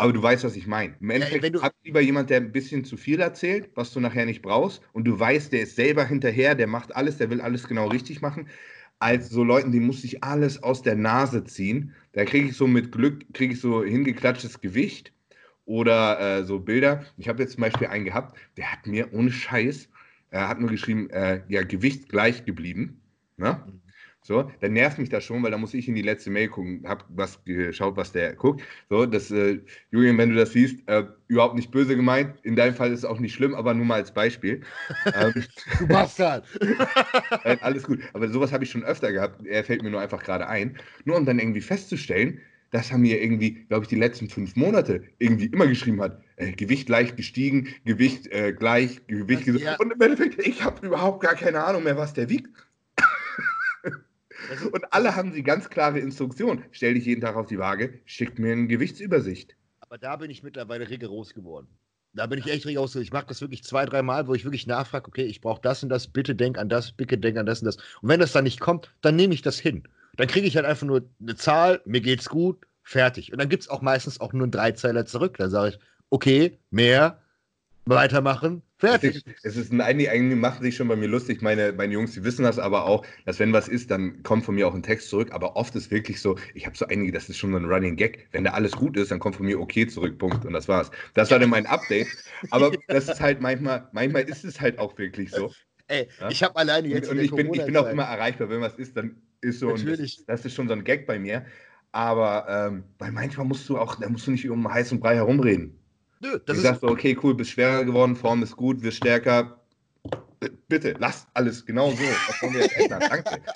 aber 0.00 0.14
du 0.14 0.22
weißt, 0.22 0.44
was 0.44 0.56
ich 0.56 0.66
meine. 0.66 0.94
Im 0.98 1.10
Endeffekt 1.10 1.44
ja, 1.44 1.50
du 1.50 1.60
hat 1.60 1.74
lieber 1.84 2.00
jemand, 2.00 2.30
der 2.30 2.38
ein 2.38 2.52
bisschen 2.52 2.84
zu 2.84 2.96
viel 2.96 3.20
erzählt, 3.20 3.68
was 3.74 3.92
du 3.92 4.00
nachher 4.00 4.24
nicht 4.24 4.40
brauchst, 4.40 4.80
und 4.94 5.04
du 5.04 5.20
weißt, 5.20 5.52
der 5.52 5.60
ist 5.60 5.76
selber 5.76 6.06
hinterher, 6.06 6.54
der 6.54 6.68
macht 6.68 6.96
alles, 6.96 7.18
der 7.18 7.28
will 7.28 7.42
alles 7.42 7.68
genau 7.68 7.86
richtig 7.88 8.22
machen, 8.22 8.48
als 8.98 9.28
so 9.28 9.44
Leuten, 9.44 9.72
die 9.72 9.80
muss 9.80 10.02
ich 10.02 10.24
alles 10.24 10.62
aus 10.62 10.80
der 10.80 10.96
Nase 10.96 11.44
ziehen. 11.44 11.94
Da 12.12 12.24
kriege 12.24 12.48
ich 12.48 12.56
so 12.56 12.66
mit 12.66 12.92
Glück, 12.92 13.26
kriege 13.34 13.52
ich 13.52 13.60
so 13.60 13.84
hingeklatschtes 13.84 14.62
Gewicht 14.62 15.12
oder 15.66 16.38
äh, 16.38 16.44
so 16.44 16.60
Bilder. 16.60 17.04
Ich 17.18 17.28
habe 17.28 17.42
jetzt 17.42 17.52
zum 17.52 17.60
Beispiel 17.60 17.88
einen 17.88 18.06
gehabt, 18.06 18.38
der 18.56 18.72
hat 18.72 18.86
mir 18.86 19.12
ohne 19.12 19.30
Scheiß, 19.30 19.90
er 20.30 20.48
hat 20.48 20.60
nur 20.60 20.70
geschrieben, 20.70 21.10
äh, 21.10 21.42
ja, 21.48 21.62
Gewicht 21.62 22.08
gleich 22.08 22.46
geblieben. 22.46 23.02
Ne? 23.36 23.62
So, 24.22 24.50
dann 24.60 24.74
nervt 24.74 24.98
mich 24.98 25.08
das 25.08 25.24
schon, 25.24 25.42
weil 25.42 25.50
da 25.50 25.56
muss 25.56 25.72
ich 25.72 25.88
in 25.88 25.94
die 25.94 26.02
letzte 26.02 26.30
Mail 26.30 26.48
gucken, 26.48 26.84
hab 26.86 27.06
was 27.08 27.42
geschaut, 27.44 27.96
was 27.96 28.12
der 28.12 28.34
guckt. 28.34 28.62
So, 28.90 29.06
das, 29.06 29.30
äh, 29.30 29.60
Julian, 29.90 30.18
wenn 30.18 30.30
du 30.30 30.36
das 30.36 30.52
siehst, 30.52 30.86
äh, 30.88 31.04
überhaupt 31.28 31.54
nicht 31.54 31.70
böse 31.70 31.96
gemeint. 31.96 32.34
In 32.42 32.54
deinem 32.54 32.74
Fall 32.74 32.92
ist 32.92 33.00
es 33.00 33.04
auch 33.06 33.18
nicht 33.18 33.34
schlimm, 33.34 33.54
aber 33.54 33.72
nur 33.72 33.86
mal 33.86 33.94
als 33.94 34.12
Beispiel. 34.12 34.60
ähm, 35.14 35.32
du 35.78 35.88
Bastard! 35.88 36.44
äh, 37.44 37.56
alles 37.62 37.84
gut. 37.84 38.00
Aber 38.12 38.28
sowas 38.28 38.52
habe 38.52 38.64
ich 38.64 38.70
schon 38.70 38.84
öfter 38.84 39.10
gehabt. 39.10 39.46
Er 39.46 39.64
fällt 39.64 39.82
mir 39.82 39.90
nur 39.90 40.00
einfach 40.00 40.22
gerade 40.22 40.46
ein. 40.46 40.76
Nur 41.04 41.16
um 41.16 41.24
dann 41.24 41.38
irgendwie 41.38 41.62
festzustellen, 41.62 42.40
dass 42.70 42.90
er 42.90 42.98
mir 42.98 43.22
irgendwie, 43.22 43.64
glaube 43.68 43.84
ich, 43.84 43.88
die 43.88 43.96
letzten 43.96 44.28
fünf 44.28 44.54
Monate 44.54 45.02
irgendwie 45.18 45.46
immer 45.46 45.66
geschrieben 45.66 46.00
hat, 46.00 46.22
äh, 46.36 46.52
Gewicht 46.52 46.88
leicht 46.88 47.16
gestiegen, 47.16 47.68
Gewicht 47.84 48.26
äh, 48.28 48.52
gleich, 48.52 49.06
Gewicht 49.06 49.46
ja. 49.46 49.76
Und 49.76 49.92
im 49.92 50.00
Endeffekt, 50.00 50.46
ich 50.46 50.62
habe 50.62 50.86
überhaupt 50.86 51.22
gar 51.22 51.34
keine 51.34 51.64
Ahnung 51.64 51.84
mehr, 51.84 51.96
was 51.96 52.12
der 52.12 52.28
wiegt. 52.28 52.50
Und 54.72 54.92
alle 54.92 55.16
haben 55.16 55.32
die 55.32 55.42
ganz 55.42 55.68
klare 55.68 55.98
Instruktion. 55.98 56.64
Stell 56.70 56.94
dich 56.94 57.06
jeden 57.06 57.20
Tag 57.20 57.36
auf 57.36 57.46
die 57.46 57.58
Waage, 57.58 58.00
schick 58.04 58.38
mir 58.38 58.52
eine 58.52 58.66
Gewichtsübersicht. 58.66 59.56
Aber 59.80 59.98
da 59.98 60.16
bin 60.16 60.30
ich 60.30 60.42
mittlerweile 60.42 60.88
rigoros 60.88 61.34
geworden. 61.34 61.68
Da 62.12 62.26
bin 62.26 62.38
ich 62.38 62.46
echt 62.50 62.66
rigoros. 62.66 62.96
Ich 62.96 63.12
mache 63.12 63.26
das 63.26 63.40
wirklich 63.40 63.62
zwei, 63.64 63.84
drei 63.84 64.02
Mal, 64.02 64.26
wo 64.26 64.34
ich 64.34 64.44
wirklich 64.44 64.66
nachfrage, 64.66 65.08
okay, 65.08 65.24
ich 65.24 65.40
brauche 65.40 65.60
das 65.60 65.82
und 65.82 65.88
das, 65.88 66.08
bitte 66.08 66.34
denk 66.34 66.58
an 66.58 66.68
das, 66.68 66.92
bitte 66.92 67.18
denk 67.18 67.38
an 67.38 67.46
das 67.46 67.60
und 67.60 67.66
das. 67.66 67.76
Und 67.76 68.08
wenn 68.08 68.20
das 68.20 68.32
dann 68.32 68.44
nicht 68.44 68.60
kommt, 68.60 68.94
dann 69.00 69.16
nehme 69.16 69.34
ich 69.34 69.42
das 69.42 69.58
hin. 69.58 69.84
Dann 70.16 70.26
kriege 70.26 70.46
ich 70.46 70.56
halt 70.56 70.66
einfach 70.66 70.86
nur 70.86 71.08
eine 71.20 71.36
Zahl, 71.36 71.80
mir 71.84 72.00
geht's 72.00 72.28
gut, 72.28 72.66
fertig. 72.82 73.32
Und 73.32 73.40
dann 73.40 73.48
gibt 73.48 73.62
es 73.62 73.68
auch 73.68 73.80
meistens 73.82 74.20
auch 74.20 74.32
nur 74.32 74.42
einen 74.42 74.52
Dreizeiler 74.52 75.06
zurück. 75.06 75.36
Dann 75.38 75.50
sage 75.50 75.70
ich, 75.70 75.78
okay, 76.10 76.58
mehr, 76.70 77.19
weitermachen, 77.96 78.62
fertig. 78.78 79.22
Es 79.42 79.56
ist 79.56 79.72
ein, 79.72 79.80
einige, 79.80 80.10
einige 80.10 80.36
machen 80.36 80.62
sich 80.62 80.76
schon 80.76 80.88
bei 80.88 80.96
mir 80.96 81.08
lustig. 81.08 81.42
Meine, 81.42 81.72
meine 81.72 81.92
Jungs, 81.92 82.12
die 82.12 82.24
wissen 82.24 82.42
das 82.44 82.58
aber 82.58 82.86
auch, 82.86 83.04
dass 83.26 83.38
wenn 83.38 83.52
was 83.52 83.68
ist, 83.68 83.90
dann 83.90 84.22
kommt 84.22 84.44
von 84.44 84.54
mir 84.54 84.66
auch 84.66 84.74
ein 84.74 84.82
Text 84.82 85.08
zurück. 85.10 85.32
Aber 85.32 85.56
oft 85.56 85.74
ist 85.76 85.90
wirklich 85.90 86.20
so, 86.20 86.36
ich 86.54 86.66
habe 86.66 86.76
so 86.76 86.86
einige, 86.86 87.12
das 87.12 87.28
ist 87.28 87.38
schon 87.38 87.52
so 87.52 87.58
ein 87.58 87.66
Running 87.66 87.96
Gag. 87.96 88.28
Wenn 88.32 88.44
da 88.44 88.52
alles 88.52 88.72
gut 88.72 88.96
ist, 88.96 89.10
dann 89.10 89.18
kommt 89.18 89.36
von 89.36 89.46
mir 89.46 89.60
okay 89.60 89.86
zurück, 89.86 90.18
Punkt. 90.18 90.44
Und 90.44 90.52
das 90.52 90.68
war's. 90.68 90.90
Das 91.14 91.30
war 91.30 91.38
dann 91.38 91.50
mein 91.50 91.66
Update. 91.66 92.08
Aber 92.50 92.72
das 92.88 93.08
ist 93.08 93.20
halt 93.20 93.40
manchmal, 93.40 93.88
manchmal 93.92 94.22
ist 94.22 94.44
es 94.44 94.60
halt 94.60 94.78
auch 94.78 94.96
wirklich 94.98 95.30
so. 95.30 95.52
Ey, 95.88 96.08
ja? 96.20 96.30
ich 96.30 96.42
habe 96.42 96.56
alleine 96.56 96.88
jetzt. 96.88 97.10
Und, 97.10 97.18
und 97.18 97.24
ich, 97.24 97.32
bin, 97.32 97.52
ich 97.52 97.64
bin 97.64 97.76
auch 97.76 97.88
immer 97.88 98.04
erreichbar, 98.04 98.48
wenn 98.48 98.60
was 98.60 98.76
ist, 98.76 98.96
dann 98.96 99.16
ist 99.40 99.58
so. 99.58 99.70
Natürlich. 99.70 100.16
Das, 100.18 100.26
das, 100.26 100.44
ist 100.46 100.54
schon 100.54 100.68
so 100.68 100.74
ein 100.74 100.84
Gag 100.84 101.06
bei 101.06 101.18
mir. 101.18 101.44
Aber 101.92 102.46
ähm, 102.48 102.84
weil 102.98 103.10
manchmal 103.10 103.46
musst 103.46 103.68
du 103.68 103.76
auch, 103.76 103.96
da 103.96 104.08
musst 104.08 104.26
du 104.26 104.30
nicht 104.30 104.48
um 104.48 104.72
heißen 104.72 105.00
Brei 105.00 105.16
herumreden. 105.16 105.79
Nö, 106.20 106.38
das 106.44 106.56
ich 106.56 106.62
ist. 106.62 106.62
Sagst 106.62 106.80
so, 106.82 106.88
okay, 106.88 107.16
cool, 107.22 107.34
bist 107.34 107.50
schwerer 107.50 107.84
geworden, 107.84 108.14
Form 108.14 108.42
ist 108.42 108.56
gut, 108.56 108.82
wirst 108.82 108.98
stärker, 108.98 109.60
Bitte, 110.68 110.96
lasst 110.98 111.28
alles 111.34 111.64
genau 111.66 111.90
so. 111.90 112.02
Was 112.02 112.42
wollen 112.42 112.54
wir 112.54 112.62
jetzt 112.62 112.76
ändern? 112.76 113.00
Danke. 113.00 113.42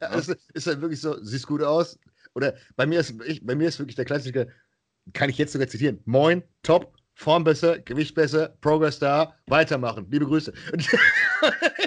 Ja, 0.00 0.08
also 0.08 0.34
ist 0.54 0.66
halt 0.66 0.80
wirklich 0.80 1.02
so, 1.02 1.22
siehst 1.22 1.46
gut 1.46 1.62
aus. 1.62 1.98
Oder 2.34 2.54
bei 2.76 2.86
mir 2.86 2.98
ist, 2.98 3.12
ich, 3.26 3.44
bei 3.44 3.54
mir 3.54 3.68
ist 3.68 3.78
wirklich 3.78 3.94
der 3.94 4.06
Klassiker, 4.06 4.46
kann 5.12 5.28
ich 5.28 5.36
jetzt 5.36 5.52
sogar 5.52 5.68
zitieren. 5.68 6.00
Moin, 6.06 6.42
top, 6.62 6.96
Form 7.12 7.44
besser, 7.44 7.78
Gewicht 7.78 8.14
besser, 8.14 8.56
Progress 8.62 8.98
da, 8.98 9.36
weitermachen. 9.48 10.06
Liebe 10.10 10.24
Grüße. 10.24 10.54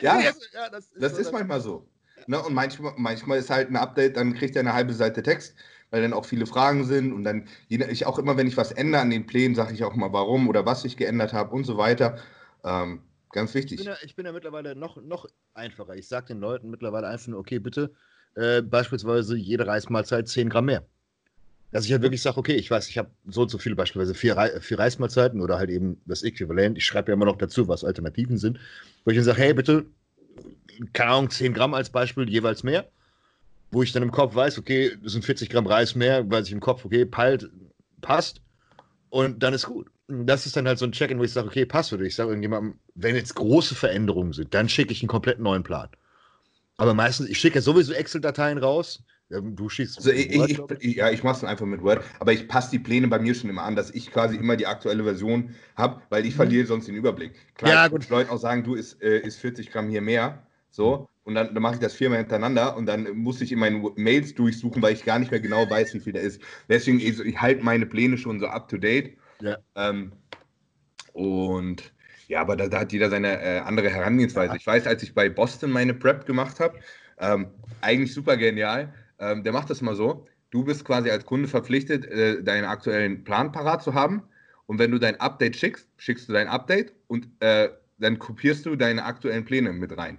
ja, 0.03 0.20
ja, 0.22 0.70
das 0.70 0.86
ist, 0.86 1.01
das 1.01 1.14
so 1.14 1.18
ist 1.18 1.32
manchmal 1.32 1.61
so. 1.61 1.89
Ne? 2.28 2.39
Und 2.43 2.53
manchmal, 2.53 2.93
manchmal 2.97 3.39
ist 3.39 3.49
halt 3.49 3.72
ein 3.72 3.76
Update, 3.76 4.18
dann 4.18 4.36
kriegt 4.36 4.55
er 4.55 4.59
eine 4.59 4.74
halbe 4.74 4.93
Seite 4.93 5.24
Text, 5.24 5.55
weil 5.94 6.02
dann 6.02 6.14
auch 6.14 6.26
viele 6.26 6.48
Fragen 6.48 6.86
sind. 6.86 7.14
Und 7.14 7.24
dann, 7.24 7.48
ich 7.70 8.08
auch 8.08 8.18
immer, 8.18 8.36
wenn 8.36 8.48
ich 8.48 8.58
was 8.58 8.72
ändere 8.72 9.04
an 9.04 9.12
den 9.12 9.28
Plänen, 9.28 9.54
sage 9.54 9.76
ich 9.76 9.84
auch 9.84 9.94
mal, 9.94 10.12
warum 10.12 10.50
oder 10.50 10.66
was 10.66 10.84
ich 10.86 10.98
geändert 10.98 11.34
habe 11.34 11.54
und 11.54 11.66
so 11.66 11.78
weiter. 11.78 12.18
Ähm, 12.64 13.04
ganz 13.32 13.54
wichtig. 13.54 13.80
Ich 13.80 13.86
bin, 13.86 13.94
ja, 13.94 14.00
ich 14.04 14.16
bin 14.16 14.26
ja 14.26 14.32
mittlerweile 14.32 14.76
noch, 14.76 14.98
noch 14.98 15.28
einfacher. 15.54 15.96
Ich 15.96 16.08
sage 16.08 16.30
den 16.30 16.39
Leuten 16.39 16.72
mittlerweile 16.72 17.10
einfach 17.10 17.28
nur, 17.28 17.39
okay, 17.39 17.60
bitte, 17.60 17.94
äh, 18.34 18.64
beispielsweise 18.64 19.38
jede 19.38 19.68
Reismahlzeit 19.68 20.28
10 20.28 20.50
Gramm 20.50 20.66
mehr. 20.66 20.84
Dass 21.72 21.86
ich 21.86 21.91
halt 21.91 22.02
wirklich 22.02 22.24
sage, 22.24 22.38
okay, 22.38 22.56
ich 22.56 22.72
weiß, 22.72 22.89
ich 22.89 22.98
habe 22.98 23.12
so 23.28 23.44
und 23.44 23.50
so 23.50 23.60
viele, 23.60 23.76
beispielsweise 23.76 24.16
vier, 24.16 24.36
Re 24.36 24.62
vier 24.62 24.80
Reismahlzeiten 24.80 25.41
oder 25.41 25.60
halt 25.60 25.70
eben 25.70 26.02
das 26.08 26.24
Äquivalent. 26.24 26.76
Ich 26.76 26.86
schreibe 26.86 27.12
ja 27.12 27.14
immer 27.14 27.26
noch 27.26 27.38
dazu, 27.38 27.68
was 27.68 27.84
Alternativen 27.84 28.39
sind. 28.39 28.60
Wo 29.06 29.12
ich 29.12 29.18
dann 29.18 29.26
sage, 29.26 29.41
hey, 29.41 29.54
bitte, 29.54 29.86
keine 30.94 31.12
Ahnung, 31.12 31.30
10 31.30 31.54
Gramm 31.54 31.76
als 31.76 31.91
Beispiel, 31.91 32.28
jeweils 32.28 32.64
mehr. 32.64 32.89
Wo 33.74 33.84
ich 33.84 33.92
dann 33.92 34.04
im 34.04 34.12
Kopf 34.12 34.36
weiß, 34.36 34.58
okay, 34.60 34.92
das 35.02 35.14
sind 35.14 35.26
40 35.26 35.50
Gramm 35.50 35.68
Reis 35.68 35.96
mehr, 35.96 36.30
weiß 36.30 36.48
ich 36.48 36.54
im 36.54 36.60
Kopf, 36.60 36.86
okay, 36.86 37.06
peilt, 37.06 37.50
passt. 38.02 38.42
Und 39.10 39.44
dann 39.44 39.54
ist 39.54 39.66
gut. 39.66 39.90
Das 40.08 40.46
ist 40.46 40.56
dann 40.56 40.68
halt 40.68 40.80
so 40.80 40.86
ein 40.86 40.92
Check-in, 40.92 41.18
wo 41.18 41.24
ich 41.24 41.32
sage, 41.32 41.48
okay, 41.48 41.66
passt. 41.66 41.92
Oder 41.94 42.04
ich 42.04 42.16
sage 42.16 42.30
irgendjemandem, 42.30 42.80
wenn 42.96 43.16
jetzt 43.16 43.36
große 43.36 43.76
Veränderungen 43.76 44.34
sind, 44.34 44.54
dann 44.54 44.70
schicke 44.70 44.92
ich 44.92 45.02
einen 45.02 45.08
komplett 45.08 45.40
neuen 45.40 45.64
Plan. 45.64 45.90
Aber 46.78 46.94
meistens, 46.94 47.30
ich 47.30 47.40
schicke 47.40 47.56
ja 47.56 47.62
sowieso 47.62 47.94
Excel-Dateien 47.94 48.58
raus 48.58 49.04
Du 49.42 49.70
schießt. 49.70 49.98
Also 49.98 50.12
ich, 50.12 50.58
Word, 50.60 50.72
ich, 50.80 50.90
ich, 50.90 50.96
ja, 50.98 51.10
ich 51.10 51.24
mache 51.24 51.38
es 51.38 51.44
einfach 51.44 51.66
mit 51.66 51.82
Word, 51.82 52.04
aber 52.20 52.34
ich 52.34 52.48
passe 52.48 52.72
die 52.72 52.80
Pläne 52.80 53.08
bei 53.08 53.20
mir 53.20 53.34
schon 53.34 53.50
immer 53.50 53.64
an, 53.64 53.76
dass 53.76 53.90
ich 53.90 54.12
quasi 54.12 54.36
immer 54.36 54.56
die 54.56 54.68
aktuelle 54.68 55.04
Version 55.04 55.56
habe, 55.76 56.02
weil 56.10 56.26
ich 56.26 56.34
mhm. 56.34 56.38
verliere 56.38 56.68
sonst 56.68 56.88
den 56.88 56.96
Überblick. 56.96 57.34
Klar, 57.56 57.74
ja, 57.74 57.88
gut. 57.88 58.10
Leute 58.10 58.32
auch 58.32 58.38
sagen, 58.38 58.64
du 58.64 58.76
ist, 58.76 59.02
äh, 59.02 59.20
ist 59.20 59.38
40 59.38 59.72
Gramm 59.72 59.90
hier 59.90 60.02
mehr. 60.02 60.46
So, 60.76 61.08
und 61.24 61.36
dann, 61.36 61.54
dann 61.54 61.62
mache 61.62 61.76
ich 61.76 61.80
das 61.80 61.94
viermal 61.94 62.18
hintereinander 62.18 62.76
und 62.76 62.88
dann 62.88 63.16
muss 63.16 63.42
ich 63.42 63.52
in 63.52 63.60
meinen 63.60 63.88
Mails 63.96 64.34
durchsuchen, 64.34 64.82
weil 64.82 64.94
ich 64.94 65.06
gar 65.06 65.20
nicht 65.20 65.30
mehr 65.30 65.40
genau 65.40 65.70
weiß, 65.70 65.94
wie 65.94 66.00
viel 66.00 66.14
da 66.14 66.20
ist. 66.20 66.42
Deswegen, 66.68 67.00
ich, 67.00 67.20
ich 67.20 67.40
halte 67.40 67.64
meine 67.64 67.86
Pläne 67.86 68.18
schon 68.18 68.40
so 68.40 68.48
up 68.48 68.68
to 68.70 68.78
date. 68.78 69.18
Ja. 69.40 69.58
Ähm, 69.76 70.12
und 71.14 71.94
ja, 72.28 72.42
aber 72.42 72.56
da, 72.56 72.68
da, 72.68 72.80
hat 72.80 72.92
jeder 72.92 73.10
seine 73.10 73.40
äh, 73.40 73.60
andere 73.60 73.90
Herangehensweise. 73.90 74.54
Ja. 74.54 74.56
Ich 74.56 74.66
weiß, 74.66 74.88
als 74.88 75.04
ich 75.04 75.14
bei 75.14 75.30
Boston 75.30 75.72
meine 75.72 75.94
Prep 75.94 76.26
gemacht 76.26 76.60
habe, 76.60 76.80
ähm, 77.20 77.48
eigentlich 77.82 78.14
super 78.14 78.36
genial 78.36 78.92
ähm, 79.24 79.44
der 79.44 79.54
macht 79.54 79.70
das 79.70 79.82
mal 79.82 79.96
so. 79.96 80.26
Du 80.52 80.64
bist 80.64 80.86
quasi 80.86 81.10
als 81.10 81.26
Kunde 81.26 81.48
verpflichtet, 81.48 82.06
äh, 82.06 82.44
deinen 82.44 82.66
aktuellen 82.66 83.24
Plan 83.24 83.52
parat 83.52 83.82
zu 83.82 83.94
haben. 83.94 84.24
Und 84.66 84.80
wenn 84.80 84.92
du 84.92 85.00
dein 85.00 85.20
Update 85.20 85.56
schickst, 85.56 85.88
schickst 85.98 86.30
du 86.30 86.34
dein 86.34 86.48
Update 86.48 86.94
und 87.08 87.28
äh, 87.40 87.70
dann 88.00 88.20
kopierst 88.20 88.66
du 88.66 88.76
deine 88.76 89.04
aktuellen 89.04 89.46
Pläne 89.46 89.74
mit 89.74 89.98
rein. 89.98 90.18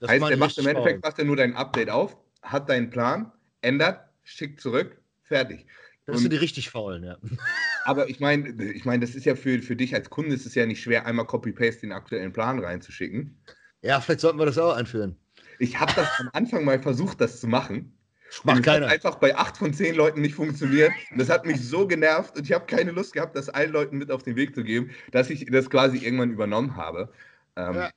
Das 0.00 0.10
heißt, 0.10 0.30
er 0.30 0.36
macht 0.36 0.58
im 0.58 0.66
Endeffekt, 0.66 1.02
macht 1.02 1.18
er 1.18 1.24
nur 1.24 1.36
dein 1.36 1.54
Update 1.56 1.90
auf, 1.90 2.16
hat 2.42 2.68
deinen 2.68 2.90
Plan, 2.90 3.32
ändert, 3.62 4.00
schickt 4.22 4.60
zurück, 4.60 5.00
fertig. 5.22 5.66
Das 6.06 6.20
sind 6.20 6.32
die 6.32 6.36
richtig 6.36 6.70
faulen, 6.70 7.02
ja. 7.02 7.16
Aber 7.84 8.08
ich 8.08 8.20
meine, 8.20 8.50
ich 8.62 8.84
mein, 8.84 9.00
das 9.00 9.14
ist 9.14 9.24
ja 9.24 9.34
für, 9.34 9.60
für 9.62 9.76
dich 9.76 9.94
als 9.94 10.10
Kunde 10.10 10.34
ist 10.34 10.46
es 10.46 10.54
ja 10.54 10.66
nicht 10.66 10.82
schwer, 10.82 11.06
einmal 11.06 11.26
Copy-Paste 11.26 11.82
den 11.82 11.92
aktuellen 11.92 12.32
Plan 12.32 12.58
reinzuschicken. 12.58 13.38
Ja, 13.82 14.00
vielleicht 14.00 14.20
sollten 14.20 14.38
wir 14.38 14.46
das 14.46 14.58
auch 14.58 14.74
einführen. 14.74 15.16
Ich 15.58 15.78
habe 15.78 15.92
das 15.94 16.08
am 16.18 16.30
Anfang 16.32 16.64
mal 16.64 16.80
versucht, 16.80 17.20
das 17.20 17.40
zu 17.40 17.46
machen. 17.46 17.96
Macht 18.42 18.64
keiner. 18.64 18.86
hat 18.86 18.92
einfach 18.92 19.16
bei 19.16 19.36
acht 19.36 19.56
von 19.56 19.72
zehn 19.72 19.94
Leuten 19.94 20.20
nicht 20.20 20.34
funktioniert. 20.34 20.90
Und 21.10 21.20
das 21.20 21.28
hat 21.28 21.46
mich 21.46 21.60
so 21.60 21.86
genervt 21.86 22.36
und 22.36 22.44
ich 22.44 22.52
habe 22.52 22.66
keine 22.66 22.90
Lust 22.90 23.12
gehabt, 23.12 23.36
das 23.36 23.48
allen 23.48 23.70
Leuten 23.70 23.98
mit 23.98 24.10
auf 24.10 24.22
den 24.22 24.34
Weg 24.34 24.54
zu 24.54 24.64
geben, 24.64 24.90
dass 25.12 25.30
ich 25.30 25.46
das 25.46 25.70
quasi 25.70 25.98
irgendwann 25.98 26.32
übernommen 26.32 26.76
habe. 26.76 27.12
Ähm, 27.56 27.74
ja. 27.74 27.90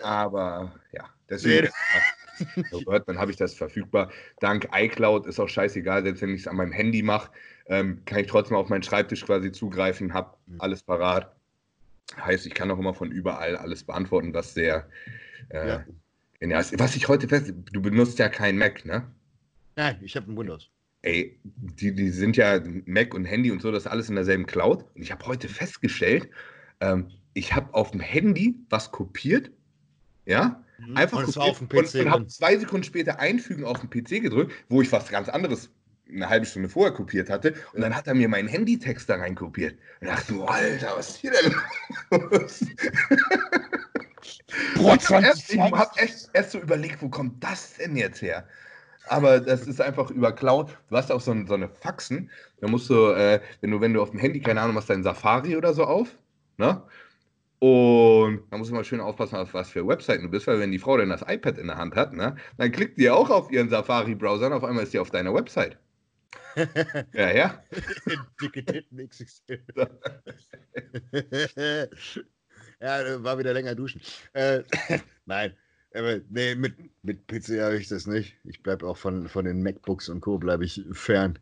Aber 0.00 0.72
ja, 0.92 1.08
deswegen. 1.28 1.68
Oh 2.70 2.80
Gott, 2.82 3.02
dann 3.08 3.18
habe 3.18 3.32
ich 3.32 3.36
das 3.36 3.54
verfügbar. 3.54 4.12
Dank 4.38 4.68
iCloud 4.72 5.26
ist 5.26 5.40
auch 5.40 5.48
scheißegal, 5.48 6.04
selbst 6.04 6.22
wenn 6.22 6.34
ich 6.34 6.42
es 6.42 6.46
an 6.46 6.54
meinem 6.54 6.70
Handy 6.70 7.02
mache, 7.02 7.32
ähm, 7.66 8.02
kann 8.04 8.20
ich 8.20 8.28
trotzdem 8.28 8.56
auf 8.56 8.68
meinen 8.68 8.84
Schreibtisch 8.84 9.24
quasi 9.24 9.50
zugreifen, 9.50 10.14
habe 10.14 10.36
mhm. 10.46 10.60
alles 10.60 10.82
parat. 10.84 11.34
Heißt, 12.16 12.46
ich 12.46 12.54
kann 12.54 12.70
auch 12.70 12.78
immer 12.78 12.94
von 12.94 13.10
überall 13.10 13.56
alles 13.56 13.84
beantworten, 13.84 14.32
was 14.32 14.54
sehr 14.54 14.88
äh, 15.50 15.68
ja. 15.68 15.84
genial 16.40 16.60
ist. 16.60 16.78
Was 16.78 16.96
ich 16.96 17.08
heute 17.08 17.28
fest, 17.28 17.52
du 17.72 17.82
benutzt 17.82 18.18
ja 18.18 18.28
kein 18.28 18.56
Mac, 18.56 18.84
ne? 18.84 19.06
Nein, 19.76 19.98
ich 20.00 20.16
habe 20.16 20.30
ein 20.30 20.36
Windows. 20.36 20.70
Ey, 21.02 21.38
die, 21.44 21.94
die 21.94 22.10
sind 22.10 22.36
ja 22.36 22.60
Mac 22.86 23.14
und 23.14 23.24
Handy 23.24 23.50
und 23.50 23.62
so, 23.62 23.70
das 23.70 23.84
ist 23.84 23.90
alles 23.90 24.08
in 24.08 24.16
derselben 24.16 24.46
Cloud. 24.46 24.84
Und 24.94 25.02
ich 25.02 25.12
habe 25.12 25.26
heute 25.26 25.48
festgestellt, 25.48 26.28
ähm, 26.80 27.10
ich 27.34 27.54
habe 27.54 27.72
auf 27.74 27.90
dem 27.92 28.00
Handy 28.00 28.56
was 28.70 28.90
kopiert, 28.90 29.50
ja, 30.26 30.64
mhm. 30.78 30.96
einfach 30.96 31.26
und 31.26 31.34
kopiert 31.34 31.94
und, 31.94 32.00
und 32.00 32.10
habe 32.10 32.26
zwei 32.26 32.56
Sekunden 32.56 32.84
später 32.84 33.20
einfügen 33.20 33.64
auf 33.64 33.80
den 33.80 33.90
PC 33.90 34.22
gedrückt, 34.22 34.52
wo 34.68 34.82
ich 34.82 34.90
was 34.92 35.08
ganz 35.08 35.28
anderes 35.28 35.70
eine 36.10 36.28
halbe 36.28 36.46
Stunde 36.46 36.68
vorher 36.68 36.94
kopiert 36.94 37.28
hatte. 37.28 37.54
Und 37.74 37.82
dann 37.82 37.94
hat 37.94 38.06
er 38.06 38.14
mir 38.14 38.28
meinen 38.28 38.48
Handytext 38.48 39.10
da 39.10 39.16
rein 39.16 39.34
kopiert. 39.34 39.78
Und 40.00 40.06
dachte 40.06 40.32
du, 40.32 40.44
Alter, 40.44 40.94
was 40.96 41.10
ist 41.10 41.16
hier 41.16 41.32
denn 41.32 41.54
los? 42.30 42.64
Boah, 44.76 44.96
ich 44.96 45.08
habe 45.10 45.26
erst, 45.26 45.54
hab 45.54 46.00
erst, 46.00 46.30
erst 46.32 46.52
so 46.52 46.58
überlegt, 46.58 47.02
wo 47.02 47.10
kommt 47.10 47.44
das 47.44 47.74
denn 47.74 47.94
jetzt 47.96 48.22
her? 48.22 48.48
aber 49.10 49.40
das 49.40 49.66
ist 49.66 49.80
einfach 49.80 50.10
über 50.10 50.32
Cloud. 50.32 50.76
Du 50.88 50.96
hast 50.96 51.10
auch 51.10 51.20
so, 51.20 51.34
so 51.46 51.54
eine 51.54 51.68
Faxen. 51.68 52.30
Da 52.60 52.68
musst 52.68 52.88
du, 52.90 53.10
äh, 53.10 53.40
wenn 53.60 53.70
du, 53.70 53.80
wenn 53.80 53.94
du 53.94 54.02
auf 54.02 54.10
dem 54.10 54.20
Handy, 54.20 54.40
keine 54.40 54.60
Ahnung, 54.60 54.76
hast 54.76 54.90
dein 54.90 55.02
Safari 55.02 55.56
oder 55.56 55.74
so 55.74 55.84
auf, 55.84 56.08
ne? 56.56 56.82
Und 57.60 58.44
da 58.50 58.56
musst 58.56 58.70
du 58.70 58.74
mal 58.74 58.84
schön 58.84 59.00
aufpassen, 59.00 59.36
auf 59.36 59.52
was 59.52 59.70
für 59.70 59.86
Webseiten 59.86 60.22
du 60.22 60.30
bist, 60.30 60.46
weil 60.46 60.60
wenn 60.60 60.70
die 60.70 60.78
Frau 60.78 60.96
dann 60.96 61.08
das 61.08 61.22
iPad 61.26 61.58
in 61.58 61.66
der 61.66 61.76
Hand 61.76 61.96
hat, 61.96 62.12
ne, 62.12 62.36
dann 62.56 62.70
klickt 62.70 62.98
die 62.98 63.10
auch 63.10 63.30
auf 63.30 63.50
ihren 63.50 63.68
Safari-Browser 63.68 64.46
und 64.46 64.52
auf 64.52 64.64
einmal 64.64 64.84
ist 64.84 64.94
die 64.94 65.00
auf 65.00 65.10
deiner 65.10 65.34
Website. 65.34 65.76
ja, 67.12 67.30
ja. 67.30 67.62
Dicke 68.40 68.64
Titten 68.64 69.08
XXL. 69.08 69.60
ja, 72.80 73.24
war 73.24 73.38
wieder 73.38 73.52
länger 73.52 73.74
duschen. 73.74 74.00
Äh, 74.34 74.62
nein, 75.26 75.52
aber 75.94 76.20
nee, 76.30 76.54
mit, 76.54 76.74
mit 77.02 77.26
PC 77.26 77.60
habe 77.60 77.76
ich 77.76 77.88
das 77.88 78.06
nicht. 78.06 78.36
Ich 78.44 78.62
bleibe 78.62 78.86
auch 78.86 78.96
von, 78.96 79.28
von 79.28 79.44
den 79.44 79.62
MacBooks 79.62 80.08
und 80.08 80.20
Co. 80.20 80.38
bleibe 80.38 80.64
ich 80.64 80.84
fern. 80.92 81.38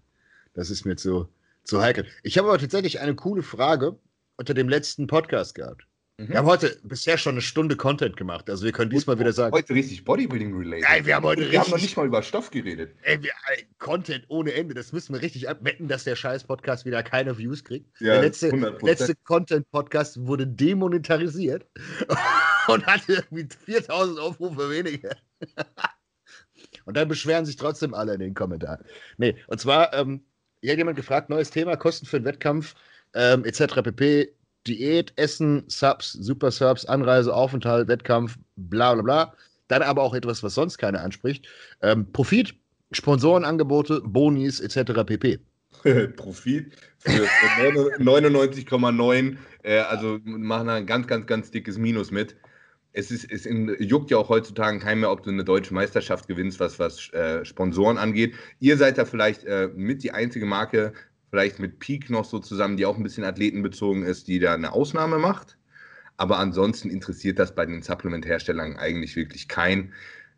Das 0.54 0.70
ist 0.70 0.86
mir 0.86 0.96
zu, 0.96 1.28
zu 1.64 1.82
heikel. 1.82 2.06
Ich 2.22 2.38
habe 2.38 2.48
aber 2.48 2.58
tatsächlich 2.58 3.00
eine 3.00 3.14
coole 3.14 3.42
Frage 3.42 3.98
unter 4.36 4.54
dem 4.54 4.68
letzten 4.68 5.06
Podcast 5.06 5.54
gehabt. 5.54 5.85
Mhm. 6.18 6.28
Wir 6.30 6.38
haben 6.38 6.46
heute 6.46 6.78
bisher 6.82 7.18
schon 7.18 7.34
eine 7.34 7.42
Stunde 7.42 7.76
Content 7.76 8.16
gemacht. 8.16 8.48
Also 8.48 8.64
wir 8.64 8.72
können 8.72 8.90
diesmal 8.90 9.18
wieder 9.18 9.34
sagen. 9.34 9.52
Heute 9.52 9.74
richtig 9.74 10.02
Bodybuilding-related. 10.04 10.82
Nein, 10.88 11.04
wir 11.04 11.16
haben 11.16 11.24
heute 11.24 11.42
wir 11.42 11.48
richtig. 11.48 11.60
haben 11.60 11.70
noch 11.70 11.80
nicht 11.80 11.96
mal 11.96 12.06
über 12.06 12.22
Stoff 12.22 12.50
geredet. 12.50 12.96
Ey, 13.02 13.22
wir, 13.22 13.32
ey, 13.54 13.66
Content 13.78 14.24
ohne 14.28 14.54
Ende. 14.54 14.72
Das 14.72 14.92
müssen 14.92 15.12
wir 15.12 15.20
richtig 15.20 15.46
abwetten, 15.46 15.88
dass 15.88 16.04
der 16.04 16.16
scheiß 16.16 16.44
Podcast 16.44 16.86
wieder 16.86 17.02
keine 17.02 17.36
Views 17.36 17.64
kriegt. 17.64 17.90
Ja, 18.00 18.14
der 18.14 18.22
letzte, 18.22 18.48
letzte 18.80 19.14
Content-Podcast 19.24 20.26
wurde 20.26 20.46
demonetarisiert 20.46 21.66
und 22.68 22.86
hatte 22.86 23.12
irgendwie 23.30 23.48
4000 23.66 24.18
Aufrufe 24.18 24.70
weniger. 24.70 25.14
und 26.86 26.96
dann 26.96 27.08
beschweren 27.08 27.44
sich 27.44 27.56
trotzdem 27.56 27.92
alle 27.92 28.14
in 28.14 28.20
den 28.20 28.34
Kommentaren. 28.34 28.82
Nee, 29.18 29.36
und 29.48 29.60
zwar, 29.60 29.92
ähm, 29.92 30.24
hier 30.62 30.72
hat 30.72 30.78
jemand 30.78 30.96
gefragt, 30.96 31.28
neues 31.28 31.50
Thema, 31.50 31.76
Kosten 31.76 32.06
für 32.06 32.18
den 32.18 32.24
Wettkampf, 32.24 32.74
ähm, 33.12 33.44
etc. 33.44 33.82
pp. 33.82 34.32
Diät, 34.66 35.12
Essen, 35.16 35.64
Subs, 35.68 36.12
Super 36.12 36.50
Subs, 36.50 36.84
Anreise, 36.84 37.34
Aufenthalt, 37.34 37.88
Wettkampf, 37.88 38.38
bla 38.56 38.94
bla 38.94 39.02
bla. 39.02 39.34
Dann 39.68 39.82
aber 39.82 40.02
auch 40.02 40.14
etwas, 40.14 40.42
was 40.42 40.54
sonst 40.54 40.78
keiner 40.78 41.02
anspricht. 41.02 41.46
Ähm, 41.82 42.12
Profit, 42.12 42.54
Sponsorenangebote, 42.92 44.00
Bonis 44.04 44.60
etc. 44.60 45.04
pp. 45.04 45.38
Profit 46.16 46.72
für 46.98 47.26
99,9, 47.98 49.36
äh, 49.62 49.78
also 49.78 50.18
machen 50.24 50.68
ein 50.68 50.86
ganz, 50.86 51.06
ganz, 51.06 51.26
ganz 51.26 51.50
dickes 51.50 51.78
Minus 51.78 52.10
mit. 52.10 52.36
Es, 52.92 53.10
ist, 53.10 53.30
es 53.30 53.46
juckt 53.78 54.10
ja 54.10 54.16
auch 54.16 54.30
heutzutage 54.30 54.78
kein 54.78 55.00
mehr, 55.00 55.10
ob 55.10 55.22
du 55.22 55.30
eine 55.30 55.44
deutsche 55.44 55.74
Meisterschaft 55.74 56.28
gewinnst, 56.28 56.60
was, 56.60 56.78
was 56.78 57.12
äh, 57.12 57.44
Sponsoren 57.44 57.98
angeht. 57.98 58.34
Ihr 58.58 58.78
seid 58.78 58.96
da 58.96 59.04
vielleicht 59.04 59.44
äh, 59.44 59.68
mit 59.74 60.02
die 60.02 60.12
einzige 60.12 60.46
Marke, 60.46 60.94
vielleicht 61.30 61.58
mit 61.58 61.78
Peak 61.78 62.10
noch 62.10 62.24
so 62.24 62.38
zusammen, 62.38 62.76
die 62.76 62.86
auch 62.86 62.96
ein 62.96 63.02
bisschen 63.02 63.24
athletenbezogen 63.24 64.02
ist, 64.02 64.28
die 64.28 64.38
da 64.38 64.54
eine 64.54 64.72
Ausnahme 64.72 65.18
macht. 65.18 65.56
Aber 66.16 66.38
ansonsten 66.38 66.88
interessiert 66.88 67.38
das 67.38 67.54
bei 67.54 67.66
den 67.66 67.82
Supplement-Herstellern 67.82 68.76
eigentlich 68.76 69.16
wirklich 69.16 69.48
kein. 69.48 69.92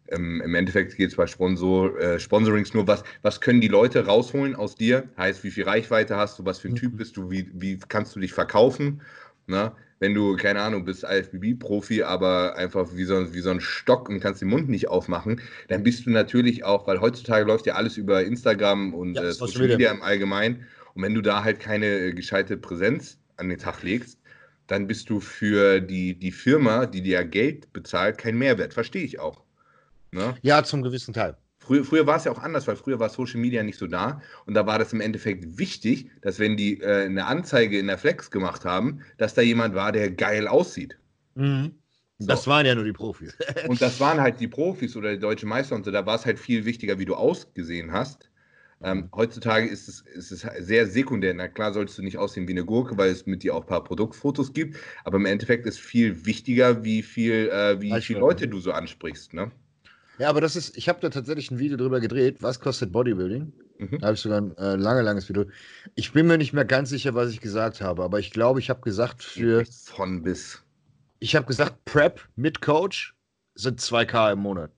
Ähm, 0.08 0.40
Im 0.40 0.54
Endeffekt 0.54 0.96
geht 0.96 1.10
es 1.10 1.16
bei 1.16 1.26
Sponsor, 1.26 1.98
äh, 2.00 2.18
Sponsorings 2.18 2.74
nur, 2.74 2.86
was, 2.86 3.04
was 3.22 3.40
können 3.40 3.60
die 3.60 3.68
Leute 3.68 4.06
rausholen 4.06 4.56
aus 4.56 4.74
dir? 4.74 5.08
Heißt, 5.16 5.44
wie 5.44 5.50
viel 5.50 5.64
Reichweite 5.64 6.16
hast 6.16 6.38
du, 6.38 6.44
was 6.44 6.58
für 6.58 6.68
ein 6.68 6.76
Typ 6.76 6.94
mhm. 6.94 6.96
bist 6.96 7.16
du, 7.16 7.30
wie, 7.30 7.48
wie 7.52 7.78
kannst 7.88 8.16
du 8.16 8.20
dich 8.20 8.32
verkaufen? 8.32 9.02
Ne? 9.46 9.72
wenn 10.00 10.14
du, 10.14 10.36
keine 10.36 10.60
Ahnung, 10.60 10.84
bist 10.84 11.04
IFBB-Profi, 11.04 12.02
aber 12.02 12.56
einfach 12.56 12.88
wie 12.94 13.04
so, 13.04 13.34
wie 13.34 13.40
so 13.40 13.50
ein 13.50 13.60
Stock 13.60 14.08
und 14.08 14.20
kannst 14.20 14.40
den 14.40 14.48
Mund 14.48 14.68
nicht 14.68 14.88
aufmachen, 14.88 15.40
dann 15.68 15.82
bist 15.82 16.06
du 16.06 16.10
natürlich 16.10 16.64
auch, 16.64 16.86
weil 16.86 17.00
heutzutage 17.00 17.44
läuft 17.44 17.66
ja 17.66 17.74
alles 17.74 17.96
über 17.96 18.22
Instagram 18.24 18.94
und 18.94 19.14
ja, 19.14 19.24
äh, 19.24 19.32
Social 19.32 19.66
Media 19.66 19.90
im 19.90 20.02
Allgemeinen. 20.02 20.66
Und 20.98 21.04
wenn 21.04 21.14
du 21.14 21.20
da 21.20 21.44
halt 21.44 21.60
keine 21.60 21.86
äh, 21.86 22.12
gescheite 22.12 22.56
Präsenz 22.56 23.18
an 23.36 23.48
den 23.48 23.58
Tag 23.58 23.84
legst, 23.84 24.18
dann 24.66 24.88
bist 24.88 25.08
du 25.08 25.20
für 25.20 25.78
die, 25.80 26.18
die 26.18 26.32
Firma, 26.32 26.86
die 26.86 27.02
dir 27.02 27.24
Geld 27.24 27.72
bezahlt, 27.72 28.18
kein 28.18 28.36
Mehrwert. 28.36 28.74
Verstehe 28.74 29.04
ich 29.04 29.20
auch. 29.20 29.44
Ne? 30.10 30.34
Ja, 30.42 30.64
zum 30.64 30.82
gewissen 30.82 31.14
Teil. 31.14 31.36
Früher, 31.60 31.84
früher 31.84 32.04
war 32.08 32.16
es 32.16 32.24
ja 32.24 32.32
auch 32.32 32.40
anders, 32.40 32.66
weil 32.66 32.74
früher 32.74 32.98
war 32.98 33.10
Social 33.10 33.38
Media 33.38 33.62
nicht 33.62 33.78
so 33.78 33.86
da 33.86 34.20
und 34.46 34.54
da 34.54 34.66
war 34.66 34.80
das 34.80 34.92
im 34.92 35.00
Endeffekt 35.00 35.56
wichtig, 35.56 36.10
dass 36.20 36.40
wenn 36.40 36.56
die 36.56 36.80
äh, 36.80 37.04
eine 37.04 37.26
Anzeige 37.26 37.78
in 37.78 37.86
der 37.86 37.98
Flex 37.98 38.32
gemacht 38.32 38.64
haben, 38.64 39.02
dass 39.18 39.34
da 39.34 39.42
jemand 39.42 39.76
war, 39.76 39.92
der 39.92 40.10
geil 40.10 40.48
aussieht. 40.48 40.98
Mhm. 41.36 41.76
So. 42.18 42.26
Das 42.26 42.48
waren 42.48 42.66
ja 42.66 42.74
nur 42.74 42.84
die 42.84 42.92
Profis. 42.92 43.36
und 43.68 43.80
das 43.80 44.00
waren 44.00 44.20
halt 44.20 44.40
die 44.40 44.48
Profis 44.48 44.96
oder 44.96 45.12
die 45.12 45.20
deutsche 45.20 45.46
Meister 45.46 45.76
und 45.76 45.84
so. 45.84 45.92
Da 45.92 46.04
war 46.06 46.16
es 46.16 46.26
halt 46.26 46.40
viel 46.40 46.64
wichtiger, 46.64 46.98
wie 46.98 47.04
du 47.04 47.14
ausgesehen 47.14 47.92
hast. 47.92 48.27
Ähm, 48.80 49.08
heutzutage 49.14 49.66
ist 49.66 49.88
es, 49.88 50.00
ist 50.00 50.30
es 50.30 50.46
sehr 50.60 50.86
sekundär. 50.86 51.34
Na 51.34 51.48
klar 51.48 51.72
solltest 51.72 51.98
du 51.98 52.02
nicht 52.02 52.16
aussehen 52.16 52.46
wie 52.46 52.52
eine 52.52 52.64
Gurke, 52.64 52.96
weil 52.96 53.10
es 53.10 53.26
mit 53.26 53.42
dir 53.42 53.54
auch 53.54 53.62
ein 53.62 53.66
paar 53.66 53.82
Produktfotos 53.82 54.52
gibt. 54.52 54.76
Aber 55.04 55.16
im 55.16 55.26
Endeffekt 55.26 55.66
ist 55.66 55.80
viel 55.80 56.24
wichtiger, 56.26 56.84
wie 56.84 57.02
viel, 57.02 57.48
äh, 57.52 57.80
wie 57.80 58.00
viele 58.00 58.20
Leute 58.20 58.46
du 58.46 58.60
so 58.60 58.72
ansprichst. 58.72 59.34
Ne? 59.34 59.50
Ja, 60.18 60.28
aber 60.28 60.40
das 60.40 60.56
ist, 60.56 60.76
ich 60.76 60.88
habe 60.88 61.00
da 61.00 61.10
tatsächlich 61.10 61.50
ein 61.50 61.58
Video 61.58 61.76
drüber 61.76 62.00
gedreht, 62.00 62.38
was 62.40 62.60
kostet 62.60 62.92
Bodybuilding? 62.92 63.52
Mhm. 63.78 63.98
Da 63.98 64.08
habe 64.08 64.14
ich 64.14 64.20
sogar 64.20 64.40
ein 64.40 64.56
äh, 64.56 64.74
lange, 64.76 65.02
langes 65.02 65.28
Video. 65.28 65.44
Ich 65.94 66.12
bin 66.12 66.26
mir 66.26 66.38
nicht 66.38 66.52
mehr 66.52 66.64
ganz 66.64 66.90
sicher, 66.90 67.14
was 67.14 67.30
ich 67.30 67.40
gesagt 67.40 67.80
habe, 67.80 68.02
aber 68.02 68.18
ich 68.18 68.32
glaube, 68.32 68.58
ich 68.60 68.70
habe 68.70 68.80
gesagt 68.80 69.22
für. 69.22 69.64
Von 69.86 70.22
bis. 70.22 70.62
Ich 71.20 71.36
habe 71.36 71.46
gesagt, 71.46 71.84
Prep 71.84 72.20
mit 72.36 72.60
Coach 72.60 73.14
sind 73.54 73.80
2K 73.80 74.32
im 74.32 74.40
Monat. 74.40 74.70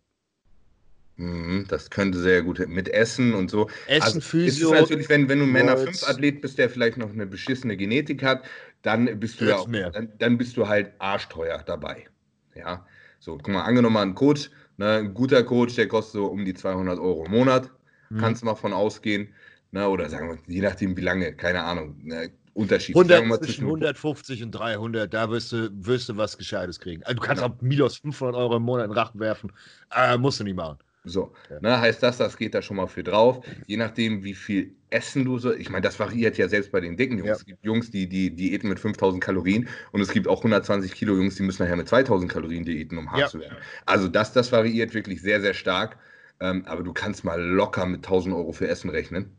Mhm, 1.20 1.66
das 1.68 1.90
könnte 1.90 2.18
sehr 2.18 2.42
gut 2.42 2.66
mit 2.68 2.88
Essen 2.88 3.34
und 3.34 3.50
so. 3.50 3.68
Essen, 3.86 4.02
also, 4.02 4.20
Physio. 4.20 4.72
Ist 4.72 4.80
natürlich, 4.80 5.08
wenn, 5.08 5.28
wenn 5.28 5.38
du 5.38 5.44
ein 5.44 5.52
Männer 5.52 5.76
5 5.76 6.08
Athlet 6.08 6.40
bist, 6.40 6.58
der 6.58 6.70
vielleicht 6.70 6.96
noch 6.96 7.10
eine 7.10 7.26
beschissene 7.26 7.76
Genetik 7.76 8.22
hat, 8.22 8.42
dann 8.82 9.20
bist 9.20 9.40
du 9.40 9.46
ja 9.46 9.56
auch, 9.56 9.68
dann, 9.70 10.12
dann, 10.18 10.38
bist 10.38 10.56
du 10.56 10.66
halt 10.66 10.92
arschteuer 10.98 11.62
dabei. 11.66 12.06
Ja. 12.54 12.86
So, 13.18 13.36
guck 13.36 13.48
mal, 13.48 13.62
angenommen 13.62 13.98
ein 13.98 14.14
Coach 14.14 14.50
Ne, 14.80 14.96
ein 14.96 15.12
guter 15.12 15.42
Coach, 15.42 15.74
der 15.74 15.88
kostet 15.88 16.14
so 16.14 16.26
um 16.28 16.42
die 16.42 16.54
200 16.54 16.98
Euro 16.98 17.26
im 17.26 17.32
Monat. 17.32 17.70
Mhm. 18.08 18.16
Kannst 18.16 18.40
du 18.40 18.46
mal 18.46 18.54
von 18.54 18.72
ausgehen. 18.72 19.28
Ne, 19.72 19.86
oder 19.86 20.08
sagen 20.08 20.30
wir, 20.30 20.38
je 20.46 20.62
nachdem, 20.62 20.96
wie 20.96 21.02
lange, 21.02 21.34
keine 21.34 21.62
Ahnung. 21.62 21.98
Ne, 22.02 22.30
Unterschied. 22.54 22.96
100, 22.96 23.44
zwischen 23.44 23.66
150 23.66 24.42
und 24.42 24.52
300, 24.52 25.12
da 25.12 25.30
wirst 25.30 25.52
du, 25.52 25.68
wirst 25.70 26.08
du 26.08 26.16
was 26.16 26.38
Gescheites 26.38 26.80
kriegen. 26.80 27.02
Also 27.02 27.16
du 27.16 27.20
kannst 27.20 27.42
ja. 27.42 27.48
auch 27.50 27.60
Milos 27.60 27.98
500 27.98 28.34
Euro 28.34 28.56
im 28.56 28.62
Monat 28.62 28.86
in 28.86 28.92
Rachen 28.92 29.20
werfen. 29.20 29.52
Äh, 29.94 30.16
musst 30.16 30.40
du 30.40 30.44
nicht 30.44 30.56
machen. 30.56 30.78
So, 31.04 31.32
ja. 31.48 31.60
ne, 31.60 31.80
heißt 31.80 32.02
das, 32.02 32.18
das 32.18 32.36
geht 32.36 32.54
da 32.54 32.60
schon 32.60 32.76
mal 32.76 32.86
für 32.86 33.02
drauf. 33.02 33.44
Je 33.66 33.78
nachdem, 33.78 34.22
wie 34.22 34.34
viel 34.34 34.74
Essen 34.90 35.24
du 35.24 35.38
so. 35.38 35.54
Ich 35.54 35.70
meine, 35.70 35.82
das 35.82 35.98
variiert 35.98 36.36
ja 36.36 36.48
selbst 36.48 36.72
bei 36.72 36.80
den 36.80 36.96
dicken 36.96 37.16
Jungs. 37.16 37.28
Ja. 37.28 37.34
Es 37.36 37.46
gibt 37.46 37.64
Jungs, 37.64 37.90
die, 37.90 38.06
die 38.08 38.34
diäten 38.34 38.68
mit 38.68 38.78
5000 38.78 39.22
Kalorien 39.22 39.68
und 39.92 40.00
es 40.02 40.10
gibt 40.10 40.28
auch 40.28 40.38
120 40.38 40.92
Kilo 40.92 41.16
Jungs, 41.16 41.36
die 41.36 41.42
müssen 41.42 41.62
nachher 41.62 41.76
mit 41.76 41.88
2000 41.88 42.30
Kalorien 42.30 42.64
diäten, 42.64 42.98
um 42.98 43.10
hart 43.10 43.20
ja. 43.20 43.28
zu 43.28 43.40
werden. 43.40 43.56
Also, 43.86 44.08
das, 44.08 44.32
das 44.32 44.52
variiert 44.52 44.92
wirklich 44.92 45.22
sehr, 45.22 45.40
sehr 45.40 45.54
stark. 45.54 45.96
Ähm, 46.40 46.64
aber 46.66 46.82
du 46.82 46.92
kannst 46.92 47.24
mal 47.24 47.40
locker 47.40 47.86
mit 47.86 47.98
1000 47.98 48.34
Euro 48.34 48.52
für 48.52 48.68
Essen 48.68 48.90
rechnen. 48.90 49.30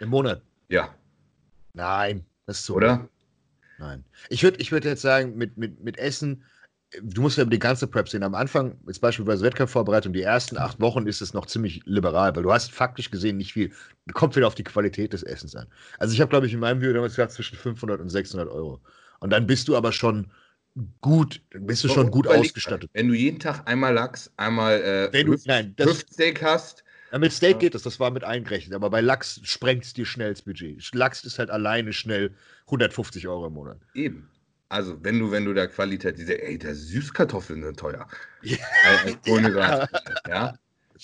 Im 0.00 0.10
Monat? 0.10 0.42
Ja. 0.68 0.94
Nein, 1.72 2.24
das 2.46 2.58
ist 2.60 2.66
so. 2.66 2.74
Oder? 2.74 3.08
Nein. 3.78 4.04
Ich 4.28 4.42
würde 4.42 4.60
ich 4.60 4.70
würd 4.72 4.84
jetzt 4.84 5.02
sagen, 5.02 5.36
mit, 5.36 5.56
mit, 5.56 5.82
mit 5.82 5.98
Essen 5.98 6.44
du 7.00 7.22
musst 7.22 7.38
ja 7.38 7.42
über 7.42 7.50
die 7.50 7.58
ganze 7.58 7.86
Prep 7.86 8.08
sehen. 8.08 8.22
Am 8.22 8.34
Anfang, 8.34 8.78
jetzt 8.86 9.00
beispielsweise 9.00 9.44
Wettkampfvorbereitung, 9.44 10.12
die 10.12 10.22
ersten 10.22 10.58
acht 10.58 10.80
Wochen 10.80 11.06
ist 11.06 11.20
es 11.20 11.32
noch 11.32 11.46
ziemlich 11.46 11.82
liberal, 11.84 12.34
weil 12.36 12.42
du 12.42 12.52
hast 12.52 12.70
faktisch 12.72 13.10
gesehen 13.10 13.36
nicht 13.36 13.52
viel. 13.52 13.72
Kommt 14.12 14.36
wieder 14.36 14.46
auf 14.46 14.54
die 14.54 14.64
Qualität 14.64 15.12
des 15.12 15.22
Essens 15.22 15.54
an. 15.54 15.66
Also 15.98 16.12
ich 16.14 16.20
habe, 16.20 16.28
glaube 16.28 16.46
ich, 16.46 16.52
in 16.52 16.60
meinem 16.60 16.80
Video 16.80 16.92
damals 16.92 17.14
gesagt, 17.14 17.32
zwischen 17.32 17.56
500 17.56 18.00
und 18.00 18.08
600 18.08 18.48
Euro. 18.48 18.80
Und 19.20 19.30
dann 19.30 19.46
bist 19.46 19.68
du 19.68 19.76
aber 19.76 19.92
schon 19.92 20.30
gut, 21.00 21.40
bist 21.50 21.84
du 21.84 21.88
schon 21.88 22.10
gut 22.10 22.26
ausgestattet. 22.26 22.90
Wenn 22.92 23.08
du 23.08 23.14
jeden 23.14 23.38
Tag 23.38 23.62
einmal 23.66 23.94
Lachs, 23.94 24.30
einmal 24.36 24.80
äh, 24.80 25.12
wenn 25.12 25.26
du, 25.26 25.32
Hüft, 25.32 25.46
nein, 25.46 25.74
das, 25.76 25.88
Hüftsteak 25.88 26.42
hast. 26.42 26.84
Ja, 27.12 27.18
mit 27.18 27.32
Steak 27.32 27.58
geht 27.58 27.74
das, 27.74 27.82
das 27.82 28.00
war 28.00 28.10
mit 28.10 28.24
eingerechnet, 28.24 28.74
aber 28.74 28.88
bei 28.88 29.02
Lachs 29.02 29.38
sprengt 29.44 29.84
es 29.84 29.92
dir 29.92 30.06
schnell 30.06 30.30
das 30.30 30.42
Budget. 30.42 30.94
Lachs 30.94 31.24
ist 31.24 31.38
halt 31.38 31.50
alleine 31.50 31.92
schnell 31.92 32.34
150 32.66 33.28
Euro 33.28 33.48
im 33.48 33.52
Monat. 33.52 33.78
Eben. 33.92 34.30
Also, 34.72 34.96
wenn 35.04 35.18
du, 35.18 35.30
wenn 35.30 35.44
du 35.44 35.52
da 35.52 35.66
Qualität, 35.66 36.16
diese, 36.16 36.42
ey, 36.42 36.56
der 36.56 36.74
Süßkartoffeln 36.74 37.62
sind 37.62 37.78
teuer. 37.78 38.08
Ja. 38.40 38.56
ja. 39.26 39.88
ja. 40.26 40.54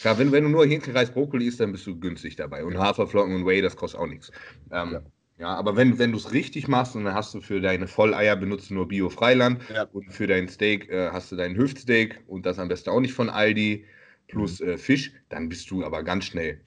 Klar, 0.01 0.19
wenn, 0.19 0.33
wenn 0.33 0.45
du 0.45 0.49
nur 0.49 0.65
Hähnchenreis, 0.65 1.11
Brokkoli 1.11 1.47
isst, 1.47 1.61
dann 1.61 1.73
bist 1.73 1.87
du 1.87 2.01
günstig 2.01 2.37
dabei. 2.37 2.65
Und 2.65 2.79
Haferflocken 2.79 3.35
und 3.35 3.45
Whey, 3.45 3.61
das 3.61 3.77
kostet 3.77 4.01
auch 4.01 4.07
nichts. 4.07 4.33
Ähm, 4.71 4.93
ja. 4.93 5.03
ja. 5.39 5.49
aber 5.49 5.77
wenn, 5.77 5.99
wenn 5.99 6.13
du 6.13 6.17
es 6.17 6.33
richtig 6.33 6.67
machst 6.67 6.97
und 6.97 7.05
dann 7.05 7.15
hast 7.15 7.35
du 7.35 7.43
für 7.43 7.61
deine 7.61 7.87
Volleier 7.87 8.37
benutzt 8.37 8.71
nur 8.71 8.89
Bio-Freiland 8.89 9.61
ja. 9.69 9.83
und 9.93 10.11
für 10.15 10.27
dein 10.27 10.49
Steak 10.49 10.89
äh, 10.89 11.11
hast 11.11 11.31
du 11.31 11.37
dein 11.37 11.55
Hüftsteak 11.55 12.23
und 12.27 12.47
das 12.47 12.59
am 12.59 12.69
besten 12.69 12.89
auch 12.89 13.01
nicht 13.01 13.13
von 13.13 13.29
Aldi 13.29 13.85
plus 14.29 14.61
mhm. 14.61 14.69
äh, 14.69 14.79
Fisch, 14.79 15.13
dann 15.29 15.51
bist 15.51 15.71
du 15.71 15.85
aber 15.85 16.03
ganz 16.05 16.25
schnell 16.25 16.63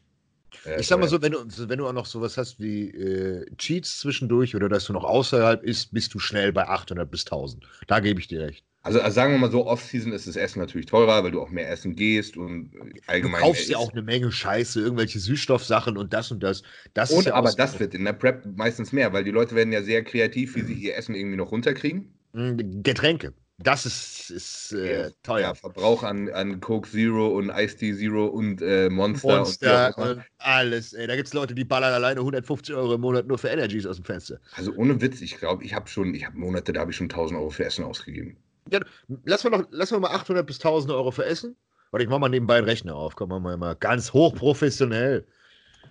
ja, 0.65 0.79
ich 0.79 0.87
sag 0.87 0.99
mal 0.99 1.07
so, 1.07 1.21
wenn 1.21 1.31
du, 1.31 1.39
wenn 1.69 1.77
du 1.77 1.87
auch 1.87 1.93
noch 1.93 2.05
sowas 2.05 2.37
hast 2.37 2.59
wie 2.59 2.89
äh, 2.89 3.45
Cheats 3.57 3.99
zwischendurch 3.99 4.55
oder 4.55 4.69
dass 4.69 4.85
du 4.85 4.93
noch 4.93 5.03
außerhalb 5.03 5.63
ist, 5.63 5.93
bist 5.93 6.13
du 6.13 6.19
schnell 6.19 6.51
bei 6.51 6.67
800 6.67 7.09
bis 7.09 7.25
1000. 7.25 7.65
Da 7.87 7.99
gebe 7.99 8.19
ich 8.19 8.27
dir 8.27 8.41
recht. 8.41 8.65
Also, 8.83 8.99
also, 8.99 9.13
sagen 9.13 9.33
wir 9.33 9.37
mal 9.37 9.51
so, 9.51 9.67
Off-Season 9.67 10.11
ist 10.11 10.27
das 10.27 10.35
Essen 10.35 10.59
natürlich 10.59 10.87
teurer, 10.87 11.23
weil 11.23 11.29
du 11.29 11.39
auch 11.39 11.51
mehr 11.51 11.69
essen 11.69 11.95
gehst 11.95 12.35
und 12.35 12.71
allgemein. 13.05 13.41
Du 13.41 13.47
kaufst 13.47 13.69
ja 13.69 13.77
auch 13.77 13.91
eine 13.91 14.01
Menge 14.01 14.31
Scheiße, 14.31 14.81
irgendwelche 14.81 15.19
Süßstoffsachen 15.19 15.97
und 15.97 16.13
das 16.13 16.31
und 16.31 16.41
das. 16.41 16.63
das 16.95 17.11
und 17.11 17.25
ja 17.25 17.35
aber 17.35 17.51
das 17.51 17.79
wird 17.79 17.93
in 17.93 18.05
der 18.05 18.13
Prep 18.13 18.43
meistens 18.55 18.91
mehr, 18.91 19.13
weil 19.13 19.23
die 19.23 19.29
Leute 19.29 19.53
werden 19.53 19.71
ja 19.71 19.83
sehr 19.83 20.03
kreativ, 20.03 20.55
wie 20.55 20.61
sie 20.61 20.73
ihr 20.73 20.95
Essen 20.95 21.13
irgendwie 21.13 21.37
noch 21.37 21.51
runterkriegen. 21.51 22.11
Hm, 22.33 22.81
Getränke. 22.81 23.33
Das 23.63 23.85
ist, 23.85 24.29
ist 24.29 24.71
äh, 24.73 25.11
teuer. 25.23 25.41
Ja, 25.41 25.53
Verbrauch 25.53 26.03
an, 26.03 26.29
an 26.29 26.59
Coke 26.59 26.89
Zero 26.89 27.27
und 27.27 27.49
Ice 27.49 27.77
Tea 27.77 27.95
Zero 27.95 28.27
und 28.27 28.61
äh, 28.61 28.89
Monster. 28.89 29.37
Monster 29.37 29.93
und, 29.97 30.09
und 30.09 30.23
alles. 30.37 30.93
Ey. 30.93 31.07
Da 31.07 31.15
gibt 31.15 31.27
es 31.27 31.33
Leute, 31.33 31.53
die 31.53 31.63
ballern 31.63 31.93
alleine 31.93 32.19
150 32.19 32.75
Euro 32.75 32.95
im 32.95 33.01
Monat 33.01 33.27
nur 33.27 33.37
für 33.37 33.49
Energies 33.49 33.85
aus 33.85 33.97
dem 33.97 34.05
Fenster. 34.05 34.39
Also 34.55 34.73
ohne 34.75 35.01
Witz, 35.01 35.21
ich 35.21 35.37
glaube, 35.37 35.63
ich 35.63 35.73
habe 35.73 35.87
schon, 35.87 36.13
ich 36.13 36.25
habe 36.25 36.37
Monate, 36.37 36.73
da 36.73 36.81
habe 36.81 36.91
ich 36.91 36.97
schon 36.97 37.09
1000 37.09 37.39
Euro 37.39 37.49
für 37.49 37.65
Essen 37.65 37.83
ausgegeben. 37.83 38.37
Ja, 38.71 38.79
lass 39.25 39.43
mal, 39.43 39.49
noch, 39.49 39.67
lass 39.71 39.91
mal 39.91 40.09
800 40.09 40.45
bis 40.45 40.57
1000 40.57 40.91
Euro 40.93 41.11
für 41.11 41.25
Essen. 41.25 41.55
Warte, 41.91 42.03
ich 42.03 42.09
mache 42.09 42.19
mal 42.19 42.29
nebenbei 42.29 42.57
einen 42.57 42.65
Rechner 42.65 42.95
auf. 42.95 43.15
Komm 43.15 43.29
mal, 43.29 43.57
mal 43.57 43.75
ganz 43.75 44.13
hochprofessionell. 44.13 45.25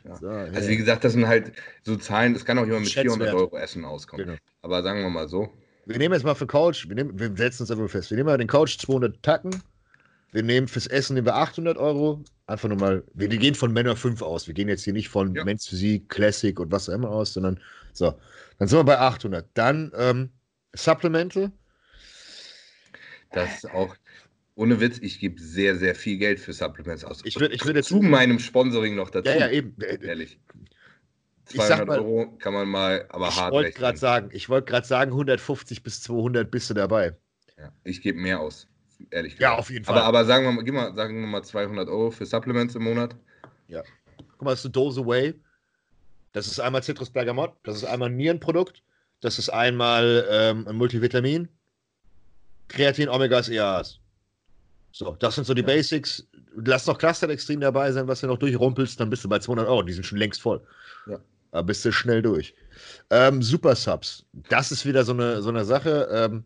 Ja. 0.05 0.17
So, 0.17 0.29
also 0.29 0.69
wie 0.69 0.77
gesagt, 0.77 1.05
das 1.05 1.13
sind 1.13 1.27
halt 1.27 1.53
so 1.83 1.97
Zahlen, 1.97 2.33
das 2.33 2.45
kann 2.45 2.59
auch 2.59 2.65
jemand 2.65 2.85
mit 2.85 2.93
400 2.93 3.35
Euro 3.35 3.57
Essen 3.59 3.85
auskommen. 3.85 4.27
Genau. 4.27 4.39
Aber 4.63 4.83
sagen 4.83 5.03
wir 5.03 5.11
mal 5.11 5.29
so, 5.29 5.53
wir 5.87 5.99
nehmen 5.99 6.15
jetzt 6.15 6.25
mal 6.25 6.35
für 6.35 6.47
Couch, 6.47 6.89
wir, 6.89 6.95
nehmen, 6.95 7.19
wir 7.19 7.35
setzen 7.37 7.63
uns 7.63 7.71
einfach 7.71 7.89
fest, 7.89 8.11
wir 8.11 8.17
nehmen 8.17 8.27
mal 8.27 8.39
den 8.39 8.49
Couch 8.49 8.79
200 8.79 9.23
Tacken, 9.23 9.63
wir 10.33 10.43
nehmen 10.43 10.69
fürs 10.69 10.87
Essen 10.87 11.15
nehmen 11.15 11.27
wir 11.27 11.35
800 11.37 11.77
Euro, 11.79 12.23
einfach 12.47 12.69
nur 12.69 12.79
mal, 12.79 13.05
wir, 13.15 13.31
wir 13.31 13.39
gehen 13.39 13.55
von 13.55 13.73
Männer 13.73 13.97
5 13.97 14.23
aus, 14.23 14.47
wir 14.47 14.55
gehen 14.55 14.69
jetzt 14.69 14.85
hier 14.85 14.93
nicht 14.93 15.09
von 15.09 15.35
ja. 15.35 15.45
Men's 15.45 15.67
Physik, 15.67 16.09
Classic 16.09 16.59
und 16.59 16.71
was 16.71 16.89
auch 16.89 16.95
immer 16.95 17.11
aus, 17.11 17.35
sondern 17.35 17.59
so, 17.93 18.15
dann 18.59 18.69
sind 18.69 18.79
wir 18.79 18.85
bei 18.85 18.99
800. 18.99 19.49
Dann 19.55 19.91
ähm, 19.97 20.31
Supplemente. 20.75 21.51
Das 23.33 23.57
ist 23.57 23.71
auch, 23.71 23.97
ohne 24.55 24.81
Witz, 24.81 24.99
ich 25.01 25.19
gebe 25.19 25.41
sehr, 25.41 25.77
sehr 25.77 25.95
viel 25.95 26.19
Geld 26.19 26.41
für 26.41 26.53
Supplements 26.53 27.05
aus. 27.05 27.23
Ich 27.25 27.39
würde 27.39 27.55
ich 27.55 27.65
würd 27.65 27.77
jetzt 27.77 27.89
zu 27.89 28.01
meinem 28.01 28.39
Sponsoring 28.39 28.95
noch 28.95 29.11
dazu. 29.11 29.31
Ja, 29.31 29.39
ja, 29.39 29.51
eben. 29.51 29.75
Ehrlich. 29.81 30.39
200 31.57 31.87
mal, 31.87 31.99
Euro 31.99 32.37
kann 32.39 32.55
man 32.55 32.69
mal 32.69 33.07
aber 33.09 33.29
ich 33.29 33.37
hart 33.37 33.53
wollte 33.53 33.73
gerade 33.73 33.99
sagen, 33.99 34.31
Ich 34.33 34.49
wollte 34.49 34.71
gerade 34.71 34.87
sagen, 34.87 35.11
150 35.13 35.83
bis 35.83 36.03
200 36.03 36.51
bist 36.51 36.71
du 36.71 36.75
dabei. 36.75 37.17
Ja, 37.59 37.73
ich 37.85 38.03
gebe 38.03 38.19
mehr 38.19 38.41
aus, 38.41 38.69
ehrlich 39.11 39.37
gesagt. 39.37 39.53
Ja, 39.53 39.59
auf 39.59 39.71
jeden 39.71 39.85
Fall. 39.85 39.99
Aber, 39.99 40.07
aber 40.07 40.25
sagen, 40.25 40.45
wir 40.45 40.73
mal, 40.73 40.95
sagen 40.95 41.21
wir 41.21 41.27
mal 41.27 41.43
200 41.43 41.89
Euro 41.89 42.11
für 42.11 42.27
Supplements 42.27 42.75
im 42.75 42.85
Monat. 42.85 43.17
Ja. 43.69 43.83
Guck 44.17 44.43
mal, 44.43 44.51
das 44.51 44.61
ist 44.61 44.67
eine 44.67 44.73
Dose 44.73 45.07
Whey. 45.07 45.35
Das 46.33 46.47
ist 46.47 46.61
einmal 46.61 46.83
Citrus 46.83 47.11
Bergamot, 47.11 47.53
das 47.65 47.77
ist 47.77 47.85
einmal 47.85 48.09
ein 48.09 48.17
Nierenprodukt, 48.17 48.83
das 49.21 49.39
ist 49.39 49.49
einmal 49.49 50.27
ähm, 50.31 50.67
ein 50.69 50.77
Multivitamin, 50.77 51.49
Kreatin, 52.69 53.09
Omegas, 53.09 53.49
EAAs. 53.49 53.99
So, 54.93 55.17
das 55.19 55.35
sind 55.35 55.47
so 55.47 55.55
die 55.55 55.63
ja. 55.63 55.67
Basics. 55.67 56.27
Lass 56.55 56.87
noch 56.87 56.99
Cluster 56.99 57.29
extrem 57.29 57.61
dabei 57.61 57.93
sein, 57.93 58.09
was 58.09 58.21
du 58.21 58.27
noch 58.27 58.39
durchrumpelst, 58.39 58.99
dann 58.99 59.11
bist 59.11 59.25
du 59.25 59.29
bei 59.29 59.39
200 59.39 59.69
Euro. 59.69 59.83
Die 59.83 59.93
sind 59.93 60.05
schon 60.05 60.19
längst 60.19 60.41
voll. 60.41 60.61
Ja. 61.07 61.19
Da 61.53 61.63
bist 61.63 61.85
du 61.85 61.93
schnell 61.93 62.23
durch. 62.23 62.55
Ähm, 63.11 63.43
Super 63.43 63.75
Subs. 63.75 64.25
Das 64.49 64.71
ist 64.73 64.87
wieder 64.87 65.05
so 65.05 65.13
eine, 65.13 65.43
so 65.43 65.49
eine 65.49 65.65
Sache. 65.65 66.09
Ähm, 66.13 66.45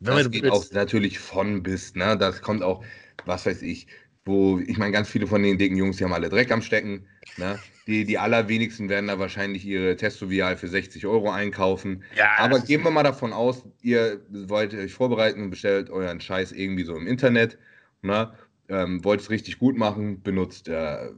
wenn 0.00 0.14
das 0.14 0.30
geht 0.30 0.48
auch 0.48 0.64
natürlich 0.72 1.18
von 1.18 1.62
bis, 1.62 1.94
ne? 1.94 2.16
Das 2.16 2.40
kommt 2.42 2.62
auch, 2.62 2.84
was 3.26 3.44
weiß 3.46 3.62
ich, 3.62 3.86
wo, 4.24 4.58
ich 4.58 4.78
meine, 4.78 4.92
ganz 4.92 5.08
viele 5.08 5.26
von 5.26 5.42
den 5.42 5.58
dicken 5.58 5.76
Jungs, 5.76 5.98
die 5.98 6.04
haben 6.04 6.12
alle 6.12 6.28
Dreck 6.28 6.50
am 6.52 6.62
Stecken, 6.62 7.06
ne? 7.36 7.60
die, 7.86 8.04
die 8.04 8.18
allerwenigsten 8.18 8.88
werden 8.88 9.08
da 9.08 9.18
wahrscheinlich 9.18 9.64
ihre 9.64 9.96
Testovial 9.96 10.56
für 10.56 10.68
60 10.68 11.06
Euro 11.06 11.30
einkaufen. 11.30 12.02
Ja, 12.14 12.28
Aber 12.38 12.60
gehen 12.60 12.82
wir 12.82 12.90
mal 12.90 13.02
davon 13.02 13.32
aus, 13.32 13.64
ihr 13.82 14.20
wollt 14.30 14.74
euch 14.74 14.92
vorbereiten 14.92 15.42
und 15.42 15.50
bestellt 15.50 15.90
euren 15.90 16.20
Scheiß 16.20 16.52
irgendwie 16.52 16.84
so 16.84 16.96
im 16.96 17.06
Internet. 17.06 17.58
Ne? 18.02 18.32
Ähm, 18.68 19.04
wollt 19.04 19.20
es 19.20 19.30
richtig 19.30 19.58
gut 19.58 19.76
machen, 19.76 20.22
benutzt 20.22 20.68
äh, 20.68 21.10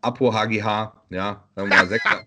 Apo 0.00 0.32
HGH, 0.32 1.04
ja, 1.10 1.48
sagen 1.54 1.68
wir 1.70 1.76
mal 1.76 1.88
sechs, 1.88 2.10
ab- 2.10 2.26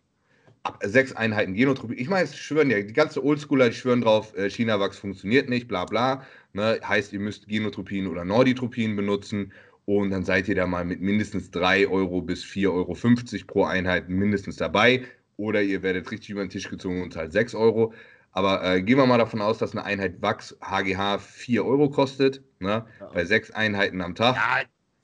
sechs 0.82 1.14
Einheiten 1.14 1.53
Genotropin. 1.53 1.97
Ich 1.97 2.09
meine, 2.09 2.24
es 2.26 2.38
schwören 2.38 2.70
ja, 2.70 2.82
die 2.82 2.93
ganze 2.93 3.24
Oldschooler, 3.24 3.70
die 3.70 3.76
schwören 3.76 4.01
drauf, 4.01 4.36
äh, 4.38 4.49
China-Wachs 4.49 4.97
funktioniert 4.97 5.49
nicht, 5.49 5.68
bla 5.68 5.86
bla. 5.86 6.26
Ne? 6.53 6.80
Heißt, 6.84 7.11
ihr 7.14 7.20
müsst 7.20 7.47
Genotropin 7.47 8.07
oder 8.07 8.24
Norditropin 8.24 8.95
benutzen 8.95 9.51
und 9.86 10.11
dann 10.11 10.24
seid 10.24 10.47
ihr 10.47 10.55
da 10.55 10.66
mal 10.66 10.86
mit 10.86 11.01
mindestens 11.01 11.51
3 11.51 11.88
Euro 11.88 12.22
bis 12.22 12.43
4,50 12.43 12.70
Euro 12.70 13.45
pro 13.47 13.66
Einheit 13.66 14.07
mindestens 14.09 14.55
dabei. 14.55 15.05
Oder 15.36 15.61
ihr 15.61 15.82
werdet 15.84 16.09
richtig 16.11 16.30
über 16.30 16.41
den 16.41 16.49
Tisch 16.49 16.70
gezogen 16.70 17.01
und 17.01 17.11
zahlt 17.14 17.34
6 17.34 17.55
Euro. 17.55 17.93
Aber 18.32 18.64
äh, 18.64 18.82
gehen 18.82 18.97
wir 18.97 19.05
mal 19.05 19.18
davon 19.18 19.41
aus, 19.41 19.57
dass 19.57 19.72
eine 19.74 19.84
Einheit 19.84 20.22
Wachs 20.22 20.57
HGH 20.61 21.20
4 21.20 21.66
Euro 21.66 21.89
kostet, 21.89 22.41
ne? 22.59 22.86
Ja. 22.99 23.09
bei 23.14 23.26
sechs 23.26 23.51
Einheiten 23.51 24.01
am 24.01 24.16
Tag. 24.16 24.36
Ja, 24.36 24.64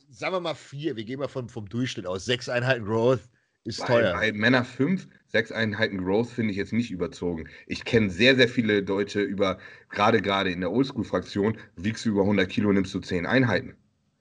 sagen 0.10 0.34
wir 0.34 0.40
mal 0.40 0.56
vier. 0.56 0.96
Wir 0.96 1.04
gehen 1.04 1.20
mal 1.20 1.28
vom, 1.28 1.48
vom 1.48 1.68
Durchschnitt 1.70 2.08
aus. 2.08 2.26
Sechs 2.26 2.50
Einheiten 2.50 2.86
Growth 2.86 3.22
ist 3.66 3.82
Bei, 3.82 3.86
teuer. 3.88 4.14
bei 4.14 4.32
Männer 4.32 4.64
5, 4.66 5.08
sechs 5.30 5.52
Einheiten 5.52 6.04
Growth 6.04 6.30
finde 6.30 6.52
ich 6.52 6.58
jetzt 6.58 6.74
nicht 6.74 6.92
überzogen. 6.92 7.48
Ich 7.68 7.86
kenne 7.86 8.10
sehr, 8.10 8.36
sehr 8.36 8.50
viele 8.50 8.84
Deutsche 8.84 9.22
über, 9.22 9.58
gerade 9.90 10.22
gerade 10.22 10.52
in 10.52 10.60
der 10.60 10.72
Oldschool-Fraktion, 10.72 11.58
wiegst 11.78 12.06
du 12.06 12.10
über 12.10 12.22
100 12.22 12.50
Kilo, 12.50 12.74
nimmst 12.74 12.94
du 12.94 13.00
10 13.00 13.26
Einheiten. 13.26 13.76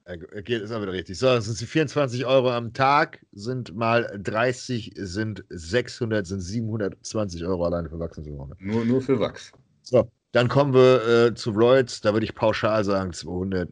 Okay, 0.05 0.55
ist 0.55 0.71
auch 0.71 0.81
wieder 0.81 0.93
richtig. 0.93 1.19
So, 1.19 1.27
das 1.27 1.45
sind 1.45 1.61
die 1.61 1.67
24 1.67 2.25
Euro 2.25 2.49
am 2.51 2.73
Tag, 2.73 3.19
sind 3.31 3.75
mal 3.75 4.19
30, 4.23 4.93
sind 4.95 5.43
600, 5.49 6.25
sind 6.25 6.39
720 6.41 7.45
Euro 7.45 7.65
alleine 7.65 7.89
für 7.89 7.99
Wachstumshormone. 7.99 8.55
Nur, 8.59 8.85
nur 8.85 9.01
für 9.03 9.19
Wachs. 9.19 9.51
So, 9.83 10.09
dann 10.31 10.47
kommen 10.47 10.73
wir 10.73 11.27
äh, 11.27 11.35
zu 11.35 11.51
Roids, 11.51 12.01
da 12.01 12.13
würde 12.13 12.25
ich 12.25 12.33
pauschal 12.33 12.83
sagen 12.83 13.13
200. 13.13 13.69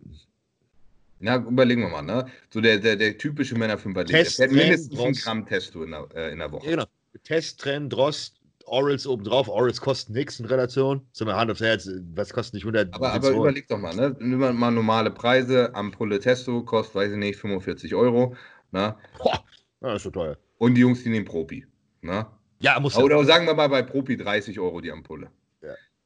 Na, 1.20 1.38
überlegen 1.38 1.82
wir 1.82 1.90
mal, 1.90 2.04
ne? 2.04 2.28
So 2.52 2.62
der, 2.62 2.78
der, 2.78 2.96
der 2.96 3.18
typische 3.18 3.56
Männer 3.56 3.80
5 3.80 3.96
der 3.96 4.06
Test, 4.06 4.36
fährt 4.36 4.52
mindestens 4.52 4.90
Drost. 4.90 5.08
ein 5.08 5.14
Gramm 5.14 5.46
Testo 5.48 5.84
in 5.84 5.92
der, 5.92 6.08
äh, 6.14 6.32
in 6.32 6.38
der 6.38 6.52
Woche. 6.52 6.66
Ja, 6.66 6.72
genau. 6.72 6.86
Test, 7.24 7.60
Trend, 7.62 7.92
Drost, 7.94 8.36
Orals 8.66 9.08
obendrauf. 9.08 9.48
Orals 9.48 9.80
kosten 9.80 10.14
nichts 10.14 10.40
in 10.40 10.46
Relation. 10.46 11.06
Sind 11.14 11.28
wir 11.28 11.36
Hand 11.36 11.50
aufs 11.52 11.62
Herz, 11.62 11.90
was 12.16 12.34
kostet 12.34 12.56
nicht 12.56 12.64
100? 12.64 12.94
Aber, 12.94 13.14
aber 13.14 13.30
überleg 13.30 13.68
doch 13.68 13.78
mal, 13.80 13.96
ne? 13.96 14.16
Nimm 14.20 14.40
mal 14.40 14.54
mal 14.54 14.72
normale 14.72 15.10
Preise. 15.12 15.74
Ampulle 15.74 16.20
Testo 16.20 16.64
kostet, 16.64 16.96
weiß 16.96 17.12
ich 17.14 17.18
nicht, 17.18 17.40
45 17.40 17.96
Euro. 17.96 18.36
Ne? 18.72 18.96
Boah, 19.20 19.44
ja, 19.82 19.88
das 19.90 19.96
ist 19.98 20.04
so 20.04 20.12
teuer. 20.12 20.38
Und 20.58 20.76
die 20.76 20.82
Jungs, 20.82 21.04
die 21.04 21.10
nehmen 21.10 21.26
Propi. 21.26 21.66
Ne? 22.02 22.26
Ja, 22.60 22.80
muss 22.80 22.96
ja. 22.96 23.04
Oder 23.04 23.24
sagen 23.24 23.46
wir 23.46 23.54
mal 23.54 23.70
bei 23.70 23.84
Propi 23.84 24.18
30 24.18 24.60
Euro 24.60 24.82
die 24.82 24.92
Ampulle. 24.92 25.30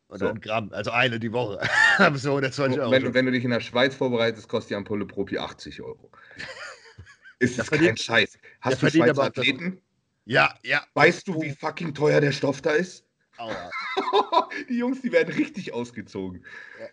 Und 0.07 0.21
dann 0.21 0.41
Gramm, 0.41 0.69
also 0.73 0.91
eine 0.91 1.19
die 1.21 1.31
Woche. 1.31 1.57
So 2.15 2.31
120 2.31 2.81
Euro. 2.81 2.91
Wenn, 2.91 3.03
du- 3.05 3.13
wenn 3.13 3.25
du 3.25 3.31
dich 3.31 3.45
in 3.45 3.49
der 3.51 3.61
Schweiz 3.61 3.95
vorbereitest, 3.95 4.45
kostet 4.49 4.71
die 4.71 4.75
Ampulle 4.75 5.05
Propi 5.05 5.37
80 5.37 5.81
Euro. 5.81 6.11
Ist 7.39 7.57
das 7.57 7.69
kein 7.71 7.79
verdient- 7.79 7.99
Scheiß. 8.01 8.33
der 8.33 8.41
Hast 8.59 8.83
du 8.83 8.89
Schweizer 8.89 9.03
aber 9.11 9.13
das- 9.13 9.27
Athleten? 9.29 9.81
Ja, 10.25 10.53
ja. 10.63 10.83
Weißt 10.93 11.27
du, 11.27 11.41
wie 11.41 11.51
fucking 11.51 11.93
teuer 11.93 12.21
der 12.21 12.31
Stoff 12.31 12.61
da 12.61 12.71
ist? 12.71 13.05
Aua. 13.37 13.69
die 14.69 14.77
Jungs, 14.77 15.01
die 15.01 15.11
werden 15.11 15.33
richtig 15.33 15.73
ausgezogen. 15.73 16.45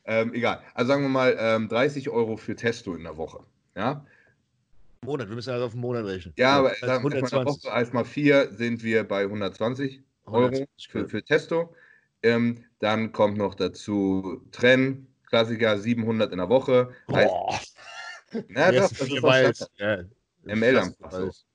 Ähm, 0.04 0.32
egal. 0.34 0.62
Also 0.74 0.88
sagen 0.88 1.02
wir 1.02 1.08
mal 1.08 1.36
ähm, 1.38 1.68
30 1.68 2.08
Euro 2.08 2.36
für 2.36 2.56
Testo 2.56 2.94
in 2.94 3.04
der 3.04 3.16
Woche. 3.16 3.44
Ja, 3.76 4.04
Monat, 5.04 5.28
wir 5.28 5.36
müssen 5.36 5.50
also 5.50 5.66
auf 5.66 5.72
den 5.72 5.80
Monat 5.80 6.04
rechnen. 6.04 6.34
ja 6.36 6.58
aber 6.58 6.70
das 6.70 6.82
heißt 6.82 6.86
sagen 6.86 7.04
wir 7.04 7.10
mal, 7.10 7.18
in 7.18 7.24
der 7.24 7.32
120. 7.32 7.64
Woche 7.64 7.72
als 7.72 7.92
mal 7.92 8.04
vier 8.04 8.52
sind 8.52 8.82
wir 8.82 9.04
bei 9.04 9.22
120 9.22 10.02
Euro 10.26 10.46
120, 10.46 10.88
für, 10.88 11.08
für 11.08 11.22
Testo. 11.22 11.74
Ähm, 12.22 12.64
dann 12.80 13.12
kommt 13.12 13.38
noch 13.38 13.54
dazu 13.54 14.42
Trenn, 14.50 15.06
Klassiker 15.28 15.78
700 15.78 16.32
in 16.32 16.38
der 16.38 16.48
Woche. 16.48 16.90
Heißt, 17.12 17.28
Boah. 17.28 17.60
na, 18.48 18.72
doch, 18.72 18.88
das 18.88 19.02
ist 19.60 19.70
ja. 19.76 20.04
ML 20.44 20.78
am 20.78 20.94
Pass. 20.94 21.46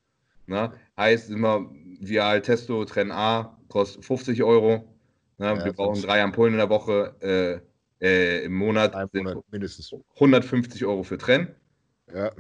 Ne? 0.48 0.72
Heißt 0.98 1.30
immer, 1.30 1.70
Vial 2.00 2.41
Testo, 2.41 2.86
Trenn 2.86 3.12
A, 3.12 3.58
kostet 3.70 4.06
50 4.06 4.44
Euro. 4.44 4.94
Ne? 5.38 5.48
Ja, 5.48 5.66
wir 5.66 5.74
brauchen 5.74 6.02
drei 6.02 6.22
Ampullen 6.22 6.54
in 6.54 6.60
der 6.60 6.70
Woche. 6.70 7.16
Äh, 7.22 8.06
äh, 8.06 8.46
Im 8.46 8.56
Monat 8.56 8.94
Monat 9.14 9.38
mindestens. 9.50 9.94
150 10.16 10.86
Euro 10.86 11.04
für 11.04 11.18
Trenn. 11.18 11.56
Ja. 12.14 12.32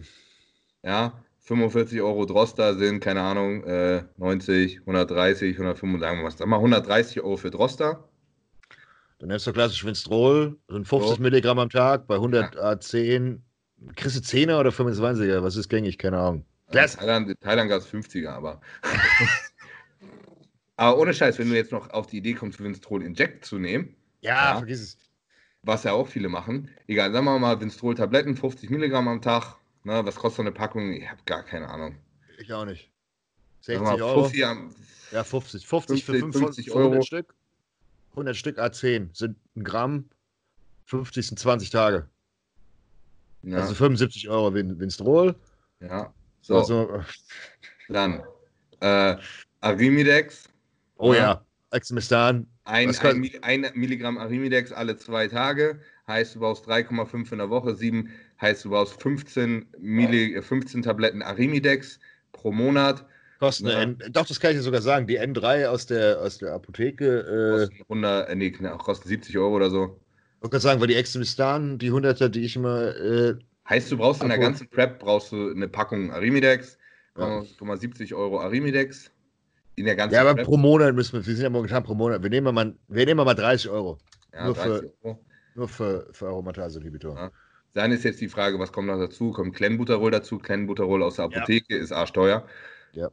Ja, 0.83 1.23
45 1.39 2.01
Euro 2.01 2.25
Droster 2.25 2.75
sind, 2.75 2.99
keine 2.99 3.21
Ahnung, 3.21 3.63
äh, 3.63 4.03
90, 4.17 4.81
130, 4.81 5.53
135, 5.57 5.99
sagen 6.01 6.17
wir 6.17 6.23
mal, 6.23 6.31
sag 6.31 6.47
mal 6.47 6.57
130 6.57 7.21
Euro 7.21 7.37
für 7.37 7.49
Droster. 7.49 8.03
Dann 9.19 9.29
nimmst 9.29 9.47
du 9.47 9.53
klassisch 9.53 9.85
Winstrol, 9.85 10.57
sind 10.67 10.85
50 10.85 11.15
So. 11.15 11.21
Milligramm 11.21 11.59
am 11.59 11.69
Tag, 11.69 12.07
bei 12.07 12.15
100 12.15 12.57
A10. 12.57 13.39
Kriegst 13.95 14.17
du 14.17 14.37
10er 14.37 14.59
oder 14.59 14.71
25er? 14.71 15.43
Was 15.43 15.55
ist 15.55 15.69
gängig? 15.69 15.97
Keine 15.97 16.17
Ahnung. 16.17 16.45
Das- 16.73 16.95
Thailand, 16.97 17.39
Thailand 17.41 17.69
gab 17.69 17.81
es 17.81 17.87
50er, 17.87 18.29
aber. 18.29 18.61
aber 20.75 20.97
ohne 20.97 21.13
Scheiß, 21.13 21.37
wenn 21.39 21.49
du 21.49 21.55
jetzt 21.55 21.71
noch 21.71 21.89
auf 21.91 22.07
die 22.07 22.17
Idee 22.17 22.33
kommst, 22.33 22.59
Winstrol 22.61 23.03
Inject 23.03 23.45
zu 23.45 23.59
nehmen, 23.59 23.95
Ja, 24.21 24.51
Ja. 24.53 24.57
vergiss 24.57 24.81
es. 24.81 24.97
was 25.61 25.83
ja 25.83 25.93
auch 25.93 26.07
viele 26.07 26.29
machen, 26.29 26.69
egal, 26.87 27.11
sagen 27.11 27.25
wir 27.25 27.37
mal 27.39 27.59
Winstrol-Tabletten, 27.59 28.35
50 28.35 28.69
Milligramm 28.69 29.07
am 29.07 29.21
Tag, 29.21 29.55
ne, 29.83 30.05
was 30.05 30.15
kostet 30.15 30.37
so 30.37 30.41
eine 30.43 30.51
Packung? 30.51 30.91
Ich 30.93 31.07
habe 31.09 31.21
gar 31.25 31.43
keine 31.43 31.69
Ahnung. 31.69 31.97
Ich 32.37 32.51
auch 32.53 32.65
nicht. 32.65 32.89
Sagen 33.61 33.79
60 33.79 33.79
wir 33.79 33.97
mal, 33.97 34.01
Euro. 34.01 34.25
Am, 34.51 34.75
Ja, 35.11 35.23
50. 35.23 35.65
50 35.67 36.03
für 36.05 36.13
50, 36.19 36.41
50 36.41 36.71
Euro. 36.71 36.85
100 36.89 37.05
Stück. 37.05 37.33
100 38.11 38.35
Stück 38.35 38.59
A10 38.59 39.15
sind 39.15 39.37
ein 39.55 39.63
Gramm. 39.63 40.09
50 40.85 41.27
sind 41.27 41.39
20 41.39 41.69
Tage. 41.69 42.09
ja, 43.43 43.57
Also 43.59 43.73
75 43.75 44.27
Euro 44.29 44.53
Win 44.53 44.79
Winstrol. 44.79 45.35
ja. 45.79 46.13
So, 46.43 46.57
Also, 46.57 47.01
dann 47.87 48.21
äh, 48.81 49.15
Arimidex, 49.61 50.49
oh 50.97 51.13
Ja. 51.13 51.43
Exmistan. 51.71 52.45
Ein, 52.65 52.95
ein, 52.95 53.31
ein 53.41 53.71
Milligramm 53.73 54.17
Arimidex 54.17 54.71
alle 54.71 54.95
zwei 54.95 55.27
Tage 55.27 55.79
heißt, 56.07 56.35
du 56.35 56.39
brauchst 56.39 56.67
3,5 56.67 57.31
in 57.31 57.37
der 57.39 57.49
Woche. 57.49 57.75
7 57.75 58.09
heißt, 58.39 58.65
du 58.65 58.69
brauchst 58.69 59.01
15, 59.01 59.65
Milli, 59.79 60.35
äh, 60.35 60.41
15 60.41 60.83
Tabletten 60.83 61.21
Arimidex 61.21 61.99
pro 62.31 62.51
Monat. 62.51 63.05
Kosten 63.39 63.67
Ja. 63.67 63.81
N, 63.81 63.97
doch, 64.11 64.25
das 64.25 64.39
kann 64.39 64.51
ich 64.51 64.57
dir 64.57 64.63
sogar 64.63 64.81
sagen. 64.81 65.07
Die 65.07 65.19
N3 65.19 65.65
aus 65.65 65.85
der, 65.85 66.21
aus 66.21 66.37
der 66.37 66.53
Apotheke. 66.53 67.19
Äh, 67.19 67.67
Kosten, 67.67 67.83
100, 67.89 68.29
äh, 68.29 68.35
nee, 68.35 68.51
kosten 68.51 69.09
70 69.09 69.37
Euro 69.37 69.55
oder 69.55 69.69
so. 69.69 69.99
ich 70.43 70.49
kann 70.51 70.61
sagen, 70.61 70.79
weil 70.79 70.87
die 70.87 70.95
Exmistan, 70.95 71.79
die 71.79 71.91
100er, 71.91 72.29
die 72.29 72.41
ich 72.41 72.55
immer. 72.55 72.95
Äh, 72.95 73.35
Heißt, 73.69 73.91
du 73.91 73.97
brauchst 73.97 74.21
in 74.21 74.29
der 74.29 74.37
ganzen 74.39 74.67
Prep 74.69 74.99
brauchst 74.99 75.31
du 75.31 75.51
eine 75.51 75.67
Packung 75.67 76.11
Arimidex. 76.11 76.77
Ja. 77.17 77.43
70 77.43 78.13
Euro 78.13 78.41
Arimidex. 78.41 79.11
In 79.75 79.85
der 79.85 79.95
ganzen 79.95 80.15
ja, 80.15 80.21
aber 80.21 80.35
Prep. 80.35 80.45
pro 80.45 80.57
Monat 80.57 80.93
müssen 80.93 81.13
wir. 81.13 81.25
Wir 81.25 81.33
sind 81.35 81.43
ja 81.43 81.49
momentan 81.49 81.83
pro 81.83 81.95
Monat. 81.95 82.21
Wir 82.21 82.29
nehmen 82.29 82.53
mal, 82.53 82.75
wir 82.87 83.05
nehmen 83.05 83.25
mal 83.25 83.33
30 83.33 83.69
Euro. 83.69 83.97
Ja, 84.33 84.45
nur 84.45 84.53
30 84.55 84.91
Euro. 85.03 85.19
Nur 85.55 85.67
für, 85.67 86.07
für 86.11 86.27
Aromatase-Inhibitor. 86.27 87.15
Ja. 87.15 87.31
Dann 87.73 87.91
ist 87.91 88.03
jetzt 88.03 88.21
die 88.21 88.27
Frage, 88.27 88.59
was 88.59 88.71
kommt 88.71 88.87
noch 88.87 88.97
dazu? 88.99 89.31
Kommt 89.31 89.55
Clenbuterol 89.55 90.11
dazu? 90.11 90.37
Clenbuterol 90.37 91.01
aus 91.03 91.15
der 91.15 91.29
Ja. 91.29 91.37
Apotheke 91.37 91.75
ist 91.75 91.91
arschteuer. 91.91 92.45
Ja. 92.91 93.07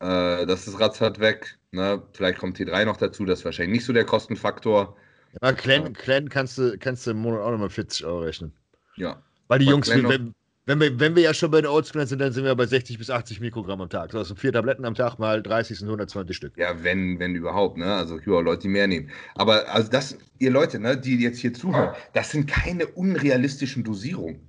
Äh, 0.00 0.46
das 0.46 0.68
ist 0.68 0.78
ratzfatz 0.78 1.18
weg. 1.18 1.58
Ne? 1.72 2.02
Vielleicht 2.12 2.38
kommt 2.38 2.58
T3 2.58 2.84
noch 2.84 2.96
dazu, 2.96 3.24
das 3.24 3.40
ist 3.40 3.44
wahrscheinlich 3.44 3.78
nicht 3.78 3.86
so 3.86 3.92
der 3.92 4.04
Kostenfaktor. 4.04 4.96
Ja, 5.42 5.52
Clan, 5.52 5.84
Ja. 5.84 5.90
Clan 5.90 6.28
kannst 6.28 6.58
du, 6.58 6.78
kannst 6.78 7.06
du 7.06 7.10
im 7.12 7.18
Monat 7.18 7.40
auch 7.40 7.50
nochmal 7.50 7.70
40 7.70 8.06
Euro 8.06 8.20
rechnen. 8.20 8.52
Ja. 8.96 9.22
Weil 9.48 9.58
die 9.58 9.64
Bei 9.66 9.70
Jungs, 9.72 9.88
wenn, 9.88 10.34
wenn, 10.66 10.80
wir, 10.80 11.00
wenn 11.00 11.16
wir 11.16 11.22
ja 11.22 11.34
schon 11.34 11.50
bei 11.50 11.62
den 11.62 11.70
Oldschool 11.70 12.06
sind, 12.06 12.20
dann 12.20 12.32
sind 12.32 12.44
wir 12.44 12.54
bei 12.54 12.66
60 12.66 12.98
bis 12.98 13.08
80 13.10 13.40
Mikrogramm 13.40 13.80
am 13.80 13.88
Tag. 13.88 14.12
So, 14.12 14.18
also 14.18 14.34
vier 14.34 14.52
Tabletten 14.52 14.84
am 14.84 14.94
Tag 14.94 15.18
mal 15.18 15.42
30 15.42 15.78
sind 15.78 15.88
120 15.88 16.36
Stück. 16.36 16.58
Ja, 16.58 16.82
wenn, 16.84 17.18
wenn 17.18 17.34
überhaupt, 17.34 17.78
ne? 17.78 17.94
Also 17.94 18.18
ja, 18.18 18.40
Leute, 18.40 18.62
die 18.62 18.68
mehr 18.68 18.86
nehmen. 18.86 19.10
Aber 19.34 19.68
also 19.68 19.90
das, 19.90 20.18
ihr 20.38 20.50
Leute, 20.50 20.78
ne, 20.78 20.96
die 20.98 21.16
jetzt 21.18 21.38
hier 21.38 21.54
zuhören, 21.54 21.94
das 22.12 22.30
sind 22.30 22.46
keine 22.48 22.86
unrealistischen 22.86 23.82
Dosierungen. 23.82 24.40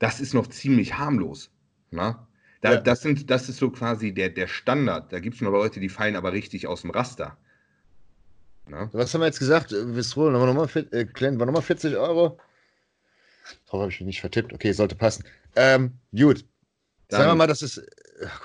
Das 0.00 0.20
ist 0.20 0.34
noch 0.34 0.48
ziemlich 0.48 0.98
harmlos. 0.98 1.50
Ne? 1.92 2.16
Da, 2.60 2.72
Ja. 2.72 2.80
das, 2.80 3.02
sind, 3.02 3.30
das 3.30 3.48
ist 3.48 3.58
so 3.58 3.70
quasi 3.70 4.12
der, 4.12 4.30
der 4.30 4.48
Standard. 4.48 5.12
Da 5.12 5.20
gibt 5.20 5.36
es 5.36 5.40
noch 5.42 5.52
Leute, 5.52 5.78
die 5.78 5.88
fallen 5.88 6.16
aber 6.16 6.32
richtig 6.32 6.66
aus 6.66 6.82
dem 6.82 6.90
Raster. 6.90 7.36
Ne? 8.68 8.88
Was 8.92 9.14
haben 9.14 9.20
wir 9.20 9.26
jetzt 9.26 9.38
gesagt? 9.38 9.72
Äh, 9.72 9.94
Wistrol, 9.94 10.32
war 10.34 10.46
nochmal, 10.52 10.68
äh, 10.90 11.04
Clan 11.04 11.38
war 11.38 11.46
nochmal 11.46 11.62
40 11.62 11.96
Euro. 11.96 12.38
Darauf 13.66 13.82
habe 13.82 13.90
ich 13.92 14.00
mich 14.00 14.06
nicht 14.06 14.20
vertippt. 14.20 14.52
Okay, 14.52 14.72
sollte 14.72 14.94
passen. 14.94 15.24
Ähm, 15.56 15.92
gut. 16.16 16.44
Sagen 17.08 17.24
wir 17.24 17.28
Dann- 17.28 17.38
mal, 17.38 17.46
das 17.46 17.62
ist. 17.62 17.76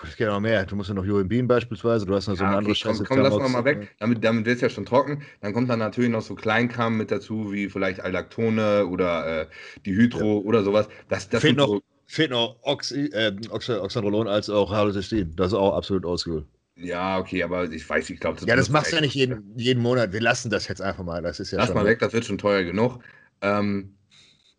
Gott, 0.02 0.10
es 0.10 0.18
geht 0.18 0.28
noch 0.28 0.39
mehr. 0.39 0.66
Du 0.66 0.76
musst 0.76 0.89
ja 0.89 0.95
noch 0.95 1.06
Joel 1.06 1.24
Bean 1.26 1.47
beispielsweise. 1.47 2.06
Du 2.06 2.14
hast 2.16 2.28
noch 2.28 2.36
so 2.36 2.43
eine 2.43 2.54
Ja, 2.54 2.58
andere 2.58 2.72
okay, 2.72 2.82
komm, 2.84 2.91
Scheiße. 2.95 3.04
komm, 3.06 3.18
wir 3.20 3.30
Thermox- 3.30 3.50
mal 3.52 3.66
weg. 3.66 3.95
Damit, 4.00 4.24
damit 4.24 4.45
wird 4.45 4.56
es 4.56 4.62
ja 4.62 4.70
schon 4.70 4.86
trocken. 4.86 5.22
Dann 5.41 5.54
kommt 5.54 5.70
dann 5.70 5.80
natürlich 5.80 6.10
noch 6.10 6.22
so 6.22 6.36
Kleinkram 6.36 6.97
mit 6.97 7.12
dazu, 7.12 7.54
wie 7.54 7.70
vielleicht 7.70 8.00
Aldactone 8.02 8.88
oder 8.88 9.43
äh, 9.43 9.47
die 9.86 9.93
Hydro 9.95 10.39
oder 10.39 10.64
sowas. 10.64 10.89
Das, 11.08 11.30
das 11.30 11.41
Fehlt 11.41 11.56
noch- 11.58 11.68
so, 11.68 11.82
Fehlt 12.08 12.32
noch 12.32 12.58
Oxy, 12.64 13.06
äh, 13.14 13.32
Oxy, 13.52 13.74
Oxandrolon 13.74 14.28
als 14.28 14.50
auch 14.50 14.72
Halocystin. 14.72 15.36
Das 15.36 15.47
ist 15.50 15.54
auch 15.54 15.76
absolut 15.78 16.06
ausgeholt. 16.06 16.45
Ja, 16.76 17.20
okay, 17.20 17.43
aber 17.43 17.66
ich 17.72 17.88
weiß, 17.88 18.10
ich 18.10 18.20
glaube, 18.20 18.39
Ja, 18.47 18.56
das 18.56 18.70
machst 18.70 18.91
du 18.91 18.95
ja 18.95 19.02
nicht 19.02 19.14
jeden, 19.14 19.54
jeden 19.56 19.82
Monat. 19.84 20.12
Wir 20.14 20.22
lassen 20.22 20.50
das 20.50 20.68
jetzt 20.68 20.82
einfach 20.82 21.04
mal. 21.04 21.22
Das 21.22 21.39
ist 21.39 21.52
ja 21.52 21.60
Lass 21.60 21.74
mal 21.74 21.86
weg, 21.86 22.00
das 22.00 22.12
wird 22.14 22.26
schon 22.26 22.39
teuer 22.39 22.64
genug. 22.64 23.00
Ähm, 23.41 23.95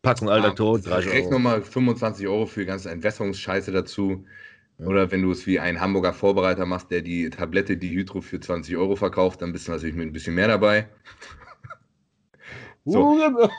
Packung 0.03 0.31
alter 0.31 0.49
ja, 0.49 0.55
Tod, 0.55 0.87
30 0.87 1.11
Rechne 1.11 1.23
Euro. 1.25 1.35
nochmal 1.35 1.63
25 1.63 2.27
Euro 2.27 2.47
für 2.47 2.61
die 2.61 2.67
ganze 2.67 2.91
Entwässerungsscheiße 2.91 3.71
dazu. 3.71 4.25
Ja. 4.79 4.87
Oder 4.87 5.11
wenn 5.11 5.23
du 5.23 5.31
es 5.31 5.47
wie 5.47 5.61
ein 5.61 5.81
Hamburger 5.81 6.15
Vorbereiter 6.15 6.65
machst, 6.65 6.91
der 6.91 7.03
die 7.03 7.29
Tablette 7.29 7.77
Dihydro 7.77 8.23
für 8.23 8.41
20 8.41 8.77
Euro 8.77 8.97
verkauft, 8.97 9.43
dann 9.43 9.53
bist 9.53 9.69
du 9.69 9.73
natürlich 9.73 9.95
mit 9.95 10.07
ein 10.07 10.13
bisschen 10.13 10.35
mehr 10.35 10.49
dabei. 10.49 10.89
So. 12.87 13.21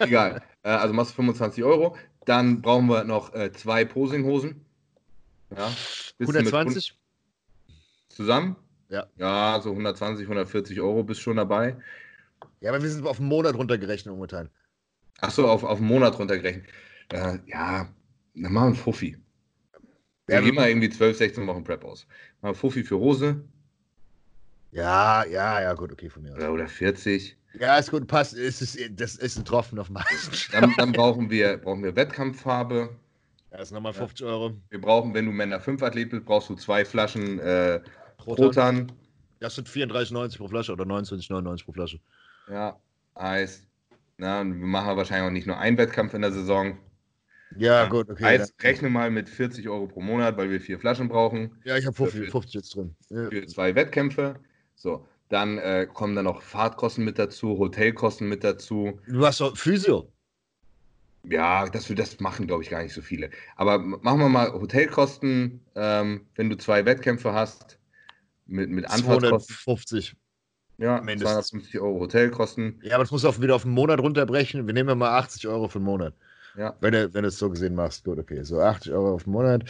Egal. 0.00 0.42
Äh, 0.62 0.70
also 0.70 0.94
machst 0.94 1.10
du 1.10 1.16
25 1.16 1.62
Euro. 1.62 1.94
Dann 2.24 2.62
brauchen 2.62 2.86
wir 2.86 3.04
noch 3.04 3.34
äh, 3.34 3.52
zwei 3.52 3.84
Posinghosen. 3.84 4.64
Ja. 5.54 5.68
Bist 6.16 6.16
du 6.18 6.24
mit 6.24 6.36
120? 6.36 6.98
Zusammen? 8.08 8.56
Ja. 8.88 9.06
Ja, 9.16 9.60
so 9.62 9.70
120, 9.70 10.24
140 10.24 10.80
Euro 10.80 11.04
bist 11.04 11.20
schon 11.20 11.36
dabei. 11.36 11.76
Ja, 12.60 12.70
aber 12.70 12.82
wir 12.82 12.88
sind 12.88 13.06
auf 13.06 13.20
einen 13.20 13.28
Monat 13.28 13.54
runtergerechnet 13.56 14.14
momentan. 14.14 14.48
Achso, 15.20 15.48
auf, 15.48 15.64
auf 15.64 15.78
einen 15.78 15.86
Monat 15.88 16.18
runtergerechnet. 16.18 16.66
Äh, 17.12 17.38
ja, 17.46 17.88
dann 18.34 18.52
machen 18.52 18.54
wir 18.54 18.66
einen 18.66 18.74
Fuffi. 18.76 19.16
Wir 20.26 20.36
Ja, 20.36 20.40
gehen 20.40 20.54
mal 20.54 20.68
irgendwie 20.68 20.90
12, 20.90 21.16
16 21.16 21.46
Wochen 21.46 21.64
Prep 21.64 21.84
aus. 21.84 22.06
Mal 22.42 22.54
Fuffi 22.54 22.82
für 22.82 22.98
Hose 22.98 23.44
Ja, 24.72 25.24
ja, 25.24 25.60
ja, 25.62 25.72
gut, 25.74 25.92
okay, 25.92 26.10
von 26.10 26.22
mir 26.22 26.32
aus. 26.32 26.38
oder, 26.38 26.52
oder 26.52 26.68
40. 26.68 27.36
Ja, 27.58 27.78
ist 27.78 27.90
gut, 27.90 28.06
passt. 28.06 28.34
Es 28.34 28.60
ist, 28.60 28.78
das 28.90 29.16
ist 29.16 29.38
ein 29.38 29.44
Tropfen 29.44 29.78
auf 29.78 29.88
Eis. 29.94 30.48
Dann, 30.52 30.74
dann 30.76 30.92
brauchen, 30.92 31.30
wir, 31.30 31.56
brauchen 31.56 31.82
wir 31.82 31.96
Wettkampffarbe. 31.96 32.90
Das 33.50 33.68
ist 33.68 33.70
nochmal 33.72 33.94
50 33.94 34.26
Euro. 34.26 34.52
Wir 34.68 34.80
brauchen, 34.80 35.14
wenn 35.14 35.24
du 35.24 35.32
Männer 35.32 35.60
5 35.60 35.82
Athlet 35.82 36.10
bist, 36.10 36.26
brauchst 36.26 36.50
du 36.50 36.56
zwei 36.56 36.84
Flaschen 36.84 37.38
äh, 37.38 37.80
Proton. 38.18 38.44
Protan. 38.46 38.92
Das 39.40 39.54
sind 39.54 39.68
34,90 39.68 40.36
pro 40.36 40.48
Flasche 40.48 40.72
oder 40.72 40.84
29,99 40.84 41.64
pro 41.64 41.72
Flasche. 41.72 42.00
Ja, 42.50 42.78
Eis. 43.14 43.65
Na, 44.18 44.40
und 44.40 44.58
wir 44.58 44.66
machen 44.66 44.96
wahrscheinlich 44.96 45.26
auch 45.28 45.32
nicht 45.32 45.46
nur 45.46 45.58
einen 45.58 45.76
Wettkampf 45.78 46.14
in 46.14 46.22
der 46.22 46.32
Saison. 46.32 46.78
Ja, 47.56 47.86
gut, 47.86 48.10
okay. 48.10 48.24
Eis, 48.24 48.54
dann- 48.56 48.66
rechne 48.70 48.88
mal 48.88 49.10
mit 49.10 49.28
40 49.28 49.68
Euro 49.68 49.86
pro 49.86 50.00
Monat, 50.00 50.36
weil 50.36 50.50
wir 50.50 50.60
vier 50.60 50.78
Flaschen 50.78 51.08
brauchen. 51.08 51.58
ja, 51.64 51.76
ich 51.76 51.86
habe 51.86 51.94
50, 51.94 52.24
Für- 52.26 52.30
50 52.30 52.54
jetzt 52.54 52.74
drin. 52.74 52.96
Ja. 53.10 53.28
für 53.30 53.46
zwei 53.46 53.74
Wettkämpfe. 53.74 54.36
So, 54.74 55.06
dann 55.28 55.58
äh, 55.58 55.86
kommen 55.92 56.14
dann 56.14 56.24
noch 56.24 56.42
Fahrtkosten 56.42 57.04
mit 57.04 57.18
dazu, 57.18 57.58
Hotelkosten 57.58 58.28
mit 58.28 58.42
dazu. 58.44 59.00
Du 59.06 59.24
hast 59.24 59.40
doch 59.40 59.56
Physio. 59.56 60.12
Ja, 61.28 61.66
das, 61.68 61.88
das 61.88 62.20
machen, 62.20 62.46
glaube 62.46 62.62
ich, 62.62 62.70
gar 62.70 62.82
nicht 62.82 62.92
so 62.94 63.02
viele. 63.02 63.30
Aber 63.56 63.78
machen 63.78 64.20
wir 64.20 64.28
mal 64.28 64.52
Hotelkosten, 64.52 65.60
ähm, 65.74 66.26
wenn 66.36 66.48
du 66.50 66.56
zwei 66.56 66.84
Wettkämpfe 66.84 67.32
hast, 67.32 67.78
mit, 68.46 68.70
mit 68.70 68.84
Anfahrtskosten. 68.88 69.56
250. 69.56 70.16
Ja, 70.78 71.00
mindestens. 71.00 71.48
250 71.48 71.80
Euro 71.80 72.00
Hotelkosten. 72.00 72.80
Ja, 72.82 72.96
aber 72.96 73.04
das 73.04 73.10
musst 73.10 73.24
du 73.24 73.28
auch 73.28 73.40
wieder 73.40 73.54
auf 73.54 73.64
einen 73.64 73.74
Monat 73.74 74.00
runterbrechen. 74.00 74.66
Wir 74.66 74.74
nehmen 74.74 74.88
ja 74.90 74.94
mal 74.94 75.18
80 75.18 75.48
Euro 75.48 75.68
für 75.68 75.78
einen 75.78 75.86
Monat. 75.86 76.14
Ja. 76.56 76.74
Wenn 76.80 76.92
du, 76.92 77.12
wenn 77.14 77.22
du 77.22 77.28
es 77.28 77.38
so 77.38 77.50
gesehen 77.50 77.74
machst, 77.74 78.04
gut, 78.04 78.18
okay. 78.18 78.42
So 78.42 78.60
80 78.60 78.92
Euro 78.92 79.14
auf 79.14 79.24
den 79.24 79.32
Monat. 79.32 79.64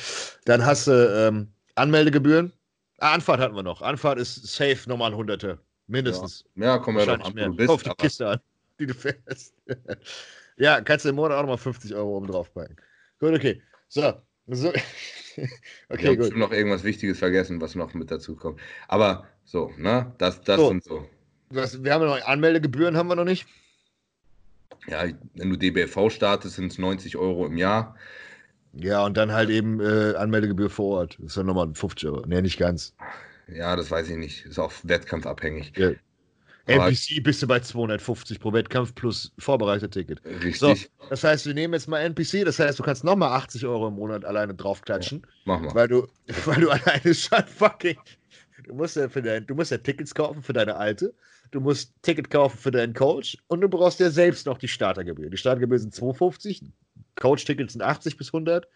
Dann 0.45 0.65
hast 0.65 0.87
du 0.87 0.93
ähm, 0.93 1.49
Anmeldegebühren. 1.75 2.53
Ah, 2.99 3.13
Anfahrt 3.13 3.41
hatten 3.41 3.55
wir 3.55 3.63
noch. 3.63 3.83
Anfahrt 3.83 4.19
ist 4.19 4.47
safe 4.47 4.89
nochmal 4.89 5.13
ein 5.13 5.17
Hunderter. 5.17 5.59
Mindestens. 5.87 6.45
Ja, 6.57 6.79
kommen 6.79 6.99
wir 6.99 7.07
drauf 7.07 7.25
an, 7.25 7.35
mehr. 7.35 7.49
du 7.49 7.67
Kauf 7.67 7.83
bist. 7.83 7.87
die 7.87 8.03
Kiste 8.03 8.29
an, 8.29 8.41
die 8.81 8.87
du 8.87 8.95
fährst. 8.95 9.55
ja, 10.57 10.81
kannst 10.81 11.05
du 11.05 11.11
im 11.11 11.17
Monat 11.17 11.37
auch 11.37 11.43
nochmal 11.43 11.59
50 11.59 11.95
Euro 11.95 12.17
oben 12.17 12.27
drauf 12.27 12.53
packen. 12.53 12.77
Gut, 13.21 13.35
okay. 13.35 13.63
So. 13.89 14.15
so. 14.49 14.73
wir 14.73 14.83
okay, 15.89 16.07
haben 16.07 16.17
gut. 16.17 16.19
bestimmt 16.19 16.41
noch 16.41 16.53
irgendwas 16.53 16.83
Wichtiges 16.83 17.19
vergessen, 17.19 17.61
was 17.61 17.75
noch 17.75 17.95
mit 17.95 18.11
dazu 18.11 18.35
kommt. 18.35 18.61
Aber 18.89 19.27
so, 19.47 19.73
ne? 19.79 20.13
Das, 20.19 20.43
das 20.43 20.59
So. 20.61 20.69
sind 20.69 20.85
so. 20.85 21.09
Was, 21.51 21.83
wir 21.83 21.95
haben 21.95 22.03
ja 22.03 22.09
noch 22.19 22.27
Anmeldegebühren, 22.27 22.97
haben 22.97 23.09
wir 23.09 23.17
noch 23.17 23.25
nicht. 23.25 23.47
Ja, 24.89 25.05
wenn 25.35 25.51
du 25.51 25.57
DBFV 25.57 26.11
startest, 26.11 26.57
sind 26.57 26.71
es 26.73 26.79
90 26.79 27.17
Euro 27.17 27.47
im 27.47 27.57
Jahr. 27.57 27.97
Ja, 28.73 29.05
und 29.05 29.17
dann 29.17 29.33
halt 29.33 29.49
eben 29.49 29.81
äh, 29.81 30.15
Anmeldegebühr 30.17 30.69
vor 30.71 30.99
Ort. 30.99 31.17
Das 31.19 31.29
ist 31.29 31.37
dann 31.37 31.47
nochmal 31.47 31.71
50 31.73 32.09
Euro. 32.09 32.25
Nee, 32.27 32.43
nicht 32.43 32.59
ganz. 32.59 32.95
Ja, 33.49 33.75
das 33.75 33.91
weiß 33.91 34.11
ich 34.11 34.17
nicht. 34.17 34.45
Ist 34.45 34.59
auch 34.59 34.73
wettkampfabhängig. 34.83 35.73
Ja. 35.77 35.93
NPC 36.67 37.23
bist 37.23 37.41
du 37.43 37.47
bei 37.47 37.61
250 37.61 38.41
pro 38.41 38.53
Wettkampf 38.53 38.93
plus 38.95 39.33
Vorbereiterticket. 39.39 40.21
Richtig. 40.25 40.59
So, 40.59 40.75
das 41.09 41.23
heißt, 41.23 41.47
wir 41.47 41.55
nehmen 41.55 41.75
jetzt 41.75 41.87
mal 41.87 42.01
NPC, 42.01 42.45
das 42.45 42.59
heißt, 42.59 42.77
du 42.79 42.83
kannst 42.83 43.05
nochmal 43.05 43.31
80 43.39 43.65
Euro 43.67 43.87
im 43.87 43.95
Monat 43.95 44.25
alleine 44.25 44.53
draufklatschen, 44.53 45.25
Mach 45.45 45.61
mal. 45.61 45.75
weil 45.77 45.87
du, 45.89 46.09
weil 46.45 46.61
du 46.61 46.71
alleine 46.71 47.15
schon 47.15 47.45
fucking. 47.47 47.97
Du 48.67 48.75
musst 48.75 48.97
ja 48.97 49.09
für 49.09 49.23
dein, 49.23 49.47
du 49.47 49.55
musst 49.55 49.71
ja 49.71 49.79
Tickets 49.79 50.15
kaufen 50.15 50.43
für 50.43 50.53
deine 50.53 50.77
alte, 50.77 51.15
du 51.53 51.61
musst 51.61 51.95
Ticket 52.03 52.31
kaufen 52.31 52.59
für 52.59 52.73
deinen 52.73 52.95
Coach 52.95 53.39
und 53.47 53.61
du 53.61 53.69
brauchst 53.69 54.01
ja 54.01 54.11
selbst 54.11 54.47
noch 54.47 54.59
die 54.59 54.69
Startergebühr. 54.69 55.31
Die 55.31 55.37
Startergebühr 55.37 55.79
sind 55.79 55.95
250, 55.95 56.65
Coach-Tickets 57.15 57.75
sind 57.75 57.83
80 57.83 58.17
bis 58.17 58.29
100 58.29 58.67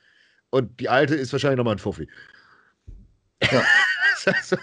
und 0.50 0.78
die 0.78 0.88
alte 0.88 1.16
ist 1.16 1.32
wahrscheinlich 1.32 1.58
nochmal 1.58 1.74
ein 1.74 1.78
Fuffi. 1.78 2.08
Ja. 3.50 3.64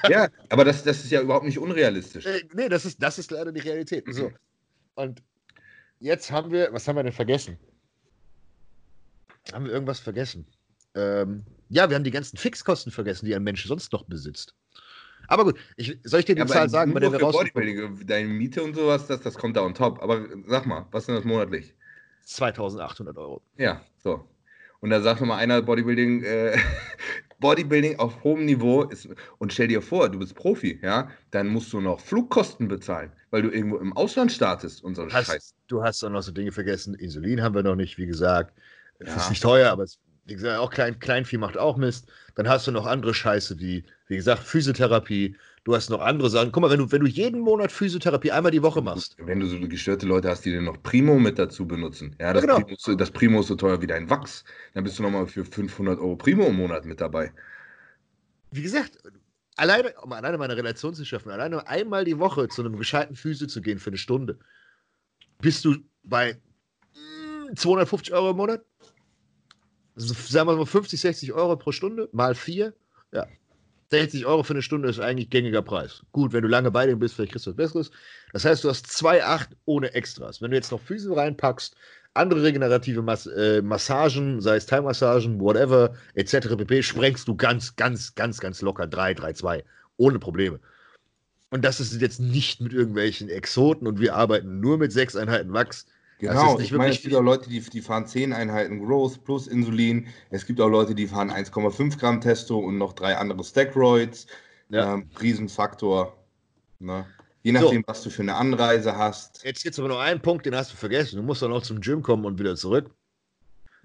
Ja, 0.07 0.29
aber 0.49 0.65
das, 0.65 0.83
das 0.83 1.03
ist 1.03 1.09
ja 1.09 1.19
überhaupt 1.19 1.45
nicht 1.45 1.57
unrealistisch. 1.57 2.27
Äh, 2.27 2.43
nee, 2.53 2.69
das 2.69 2.85
ist, 2.85 3.01
das 3.01 3.17
ist 3.17 3.31
leider 3.31 3.51
die 3.51 3.61
Realität. 3.61 4.05
So. 4.07 4.31
Und 4.93 5.23
jetzt 5.99 6.29
haben 6.29 6.51
wir, 6.51 6.71
was 6.73 6.87
haben 6.87 6.95
wir 6.95 7.01
denn 7.01 7.11
vergessen? 7.11 7.57
Haben 9.51 9.65
wir 9.65 9.71
irgendwas 9.71 9.99
vergessen? 9.99 10.45
Ähm, 10.93 11.43
ja, 11.69 11.89
wir 11.89 11.95
haben 11.95 12.03
die 12.03 12.11
ganzen 12.11 12.37
Fixkosten 12.37 12.91
vergessen, 12.91 13.25
die 13.25 13.33
ein 13.33 13.41
Mensch 13.41 13.65
sonst 13.65 13.91
noch 13.93 14.03
besitzt. 14.03 14.53
Aber 15.27 15.43
gut, 15.45 15.59
ich, 15.75 15.97
soll 16.03 16.19
ich 16.21 16.25
dir 16.25 16.35
die 16.35 16.41
Ja, 16.41 16.47
Zahl 16.47 16.69
sagen, 16.69 16.93
bei 16.93 16.99
der 16.99 17.11
wir 17.11 17.19
Bodybuilding, 17.19 18.05
deine 18.07 18.27
Miete 18.29 18.63
und 18.63 18.75
sowas, 18.75 19.07
das, 19.07 19.21
das 19.21 19.35
kommt 19.35 19.57
da 19.57 19.61
on 19.61 19.73
top. 19.73 20.01
Aber 20.01 20.25
sag 20.47 20.65
mal, 20.65 20.87
was 20.91 21.05
sind 21.05 21.15
das 21.15 21.25
monatlich? 21.25 21.73
2800 22.23 23.17
Euro. 23.17 23.41
Ja, 23.57 23.81
so. 23.97 24.27
Und 24.79 24.89
da 24.91 25.01
sagt 25.01 25.21
nochmal 25.21 25.39
einer, 25.39 25.61
Bodybuilding, 25.61 26.23
äh, 26.23 26.57
Bodybuilding 27.39 27.99
auf 27.99 28.23
hohem 28.23 28.45
Niveau 28.45 28.83
ist, 28.83 29.07
und 29.39 29.53
stell 29.53 29.67
dir 29.67 29.81
vor, 29.81 30.09
du 30.09 30.19
bist 30.19 30.35
Profi, 30.35 30.79
ja, 30.83 31.09
dann 31.31 31.47
musst 31.47 31.73
du 31.73 31.81
noch 31.81 31.99
Flugkosten 31.99 32.67
bezahlen, 32.67 33.11
weil 33.31 33.41
du 33.43 33.49
irgendwo 33.49 33.77
im 33.77 33.93
Ausland 33.93 34.31
startest 34.31 34.83
und 34.83 34.95
so 34.95 35.07
Hast, 35.09 35.27
Scheiß. 35.27 35.53
du 35.67 35.83
hast 35.83 36.03
dann 36.03 36.13
noch 36.13 36.21
so 36.21 36.31
Dinge 36.31 36.51
vergessen. 36.51 36.93
Insulin 36.95 37.41
haben 37.41 37.55
wir 37.55 37.63
noch 37.63 37.75
nicht, 37.75 37.97
wie 37.97 38.05
gesagt. 38.05 38.57
Es 38.99 39.07
Ja. 39.09 39.17
ist 39.17 39.29
nicht 39.29 39.41
teuer, 39.43 39.71
aber 39.71 39.83
es, 39.83 39.99
wie 40.27 40.33
gesagt, 40.35 40.59
auch 40.59 40.69
Klein, 40.69 40.99
Kleinvieh 40.99 41.37
macht 41.37 41.57
auch 41.57 41.77
Mist. 41.77 42.07
Dann 42.35 42.47
hast 42.49 42.67
du 42.67 42.71
noch 42.71 42.85
andere 42.85 43.13
Scheiße 43.13 43.59
wie, 43.59 43.85
wie 44.07 44.15
gesagt, 44.15 44.43
Physiotherapie. 44.43 45.35
Du 45.63 45.75
hast 45.75 45.89
noch 45.89 46.01
andere 46.01 46.29
Sachen. 46.29 46.51
Guck 46.51 46.61
mal, 46.61 46.69
wenn 46.69 46.79
du, 46.79 46.91
wenn 46.91 47.01
du 47.01 47.07
jeden 47.07 47.39
Monat 47.41 47.71
Physiotherapie 47.71 48.31
einmal 48.31 48.51
die 48.51 48.61
Woche 48.63 48.81
machst, 48.81 49.17
Wenn 49.17 49.39
du 49.39 49.47
so 49.47 49.59
gestörte 49.67 50.05
Leute 50.05 50.29
hast, 50.29 50.45
die 50.45 50.53
dann 50.53 50.65
noch 50.65 50.81
Primo 50.81 51.17
mit 51.19 51.39
dazu 51.39 51.67
benutzen, 51.67 52.15
ja, 52.19 52.33
das, 52.33 52.43
genau. 52.43 52.59
Primo, 52.59 52.69
ist- 52.75 52.99
das 52.99 53.11
Primo 53.11 53.39
ist 53.41 53.47
so 53.47 53.55
teuer 53.55 53.81
wie 53.81 53.87
dein 53.87 54.09
Wachs, 54.09 54.43
dann 54.73 54.83
bist 54.83 54.99
du 54.99 55.03
nochmal 55.03 55.27
für 55.27 55.45
500 55.45 55.99
Euro 55.99 56.15
Primo 56.15 56.45
im 56.45 56.55
Monat 56.55 56.85
mit 56.85 57.01
dabei. 57.01 57.31
wie 58.51 58.61
gesagt, 58.61 58.97
alleine, 59.55 59.93
um 60.01 60.11
alleine 60.13 60.37
meine 60.37 60.55
Relation 60.57 60.93
zu 60.95 61.05
schaffen, 61.05 61.31
alleine 61.31 61.67
einmal 61.67 62.05
die 62.05 62.19
Woche 62.19 62.47
zu 62.47 62.61
einem 62.61 62.77
gescheiten 62.77 63.15
Physio 63.15 63.47
zu 63.47 63.61
gehen 63.61 63.79
für 63.79 63.89
eine 63.89 63.97
Stunde, 63.97 64.39
bist 65.39 65.65
du 65.65 65.75
bei 66.03 66.39
mm, 66.95 67.55
250 67.55 68.13
Euro 68.13 68.31
im 68.31 68.37
Monat? 68.37 68.65
Also, 69.97 70.13
sagen 70.13 70.47
wir 70.47 70.55
mal 70.55 70.65
50, 70.65 71.01
60 71.01 71.33
Euro 71.33 71.57
pro 71.57 71.71
Stunde, 71.71 72.07
mal 72.11 72.35
vier. 72.35 72.73
Ja. 73.11 73.25
60 73.89 74.25
Euro 74.25 74.43
für 74.43 74.53
eine 74.53 74.61
Stunde 74.61 74.89
ist 74.89 74.99
eigentlich 74.99 75.29
gängiger 75.29 75.61
Preis. 75.61 76.03
Gut, 76.11 76.33
wenn 76.33 76.43
du 76.43 76.47
lange 76.47 76.71
bei 76.71 76.85
dem 76.85 76.99
bist, 76.99 77.15
vielleicht 77.15 77.31
kriegst 77.31 77.47
du 77.47 77.51
was 77.51 77.57
Besseres. 77.57 77.91
Das 78.33 78.45
heißt, 78.45 78.63
du 78.63 78.69
hast 78.69 78.85
2,8 78.87 79.47
ohne 79.65 79.93
Extras. 79.93 80.41
Wenn 80.41 80.51
du 80.51 80.57
jetzt 80.57 80.71
noch 80.71 80.81
Physio 80.81 81.13
reinpackst, 81.13 81.75
andere 82.13 82.43
regenerative 82.43 83.01
Mas 83.01 83.25
äh, 83.27 83.61
Massagen, 83.61 84.41
sei 84.41 84.57
es 84.57 84.65
Thai-Massagen, 84.65 85.39
whatever, 85.39 85.93
etc. 86.15 86.55
pp., 86.57 86.83
sprengst 86.83 87.27
du 87.27 87.35
ganz, 87.35 87.75
ganz, 87.75 88.13
ganz, 88.13 88.39
ganz 88.39 88.61
locker 88.61 88.87
3, 88.87 89.13
3, 89.15 89.33
2. 89.33 89.63
Ohne 89.97 90.19
Probleme. 90.19 90.59
Und 91.49 91.63
das 91.63 91.79
ist 91.79 91.99
jetzt 92.01 92.19
nicht 92.19 92.59
mit 92.59 92.73
irgendwelchen 92.73 93.29
Exoten 93.29 93.87
und 93.87 93.99
wir 93.99 94.15
arbeiten 94.15 94.59
nur 94.59 94.77
mit 94.77 94.91
sechs 94.91 95.15
Einheiten 95.15 95.53
Wachs. 95.53 95.85
Genau, 96.19 96.59
ich 96.59 96.71
meine, 96.71 96.91
es 96.91 97.01
gibt 97.01 97.13
auch 97.13 97.21
Leute, 97.21 97.47
die, 97.49 97.59
die 97.59 97.81
fahren 97.81 98.07
10 98.07 98.33
Einheiten 98.33 98.83
Growth 98.83 99.23
plus 99.23 99.45
Insulin. 99.45 100.07
Es 100.31 100.45
gibt 100.47 100.59
auch 100.59 100.67
Leute, 100.69 100.95
die 100.95 101.05
fahren 101.07 101.29
1,5 101.29 101.99
Gramm 101.99 102.21
Testo 102.21 102.57
und 102.57 102.77
noch 102.79 102.93
drei 102.93 103.15
andere 103.15 103.43
Steroids. 103.43 104.25
Ja. 104.69 104.95
Ähm, 104.95 105.09
Riesenfaktor. 105.21 106.17
Ne? 106.79 107.05
Je 107.43 107.53
So. 107.53 107.59
nachdem, 107.61 107.83
was 107.85 108.01
du 108.03 108.09
für 108.09 108.23
eine 108.23 108.35
Anreise 108.35 108.97
hast. 108.97 109.43
Jetzt 109.43 109.61
gibt 109.63 109.73
es 109.73 109.79
aber 109.79 109.89
noch 109.89 109.99
einen 109.99 110.19
Punkt, 110.19 110.45
den 110.45 110.55
hast 110.55 110.73
du 110.73 110.77
vergessen. 110.77 111.17
Du 111.17 111.23
musst 111.23 111.41
dann 111.43 111.51
noch 111.51 111.61
zum 111.61 111.79
Gym 111.81 112.01
kommen 112.01 112.25
und 112.25 112.39
wieder 112.39 112.55
zurück. 112.55 112.89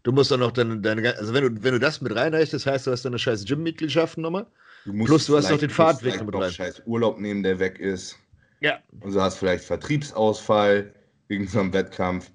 Du 0.03 0.11
musst 0.11 0.31
dann 0.31 0.41
noch 0.41 0.51
deine, 0.51 0.81
deine 0.81 1.15
also 1.17 1.33
wenn 1.35 1.55
du, 1.55 1.63
wenn 1.63 1.75
du 1.75 1.79
das 1.79 2.01
mit 2.01 2.15
reinrechnest, 2.15 2.67
heißt 2.67 2.87
du 2.87 2.91
hast 2.91 3.05
deine 3.05 3.19
scheiß 3.19 3.45
Gym-Mitgliedschaft 3.45 4.19
nochmal. 4.19 4.47
Du 4.85 4.93
musst 4.93 5.07
Plus, 5.09 5.27
du 5.27 5.37
hast 5.37 5.51
noch 5.51 5.59
den 5.59 5.71
Fahrtweg 5.71 6.25
mit 6.25 6.35
rein. 6.35 6.51
scheiß 6.51 6.83
Urlaub 6.87 7.21
nehmen, 7.21 7.43
der 7.43 7.59
weg 7.61 7.79
ist. 7.79 8.17
Ja. 8.61 8.81
Und 9.01 9.15
du 9.15 9.21
hast 9.21 9.37
vielleicht 9.37 9.65
Vertriebsausfall 9.65 10.93
wegen 11.33 11.49
so 11.49 11.59
einem 11.59 11.73
Wettkampf. 11.73 12.31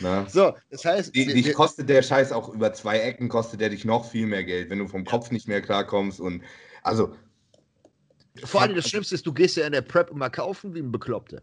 Ne? 0.00 0.26
So, 0.28 0.54
das 0.70 0.84
heißt, 0.84 1.14
Die, 1.14 1.26
dich 1.26 1.52
kostet 1.52 1.88
der 1.88 2.02
Scheiß 2.02 2.32
auch 2.32 2.48
über 2.48 2.72
zwei 2.72 2.98
Ecken, 2.98 3.28
kostet 3.28 3.60
der 3.60 3.68
dich 3.68 3.84
noch 3.84 4.10
viel 4.10 4.26
mehr 4.26 4.44
Geld, 4.44 4.70
wenn 4.70 4.78
du 4.78 4.88
vom 4.88 5.04
Kopf 5.04 5.30
nicht 5.30 5.46
mehr 5.46 5.60
klarkommst. 5.60 6.20
Und 6.20 6.42
also, 6.82 7.14
Vor 8.44 8.62
allem 8.62 8.74
das 8.74 8.88
Schlimmste 8.88 9.14
ist, 9.14 9.26
du 9.26 9.32
gehst 9.32 9.56
ja 9.56 9.66
in 9.66 9.72
der 9.72 9.82
Prep 9.82 10.10
immer 10.10 10.30
kaufen 10.30 10.74
wie 10.74 10.80
ein 10.80 10.90
Bekloppter. 10.90 11.42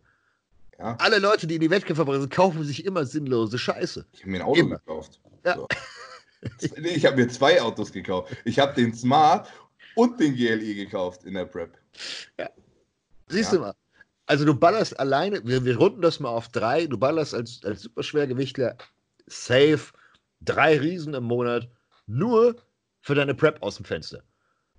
Ja. 0.79 0.95
Alle 0.99 1.19
Leute, 1.19 1.47
die 1.47 1.55
in 1.55 1.61
die 1.61 1.69
Wettkämpfe 1.69 2.03
bringen, 2.03 2.29
kaufen 2.29 2.63
sich 2.63 2.83
immer 2.85 3.05
sinnlose 3.05 3.57
Scheiße. 3.57 4.05
Ich 4.13 4.21
habe 4.21 4.31
mir 4.31 4.39
ein 4.39 4.45
Auto 4.45 4.59
immer. 4.59 4.77
gekauft. 4.77 5.19
Ja. 5.45 5.55
So. 5.55 5.67
nee, 6.77 6.89
ich 6.89 7.05
habe 7.05 7.17
mir 7.17 7.27
zwei 7.27 7.61
Autos 7.61 7.91
gekauft. 7.91 8.35
Ich 8.45 8.59
habe 8.59 8.73
den 8.73 8.93
Smart 8.93 9.51
und 9.95 10.19
den 10.19 10.35
GLE 10.35 10.75
gekauft 10.75 11.23
in 11.25 11.35
der 11.35 11.45
Prep. 11.45 11.77
Ja. 12.39 12.49
Siehst 13.27 13.51
ja. 13.51 13.57
du 13.57 13.63
mal. 13.65 13.73
Also 14.27 14.45
du 14.45 14.53
ballerst 14.53 14.99
alleine, 14.99 15.41
wir, 15.45 15.63
wir 15.63 15.77
runden 15.77 16.01
das 16.01 16.19
mal 16.19 16.29
auf 16.29 16.49
drei, 16.49 16.85
du 16.85 16.97
ballerst 16.97 17.33
als, 17.33 17.61
als 17.63 17.81
Superschwergewichtler 17.81 18.77
safe 19.25 19.91
drei 20.41 20.77
Riesen 20.77 21.13
im 21.13 21.23
Monat 21.23 21.69
nur 22.05 22.55
für 23.01 23.15
deine 23.15 23.33
Prep 23.33 23.61
aus 23.63 23.77
dem 23.77 23.85
Fenster. 23.85 24.21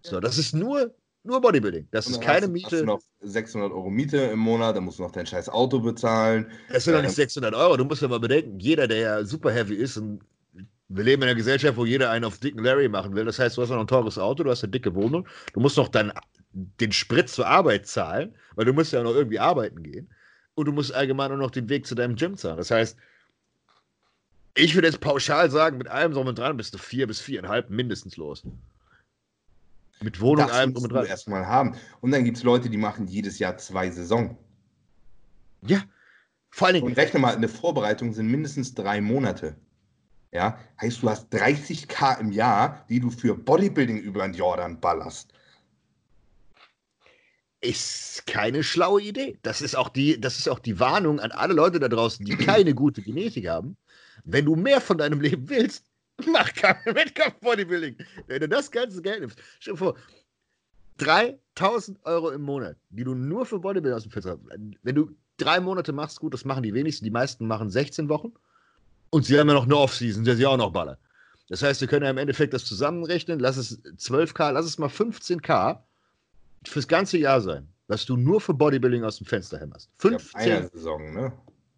So, 0.02 0.20
das 0.20 0.38
ist 0.38 0.54
nur, 0.54 0.94
nur 1.24 1.40
Bodybuilding. 1.40 1.88
Das 1.90 2.06
ist 2.06 2.20
keine 2.20 2.46
hast, 2.46 2.52
Miete. 2.52 2.66
Hast 2.66 2.80
du 2.80 2.84
noch 2.84 3.00
600 3.20 3.72
Euro 3.72 3.90
Miete 3.90 4.18
im 4.18 4.38
Monat, 4.38 4.76
dann 4.76 4.84
musst 4.84 4.98
du 4.98 5.02
noch 5.02 5.10
dein 5.10 5.26
scheiß 5.26 5.48
Auto 5.48 5.80
bezahlen. 5.80 6.50
Das 6.70 6.84
sind 6.84 6.94
doch 6.94 7.02
nicht 7.02 7.14
600 7.14 7.54
Euro. 7.54 7.76
Du 7.76 7.84
musst 7.84 8.02
ja 8.02 8.08
mal 8.08 8.20
bedenken, 8.20 8.60
jeder, 8.60 8.86
der 8.86 8.98
ja 8.98 9.24
super 9.24 9.50
heavy 9.50 9.74
ist 9.74 9.96
und 9.96 10.20
wir 10.90 11.04
leben 11.04 11.22
in 11.22 11.28
einer 11.28 11.36
Gesellschaft, 11.36 11.76
wo 11.76 11.84
jeder 11.84 12.10
einen 12.10 12.24
auf 12.24 12.38
dicken 12.38 12.64
Larry 12.64 12.88
machen 12.88 13.14
will. 13.14 13.24
Das 13.24 13.38
heißt, 13.38 13.56
du 13.56 13.62
hast 13.62 13.68
noch 13.70 13.80
ein 13.80 13.86
teures 13.86 14.18
Auto, 14.18 14.42
du 14.42 14.50
hast 14.50 14.64
eine 14.64 14.70
dicke 14.70 14.94
Wohnung, 14.94 15.26
du 15.52 15.60
musst 15.60 15.76
noch 15.76 15.88
dein, 15.88 16.12
den 16.52 16.92
Sprit 16.92 17.28
zur 17.28 17.46
Arbeit 17.46 17.86
zahlen, 17.86 18.34
weil 18.54 18.64
du 18.64 18.72
musst 18.72 18.92
ja 18.92 19.02
noch 19.02 19.14
irgendwie 19.14 19.38
arbeiten 19.38 19.82
gehen. 19.82 20.08
Und 20.54 20.64
du 20.64 20.72
musst 20.72 20.92
allgemein 20.92 21.30
auch 21.30 21.36
noch 21.36 21.52
den 21.52 21.68
Weg 21.68 21.86
zu 21.86 21.94
deinem 21.94 22.16
Gym 22.16 22.36
zahlen. 22.36 22.56
Das 22.56 22.70
heißt, 22.70 22.96
ich 24.54 24.74
würde 24.74 24.88
jetzt 24.88 25.00
pauschal 25.00 25.50
sagen, 25.50 25.78
mit 25.78 25.86
allem 25.86 26.12
so 26.12 26.20
und 26.20 26.36
dran 26.36 26.56
bist 26.56 26.74
du 26.74 26.78
vier 26.78 27.06
bis 27.06 27.20
viereinhalb 27.20 27.70
mindestens 27.70 28.16
los. 28.16 28.42
Mit 30.00 30.20
Wohnung, 30.20 30.46
das 30.46 30.56
allem 30.56 30.74
drum 30.74 30.84
und 30.84 30.92
dran. 30.92 31.06
erstmal 31.06 31.46
haben. 31.46 31.76
Und 32.00 32.10
dann 32.10 32.24
gibt 32.24 32.36
es 32.36 32.42
Leute, 32.42 32.68
die 32.68 32.76
machen 32.76 33.06
jedes 33.06 33.38
Jahr 33.38 33.56
zwei 33.56 33.90
Saison. 33.90 34.36
Ja, 35.62 35.82
vor 36.50 36.66
allen 36.66 36.74
Dingen. 36.74 36.86
Und 36.86 36.96
rechne 36.96 37.20
mal, 37.20 37.34
eine 37.34 37.48
Vorbereitung 37.48 38.12
sind 38.12 38.28
mindestens 38.28 38.74
drei 38.74 39.00
Monate. 39.00 39.56
Ja, 40.32 40.58
heißt, 40.80 41.02
du 41.02 41.08
hast 41.08 41.32
30k 41.32 42.20
im 42.20 42.32
Jahr, 42.32 42.84
die 42.88 43.00
du 43.00 43.10
für 43.10 43.34
Bodybuilding 43.34 43.98
über 43.98 44.22
den 44.22 44.34
Jordan 44.34 44.78
ballerst. 44.78 45.32
Ist 47.60 48.26
keine 48.26 48.62
schlaue 48.62 49.02
Idee. 49.02 49.38
Das 49.42 49.60
ist 49.60 49.76
auch 49.76 49.88
die, 49.88 50.20
das 50.20 50.38
ist 50.38 50.48
auch 50.48 50.60
die 50.60 50.78
Warnung 50.78 51.18
an 51.18 51.32
alle 51.32 51.54
Leute 51.54 51.80
da 51.80 51.88
draußen, 51.88 52.24
die 52.24 52.36
keine 52.36 52.74
gute 52.74 53.02
Genetik 53.02 53.48
haben. 53.48 53.76
Wenn 54.24 54.44
du 54.44 54.54
mehr 54.54 54.80
von 54.80 54.98
deinem 54.98 55.20
Leben 55.20 55.48
willst, 55.48 55.84
mach 56.26 56.52
kein 56.54 56.76
Wettkampf-Bodybuilding. 56.84 57.96
Wenn 58.26 58.40
du 58.40 58.48
das 58.48 58.70
ganze 58.70 59.02
Geld 59.02 59.20
nimmst, 59.20 59.38
stell 59.58 59.74
dir 59.74 59.78
vor, 59.78 59.96
3000 60.98 62.04
Euro 62.04 62.30
im 62.30 62.42
Monat, 62.42 62.76
die 62.90 63.04
du 63.04 63.14
nur 63.14 63.46
für 63.46 63.58
Bodybuilding 63.58 63.96
aus 63.96 64.02
dem 64.02 64.12
Fenster 64.12 64.32
hast. 64.32 64.58
Wenn 64.82 64.94
du 64.94 65.10
drei 65.36 65.60
Monate 65.60 65.92
machst, 65.92 66.20
gut, 66.20 66.34
das 66.34 66.44
machen 66.44 66.62
die 66.62 66.74
wenigsten. 66.74 67.04
Die 67.04 67.10
meisten 67.10 67.46
machen 67.46 67.70
16 67.70 68.08
Wochen. 68.08 68.32
Und 69.10 69.24
sie 69.24 69.38
haben 69.38 69.48
ja 69.48 69.54
noch 69.54 69.64
eine 69.64 69.76
Off-Season, 69.76 70.24
der 70.24 70.36
sie 70.36 70.46
auch 70.46 70.56
noch 70.56 70.72
ballern. 70.72 70.96
Das 71.48 71.62
heißt, 71.62 71.80
wir 71.80 71.88
können 71.88 72.04
ja 72.04 72.10
im 72.10 72.18
Endeffekt 72.18 72.52
das 72.52 72.64
zusammenrechnen. 72.64 73.40
Lass 73.40 73.56
es 73.56 73.82
12k, 73.82 74.52
lass 74.52 74.66
es 74.66 74.78
mal 74.78 74.88
15k 74.88 75.78
fürs 76.66 76.88
ganze 76.88 77.18
Jahr 77.18 77.40
sein, 77.40 77.68
was 77.86 78.04
du 78.04 78.16
nur 78.16 78.40
für 78.40 78.54
Bodybuilding 78.54 79.04
aus 79.04 79.18
dem 79.18 79.26
Fenster 79.26 79.58
hämmerst. 79.58 79.90
15. 79.98 80.40
Ja, 80.40 80.56
einer 80.56 80.68
Saison, 80.68 81.14
ne? 81.14 81.32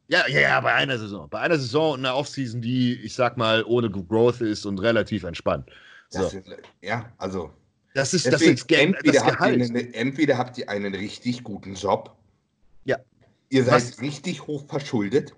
Ja, 0.08 0.26
ja, 0.28 0.40
ja, 0.40 0.60
bei 0.60 0.74
einer 0.74 0.98
Saison. 0.98 1.28
Bei 1.30 1.40
einer 1.40 1.56
Saison 1.56 1.92
und 1.94 2.00
einer 2.00 2.16
Offseason, 2.16 2.60
die, 2.60 2.94
ich 2.94 3.14
sag 3.14 3.36
mal, 3.36 3.62
ohne 3.64 3.88
Growth 3.88 4.40
ist 4.40 4.66
und 4.66 4.80
relativ 4.80 5.22
entspannt. 5.22 5.70
So. 6.08 6.26
Ist, 6.26 6.36
ja, 6.82 7.12
also. 7.18 7.52
Das 7.94 8.12
ist, 8.12 8.26
Deswegen, 8.26 8.52
das 8.52 8.60
ist 8.62 8.72
entweder, 8.72 9.12
das 9.12 9.24
habt 9.24 9.40
einen, 9.40 9.76
entweder 9.94 10.38
habt 10.38 10.58
ihr 10.58 10.68
einen 10.68 10.94
richtig 10.94 11.44
guten 11.44 11.74
Job. 11.74 12.16
Ja. 12.84 12.98
Ihr 13.50 13.64
seid 13.64 13.74
Was? 13.74 14.00
richtig 14.00 14.46
hoch 14.46 14.66
verschuldet. 14.68 15.34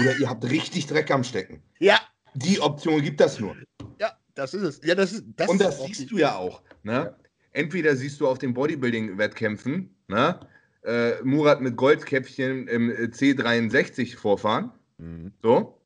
oder 0.00 0.16
ihr 0.16 0.28
habt 0.28 0.44
richtig 0.44 0.86
Dreck 0.86 1.10
am 1.10 1.22
Stecken. 1.22 1.62
Ja. 1.78 2.00
Die 2.34 2.60
Option 2.60 3.02
gibt 3.02 3.20
das 3.20 3.38
nur. 3.38 3.56
Ja, 4.00 4.12
das 4.34 4.54
ist 4.54 4.62
es. 4.62 4.80
Ja, 4.84 4.94
das 4.94 5.12
ist, 5.12 5.24
das 5.36 5.48
und 5.48 5.60
das 5.60 5.84
siehst 5.84 6.10
du 6.10 6.18
ja 6.18 6.36
auch. 6.36 6.62
Ne? 6.82 6.92
Ja. 6.92 7.16
Entweder 7.58 7.96
siehst 7.96 8.20
du 8.20 8.28
auf 8.28 8.38
den 8.38 8.54
Bodybuilding-Wettkämpfen, 8.54 9.90
ne? 10.06 10.38
äh, 10.84 11.20
Murat 11.24 11.60
mit 11.60 11.74
Goldkäppchen 11.76 12.68
im 12.68 12.92
C63 12.92 14.16
vorfahren. 14.16 14.70
Mhm. 14.98 15.32
So. 15.42 15.76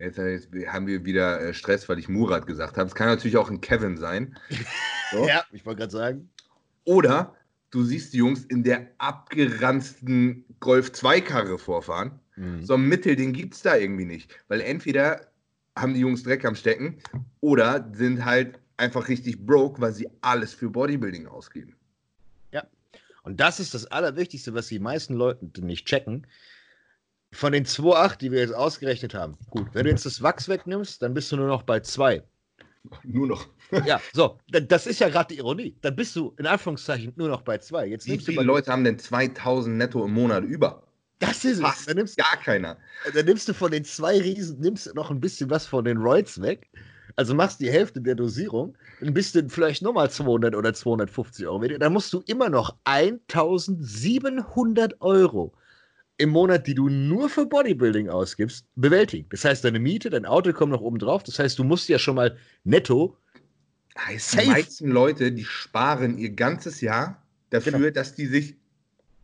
Jetzt, 0.00 0.18
jetzt, 0.18 0.48
haben 0.66 0.88
wir 0.88 1.04
wieder 1.04 1.40
äh, 1.40 1.54
Stress, 1.54 1.88
weil 1.88 2.00
ich 2.00 2.08
Murat 2.08 2.48
gesagt 2.48 2.76
habe. 2.76 2.88
Es 2.88 2.96
kann 2.96 3.06
natürlich 3.06 3.36
auch 3.36 3.48
ein 3.48 3.60
Kevin 3.60 3.96
sein. 3.96 4.36
So. 5.12 5.24
ja, 5.28 5.44
ich 5.52 5.64
wollte 5.64 5.82
gerade 5.82 5.92
sagen. 5.92 6.30
Oder 6.82 7.36
du 7.70 7.84
siehst 7.84 8.12
die 8.12 8.16
Jungs 8.16 8.44
in 8.44 8.64
der 8.64 8.88
abgeranzten 8.98 10.44
Golf 10.58 10.88
2-Karre 10.88 11.58
vorfahren. 11.58 12.18
Mhm. 12.34 12.64
So 12.64 12.74
ein 12.74 12.88
Mittel, 12.88 13.14
den 13.14 13.32
gibt 13.32 13.54
es 13.54 13.62
da 13.62 13.76
irgendwie 13.76 14.04
nicht. 14.04 14.36
Weil 14.48 14.60
entweder 14.60 15.20
haben 15.76 15.94
die 15.94 16.00
Jungs 16.00 16.24
Dreck 16.24 16.44
am 16.44 16.56
Stecken 16.56 16.98
oder 17.40 17.88
sind 17.92 18.24
halt 18.24 18.58
einfach 18.76 19.08
richtig 19.08 19.44
broke, 19.44 19.80
weil 19.80 19.92
sie 19.92 20.08
alles 20.20 20.54
für 20.54 20.70
Bodybuilding 20.70 21.26
ausgeben. 21.26 21.76
Und 23.26 23.40
das 23.40 23.58
ist 23.58 23.74
das 23.74 23.86
Allerwichtigste, 23.86 24.54
was 24.54 24.68
die 24.68 24.78
meisten 24.78 25.14
Leute 25.14 25.44
nicht 25.60 25.88
checken. 25.88 26.28
Von 27.32 27.52
den 27.52 27.66
2,8, 27.66 28.18
die 28.18 28.30
wir 28.30 28.38
jetzt 28.38 28.54
ausgerechnet 28.54 29.14
haben, 29.14 29.36
gut, 29.50 29.66
wenn 29.72 29.84
du 29.84 29.90
jetzt 29.90 30.06
das 30.06 30.22
Wachs 30.22 30.48
wegnimmst, 30.48 31.02
dann 31.02 31.12
bist 31.12 31.32
du 31.32 31.36
nur 31.36 31.48
noch 31.48 31.64
bei 31.64 31.80
2. 31.80 32.22
Nur 33.02 33.26
noch. 33.26 33.48
ja, 33.84 34.00
so, 34.12 34.38
das 34.46 34.86
ist 34.86 35.00
ja 35.00 35.08
gerade 35.08 35.34
die 35.34 35.40
Ironie. 35.40 35.74
Dann 35.80 35.96
bist 35.96 36.14
du 36.14 36.36
in 36.38 36.46
Anführungszeichen 36.46 37.14
nur 37.16 37.26
noch 37.26 37.42
bei 37.42 37.58
2. 37.58 37.98
Wie 38.04 38.18
viele 38.18 38.44
Leute 38.44 38.70
haben 38.70 38.84
denn 38.84 38.96
2000 38.96 39.76
netto 39.76 40.04
im 40.04 40.12
Monat 40.12 40.44
über? 40.44 40.84
Das 41.18 41.44
ist 41.44 41.60
es. 41.60 41.84
Dann 41.84 41.96
nimmst, 41.96 42.16
gar 42.16 42.36
keiner. 42.36 42.76
Dann 43.12 43.24
nimmst 43.24 43.48
du 43.48 43.54
von 43.54 43.72
den 43.72 43.84
zwei 43.84 44.20
Riesen, 44.20 44.60
nimmst 44.60 44.94
noch 44.94 45.10
ein 45.10 45.18
bisschen 45.18 45.50
was 45.50 45.66
von 45.66 45.84
den 45.84 45.96
Roids 45.96 46.40
weg 46.40 46.70
also 47.16 47.34
machst 47.34 47.60
die 47.60 47.70
Hälfte 47.70 48.00
der 48.00 48.14
Dosierung, 48.14 48.76
dann 49.00 49.14
bist 49.14 49.34
du 49.34 49.48
vielleicht 49.48 49.82
nochmal 49.82 50.10
200 50.10 50.54
oder 50.54 50.74
250 50.74 51.46
Euro 51.46 51.62
weniger. 51.62 51.78
Dann 51.78 51.94
musst 51.94 52.12
du 52.12 52.22
immer 52.26 52.50
noch 52.50 52.76
1700 52.84 55.00
Euro 55.00 55.54
im 56.18 56.30
Monat, 56.30 56.66
die 56.66 56.74
du 56.74 56.88
nur 56.88 57.28
für 57.28 57.46
Bodybuilding 57.46 58.08
ausgibst, 58.08 58.66
bewältigen. 58.74 59.28
Das 59.30 59.44
heißt, 59.44 59.64
deine 59.64 59.78
Miete, 59.78 60.10
dein 60.10 60.26
Auto 60.26 60.52
kommen 60.52 60.72
noch 60.72 60.80
oben 60.80 60.98
drauf. 60.98 61.22
Das 61.22 61.38
heißt, 61.38 61.58
du 61.58 61.64
musst 61.64 61.88
ja 61.88 61.98
schon 61.98 62.16
mal 62.16 62.36
netto. 62.64 63.16
Heißt, 63.98 64.40
die 64.40 64.46
meisten 64.46 64.88
Leute, 64.88 65.32
die 65.32 65.44
sparen 65.44 66.18
ihr 66.18 66.30
ganzes 66.30 66.80
Jahr 66.80 67.22
dafür, 67.50 67.72
genau. 67.72 67.90
dass 67.90 68.14
die 68.14 68.26
sich 68.26 68.56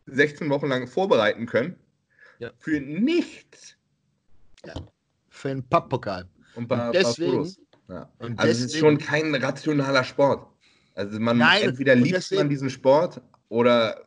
16 0.07 0.49
Wochen 0.49 0.67
lang 0.67 0.87
vorbereiten 0.87 1.45
können. 1.45 1.75
Ja. 2.39 2.51
Für 2.57 2.79
nichts. 2.79 3.75
Ja. 4.65 4.73
Für 5.29 5.49
einen 5.49 5.63
Papppokal. 5.63 6.27
Und, 6.55 6.67
bei, 6.67 6.87
Und 6.87 6.95
deswegen, 6.95 7.55
ja. 7.89 8.09
also 8.19 8.51
es 8.51 8.61
ist 8.61 8.77
schon 8.77 8.97
kein 8.97 9.33
rationaler 9.35 10.03
Sport. 10.03 10.47
Also 10.95 11.19
man 11.19 11.37
Nein, 11.37 11.63
entweder 11.63 11.95
liebt 11.95 12.15
deswegen, 12.15 12.41
man 12.41 12.49
diesen 12.49 12.69
Sport 12.69 13.21
oder 13.49 14.05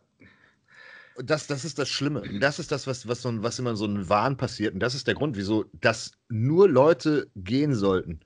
das, 1.24 1.47
das 1.47 1.65
ist 1.65 1.78
das 1.78 1.89
Schlimme. 1.89 2.23
Das 2.40 2.59
ist 2.59 2.70
das, 2.70 2.86
was, 2.86 3.09
was, 3.09 3.23
so, 3.23 3.43
was 3.43 3.59
immer 3.59 3.77
so 3.77 3.86
ein 3.86 4.09
Wahn 4.09 4.36
passiert. 4.36 4.74
Und 4.74 4.81
das 4.81 4.94
ist 4.94 5.07
der 5.07 5.15
Grund, 5.15 5.36
wieso 5.36 5.65
das 5.81 6.12
nur 6.28 6.69
Leute 6.69 7.28
gehen 7.36 7.74
sollten. 7.74 8.20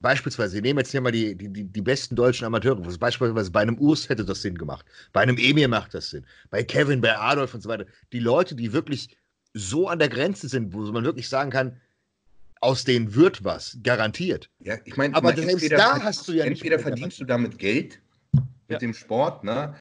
Beispielsweise, 0.00 0.54
wir 0.54 0.62
nehmen 0.62 0.80
jetzt 0.80 0.90
hier 0.90 1.00
mal 1.00 1.12
die, 1.12 1.36
die, 1.36 1.64
die 1.64 1.80
besten 1.80 2.16
deutschen 2.16 2.44
Amateure. 2.44 2.76
Beispielsweise 2.76 3.50
bei 3.50 3.60
einem 3.60 3.78
Urs 3.78 4.08
hätte 4.08 4.24
das 4.24 4.42
Sinn 4.42 4.58
gemacht. 4.58 4.84
Bei 5.12 5.22
einem 5.22 5.38
Emir 5.38 5.68
macht 5.68 5.94
das 5.94 6.10
Sinn. 6.10 6.26
Bei 6.50 6.62
Kevin, 6.62 7.00
bei 7.00 7.16
Adolf 7.16 7.54
und 7.54 7.62
so 7.62 7.68
weiter. 7.68 7.86
Die 8.12 8.20
Leute, 8.20 8.54
die 8.54 8.72
wirklich 8.72 9.16
so 9.54 9.88
an 9.88 9.98
der 9.98 10.08
Grenze 10.08 10.48
sind, 10.48 10.74
wo 10.74 10.80
man 10.92 11.04
wirklich 11.04 11.28
sagen 11.28 11.50
kann, 11.50 11.80
aus 12.66 12.84
denen 12.84 13.14
wird 13.14 13.44
was, 13.44 13.78
garantiert. 13.84 14.50
Ja, 14.58 14.76
ich 14.84 14.96
meine, 14.96 15.14
aber 15.14 15.34
selbst 15.36 15.70
da 15.70 16.02
hast 16.02 16.26
du 16.26 16.32
ja 16.32 16.44
entweder 16.44 16.80
verdienst 16.80 17.20
du 17.20 17.24
damit 17.24 17.58
Geld 17.58 18.00
mit 18.32 18.42
ja. 18.68 18.78
dem 18.78 18.92
Sport, 18.92 19.44
ne? 19.44 19.74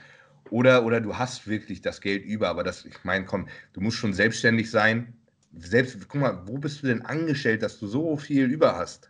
Oder, 0.51 0.85
oder 0.85 1.01
du 1.01 1.17
hast 1.17 1.47
wirklich 1.47 1.81
das 1.81 1.99
Geld 1.99 2.23
über, 2.23 2.47
aber 2.47 2.63
das, 2.63 2.85
ich 2.85 3.03
meine, 3.03 3.25
komm, 3.25 3.47
du 3.73 3.81
musst 3.81 3.97
schon 3.97 4.13
selbstständig 4.13 4.69
sein. 4.69 5.15
Selbst, 5.57 5.97
guck 6.07 6.21
mal, 6.21 6.43
wo 6.45 6.59
bist 6.59 6.83
du 6.83 6.87
denn 6.87 7.01
angestellt, 7.01 7.63
dass 7.63 7.79
du 7.79 7.87
so 7.87 8.15
viel 8.17 8.45
über 8.45 8.77
hast? 8.77 9.09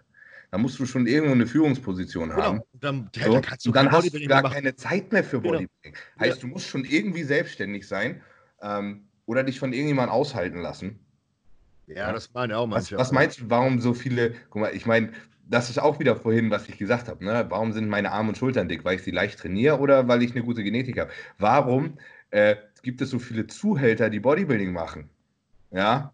Da 0.52 0.57
musst 0.57 0.80
du 0.80 0.85
schon 0.85 1.06
irgendwo 1.06 1.34
eine 1.34 1.45
Führungsposition 1.45 2.30
genau. 2.30 2.41
haben. 2.41 2.61
Dann, 2.80 3.10
so. 3.14 3.41
dann, 3.41 3.41
und 3.65 3.76
dann 3.76 3.91
hast 3.91 4.15
du 4.15 4.27
gar 4.27 4.41
machen. 4.41 4.53
keine 4.53 4.76
Zeit 4.77 5.11
mehr 5.11 5.26
für 5.26 5.41
genau. 5.41 5.57
Bodybuilding. 5.57 5.69
Genau. 5.81 6.19
Heißt, 6.22 6.38
ja. 6.38 6.41
du 6.41 6.47
musst 6.47 6.68
schon 6.68 6.85
irgendwie 6.85 7.23
selbstständig 7.23 7.85
sein 7.85 8.22
ähm, 8.61 9.10
oder 9.26 9.43
dich 9.43 9.60
von 9.60 9.73
irgendjemandem 9.73 10.14
aushalten 10.14 10.61
lassen. 10.61 11.05
Ja, 11.87 12.11
das 12.11 12.33
meine 12.33 12.57
auch 12.57 12.67
manche. 12.67 12.95
Was, 12.95 13.07
was 13.07 13.11
meinst 13.11 13.39
du, 13.39 13.49
warum 13.49 13.79
so 13.79 13.93
viele, 13.93 14.33
guck 14.49 14.61
mal, 14.61 14.75
ich 14.75 14.85
meine, 14.85 15.11
das 15.47 15.69
ist 15.69 15.79
auch 15.79 15.99
wieder 15.99 16.15
vorhin, 16.15 16.49
was 16.49 16.67
ich 16.67 16.77
gesagt 16.77 17.07
habe. 17.07 17.23
Ne? 17.23 17.45
Warum 17.49 17.71
sind 17.71 17.87
meine 17.87 18.11
Arme 18.11 18.29
und 18.29 18.37
Schultern 18.37 18.67
dick? 18.67 18.83
Weil 18.83 18.95
ich 18.95 19.03
sie 19.03 19.11
leicht 19.11 19.39
trainiere 19.39 19.79
oder 19.79 20.07
weil 20.07 20.23
ich 20.23 20.31
eine 20.31 20.43
gute 20.43 20.63
Genetik 20.63 20.99
habe? 20.99 21.11
Warum 21.37 21.97
äh, 22.31 22.55
gibt 22.81 23.01
es 23.01 23.11
so 23.11 23.19
viele 23.19 23.47
Zuhälter, 23.47 24.09
die 24.09 24.19
Bodybuilding 24.19 24.73
machen? 24.73 25.09
Ja, 25.71 26.13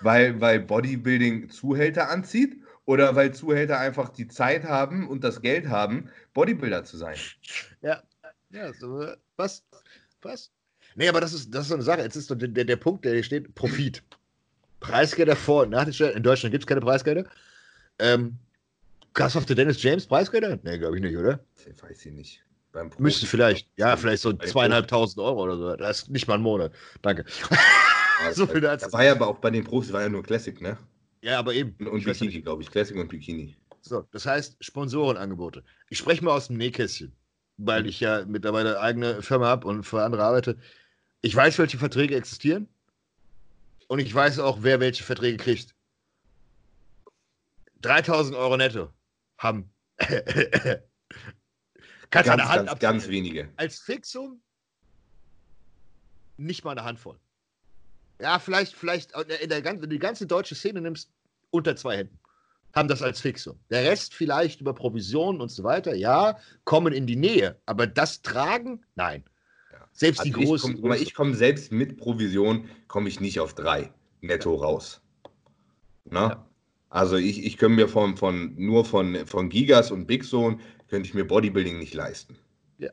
weil, 0.00 0.40
weil 0.40 0.60
Bodybuilding 0.60 1.50
Zuhälter 1.50 2.10
anzieht 2.10 2.60
oder 2.84 3.14
weil 3.16 3.32
Zuhälter 3.34 3.78
einfach 3.78 4.08
die 4.10 4.28
Zeit 4.28 4.64
haben 4.64 5.08
und 5.08 5.24
das 5.24 5.42
Geld 5.42 5.68
haben, 5.68 6.10
Bodybuilder 6.32 6.84
zu 6.84 6.96
sein? 6.96 7.16
Ja, 7.82 8.02
ja 8.50 8.72
so, 8.72 9.06
Was? 9.36 9.64
Was? 10.22 10.50
Nee, 10.94 11.08
aber 11.08 11.20
das 11.20 11.32
ist, 11.32 11.54
das 11.54 11.62
ist 11.62 11.68
so 11.68 11.74
eine 11.74 11.82
Sache. 11.82 12.02
Jetzt 12.02 12.16
ist 12.16 12.28
so 12.28 12.34
der, 12.34 12.64
der 12.64 12.76
Punkt, 12.76 13.04
der 13.04 13.14
hier 13.14 13.22
steht: 13.22 13.54
Profit. 13.54 14.02
Preisgelder 14.84 15.36
vor 15.36 15.62
und 15.62 15.70
nach. 15.70 15.86
In 15.86 16.22
Deutschland 16.22 16.52
gibt 16.52 16.64
es 16.64 16.66
keine 16.66 16.80
Preisgelder. 16.80 17.24
Ähm, 17.98 18.38
the 19.16 19.54
Dennis 19.54 19.82
James 19.82 20.06
Preisgelder? 20.06 20.58
Nee, 20.62 20.78
glaube 20.78 20.96
ich 20.96 21.02
nicht, 21.02 21.16
oder? 21.16 21.40
Ich 21.56 21.82
weiß 21.82 22.06
ich 22.06 22.12
nicht. 22.12 22.44
Müsste 22.98 23.26
vielleicht. 23.26 23.68
Ja, 23.76 23.96
vielleicht 23.96 24.22
so 24.22 24.32
zweieinhalbtausend 24.32 25.24
Euro 25.24 25.44
oder 25.44 25.56
so. 25.56 25.76
Das 25.76 26.02
ist 26.02 26.10
nicht 26.10 26.26
mal 26.26 26.34
ein 26.34 26.42
Monat. 26.42 26.72
Danke. 27.02 27.24
so 28.32 28.46
viel 28.46 28.60
dazu. 28.60 28.86
Das 28.86 28.92
war 28.92 29.04
ja 29.04 29.12
aber 29.12 29.28
auch 29.28 29.38
bei 29.38 29.50
den 29.50 29.64
Profis, 29.64 29.92
war 29.92 30.02
ja 30.02 30.08
nur 30.08 30.24
Classic, 30.24 30.60
ne? 30.60 30.76
Ja, 31.22 31.38
aber 31.38 31.54
eben. 31.54 31.74
Und 31.86 32.04
Bikini, 32.04 32.40
glaube 32.40 32.62
ich. 32.62 32.70
Classic 32.70 32.96
und 32.96 33.08
Bikini. 33.08 33.56
So, 33.80 34.04
das 34.12 34.26
heißt 34.26 34.56
Sponsorenangebote. 34.60 35.62
Ich 35.88 35.98
spreche 35.98 36.24
mal 36.24 36.32
aus 36.32 36.48
dem 36.48 36.56
Nähkästchen, 36.56 37.12
weil 37.58 37.82
mhm. 37.82 37.88
ich 37.88 38.00
ja 38.00 38.24
mittlerweile 38.26 38.80
eigene 38.80 39.22
Firma 39.22 39.46
habe 39.46 39.68
und 39.68 39.84
für 39.84 40.02
andere 40.02 40.24
arbeite. 40.24 40.58
Ich 41.22 41.34
weiß, 41.34 41.58
welche 41.58 41.78
Verträge 41.78 42.16
existieren 42.16 42.68
und 43.88 43.98
ich 43.98 44.14
weiß 44.14 44.38
auch, 44.38 44.58
wer 44.62 44.80
welche 44.80 45.04
Verträge 45.04 45.36
kriegt. 45.36 45.74
3000 47.82 48.36
Euro 48.36 48.56
netto 48.56 48.92
haben. 49.38 49.70
Kannst 52.10 52.28
ganz, 52.30 52.42
Hand 52.42 52.66
ganz, 52.68 52.80
ganz 52.80 53.08
wenige. 53.08 53.52
Als 53.56 53.78
Fixum 53.80 54.40
nicht 56.36 56.64
mal 56.64 56.72
eine 56.72 56.84
Handvoll. 56.84 57.18
Ja, 58.20 58.38
vielleicht, 58.38 58.74
vielleicht 58.74 59.12
in 59.12 59.48
der 59.48 59.62
ganzen, 59.62 59.82
wenn 59.82 59.90
du 59.90 59.96
die 59.96 60.00
ganze 60.00 60.26
deutsche 60.26 60.54
Szene 60.54 60.80
nimmst, 60.80 61.10
unter 61.50 61.76
zwei 61.76 61.98
Händen 61.98 62.18
haben 62.74 62.88
das 62.88 63.02
als 63.02 63.20
Fixum. 63.20 63.58
Der 63.70 63.84
Rest 63.84 64.14
vielleicht 64.14 64.60
über 64.60 64.74
Provisionen 64.74 65.40
und 65.40 65.50
so 65.50 65.62
weiter, 65.62 65.94
ja, 65.94 66.38
kommen 66.64 66.92
in 66.92 67.06
die 67.06 67.16
Nähe. 67.16 67.60
Aber 67.66 67.86
das 67.86 68.22
Tragen, 68.22 68.84
nein. 68.96 69.24
Selbst 69.94 70.20
also 70.20 70.32
die 70.32 70.44
großen. 70.44 70.74
Ich 70.74 70.82
komme 70.82 70.98
komm 71.14 71.34
selbst 71.34 71.72
mit 71.72 71.96
Provision, 71.96 72.68
komme 72.88 73.08
ich 73.08 73.20
nicht 73.20 73.40
auf 73.40 73.54
drei 73.54 73.92
netto 74.20 74.54
raus. 74.54 75.00
Na? 76.04 76.28
Ja. 76.28 76.48
Also 76.90 77.16
ich, 77.16 77.44
ich 77.44 77.56
könnte 77.56 77.76
mir 77.76 77.88
von, 77.88 78.16
von, 78.16 78.54
nur 78.56 78.84
von, 78.84 79.26
von 79.26 79.48
Gigas 79.48 79.90
und 79.90 80.06
Big 80.06 80.24
Zone, 80.24 80.58
könnte 80.88 81.08
ich 81.08 81.14
mir 81.14 81.24
Bodybuilding 81.24 81.78
nicht 81.78 81.94
leisten. 81.94 82.36
Ja. 82.78 82.90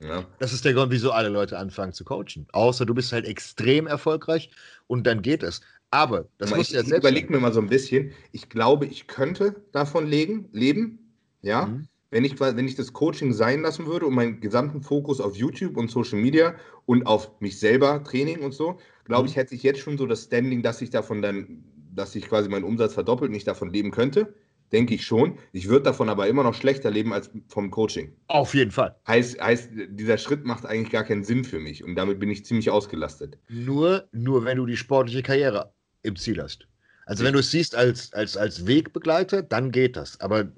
ja. 0.00 0.24
Das 0.38 0.52
ist 0.52 0.64
der 0.64 0.74
Grund, 0.74 0.92
wieso 0.92 1.12
alle 1.12 1.28
Leute 1.28 1.58
anfangen 1.58 1.92
zu 1.92 2.04
coachen. 2.04 2.46
Außer 2.52 2.86
du 2.86 2.94
bist 2.94 3.12
halt 3.12 3.26
extrem 3.26 3.86
erfolgreich 3.86 4.50
und 4.86 5.06
dann 5.06 5.22
geht 5.22 5.42
es. 5.42 5.60
Aber 5.90 6.26
das 6.38 6.54
muss 6.54 6.70
ja 6.70 6.82
selbst. 6.82 6.98
Überleg 6.98 7.30
mir 7.30 7.38
mal 7.38 7.52
so 7.52 7.60
ein 7.60 7.68
bisschen. 7.68 8.12
Ich 8.32 8.48
glaube, 8.48 8.86
ich 8.86 9.06
könnte 9.06 9.62
davon 9.72 10.06
legen, 10.06 10.48
leben, 10.52 11.12
ja, 11.42 11.66
mhm. 11.66 11.88
Wenn, 12.16 12.24
ich, 12.24 12.40
wenn 12.40 12.66
ich 12.66 12.76
das 12.76 12.94
Coaching 12.94 13.34
sein 13.34 13.60
lassen 13.60 13.84
würde 13.84 14.06
und 14.06 14.14
meinen 14.14 14.40
gesamten 14.40 14.80
Fokus 14.80 15.20
auf 15.20 15.36
YouTube 15.36 15.76
und 15.76 15.90
Social 15.90 16.18
Media 16.18 16.54
und 16.86 17.06
auf 17.06 17.30
mich 17.40 17.60
selber, 17.60 18.02
Training 18.04 18.38
und 18.40 18.54
so, 18.54 18.78
glaube 19.04 19.24
mhm. 19.24 19.28
ich, 19.28 19.36
hätte 19.36 19.54
ich 19.54 19.62
jetzt 19.62 19.80
schon 19.80 19.98
so 19.98 20.06
das 20.06 20.24
Standing, 20.24 20.62
dass 20.62 20.80
ich 20.80 20.88
davon 20.88 21.20
dann, 21.20 21.62
dass 21.94 22.16
ich 22.16 22.26
quasi 22.26 22.48
meinen 22.48 22.64
Umsatz 22.64 22.94
verdoppelt, 22.94 23.30
nicht 23.30 23.46
davon 23.46 23.70
leben 23.70 23.90
könnte. 23.90 24.34
Denke 24.72 24.94
ich 24.94 25.04
schon. 25.04 25.38
Ich 25.52 25.68
würde 25.68 25.84
davon 25.84 26.08
aber 26.08 26.26
immer 26.26 26.42
noch 26.42 26.54
schlechter 26.54 26.90
leben 26.90 27.12
als 27.12 27.30
vom 27.48 27.70
Coaching. 27.70 28.16
Auf 28.28 28.54
jeden 28.54 28.70
Fall. 28.70 28.96
Heißt, 29.06 29.38
heißt, 29.38 29.68
dieser 29.90 30.16
Schritt 30.16 30.46
macht 30.46 30.64
eigentlich 30.64 30.90
gar 30.90 31.04
keinen 31.04 31.22
Sinn 31.22 31.44
für 31.44 31.60
mich 31.60 31.84
und 31.84 31.96
damit 31.96 32.18
bin 32.18 32.30
ich 32.30 32.46
ziemlich 32.46 32.70
ausgelastet. 32.70 33.36
Nur, 33.50 34.08
nur 34.12 34.46
wenn 34.46 34.56
du 34.56 34.64
die 34.64 34.78
sportliche 34.78 35.22
Karriere 35.22 35.74
im 36.02 36.16
Ziel 36.16 36.42
hast. 36.42 36.66
Also 37.04 37.24
wenn 37.24 37.34
du 37.34 37.40
es 37.40 37.50
siehst 37.50 37.76
als, 37.76 38.12
als, 38.14 38.38
als 38.38 38.66
Wegbegleiter, 38.66 39.42
dann 39.42 39.70
geht 39.70 39.96
das. 39.96 40.18
Aber 40.20 40.50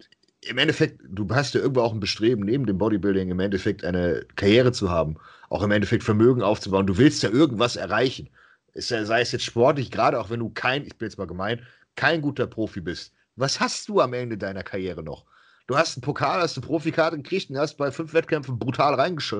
im 0.48 0.58
Endeffekt, 0.58 1.00
du 1.04 1.28
hast 1.30 1.54
ja 1.54 1.60
irgendwo 1.60 1.82
auch 1.82 1.92
ein 1.92 2.00
Bestreben, 2.00 2.44
neben 2.44 2.66
dem 2.66 2.78
Bodybuilding 2.78 3.30
im 3.30 3.40
Endeffekt 3.40 3.84
eine 3.84 4.24
Karriere 4.36 4.72
zu 4.72 4.90
haben, 4.90 5.16
auch 5.50 5.62
im 5.62 5.70
Endeffekt 5.70 6.04
Vermögen 6.04 6.42
aufzubauen. 6.42 6.86
Du 6.86 6.96
willst 6.96 7.22
ja 7.22 7.30
irgendwas 7.30 7.76
erreichen. 7.76 8.30
sei 8.74 9.20
es 9.20 9.32
jetzt 9.32 9.44
sportlich, 9.44 9.90
gerade 9.90 10.18
auch 10.18 10.30
wenn 10.30 10.40
du 10.40 10.50
kein, 10.50 10.84
ich 10.84 10.96
bin 10.96 11.08
jetzt 11.08 11.18
mal 11.18 11.26
gemein, 11.26 11.60
kein 11.96 12.22
guter 12.22 12.46
Profi 12.46 12.80
bist. 12.80 13.12
Was 13.36 13.60
hast 13.60 13.88
du 13.88 14.00
am 14.00 14.14
Ende 14.14 14.38
deiner 14.38 14.62
Karriere 14.62 15.02
noch? 15.02 15.24
Du 15.66 15.76
hast 15.76 15.96
einen 15.96 16.02
Pokal, 16.02 16.40
hast 16.40 16.56
eine 16.56 16.66
Profikarte 16.66 17.16
gekriegt 17.16 17.50
und 17.50 17.58
hast 17.58 17.76
bei 17.76 17.90
fünf 17.90 18.14
Wettkämpfen 18.14 18.58
brutal, 18.58 18.94
reingesch 18.94 19.34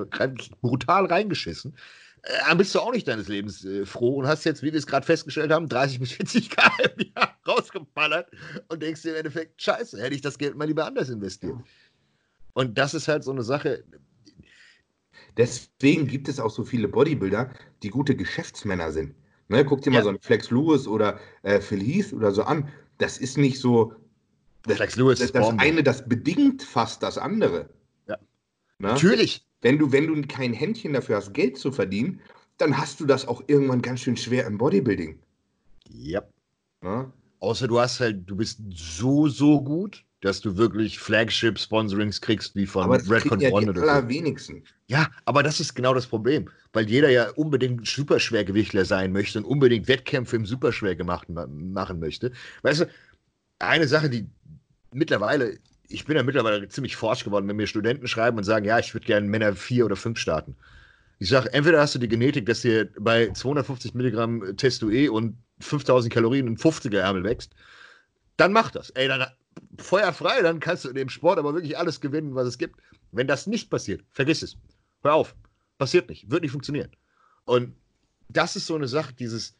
brutal 0.61 1.05
reingeschissen 1.05 1.75
äh, 2.23 2.55
bist 2.55 2.73
du 2.75 2.79
auch 2.79 2.91
nicht 2.91 3.07
deines 3.07 3.27
Lebens 3.27 3.63
äh, 3.65 3.85
froh 3.85 4.17
und 4.17 4.27
hast 4.27 4.43
jetzt, 4.43 4.61
wie 4.61 4.71
wir 4.71 4.79
es 4.79 4.87
gerade 4.87 5.05
festgestellt 5.05 5.51
haben, 5.51 5.69
30 5.69 5.99
bis 5.99 6.11
40 6.13 6.49
K 6.49 6.71
im 6.97 7.11
Jahr 7.15 7.35
rausgeballert 7.47 8.29
und 8.67 8.81
denkst 8.81 9.01
dir 9.01 9.11
im 9.11 9.17
Endeffekt, 9.17 9.61
scheiße, 9.61 10.01
hätte 10.01 10.15
ich 10.15 10.21
das 10.21 10.37
Geld 10.37 10.55
mal 10.55 10.65
lieber 10.65 10.85
anders 10.85 11.09
investiert. 11.09 11.55
Und 12.53 12.77
das 12.77 12.93
ist 12.93 13.07
halt 13.07 13.23
so 13.23 13.31
eine 13.31 13.43
Sache. 13.43 13.83
Deswegen 15.37 16.07
gibt 16.07 16.27
es 16.27 16.39
auch 16.39 16.51
so 16.51 16.63
viele 16.63 16.87
Bodybuilder, 16.87 17.53
die 17.83 17.89
gute 17.89 18.15
Geschäftsmänner 18.15 18.91
sind. 18.91 19.15
Ne, 19.47 19.65
guck 19.65 19.81
dir 19.81 19.89
mal 19.89 19.97
ja. 19.97 20.03
so 20.03 20.09
einen 20.09 20.19
Flex 20.19 20.51
Lewis 20.51 20.87
oder 20.87 21.19
äh, 21.41 21.59
Phil 21.59 21.81
Heath 21.81 22.13
oder 22.13 22.31
so 22.31 22.43
an. 22.43 22.69
Das 22.99 23.17
ist 23.17 23.37
nicht 23.37 23.59
so. 23.59 23.93
Das, 24.63 24.77
Flex 24.77 24.95
Lewis 24.95 25.19
das, 25.19 25.31
das 25.31 25.49
eine, 25.57 25.81
das 25.81 26.07
bedingt 26.07 26.61
fast 26.61 27.01
das 27.01 27.17
andere. 27.17 27.69
Ja. 28.07 28.17
Ne? 28.77 28.89
Natürlich. 28.89 29.47
Wenn 29.61 29.77
du, 29.77 29.91
wenn 29.91 30.07
du 30.07 30.21
kein 30.27 30.53
Händchen 30.53 30.93
dafür 30.93 31.17
hast, 31.17 31.33
Geld 31.33 31.57
zu 31.57 31.71
verdienen, 31.71 32.21
dann 32.57 32.77
hast 32.77 32.99
du 32.99 33.05
das 33.05 33.27
auch 33.27 33.43
irgendwann 33.47 33.81
ganz 33.81 34.01
schön 34.01 34.17
schwer 34.17 34.45
im 34.45 34.57
Bodybuilding. 34.57 35.17
Ja. 35.89 36.21
Na? 36.81 37.11
Außer 37.39 37.67
du 37.67 37.79
hast 37.79 37.99
halt, 37.99 38.29
du 38.29 38.35
bist 38.35 38.59
so, 38.69 39.27
so 39.27 39.61
gut, 39.61 40.03
dass 40.21 40.41
du 40.41 40.57
wirklich 40.57 40.99
Flagship-Sponsorings 40.99 42.19
kriegst, 42.19 42.55
wie 42.55 42.65
von 42.65 42.83
aber 42.83 42.97
Red 43.09 43.41
ja 43.41 43.49
One 43.51 43.69
oder 43.69 43.81
allerwenigsten. 43.81 44.63
Ja, 44.87 45.09
aber 45.23 45.43
das 45.43 45.61
ist 45.61 45.75
genau 45.75 45.93
das 45.93 46.07
Problem, 46.07 46.49
weil 46.73 46.89
jeder 46.89 47.09
ja 47.09 47.29
unbedingt 47.31 47.87
Superschwergewichtler 47.87 48.83
sein 48.83 49.13
möchte 49.13 49.39
und 49.39 49.45
unbedingt 49.45 49.87
Wettkämpfe 49.87 50.35
im 50.35 50.45
Superschwer 50.45 50.95
gemacht 50.95 51.29
machen 51.29 51.99
möchte. 51.99 52.33
Weißt 52.63 52.81
du, 52.81 52.89
eine 53.59 53.87
Sache, 53.87 54.09
die 54.09 54.27
mittlerweile 54.91 55.57
ich 55.89 56.05
bin 56.05 56.15
ja 56.15 56.23
mittlerweile 56.23 56.67
ziemlich 56.69 56.95
forsch 56.95 57.23
geworden, 57.23 57.47
wenn 57.47 57.55
mir 57.55 57.67
Studenten 57.67 58.07
schreiben 58.07 58.37
und 58.37 58.43
sagen, 58.43 58.65
ja, 58.65 58.79
ich 58.79 58.93
würde 58.93 59.07
gerne 59.07 59.27
Männer 59.27 59.55
4 59.55 59.85
oder 59.85 59.95
5 59.95 60.17
starten. 60.17 60.55
Ich 61.17 61.29
sage, 61.29 61.51
entweder 61.51 61.81
hast 61.81 61.95
du 61.95 61.99
die 61.99 62.07
Genetik, 62.07 62.45
dass 62.45 62.61
dir 62.61 62.89
bei 62.99 63.31
250 63.31 63.93
Milligramm 63.95 64.55
Testoe 64.55 65.11
und 65.11 65.37
5000 65.59 66.13
Kalorien 66.13 66.47
ein 66.47 66.57
50er 66.57 66.99
Ärmel 66.99 67.23
wächst, 67.23 67.55
dann 68.37 68.53
mach 68.53 68.71
das. 68.71 68.91
Ey, 68.91 69.07
dann 69.07 69.25
Feuer 69.77 70.13
frei, 70.13 70.41
dann 70.41 70.59
kannst 70.59 70.85
du 70.85 70.89
in 70.89 70.95
dem 70.95 71.09
Sport 71.09 71.39
aber 71.39 71.53
wirklich 71.53 71.77
alles 71.77 71.99
gewinnen, 71.99 72.35
was 72.35 72.47
es 72.47 72.57
gibt. 72.57 72.79
Wenn 73.11 73.27
das 73.27 73.47
nicht 73.47 73.69
passiert, 73.69 74.03
vergiss 74.11 74.43
es. 74.43 74.55
Hör 75.01 75.15
auf. 75.15 75.35
Passiert 75.77 76.07
nicht. 76.07 76.29
Wird 76.29 76.43
nicht 76.43 76.51
funktionieren. 76.51 76.91
Und 77.45 77.75
das 78.29 78.55
ist 78.55 78.67
so 78.67 78.75
eine 78.75 78.87
Sache, 78.87 79.13
dieses, 79.13 79.55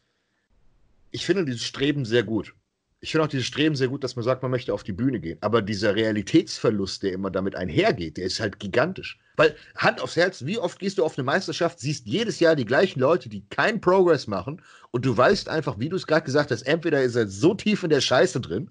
ich 1.10 1.26
finde 1.26 1.44
dieses 1.44 1.64
Streben 1.64 2.04
sehr 2.04 2.22
gut 2.22 2.54
ich 3.02 3.12
finde 3.12 3.24
auch 3.24 3.28
dieses 3.28 3.46
Streben 3.46 3.76
sehr 3.76 3.88
gut, 3.88 4.04
dass 4.04 4.16
man 4.16 4.24
sagt, 4.24 4.42
man 4.42 4.50
möchte 4.50 4.74
auf 4.74 4.82
die 4.82 4.92
Bühne 4.92 5.20
gehen. 5.20 5.38
Aber 5.40 5.62
dieser 5.62 5.96
Realitätsverlust, 5.96 7.02
der 7.02 7.12
immer 7.12 7.30
damit 7.30 7.56
einhergeht, 7.56 8.18
der 8.18 8.26
ist 8.26 8.40
halt 8.40 8.60
gigantisch. 8.60 9.18
Weil, 9.36 9.56
Hand 9.76 10.02
aufs 10.02 10.16
Herz, 10.16 10.44
wie 10.44 10.58
oft 10.58 10.78
gehst 10.78 10.98
du 10.98 11.04
auf 11.04 11.16
eine 11.16 11.24
Meisterschaft, 11.24 11.80
siehst 11.80 12.06
jedes 12.06 12.40
Jahr 12.40 12.56
die 12.56 12.66
gleichen 12.66 13.00
Leute, 13.00 13.30
die 13.30 13.46
keinen 13.48 13.80
Progress 13.80 14.26
machen 14.26 14.62
und 14.90 15.06
du 15.06 15.16
weißt 15.16 15.48
einfach, 15.48 15.78
wie 15.78 15.88
du 15.88 15.96
es 15.96 16.06
gerade 16.06 16.26
gesagt 16.26 16.50
hast, 16.50 16.62
entweder 16.62 17.02
ist 17.02 17.14
er 17.16 17.26
so 17.26 17.54
tief 17.54 17.82
in 17.82 17.90
der 17.90 18.02
Scheiße 18.02 18.38
drin 18.40 18.70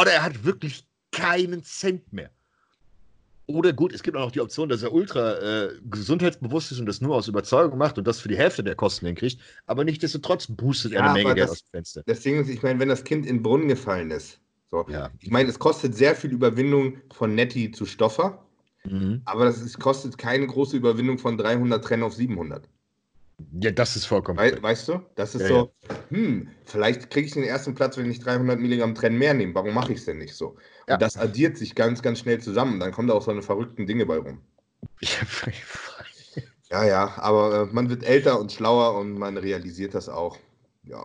oder 0.00 0.12
er 0.12 0.22
hat 0.22 0.44
wirklich 0.44 0.86
keinen 1.10 1.64
Cent 1.64 2.12
mehr. 2.12 2.30
Oder 3.46 3.72
gut, 3.72 3.92
es 3.92 4.02
gibt 4.02 4.16
auch 4.16 4.22
noch 4.22 4.32
die 4.32 4.40
Option, 4.40 4.68
dass 4.68 4.82
er 4.82 4.92
ultra 4.92 5.34
äh, 5.38 5.68
gesundheitsbewusst 5.84 6.72
ist 6.72 6.80
und 6.80 6.86
das 6.86 7.00
nur 7.00 7.14
aus 7.14 7.28
Überzeugung 7.28 7.78
macht 7.78 7.96
und 7.96 8.06
das 8.06 8.18
für 8.18 8.28
die 8.28 8.36
Hälfte 8.36 8.64
der 8.64 8.74
Kosten 8.74 9.06
hinkriegt. 9.06 9.40
Aber 9.66 9.84
nichtsdestotrotz 9.84 10.48
boostet 10.48 10.92
ja, 10.92 10.98
er 10.98 11.04
eine 11.10 11.22
Menge 11.22 11.34
Geld 11.34 11.50
aus 11.50 11.62
dem 11.62 11.70
Fenster. 11.70 12.02
Das 12.06 12.20
Ding 12.20 12.40
ist, 12.40 12.48
ich 12.48 12.62
meine, 12.62 12.80
wenn 12.80 12.88
das 12.88 13.04
Kind 13.04 13.24
in 13.24 13.36
den 13.36 13.42
Brunnen 13.42 13.68
gefallen 13.68 14.10
ist, 14.10 14.40
so, 14.68 14.84
ja. 14.88 15.10
ich 15.20 15.30
meine, 15.30 15.48
es 15.48 15.60
kostet 15.60 15.94
sehr 15.94 16.16
viel 16.16 16.32
Überwindung 16.32 16.98
von 17.12 17.36
Netty 17.36 17.70
zu 17.70 17.86
Stoffer, 17.86 18.44
mhm. 18.84 19.22
aber 19.24 19.44
das 19.44 19.60
ist, 19.60 19.78
kostet 19.78 20.18
keine 20.18 20.48
große 20.48 20.76
Überwindung 20.76 21.18
von 21.18 21.38
300 21.38 21.84
Trennen 21.84 22.02
auf 22.02 22.14
700. 22.14 22.68
Ja, 23.60 23.70
das 23.70 23.96
ist 23.96 24.06
vollkommen. 24.06 24.38
We 24.38 24.60
weißt 24.60 24.88
du? 24.88 25.00
Das 25.14 25.34
ist 25.34 25.42
ja, 25.42 25.48
so, 25.48 25.72
hm, 26.08 26.48
vielleicht 26.64 27.10
kriege 27.10 27.26
ich 27.26 27.34
den 27.34 27.44
ersten 27.44 27.74
Platz, 27.74 27.96
wenn 27.96 28.10
ich 28.10 28.18
300 28.18 28.58
Milligramm 28.58 28.94
Trennen 28.94 29.18
mehr 29.18 29.34
nehme. 29.34 29.54
Warum 29.54 29.74
mache 29.74 29.92
ich 29.92 29.98
es 29.98 30.06
denn 30.06 30.18
nicht 30.18 30.34
so? 30.34 30.56
Ja. 30.88 30.96
Das 30.96 31.16
addiert 31.16 31.56
sich 31.56 31.74
ganz, 31.74 32.02
ganz 32.02 32.20
schnell 32.20 32.40
zusammen. 32.40 32.78
Dann 32.78 32.92
kommen 32.92 33.08
da 33.08 33.14
auch 33.14 33.22
so 33.22 33.32
eine 33.32 33.42
verrückten 33.42 33.86
Dinge 33.86 34.06
bei 34.06 34.18
rum. 34.18 34.40
ja, 36.70 36.84
ja, 36.84 37.14
aber 37.18 37.62
äh, 37.62 37.74
man 37.74 37.88
wird 37.88 38.04
älter 38.04 38.38
und 38.38 38.52
schlauer 38.52 38.98
und 38.98 39.14
man 39.14 39.36
realisiert 39.36 39.94
das 39.94 40.08
auch. 40.08 40.38
Ja. 40.84 41.02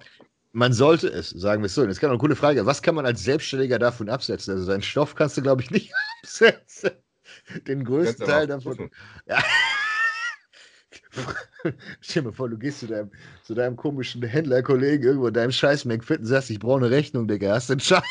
Man 0.54 0.74
sollte 0.74 1.08
es, 1.08 1.30
sagen 1.30 1.62
wir 1.64 1.68
es 1.68 1.76
so. 1.76 1.84
Jetzt 1.84 2.00
kann 2.00 2.10
noch 2.10 2.16
eine 2.16 2.20
coole 2.20 2.36
Frage. 2.36 2.66
Was 2.66 2.82
kann 2.82 2.96
man 2.96 3.06
als 3.06 3.24
Selbstständiger 3.24 3.80
davon 3.80 4.10
absetzen? 4.10 4.54
Also 4.54 4.66
seinen 4.66 4.82
Stoff 4.82 5.16
kannst 5.16 5.38
du, 5.38 5.42
glaube 5.42 5.62
ich, 5.62 5.72
nicht 5.72 5.94
absetzen. 6.24 6.92
Den 7.68 7.84
größten 7.86 8.28
Teil 8.28 8.48
davon. 8.48 8.92
Ja. 9.26 9.42
Stell 12.02 12.24
dir 12.24 12.30
mal 12.30 12.34
vor, 12.34 12.50
du 12.50 12.58
gehst 12.58 12.80
zu 12.80 12.88
deinem, 12.88 13.12
zu 13.44 13.54
deinem 13.54 13.76
komischen 13.76 14.22
Händlerkollegen 14.24 15.06
irgendwo 15.06 15.28
in 15.28 15.34
deinem 15.34 15.52
scheiß 15.52 15.86
McFit 15.86 16.20
und 16.20 16.26
sagst, 16.26 16.50
ich 16.50 16.60
brauche 16.60 16.78
eine 16.78 16.92
Rechnung, 16.92 17.28
Digga. 17.28 17.54
Hast 17.54 17.70
du 17.70 17.74
einen 17.74 17.80
Scheiß? 17.80 18.04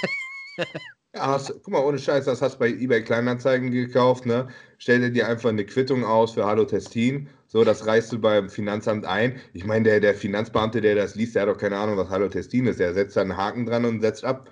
Ja, 1.14 1.26
hast, 1.26 1.52
guck 1.64 1.68
mal, 1.68 1.84
ohne 1.84 1.98
Scheiß, 1.98 2.26
das 2.26 2.40
hast 2.40 2.54
du 2.54 2.58
bei 2.60 2.68
eBay 2.68 3.02
Kleinanzeigen 3.02 3.72
gekauft, 3.72 4.26
ne? 4.26 4.48
Stell 4.78 5.10
dir 5.10 5.26
einfach 5.26 5.48
eine 5.48 5.64
Quittung 5.66 6.04
aus 6.04 6.34
für 6.34 6.46
Hallo 6.46 6.64
Testin. 6.64 7.28
So, 7.48 7.64
das 7.64 7.84
reichst 7.84 8.12
du 8.12 8.20
beim 8.20 8.48
Finanzamt 8.48 9.04
ein. 9.04 9.40
Ich 9.52 9.64
meine, 9.64 9.84
der, 9.84 9.98
der 9.98 10.14
Finanzbeamte, 10.14 10.80
der 10.80 10.94
das 10.94 11.16
liest, 11.16 11.34
der 11.34 11.42
hat 11.42 11.48
doch 11.48 11.58
keine 11.58 11.78
Ahnung, 11.78 11.96
was 11.96 12.10
Hallo 12.10 12.28
Testin 12.28 12.66
ist. 12.66 12.78
Der 12.78 12.94
setzt 12.94 13.16
da 13.16 13.22
einen 13.22 13.36
Haken 13.36 13.66
dran 13.66 13.84
und 13.84 14.00
setzt 14.00 14.24
ab. 14.24 14.48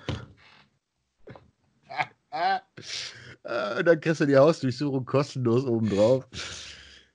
Äh, 3.44 3.82
dann 3.82 3.98
kriegst 4.01 4.20
du 4.20 4.26
die 4.26 4.36
Hausdurchsuchung 4.36 5.06
kostenlos 5.06 5.64
obendrauf. 5.64 6.26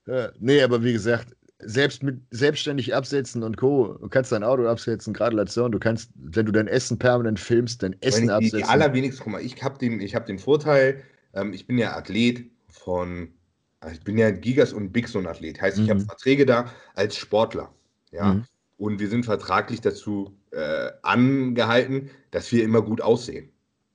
Äh, 0.07 0.29
nee, 0.39 0.63
aber 0.63 0.83
wie 0.83 0.93
gesagt, 0.93 1.35
selbst 1.65 2.03
mit 2.03 2.21
selbstständig 2.31 2.93
absetzen 2.95 3.43
und 3.43 3.57
Co. 3.57 3.97
Du 3.99 4.09
kannst 4.09 4.31
dein 4.31 4.43
Auto 4.43 4.67
absetzen, 4.67 5.13
Gratulation. 5.13 5.71
Du 5.71 5.79
kannst, 5.79 6.11
wenn 6.15 6.45
du 6.45 6.51
dein 6.51 6.67
Essen 6.67 6.97
permanent 6.99 7.39
filmst, 7.39 7.83
dein 7.83 7.95
Essen 8.01 8.27
die, 8.27 8.31
absetzen. 8.31 8.59
Die 8.59 8.65
allerwenigsten, 8.65 9.23
guck 9.23 9.33
mal, 9.33 9.41
ich 9.41 9.61
habe 9.63 9.77
den, 9.77 9.99
hab 10.01 10.25
den 10.25 10.39
Vorteil, 10.39 11.01
ähm, 11.33 11.53
ich 11.53 11.67
bin 11.67 11.77
ja 11.77 11.95
Athlet 11.95 12.45
von, 12.69 13.29
also 13.79 13.95
ich 13.95 14.03
bin 14.03 14.17
ja 14.17 14.31
Gigas 14.31 14.73
und 14.73 14.91
Big 14.91 15.07
Zone 15.07 15.29
Athlet. 15.29 15.61
Heißt, 15.61 15.79
ich 15.79 15.89
habe 15.89 15.99
Mhm. 15.99 16.05
Verträge 16.05 16.45
da 16.45 16.71
als 16.95 17.15
Sportler. 17.15 17.73
Ja. 18.11 18.33
Mhm. 18.35 18.45
Und 18.77 18.99
wir 18.99 19.09
sind 19.09 19.25
vertraglich 19.25 19.81
dazu 19.81 20.35
äh, 20.51 20.89
angehalten, 21.03 22.09
dass 22.31 22.51
wir 22.51 22.63
immer 22.63 22.81
gut 22.81 23.01
aussehen. 23.01 23.49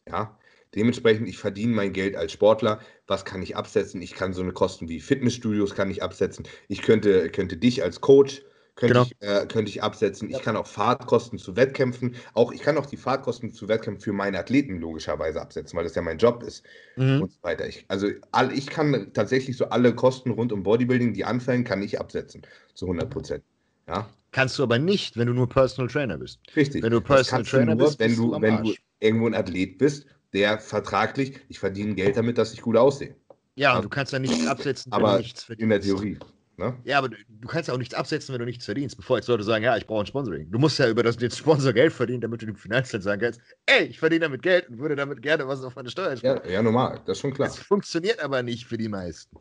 Ja. 0.08 0.36
Dementsprechend, 0.74 1.28
ich 1.28 1.38
verdiene 1.38 1.74
mein 1.74 1.92
Geld 1.92 2.14
als 2.16 2.32
Sportler. 2.32 2.80
Was 3.08 3.24
kann 3.24 3.42
ich 3.42 3.56
absetzen? 3.56 4.00
Ich 4.02 4.14
kann 4.14 4.32
so 4.34 4.42
eine 4.42 4.52
Kosten 4.52 4.88
wie 4.88 5.00
Fitnessstudios 5.00 5.74
kann 5.74 5.90
ich 5.90 6.02
absetzen. 6.02 6.46
Ich 6.68 6.82
könnte, 6.82 7.30
könnte 7.30 7.56
dich 7.56 7.82
als 7.82 8.00
Coach 8.00 8.42
könnte, 8.76 8.92
Genau. 8.94 9.02
ich, 9.02 9.16
äh, 9.20 9.46
könnte 9.46 9.70
ich 9.70 9.82
absetzen. 9.82 10.30
Ich 10.30 10.40
kann 10.42 10.56
auch 10.56 10.66
Fahrtkosten 10.68 11.38
zu 11.38 11.56
Wettkämpfen, 11.56 12.14
auch 12.34 12.52
ich 12.52 12.60
kann 12.60 12.78
auch 12.78 12.86
die 12.86 12.96
Fahrtkosten 12.96 13.50
zu 13.52 13.66
Wettkämpfen 13.66 14.00
für 14.02 14.12
meine 14.12 14.38
Athleten 14.38 14.78
logischerweise 14.78 15.40
absetzen, 15.40 15.76
weil 15.76 15.84
das 15.84 15.96
ja 15.96 16.02
mein 16.02 16.18
Job 16.18 16.44
ist 16.44 16.64
Mhm. 16.96 17.22
und 17.22 17.32
so 17.32 17.38
weiter. 17.42 17.66
Ich, 17.66 17.84
also 17.88 18.08
all, 18.30 18.52
ich 18.52 18.66
kann 18.68 19.10
tatsächlich 19.14 19.56
so 19.56 19.68
alle 19.70 19.94
Kosten 19.94 20.30
rund 20.30 20.52
um 20.52 20.62
Bodybuilding, 20.62 21.12
die 21.14 21.24
anfallen, 21.24 21.64
kann 21.64 21.82
ich 21.82 21.98
absetzen 22.00 22.42
zu 22.74 22.86
100 22.86 23.10
Prozent. 23.10 23.42
Ja, 23.88 24.08
Kannst 24.30 24.58
du 24.58 24.62
aber 24.62 24.78
nicht, 24.78 25.16
wenn 25.16 25.26
du 25.26 25.32
nur 25.32 25.48
Personal 25.48 25.88
Trainer 25.90 26.18
bist. 26.18 26.38
richtig. 26.54 26.82
Wenn 26.82 26.92
du 26.92 27.00
Personal 27.00 27.44
Trainer 27.44 27.74
nur, 27.74 27.86
bist, 27.86 27.98
wenn 27.98 28.14
du, 28.14 28.32
wenn 28.40 28.62
du 28.62 28.74
irgendwo 29.00 29.26
ein 29.26 29.34
Athlet 29.34 29.78
bist, 29.78 30.06
der 30.32 30.58
vertraglich, 30.58 31.40
ich 31.48 31.58
verdiene 31.58 31.94
Geld 31.94 32.16
damit, 32.16 32.38
dass 32.38 32.52
ich 32.52 32.60
gut 32.60 32.76
aussehe. 32.76 33.14
Ja, 33.56 33.76
und 33.76 33.84
du 33.84 33.88
kannst 33.88 34.12
ja 34.12 34.18
nichts 34.18 34.46
absetzen, 34.46 34.92
wenn 34.92 35.00
Aber 35.00 35.12
du 35.14 35.18
nichts 35.18 35.44
verdienst. 35.44 35.62
in 35.62 35.68
der 35.70 35.80
Theorie. 35.80 36.18
Ne? 36.58 36.76
Ja, 36.84 36.98
aber 36.98 37.08
du, 37.08 37.16
du 37.28 37.46
kannst 37.46 37.68
ja 37.68 37.74
auch 37.74 37.78
nichts 37.78 37.94
absetzen, 37.94 38.32
wenn 38.32 38.40
du 38.40 38.44
nichts 38.44 38.64
verdienst. 38.64 38.96
Bevor 38.96 39.16
jetzt 39.16 39.28
Leute 39.28 39.44
sagen, 39.44 39.64
ja, 39.64 39.76
ich 39.76 39.86
brauche 39.86 40.02
ein 40.02 40.06
Sponsoring. 40.06 40.50
Du 40.50 40.58
musst 40.58 40.78
ja 40.78 40.88
über 40.88 41.04
das 41.04 41.16
den 41.16 41.30
Sponsor 41.30 41.72
Geld 41.72 41.92
verdienen, 41.92 42.20
damit 42.20 42.42
du 42.42 42.46
dem 42.46 42.56
Finanzamt 42.56 43.04
sagen 43.04 43.20
kannst, 43.20 43.40
ey, 43.66 43.84
ich 43.84 43.98
verdiene 43.98 44.22
damit 44.22 44.42
Geld 44.42 44.68
und 44.68 44.78
würde 44.78 44.96
damit 44.96 45.22
gerne 45.22 45.46
was 45.46 45.62
auf 45.62 45.76
meine 45.76 45.88
Steuer 45.88 46.16
sparen. 46.16 46.40
Ja, 46.44 46.50
ja, 46.50 46.62
normal, 46.62 47.00
das 47.06 47.18
ist 47.18 47.20
schon 47.20 47.32
klar. 47.32 47.48
Das 47.48 47.58
funktioniert 47.58 48.20
aber 48.20 48.42
nicht 48.42 48.66
für 48.66 48.76
die 48.76 48.88
meisten. 48.88 49.36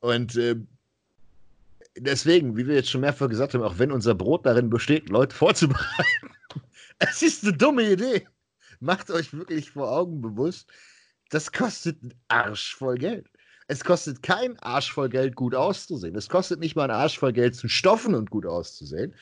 Und 0.00 0.36
ähm, 0.36 0.68
deswegen, 1.98 2.56
wie 2.56 2.66
wir 2.66 2.76
jetzt 2.76 2.90
schon 2.90 3.02
mehrfach 3.02 3.28
gesagt 3.28 3.52
haben, 3.52 3.62
auch 3.62 3.78
wenn 3.78 3.92
unser 3.92 4.14
Brot 4.14 4.46
darin 4.46 4.70
besteht, 4.70 5.10
Leute 5.10 5.34
vorzubereiten, 5.36 6.30
es 6.98 7.22
ist 7.22 7.44
eine 7.44 7.56
dumme 7.56 7.92
Idee. 7.92 8.26
Macht 8.80 9.10
euch 9.10 9.32
wirklich 9.32 9.70
vor 9.72 9.90
Augen 9.90 10.20
bewusst, 10.20 10.70
das 11.30 11.52
kostet 11.52 12.00
einen 12.02 12.14
Arsch 12.28 12.74
voll 12.76 12.96
Geld. 12.96 13.26
Es 13.66 13.84
kostet 13.84 14.22
kein 14.22 14.58
Arsch 14.60 14.92
voll 14.92 15.10
Geld, 15.10 15.36
gut 15.36 15.54
auszusehen. 15.54 16.14
Es 16.16 16.28
kostet 16.28 16.58
nicht 16.60 16.74
mal 16.74 16.84
einen 16.84 16.98
Arsch 17.00 17.18
voll 17.18 17.32
Geld 17.32 17.54
zu 17.54 17.68
stoffen 17.68 18.14
und 18.14 18.30
gut 18.30 18.46
auszusehen. 18.46 19.14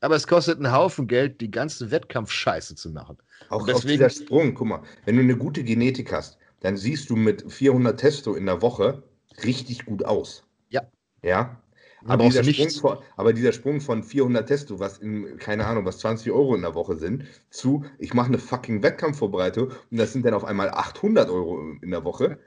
Aber 0.00 0.16
es 0.16 0.26
kostet 0.26 0.58
einen 0.58 0.72
Haufen 0.72 1.06
Geld, 1.06 1.40
die 1.40 1.50
ganze 1.50 1.90
Wettkampfscheiße 1.90 2.74
zu 2.74 2.90
machen. 2.90 3.16
Auch 3.48 3.62
Und 3.62 3.70
auf 3.72 3.80
deswegen- 3.80 4.04
dieser 4.04 4.10
Sprung, 4.10 4.54
guck 4.54 4.66
mal, 4.68 4.82
wenn 5.06 5.16
du 5.16 5.22
eine 5.22 5.36
gute 5.36 5.64
Genetik 5.64 6.12
hast, 6.12 6.36
dann 6.60 6.76
siehst 6.76 7.08
du 7.08 7.16
mit 7.16 7.50
400 7.50 7.98
Testo 7.98 8.34
in 8.34 8.44
der 8.44 8.60
Woche 8.60 9.02
richtig 9.44 9.86
gut 9.86 10.04
aus. 10.04 10.44
Ja. 10.68 10.82
Ja. 11.22 11.58
Aber 12.04 12.24
dieser, 12.24 12.44
Sprung 12.44 12.70
von, 12.70 12.98
aber 13.16 13.32
dieser 13.32 13.52
Sprung 13.52 13.80
von 13.80 14.02
400 14.02 14.46
Testo, 14.46 14.78
was 14.78 14.98
in, 14.98 15.38
keine 15.38 15.66
Ahnung, 15.66 15.84
was 15.84 15.98
20 15.98 16.30
Euro 16.30 16.54
in 16.54 16.62
der 16.62 16.74
Woche 16.74 16.96
sind, 16.96 17.24
zu, 17.50 17.84
ich 17.98 18.14
mache 18.14 18.28
eine 18.28 18.38
fucking 18.38 18.82
Wettkampfvorbereitung 18.82 19.70
und 19.90 19.96
das 19.96 20.12
sind 20.12 20.24
dann 20.24 20.34
auf 20.34 20.44
einmal 20.44 20.70
800 20.70 21.28
Euro 21.30 21.72
in 21.80 21.90
der 21.90 22.04
Woche, 22.04 22.38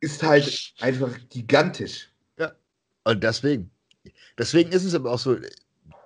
ist 0.00 0.22
halt 0.22 0.74
einfach 0.80 1.16
gigantisch. 1.28 2.10
Und 3.06 3.22
deswegen. 3.22 3.70
Deswegen 4.36 4.72
ist 4.72 4.84
es 4.84 4.94
aber 4.94 5.12
auch 5.12 5.18
so, 5.18 5.36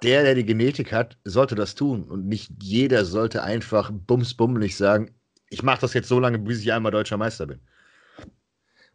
der, 0.02 0.22
der 0.22 0.34
die 0.34 0.44
Genetik 0.44 0.92
hat, 0.92 1.16
sollte 1.24 1.54
das 1.54 1.74
tun. 1.74 2.04
Und 2.04 2.26
nicht 2.26 2.50
jeder 2.62 3.04
sollte 3.04 3.42
einfach 3.42 3.90
bumsbummelig 3.90 4.76
sagen, 4.76 5.14
ich 5.48 5.62
mache 5.62 5.80
das 5.80 5.94
jetzt 5.94 6.08
so 6.08 6.20
lange, 6.20 6.38
bis 6.38 6.60
ich 6.60 6.72
einmal 6.72 6.92
deutscher 6.92 7.16
Meister 7.16 7.46
bin. 7.46 7.60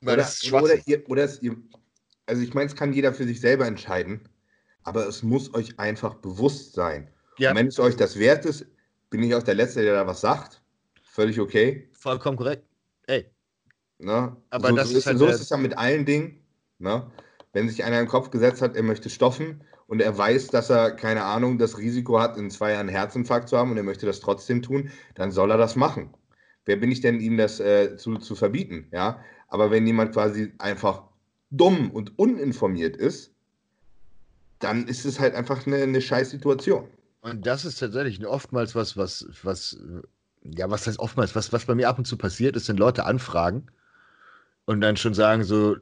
Weil 0.02 0.14
Oder, 0.14 0.18
das 0.18 0.44
ist 0.44 0.54
oder, 0.54 0.76
ihr, 0.86 1.10
oder 1.10 1.24
es, 1.24 1.42
ihr, 1.42 1.58
also 2.26 2.42
ich 2.42 2.54
meine, 2.54 2.68
es 2.68 2.76
kann 2.76 2.94
jeder 2.94 3.14
für 3.14 3.26
sich 3.26 3.40
selber 3.40 3.66
entscheiden, 3.68 4.28
aber 4.84 5.08
es 5.08 5.24
muss 5.24 5.54
euch 5.54 5.80
einfach 5.80 6.16
bewusst 6.16 6.74
sein. 6.74 7.10
Ja, 7.38 7.52
Und 7.52 7.58
wenn 7.58 7.68
es 7.68 7.80
euch 7.80 7.96
das 7.96 8.18
wert 8.18 8.46
ist, 8.46 8.66
bin 9.10 9.24
ich 9.24 9.36
auch 9.36 9.44
der 9.44 9.56
Letzte, 9.56 9.84
der 9.84 9.94
da 9.94 10.08
was 10.08 10.22
sagt. 10.22 10.62
Völlig 11.04 11.40
okay. 11.40 11.90
vollkommen 11.94 12.38
korrekt. 12.38 12.66
Ey, 13.08 13.30
Ne? 14.00 14.36
Aber 14.50 14.70
so, 14.70 14.76
das 14.76 14.90
so 14.90 14.98
ist 14.98 15.06
halt 15.06 15.18
so 15.18 15.28
ist 15.28 15.42
es 15.42 15.50
ja 15.50 15.58
mit 15.58 15.78
allen 15.78 16.06
Dingen. 16.06 16.42
Ne? 16.80 17.10
Wenn 17.54 17.70
sich 17.70 17.84
einer 17.84 18.00
im 18.00 18.08
Kopf 18.08 18.30
gesetzt 18.30 18.62
hat, 18.62 18.76
er 18.76 18.84
möchte 18.84 19.10
stoffen 19.10 19.64
und 19.88 20.02
er 20.02 20.18
weiß, 20.18 20.48
dass 20.48 20.70
er, 20.70 20.92
keine 20.92 21.24
Ahnung, 21.24 21.58
das 21.58 21.78
Risiko 21.78 22.20
hat, 22.20 22.38
in 22.38 22.50
zwei 22.52 22.72
Jahren 22.72 22.88
einen 22.88 22.98
Herzinfarkt 22.98 23.48
zu 23.48 23.58
haben 23.58 23.72
und 23.72 23.78
er 23.78 23.84
möchte 23.84 24.06
das 24.06 24.20
trotzdem 24.20 24.62
tun, 24.62 24.92
dann 25.16 25.32
soll 25.32 25.52
er 25.52 25.58
das 25.58 25.76
machen. 25.76 26.14
Wer 26.66 26.76
bin 26.78 26.92
ich 26.92 27.00
denn, 27.02 27.22
ihm 27.22 27.38
das 27.38 27.60
äh, 27.60 27.96
zu, 27.96 28.18
zu 28.18 28.36
verbieten? 28.36 28.90
Ja? 28.92 29.24
Aber 29.48 29.72
wenn 29.72 29.88
jemand 29.88 30.12
quasi 30.12 30.52
einfach 30.58 31.04
dumm 31.58 31.92
und 31.92 32.18
uninformiert 32.18 32.98
ist, 32.98 33.32
dann 34.60 34.88
ist 34.88 35.06
es 35.06 35.20
halt 35.20 35.36
einfach 35.36 35.66
eine, 35.68 35.78
eine 35.78 36.02
scheiß 36.02 36.30
Situation. 36.30 36.88
und 37.22 37.46
das 37.46 37.66
ist 37.66 37.80
tatsächlich 37.80 38.26
oftmals 38.26 38.76
was, 38.76 38.98
was, 38.98 39.28
was, 39.44 39.78
ja, 40.44 40.70
was 40.70 40.88
heißt 40.88 41.00
oftmals, 41.00 41.36
was, 41.36 41.52
was 41.52 41.66
bei 41.66 41.76
mir 41.76 41.90
ab 41.90 41.98
und 41.98 42.06
zu 42.06 42.18
passiert 42.18 42.56
ist, 42.56 42.66
sind 42.66 42.80
Leute 42.80 43.06
anfragen 43.06 43.68
und 44.66 44.82
dann 44.82 44.98
schon 44.98 45.14
sagen 45.14 45.44
so, 45.44 45.78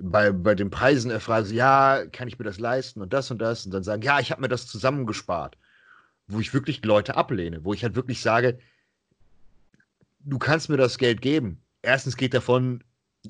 bei, 0.00 0.30
bei 0.30 0.54
den 0.54 0.70
Preisen 0.70 1.10
erfragen 1.10 1.46
sie, 1.46 1.56
ja, 1.56 2.04
kann 2.12 2.28
ich 2.28 2.38
mir 2.38 2.44
das 2.44 2.58
leisten 2.58 3.00
und 3.00 3.12
das 3.12 3.30
und 3.30 3.38
das 3.38 3.64
und 3.64 3.72
dann 3.72 3.82
sagen, 3.82 4.02
ja, 4.02 4.20
ich 4.20 4.30
habe 4.30 4.42
mir 4.42 4.48
das 4.48 4.66
zusammengespart. 4.66 5.56
Wo 6.28 6.40
ich 6.40 6.52
wirklich 6.52 6.84
Leute 6.84 7.16
ablehne, 7.16 7.64
wo 7.64 7.72
ich 7.72 7.84
halt 7.84 7.94
wirklich 7.94 8.20
sage, 8.20 8.58
du 10.20 10.38
kannst 10.38 10.68
mir 10.68 10.76
das 10.76 10.98
Geld 10.98 11.22
geben. 11.22 11.62
Erstens 11.82 12.16
geht 12.16 12.34
davon 12.34 12.82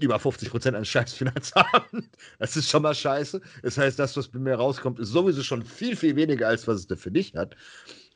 über 0.03 0.19
50 0.19 0.51
Prozent 0.51 0.77
an 0.77 0.85
scheiß 0.85 1.13
Finanzamt. 1.13 1.67
Das 2.39 2.57
ist 2.57 2.71
schon 2.71 2.83
mal 2.83 2.95
scheiße. 2.95 3.41
Das 3.63 3.79
heißt, 3.79 3.99
das, 3.99 4.17
was 4.17 4.29
bei 4.29 4.39
mir 4.39 4.55
rauskommt, 4.55 4.99
ist 4.99 5.09
sowieso 5.09 5.43
schon 5.43 5.63
viel, 5.63 5.97
viel 5.97 6.17
weniger, 6.17 6.49
als 6.49 6.67
was 6.69 6.81
es 6.81 6.87
da 6.87 6.97
für 6.97 7.11
dich 7.11 7.35
hat. 7.35 7.57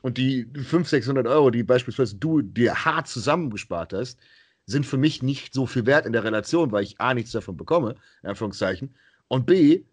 Und 0.01 0.17
die 0.17 0.45
500, 0.53 0.87
600 0.87 1.27
Euro, 1.27 1.51
die 1.51 1.63
beispielsweise 1.63 2.15
du 2.15 2.41
dir 2.41 2.73
hart 2.85 3.07
zusammengespart 3.07 3.93
hast, 3.93 4.19
sind 4.65 4.85
für 4.85 4.97
mich 4.97 5.21
nicht 5.21 5.53
so 5.53 5.65
viel 5.65 5.85
wert 5.85 6.05
in 6.05 6.13
der 6.13 6.23
Relation, 6.23 6.71
weil 6.71 6.83
ich 6.83 6.99
A, 6.99 7.13
nichts 7.13 7.31
davon 7.31 7.57
bekomme, 7.57 7.95
in 8.23 8.29
Anführungszeichen, 8.29 8.93
und 9.27 9.45
B, 9.45 9.83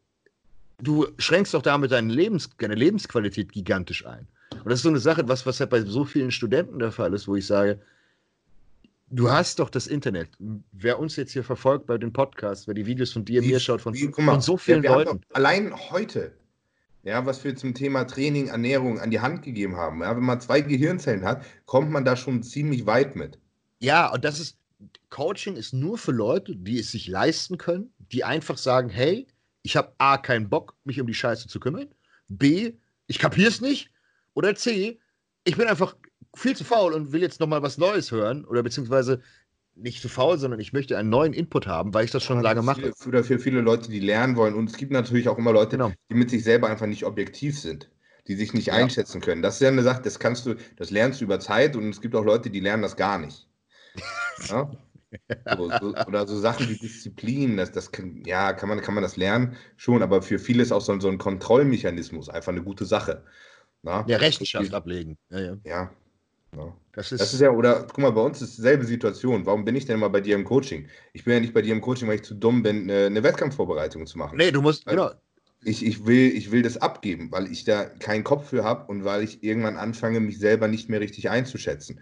du 0.79 1.07
schränkst 1.19 1.55
doch 1.55 1.63
damit 1.63 1.93
deine, 1.93 2.13
Lebens 2.13 2.51
deine 2.59 2.75
Lebensqualität 2.75 3.53
gigantisch 3.53 4.07
ein. 4.07 4.27
Und 4.53 4.67
das 4.67 4.81
ist 4.81 4.83
so 4.83 4.89
eine 4.89 4.99
Sache, 4.99 5.29
was, 5.29 5.47
was 5.47 5.61
halt 5.61 5.71
bei 5.71 5.83
so 5.83 6.05
vielen 6.05 6.31
Studenten 6.31 6.79
der 6.79 6.93
Fall 6.93 7.13
ist, 7.15 7.29
wo 7.29 7.37
ich 7.37 7.47
sage, 7.47 7.81
du 9.11 9.31
hast 9.31 9.59
doch 9.59 9.71
das 9.71 9.87
Internet. 9.87 10.29
Wer 10.73 10.99
uns 10.99 11.17
jetzt 11.17 11.33
hier 11.33 11.45
verfolgt 11.45 11.87
bei 11.87 11.99
den 11.99 12.13
Podcasts, 12.13 12.67
wer 12.67 12.75
die 12.75 12.87
Videos 12.87 13.13
von 13.13 13.25
dir, 13.25 13.43
Wie- 13.43 13.49
mir 13.49 13.61
schaut, 13.61 13.81
von, 13.81 13.95
guck 13.95 14.19
mal, 14.19 14.33
von 14.33 14.41
so 14.41 14.57
vielen 14.57 14.83
wir 14.83 14.91
haben 14.91 15.05
Leuten. 15.05 15.21
Allein 15.33 15.75
heute, 15.91 16.33
ja, 17.05 17.25
was 17.27 17.43
wir 17.45 17.57
zum 17.57 17.75
Thema 17.75 18.05
Training, 18.05 18.49
Ernährung 18.49 19.01
an 19.01 19.11
die 19.11 19.21
Hand 19.21 19.43
gegeben 19.43 19.77
haben, 19.77 20.03
ja, 20.03 20.17
wenn 20.17 20.25
man 20.25 20.41
zwei 20.41 20.61
Gehirnzellen 20.61 21.25
hat, 21.25 21.45
kommt 21.67 21.91
man 21.91 22.05
da 22.05 22.17
schon 22.17 22.43
ziemlich 22.43 22.87
weit 22.87 23.17
mit. 23.17 23.39
Ja, 23.81 24.13
und 24.13 24.25
das 24.25 24.41
ist, 24.41 24.57
Coaching 25.11 25.57
ist 25.57 25.73
nur 25.73 25.99
für 25.99 26.13
Leute, 26.13 26.55
die 26.55 26.79
es 26.79 26.93
sich 26.93 27.09
leisten 27.09 27.59
können, 27.59 27.93
die 28.13 28.25
einfach 28.25 28.59
sagen, 28.59 28.91
hey, 28.91 29.27
ich 29.63 29.77
habe 29.77 29.93
A, 29.99 30.19
keinen 30.19 30.49
Bock, 30.49 30.77
mich 30.85 31.01
um 31.01 31.07
die 31.07 31.15
Scheiße 31.15 31.49
zu 31.49 31.61
kümmern, 31.61 31.89
B, 32.29 32.75
ich 33.07 33.19
kapier's 33.19 33.61
nicht, 33.61 33.91
oder 34.35 34.55
C, 34.55 34.99
ich 35.45 35.57
bin 35.57 35.67
einfach 35.67 35.97
viel 36.35 36.57
zu 36.57 36.65
faul 36.65 36.93
und 36.93 37.13
will 37.13 37.23
jetzt 37.23 37.41
nochmal 37.41 37.63
was 37.63 37.79
Neues 37.79 38.11
hören, 38.11 38.45
oder 38.45 38.63
beziehungsweise 38.63 39.21
nicht 39.75 40.03
zu 40.03 40.09
faul, 40.09 40.39
sondern 40.39 40.61
ich 40.61 40.73
möchte 40.73 40.99
einen 40.99 41.09
neuen 41.09 41.33
Input 41.33 41.67
haben, 41.67 41.95
weil 41.95 42.05
ich 42.05 42.11
das 42.11 42.25
schon 42.25 42.41
lange 42.41 42.63
mache. 42.63 42.93
Für, 42.97 43.23
für 43.23 43.39
viele 43.39 43.61
Leute, 43.61 43.91
die 43.91 44.01
lernen 44.01 44.37
wollen. 44.37 44.55
Und 44.55 44.69
es 44.71 44.77
gibt 44.77 44.93
natürlich 44.93 45.29
auch 45.29 45.39
immer 45.39 45.53
Leute, 45.53 45.77
Genau. 45.77 45.93
die 46.11 46.15
mit 46.15 46.31
sich 46.31 46.43
selber 46.45 46.69
einfach 46.69 46.87
nicht 46.87 47.05
objektiv 47.05 47.59
sind, 47.59 47.89
die 48.27 48.35
sich 48.35 48.55
nicht 48.55 48.67
Ja. 48.69 48.75
einschätzen 48.75 49.21
können. 49.21 49.41
Das 49.43 49.55
ist 49.55 49.61
ja 49.61 49.69
eine 49.69 49.83
Sache, 49.83 50.03
das 50.03 50.19
kannst 50.19 50.47
du, 50.47 50.55
das 50.77 50.91
lernst 50.91 51.21
du 51.21 51.25
über 51.25 51.39
Zeit 51.39 51.77
und 51.77 51.89
es 51.91 52.01
gibt 52.01 52.15
auch 52.17 52.25
Leute, 52.25 52.51
die 52.51 52.61
lernen 52.61 52.83
das 52.83 52.97
gar 52.97 53.19
nicht. 53.19 53.47
Ja? 54.49 54.71
So, 55.57 55.71
so, 55.81 55.95
oder 56.07 56.27
so 56.29 56.39
Sachen 56.39 56.69
wie 56.69 56.77
Disziplin, 56.77 57.57
das, 57.57 57.73
das 57.73 57.91
kann, 57.91 58.23
ja, 58.25 58.53
kann 58.53 58.69
man, 58.69 58.81
kann 58.81 58.95
man 58.95 59.03
das 59.03 59.17
lernen, 59.17 59.57
schon, 59.77 60.03
aber 60.03 60.23
für 60.23 60.39
viele 60.39 60.63
ist 60.63 60.73
auch 60.73 60.81
so, 60.81 60.99
so 61.01 61.09
ein 61.09 61.19
Kontrollmechanismus 61.19 62.29
einfach 62.29 62.53
eine 62.53 62.63
gute 62.63 62.85
Sache. 62.85 63.25
Na? 63.83 64.05
Ja, 64.09 64.19
Rechenschaft 64.19 64.75
ablegen. 64.75 65.17
Ja, 65.31 65.41
ja. 65.41 65.57
Ja. 65.65 65.91
Ja. 66.57 66.75
Das, 66.93 67.13
ist 67.13 67.21
das 67.21 67.35
ist 67.35 67.41
ja, 67.41 67.51
oder 67.51 67.85
guck 67.85 67.99
mal, 67.99 68.11
bei 68.11 68.23
uns 68.23 68.41
ist 68.43 68.57
dieselbe 68.57 68.85
Situation. 68.85 69.47
Warum 69.47 69.65
bin 69.65 69.77
ich 69.77 69.85
denn 69.85 69.97
immer 69.97 70.11
bei 70.11 70.21
dir 70.21 70.35
im 70.35 70.45
Coaching? 70.45 70.89
Ich 71.13 71.25
bin 71.25 71.35
ja 71.35 71.41
nicht 71.41 71.55
bei 71.55 71.63
dir 71.63 71.73
im 71.73 71.81
Coaching, 71.81 72.09
weil 72.09 72.17
ich 72.17 72.25
zu 72.25 72.35
dumm 72.35 72.63
bin, 72.63 72.91
eine 72.91 73.23
Wettkampfvorbereitung 73.23 74.07
zu 74.07 74.19
machen. 74.19 74.37
Nee, 74.37 74.51
du 74.51 74.63
musst, 74.63 74.87
weil 74.87 74.97
genau. 74.97 75.13
Ich, 75.65 75.85
ich, 75.85 76.07
will, 76.07 76.37
ich 76.37 76.51
will 76.51 76.63
das 76.63 76.77
abgeben, 76.77 77.31
weil 77.33 77.51
ich 77.51 77.65
da 77.65 77.85
keinen 77.85 78.25
Kopf 78.25 78.49
für 78.49 78.65
habe 78.65 78.87
und 78.87 79.05
weil 79.05 79.25
ich 79.25 79.43
irgendwann 79.43 79.77
anfange, 79.77 80.21
mich 80.21 80.39
selber 80.39 80.69
nicht 80.69 80.89
mehr 80.89 81.01
richtig 81.01 81.31
einzuschätzen. 81.31 82.01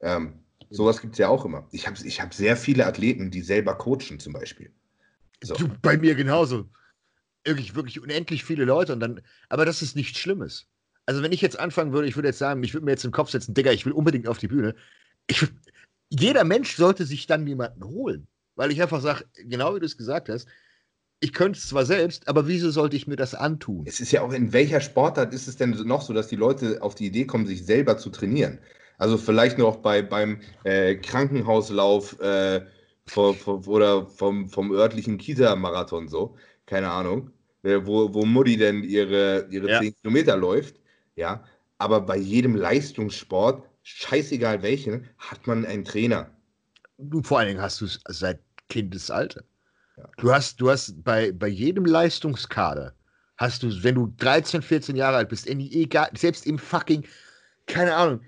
Ähm, 0.00 0.40
sowas 0.70 1.00
gibt 1.00 1.14
es 1.14 1.18
ja 1.18 1.28
auch 1.28 1.44
immer. 1.44 1.68
Ich 1.72 1.86
habe 1.86 1.96
ich 2.02 2.20
hab 2.20 2.32
sehr 2.32 2.56
viele 2.56 2.86
Athleten, 2.86 3.30
die 3.30 3.42
selber 3.42 3.74
coachen, 3.74 4.18
zum 4.18 4.32
Beispiel. 4.32 4.72
So. 5.42 5.54
Du, 5.54 5.68
bei 5.82 5.96
mir 5.96 6.14
genauso. 6.14 6.68
Wirklich, 7.44 7.74
wirklich 7.74 8.00
unendlich 8.00 8.44
viele 8.44 8.64
Leute 8.64 8.92
und 8.92 9.00
dann, 9.00 9.20
aber 9.48 9.64
das 9.64 9.82
ist 9.82 9.96
nichts 9.96 10.18
Schlimmes. 10.18 10.68
Also, 11.12 11.22
wenn 11.22 11.32
ich 11.32 11.42
jetzt 11.42 11.60
anfangen 11.60 11.92
würde, 11.92 12.08
ich 12.08 12.16
würde 12.16 12.28
jetzt 12.28 12.38
sagen, 12.38 12.62
ich 12.64 12.72
würde 12.72 12.86
mir 12.86 12.92
jetzt 12.92 13.04
den 13.04 13.12
Kopf 13.12 13.28
setzen, 13.28 13.52
Digga, 13.52 13.70
ich 13.70 13.84
will 13.84 13.92
unbedingt 13.92 14.26
auf 14.26 14.38
die 14.38 14.48
Bühne. 14.48 14.74
Ich, 15.26 15.46
jeder 16.08 16.42
Mensch 16.42 16.74
sollte 16.74 17.04
sich 17.04 17.26
dann 17.26 17.46
jemanden 17.46 17.84
holen. 17.84 18.26
Weil 18.56 18.72
ich 18.72 18.80
einfach 18.80 19.02
sage, 19.02 19.26
genau 19.44 19.74
wie 19.74 19.80
du 19.80 19.84
es 19.84 19.98
gesagt 19.98 20.30
hast, 20.30 20.48
ich 21.20 21.34
könnte 21.34 21.58
es 21.58 21.68
zwar 21.68 21.84
selbst, 21.84 22.28
aber 22.28 22.48
wieso 22.48 22.70
sollte 22.70 22.96
ich 22.96 23.06
mir 23.06 23.16
das 23.16 23.34
antun? 23.34 23.84
Es 23.86 24.00
ist 24.00 24.10
ja 24.10 24.22
auch, 24.22 24.32
in 24.32 24.54
welcher 24.54 24.80
Sportart 24.80 25.34
ist 25.34 25.48
es 25.48 25.58
denn 25.58 25.70
noch 25.84 26.00
so, 26.00 26.14
dass 26.14 26.28
die 26.28 26.36
Leute 26.36 26.80
auf 26.80 26.94
die 26.94 27.06
Idee 27.06 27.26
kommen, 27.26 27.46
sich 27.46 27.66
selber 27.66 27.98
zu 27.98 28.08
trainieren? 28.08 28.58
Also 28.96 29.18
vielleicht 29.18 29.58
noch 29.58 29.76
bei, 29.76 30.00
beim 30.00 30.40
äh, 30.64 30.94
Krankenhauslauf 30.94 32.18
äh, 32.20 32.62
vor, 33.04 33.34
vor, 33.34 33.68
oder 33.68 34.06
vom, 34.06 34.48
vom 34.48 34.72
örtlichen 34.72 35.18
Kita-Marathon 35.18 36.08
so, 36.08 36.36
keine 36.64 36.88
Ahnung, 36.88 37.30
äh, 37.64 37.80
wo, 37.82 38.14
wo 38.14 38.24
Mutti 38.24 38.56
denn 38.56 38.82
ihre, 38.82 39.46
ihre 39.50 39.68
ja. 39.68 39.80
10 39.80 39.94
Kilometer 39.96 40.38
läuft 40.38 40.81
ja. 41.16 41.44
Aber 41.78 42.00
bei 42.00 42.16
jedem 42.16 42.54
Leistungssport, 42.54 43.68
scheißegal 43.82 44.62
welchen, 44.62 45.08
hat 45.18 45.46
man 45.46 45.64
einen 45.64 45.84
Trainer. 45.84 46.30
Du, 46.98 47.22
vor 47.22 47.38
allen 47.38 47.48
Dingen 47.48 47.62
hast 47.62 47.80
du 47.80 47.86
es 47.86 48.00
seit 48.08 48.40
Kindesalter. 48.68 49.44
Ja. 49.96 50.08
Du 50.16 50.32
hast, 50.32 50.60
du 50.60 50.70
hast 50.70 51.02
bei, 51.02 51.32
bei 51.32 51.48
jedem 51.48 51.84
Leistungskader, 51.84 52.94
hast 53.36 53.62
du, 53.62 53.82
wenn 53.82 53.96
du 53.96 54.14
13, 54.18 54.62
14 54.62 54.96
Jahre 54.96 55.16
alt 55.16 55.28
bist, 55.28 55.46
in 55.46 55.58
die 55.58 55.82
egal, 55.82 56.10
selbst 56.16 56.46
im 56.46 56.58
fucking, 56.58 57.04
keine 57.66 57.94
Ahnung, 57.94 58.20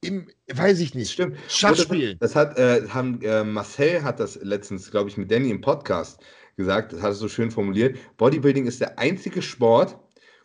im, 0.00 0.28
weiß 0.52 0.80
ich 0.80 0.94
nicht, 0.94 1.10
stimmt. 1.10 1.36
Schachspielen. 1.48 2.18
Das, 2.18 2.34
hat, 2.34 2.58
äh, 2.58 2.88
haben, 2.88 3.20
äh, 3.22 3.44
Marcel 3.44 4.02
hat 4.02 4.20
das 4.20 4.36
letztens, 4.36 4.90
glaube 4.90 5.10
ich, 5.10 5.16
mit 5.16 5.30
Danny 5.30 5.50
im 5.50 5.60
Podcast 5.60 6.20
gesagt, 6.56 6.92
das 6.92 7.02
hat 7.02 7.12
es 7.12 7.18
so 7.18 7.28
schön 7.28 7.50
formuliert. 7.50 7.98
Bodybuilding 8.16 8.66
ist 8.66 8.80
der 8.80 8.98
einzige 8.98 9.42
Sport, 9.42 9.98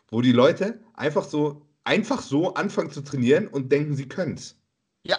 wo 0.09 0.22
die 0.22 0.31
Leute 0.31 0.80
einfach 0.93 1.23
so 1.23 1.66
einfach 1.88 2.22
so 2.22 2.53
anfangen 2.53 2.91
zu 2.91 3.01
trainieren 3.01 3.47
und 3.47 3.72
denken, 3.72 3.95
sie 3.95 4.07
können 4.07 4.35
es. 4.35 4.55
Ja. 5.03 5.18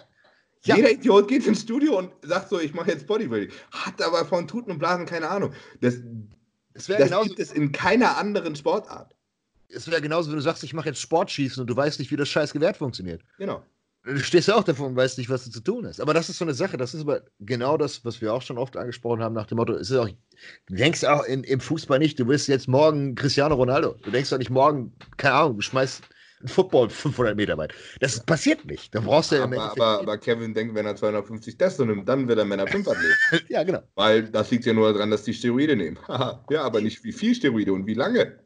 ja. 0.64 0.76
Jeder 0.76 0.90
Idiot 0.92 1.28
geht 1.28 1.46
ins 1.46 1.62
Studio 1.62 1.98
und 1.98 2.12
sagt 2.22 2.50
so, 2.50 2.60
ich 2.60 2.74
mache 2.74 2.90
jetzt 2.90 3.06
Bodybuilding. 3.06 3.50
Hat 3.72 4.00
aber 4.02 4.24
von 4.26 4.46
Tuten 4.46 4.70
und 4.70 4.78
Blasen 4.78 5.06
keine 5.06 5.28
Ahnung. 5.28 5.52
Das, 5.80 5.96
das, 6.74 6.86
das 6.86 6.98
genauso, 6.98 7.28
gibt 7.28 7.40
es 7.40 7.52
in 7.52 7.72
keiner 7.72 8.18
anderen 8.18 8.54
Sportart. 8.54 9.14
Es 9.70 9.90
wäre 9.90 10.00
genauso, 10.00 10.30
wenn 10.30 10.36
du 10.36 10.42
sagst, 10.42 10.62
ich 10.62 10.74
mache 10.74 10.90
jetzt 10.90 11.00
Sportschießen 11.00 11.60
und 11.60 11.68
du 11.68 11.76
weißt 11.76 11.98
nicht, 11.98 12.10
wie 12.10 12.16
das 12.16 12.28
scheiß 12.28 12.52
Gewehr 12.52 12.74
funktioniert. 12.74 13.22
Genau. 13.38 13.62
Du 14.04 14.18
stehst 14.20 14.48
ja 14.48 14.54
auch 14.54 14.64
davor 14.64 14.86
und 14.86 14.96
weißt 14.96 15.18
nicht, 15.18 15.28
was 15.28 15.44
du 15.44 15.50
zu 15.50 15.60
tun 15.60 15.86
hast. 15.86 16.00
Aber 16.00 16.14
das 16.14 16.28
ist 16.28 16.38
so 16.38 16.44
eine 16.44 16.54
Sache, 16.54 16.76
das 16.76 16.94
ist 16.94 17.02
aber 17.02 17.22
genau 17.40 17.76
das, 17.76 18.04
was 18.04 18.20
wir 18.20 18.32
auch 18.32 18.40
schon 18.40 18.56
oft 18.56 18.76
angesprochen 18.76 19.22
haben, 19.22 19.34
nach 19.34 19.46
dem 19.46 19.56
Motto, 19.56 19.74
es 19.74 19.90
ist 19.90 19.96
auch, 19.96 20.08
du 20.08 20.74
denkst 20.74 21.04
auch 21.04 21.24
in, 21.24 21.44
im 21.44 21.60
Fußball 21.60 21.98
nicht, 21.98 22.18
du 22.18 22.24
bist 22.24 22.48
jetzt 22.48 22.68
morgen 22.68 23.14
Cristiano 23.14 23.54
Ronaldo. 23.54 23.96
Du 24.02 24.10
denkst 24.10 24.30
doch 24.30 24.38
nicht 24.38 24.50
morgen, 24.50 24.92
keine 25.18 25.34
Ahnung, 25.34 25.56
du 25.56 25.62
schmeißt 25.62 26.02
ein 26.42 26.48
Football 26.48 26.90
500 26.90 27.36
Meter 27.36 27.58
weit. 27.58 27.72
Das 28.00 28.20
passiert 28.20 28.64
nicht. 28.64 28.94
Da 28.94 29.00
brauchst 29.00 29.32
du 29.32 29.36
ja 29.36 29.44
aber, 29.44 29.72
aber, 29.72 30.00
aber, 30.00 30.18
Kevin 30.18 30.54
denkt, 30.54 30.74
wenn 30.74 30.86
er 30.86 30.94
250 30.94 31.56
Testo 31.56 31.84
nimmt, 31.84 32.08
dann 32.08 32.28
wird 32.28 32.38
er 32.38 32.44
Männer 32.44 32.66
5 32.66 32.86
Athlet. 32.86 33.16
ja, 33.48 33.62
genau. 33.64 33.82
Weil 33.94 34.24
das 34.24 34.50
liegt 34.50 34.64
ja 34.64 34.72
nur 34.72 34.92
daran, 34.92 35.10
dass 35.10 35.24
die 35.24 35.34
Steroide 35.34 35.76
nehmen. 35.76 35.98
ja, 36.08 36.62
aber 36.62 36.80
nicht 36.80 37.02
wie 37.04 37.12
viel 37.12 37.34
Steroide 37.34 37.72
und 37.72 37.86
wie 37.86 37.94
lange. 37.94 38.38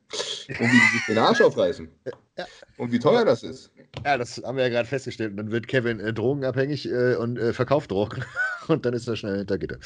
Und 0.48 0.60
wie 0.60 0.64
die 0.64 0.96
sich 0.96 1.06
den 1.08 1.18
Arsch 1.18 1.40
aufreißen. 1.40 1.88
Ja. 2.38 2.46
Und 2.78 2.92
wie 2.92 2.98
teuer 2.98 3.26
das 3.26 3.42
ist. 3.42 3.70
Ja, 4.06 4.16
das 4.16 4.42
haben 4.42 4.56
wir 4.56 4.64
ja 4.64 4.70
gerade 4.70 4.88
festgestellt. 4.88 5.38
dann 5.38 5.50
wird 5.50 5.68
Kevin 5.68 6.00
äh, 6.00 6.14
drogenabhängig 6.14 6.90
äh, 6.90 7.14
und 7.16 7.36
äh, 7.36 7.52
verkauft 7.52 7.90
Drogen. 7.90 8.24
und 8.68 8.86
dann 8.86 8.94
ist 8.94 9.06
er 9.06 9.16
schnell 9.16 9.36
hinter 9.36 9.58
Gitter. 9.58 9.76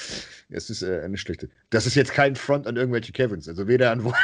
Das 0.48 0.70
ist 0.70 0.82
äh, 0.82 1.00
eine 1.00 1.16
schlechte. 1.16 1.48
Das 1.70 1.86
ist 1.86 1.96
jetzt 1.96 2.12
kein 2.12 2.36
Front 2.36 2.68
an 2.68 2.76
irgendwelche 2.76 3.10
Kevins. 3.10 3.48
Also 3.48 3.66
weder 3.66 3.90
an 3.90 4.00
oder 4.00 4.16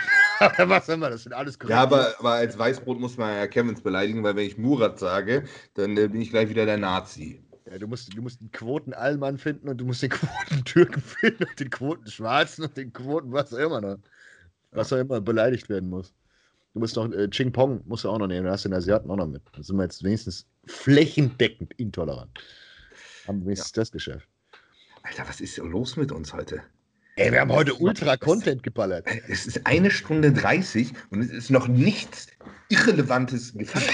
was 0.69 0.89
immer. 0.89 1.11
Das 1.11 1.25
sind 1.25 1.33
alles 1.33 1.59
korrekt. 1.59 1.71
Ja, 1.71 1.83
aber, 1.83 2.15
aber 2.19 2.33
als 2.33 2.59
Weißbrot 2.59 2.99
muss 2.99 3.17
man 3.17 3.35
ja 3.35 3.47
Kevins 3.47 3.81
beleidigen, 3.81 4.23
weil 4.23 4.37
wenn 4.37 4.47
ich 4.47 4.59
Murat 4.59 4.99
sage, 4.99 5.45
dann 5.75 5.97
äh, 5.97 6.09
bin 6.09 6.21
ich 6.21 6.31
gleich 6.31 6.49
wieder 6.49 6.67
der 6.67 6.79
Nazi. 6.79 7.43
Ja, 7.71 7.79
du 7.79 7.87
musst, 7.87 8.17
du 8.17 8.23
musst 8.23 8.41
den 8.41 8.51
Quoten-Allmann 8.51 9.39
finden 9.39 9.69
und 9.69 9.79
du 9.79 9.85
musst 9.85 10.03
den 10.03 10.11
Quoten-Türken 10.11 11.01
finden 11.01 11.45
und 11.45 11.61
den 11.61 11.71
Quoten-Schwarzen 11.71 12.65
und 12.65 12.77
den 12.77 12.93
Quoten, 12.93 13.33
was 13.33 13.55
auch 13.55 13.59
immer 13.59 13.81
noch. 13.81 13.99
Was 14.73 14.93
auch 14.93 14.99
immer 14.99 15.21
beleidigt 15.21 15.69
werden 15.69 15.91
muss. 15.91 16.13
Du 16.75 16.81
musst 16.81 16.97
noch 16.97 17.11
äh, 17.13 17.29
Ching 17.29 17.53
Pong 17.53 17.83
musst 17.87 18.05
du 18.05 18.11
auch 18.11 18.19
noch 18.19 18.27
nehmen, 18.27 18.47
da 18.47 18.53
hast 18.53 18.65
du 18.65 18.69
den 18.71 18.77
Asiaten 18.77 19.11
auch 19.11 19.17
noch 19.17 19.27
mit. 19.27 19.43
Da 19.55 19.63
sind 19.63 19.77
wir 19.77 19.85
jetzt 19.85 20.03
wenigstens 20.03 20.47
flächendeckend 20.67 21.75
intolerant. 21.75 22.39
Haben 23.27 23.41
wir 23.41 23.47
wenigstens 23.47 23.77
ja. 23.77 23.83
das 23.83 23.93
geschafft. 23.93 24.29
Alter, 25.03 25.29
was 25.29 25.41
ist 25.41 25.59
los 25.59 25.97
mit 25.97 26.13
uns 26.13 26.33
heute? 26.33 26.63
Ey, 27.17 27.31
wir 27.31 27.41
haben 27.41 27.53
heute 27.53 27.75
Ultra-Content 27.75 28.63
geballert. 28.63 29.07
Es 29.29 29.47
ist 29.47 29.67
eine 29.67 29.91
Stunde 29.91 30.33
30 30.33 30.93
und 31.11 31.21
es 31.21 31.31
ist 31.31 31.51
noch 31.51 31.69
nichts 31.69 32.29
Irrelevantes 32.71 33.53
gefallen. 33.53 33.85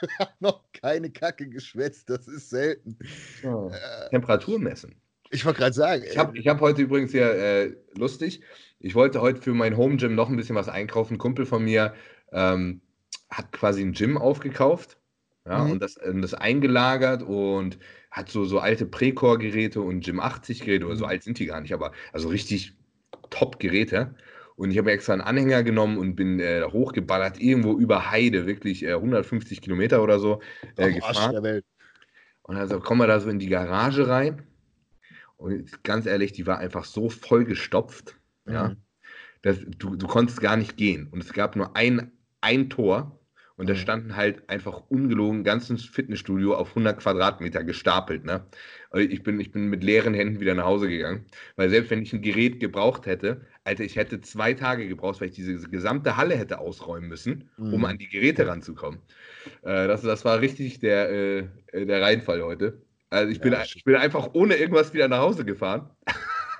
noch 0.40 0.62
keine 0.72 1.10
Kacke 1.10 1.46
geschwätzt, 1.46 2.08
das 2.08 2.26
ist 2.26 2.48
selten. 2.48 2.96
Oh. 3.44 3.70
Äh, 3.70 4.08
Temperatur 4.08 4.58
messen. 4.58 4.94
Ich 5.30 5.44
wollte 5.44 5.58
gerade 5.58 5.74
sagen. 5.74 6.04
Ich 6.10 6.16
habe 6.16 6.38
hab 6.40 6.60
heute 6.60 6.82
übrigens 6.82 7.12
ja 7.12 7.28
äh, 7.28 7.76
lustig, 7.94 8.40
ich 8.78 8.94
wollte 8.94 9.20
heute 9.20 9.42
für 9.42 9.52
mein 9.52 9.76
Home 9.76 9.96
Gym 9.96 10.14
noch 10.14 10.30
ein 10.30 10.36
bisschen 10.36 10.56
was 10.56 10.68
einkaufen. 10.68 11.14
Ein 11.14 11.18
Kumpel 11.18 11.44
von 11.44 11.62
mir 11.62 11.94
ähm, 12.32 12.80
hat 13.28 13.52
quasi 13.52 13.82
ein 13.82 13.92
Gym 13.92 14.16
aufgekauft 14.16 14.99
ja, 15.46 15.64
mhm. 15.64 15.72
und, 15.72 15.82
das, 15.82 15.96
und 15.96 16.22
das 16.22 16.34
eingelagert 16.34 17.22
und 17.22 17.78
hat 18.10 18.28
so, 18.28 18.44
so 18.44 18.58
alte 18.58 18.86
Precor-Geräte 18.86 19.80
und 19.80 20.04
Gym 20.04 20.20
80-Geräte, 20.20 20.86
oder 20.86 20.96
so 20.96 21.04
mhm. 21.04 21.10
alt 21.10 21.22
sind 21.22 21.38
die 21.38 21.46
gar 21.46 21.60
nicht, 21.60 21.72
aber 21.72 21.92
also 22.12 22.28
richtig 22.28 22.74
Top-Geräte. 23.30 24.14
Und 24.56 24.70
ich 24.70 24.78
habe 24.78 24.90
extra 24.92 25.14
einen 25.14 25.22
Anhänger 25.22 25.62
genommen 25.62 25.96
und 25.96 26.16
bin 26.16 26.38
äh, 26.38 26.62
hochgeballert, 26.64 27.40
irgendwo 27.40 27.78
über 27.78 28.10
Heide, 28.10 28.46
wirklich 28.46 28.84
äh, 28.84 28.92
150 28.92 29.62
Kilometer 29.62 30.02
oder 30.02 30.18
so 30.18 30.42
äh, 30.76 30.92
gefahren. 30.92 31.62
Und 32.42 32.56
also 32.56 32.80
kommen 32.80 33.00
wir 33.00 33.06
da 33.06 33.20
so 33.20 33.30
in 33.30 33.38
die 33.38 33.48
Garage 33.48 34.08
rein. 34.08 34.42
Und 35.36 35.82
ganz 35.84 36.04
ehrlich, 36.04 36.32
die 36.32 36.46
war 36.46 36.58
einfach 36.58 36.84
so 36.84 37.08
voll 37.08 37.44
gestopft. 37.44 38.16
Ja. 38.46 38.70
Mhm. 38.70 38.76
Das, 39.42 39.58
du, 39.78 39.96
du 39.96 40.06
konntest 40.06 40.40
gar 40.42 40.56
nicht 40.56 40.76
gehen. 40.76 41.08
Und 41.10 41.22
es 41.22 41.32
gab 41.32 41.56
nur 41.56 41.74
ein, 41.76 42.12
ein 42.42 42.68
Tor. 42.68 43.19
Und 43.60 43.68
da 43.68 43.74
mhm. 43.74 43.78
standen 43.78 44.16
halt 44.16 44.48
einfach 44.48 44.84
ungelogen 44.88 45.44
ganzes 45.44 45.84
Fitnessstudio 45.84 46.54
auf 46.54 46.70
100 46.70 46.98
Quadratmeter 46.98 47.62
gestapelt. 47.62 48.24
Ne? 48.24 48.46
Also 48.90 49.06
ich, 49.06 49.22
bin, 49.22 49.38
ich 49.38 49.52
bin 49.52 49.68
mit 49.68 49.84
leeren 49.84 50.14
Händen 50.14 50.40
wieder 50.40 50.54
nach 50.54 50.64
Hause 50.64 50.88
gegangen. 50.88 51.26
Weil 51.56 51.68
selbst 51.68 51.90
wenn 51.90 52.00
ich 52.00 52.10
ein 52.14 52.22
Gerät 52.22 52.58
gebraucht 52.58 53.04
hätte, 53.04 53.42
Alter, 53.64 53.84
ich 53.84 53.96
hätte 53.96 54.22
zwei 54.22 54.54
Tage 54.54 54.88
gebraucht, 54.88 55.20
weil 55.20 55.28
ich 55.28 55.34
diese 55.34 55.68
gesamte 55.68 56.16
Halle 56.16 56.36
hätte 56.36 56.58
ausräumen 56.58 57.10
müssen, 57.10 57.50
mhm. 57.58 57.74
um 57.74 57.84
an 57.84 57.98
die 57.98 58.08
Geräte 58.08 58.46
ranzukommen. 58.46 59.00
Äh, 59.60 59.88
das, 59.88 60.00
das 60.00 60.24
war 60.24 60.40
richtig 60.40 60.80
der, 60.80 61.10
äh, 61.10 61.44
der 61.74 62.00
Reinfall 62.00 62.42
heute. 62.42 62.80
Also 63.10 63.30
ich 63.30 63.42
bin, 63.42 63.52
ja, 63.52 63.62
ich 63.62 63.84
bin 63.84 63.96
einfach 63.96 64.30
ohne 64.32 64.54
irgendwas 64.54 64.94
wieder 64.94 65.06
nach 65.08 65.18
Hause 65.18 65.44
gefahren. 65.44 65.90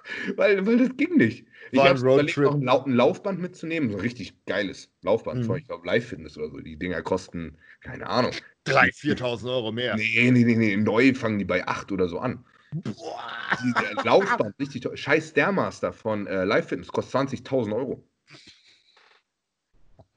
weil, 0.37 0.67
weil 0.67 0.79
das 0.79 0.97
ging 0.97 1.17
nicht. 1.17 1.47
Ich 1.73 1.81
habe 1.81 1.99
überlegt, 1.99 2.37
noch 2.37 2.55
ein, 2.55 2.93
ein, 2.93 2.97
Laufband 2.97 3.41
mitzunehmen. 3.41 3.91
So 3.91 3.97
ein 3.97 4.01
richtig 4.01 4.45
geiles 4.47 4.91
Laufband. 5.03 5.47
Mhm. 5.47 5.57
Ich 5.57 5.67
glaube, 5.67 5.87
Live-Fitness 5.87 6.37
oder 6.37 6.51
so. 6.51 6.59
Die 6.59 6.77
Dinger 6.77 7.03
kosten, 7.03 7.57
keine 7.81 8.09
Ahnung. 8.09 8.33
3.000, 8.67 9.19
4.000 9.19 9.51
Euro 9.51 9.73
mehr. 9.73 9.97
Nee, 9.97 10.31
nee, 10.31 10.45
nee, 10.45 10.57
nee. 10.57 10.77
Neu 10.77 11.15
fangen 11.15 11.39
die 11.39 11.45
bei 11.45 11.67
8 11.67 11.93
oder 11.93 12.09
so 12.09 12.19
an. 12.19 12.45
Boah. 12.73 13.59
Die, 13.63 14.07
Laufband, 14.07 14.59
richtig 14.59 14.83
toll. 14.83 14.97
Scheiß 14.97 15.31
Stairmaster 15.31 15.93
von 15.93 16.27
äh, 16.27 16.45
Live-Fitness 16.45 16.89
kostet 16.89 17.31
20.000 17.47 17.75
Euro. 17.75 18.05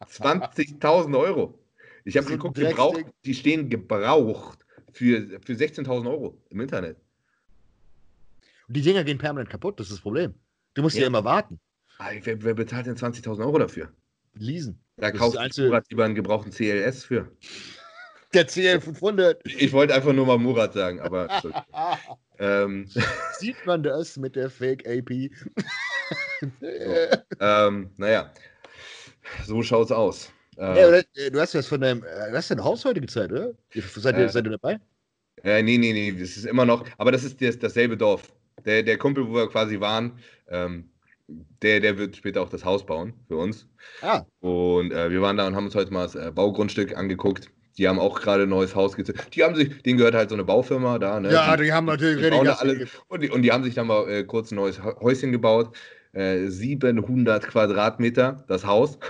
20.000 0.02 1.18
Euro. 1.18 1.60
Ich 2.06 2.18
habe 2.18 2.28
geguckt, 2.28 2.58
gebraucht, 2.58 3.06
die 3.26 3.34
stehen 3.34 3.70
gebraucht 3.70 4.60
für, 4.92 5.40
für 5.46 5.54
16.000 5.54 6.10
Euro 6.10 6.42
im 6.50 6.60
Internet. 6.60 6.98
Und 8.68 8.78
die 8.78 8.82
Dinger 8.82 9.04
gehen 9.04 9.18
permanent 9.18 9.50
kaputt, 9.50 9.80
das 9.80 9.88
ist 9.88 9.94
das 9.94 10.02
Problem. 10.02 10.34
Du 10.74 10.82
musst 10.82 10.96
ja, 10.96 11.02
ja 11.02 11.08
immer 11.08 11.24
warten. 11.24 11.60
Wer, 12.24 12.44
wer 12.44 12.54
bezahlt 12.54 12.88
denn 12.88 12.96
20.000 12.96 13.40
Euro 13.40 13.60
dafür? 13.60 13.90
Leasen. 14.36 14.80
Da 14.98 15.12
das 15.12 15.20
kauft 15.20 15.58
Murat 15.58 15.90
lieber 15.90 16.06
einen 16.06 16.16
gebrauchten 16.16 16.52
CLS 16.52 17.06
für. 17.06 17.32
Der 18.34 18.48
CL500. 18.48 19.38
Ich 19.46 19.72
wollte 19.74 19.94
einfach 19.94 20.14
nur 20.14 20.26
mal 20.26 20.40
Murat 20.40 20.74
sagen, 20.74 21.00
aber. 21.00 21.30
ähm, 22.40 22.90
Sieht 23.38 23.64
man 23.66 23.84
das 23.84 24.18
mit 24.18 24.36
der 24.36 24.50
Fake 24.50 24.88
AP? 24.88 25.30
so, 26.60 27.36
ähm, 27.40 27.92
naja, 27.98 28.34
so 29.46 29.62
schaut's 29.62 29.92
aus. 29.92 30.32
Äh, 30.58 30.98
ja, 31.16 31.30
du 31.30 31.40
hast 31.40 31.54
das 31.54 31.68
von 31.68 31.82
deinem. 31.82 32.02
Du 32.02 32.34
hast 32.34 32.50
dein 32.50 32.64
Haus 32.64 32.84
heute 32.86 33.02
gezeigt, 33.02 33.32
oder? 33.32 33.54
Seid 33.74 34.18
ihr, 34.18 34.26
äh, 34.26 34.30
seid 34.30 34.46
ihr 34.46 34.52
dabei? 34.52 34.80
Äh, 35.44 35.62
nee, 35.62 35.78
nee, 35.78 35.94
nee, 35.94 36.10
es 36.10 36.38
ist 36.38 36.46
immer 36.46 36.66
noch, 36.66 36.86
aber 36.98 37.12
das 37.12 37.24
ist 37.24 37.42
das, 37.42 37.58
dasselbe 37.60 37.98
Dorf. 37.98 38.32
Der, 38.66 38.84
der 38.84 38.98
Kumpel, 38.98 39.28
wo 39.28 39.34
wir 39.34 39.50
quasi 39.50 39.80
waren, 39.80 40.20
ähm, 40.50 40.90
der, 41.62 41.80
der 41.80 41.98
wird 41.98 42.16
später 42.16 42.42
auch 42.42 42.50
das 42.50 42.66
Haus 42.66 42.86
bauen 42.86 43.14
für 43.28 43.38
uns. 43.38 43.68
Ah. 44.02 44.24
Und 44.42 44.92
äh, 44.92 45.10
wir 45.10 45.22
waren 45.22 45.38
da 45.38 45.48
und 45.48 45.56
haben 45.56 45.66
uns 45.66 45.76
heute 45.76 45.92
mal 45.92 46.04
das 46.04 46.16
äh, 46.16 46.32
Baugrundstück 46.34 46.96
angeguckt. 46.96 47.50
Die 47.78 47.88
haben 47.88 48.00
auch 48.00 48.20
gerade 48.22 48.44
ein 48.44 48.50
neues 48.50 48.76
Haus 48.76 48.96
gezündet. 48.96 49.36
Die 49.36 49.44
haben 49.44 49.56
sich, 49.56 49.82
denen 49.82 49.98
gehört 49.98 50.14
halt 50.14 50.30
so 50.30 50.36
eine 50.36 50.44
Baufirma 50.44 51.00
da. 51.00 51.20
Ne? 51.20 51.32
Ja, 51.32 51.58
die, 51.58 51.64
die 51.64 51.74
haben 51.74 51.86
natürlich 51.86 52.18
die 52.18 52.26
richtig 52.26 52.60
alles, 52.60 52.90
und, 53.08 53.24
die, 53.24 53.30
und 53.30 53.42
die 53.42 53.52
haben 53.52 53.64
sich 53.64 53.74
dann 53.74 53.88
mal 53.88 54.08
äh, 54.10 54.24
kurz 54.24 54.52
ein 54.52 54.56
neues 54.56 54.82
Häuschen 54.84 55.32
gebaut. 55.32 55.76
Äh, 56.12 56.48
700 56.48 57.48
Quadratmeter, 57.48 58.44
das 58.48 58.66
Haus. 58.66 59.00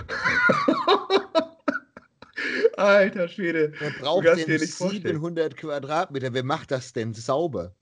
Alter 2.76 3.28
Schwede. 3.28 3.72
Wer 3.78 3.90
braucht 3.90 4.24
denn 4.24 4.38
dir 4.38 4.58
nicht 4.58 4.72
vorstellen. 4.72 5.16
700 5.16 5.56
Quadratmeter? 5.56 6.32
Wer 6.32 6.44
macht 6.44 6.70
das 6.70 6.94
denn 6.94 7.12
sauber? 7.12 7.74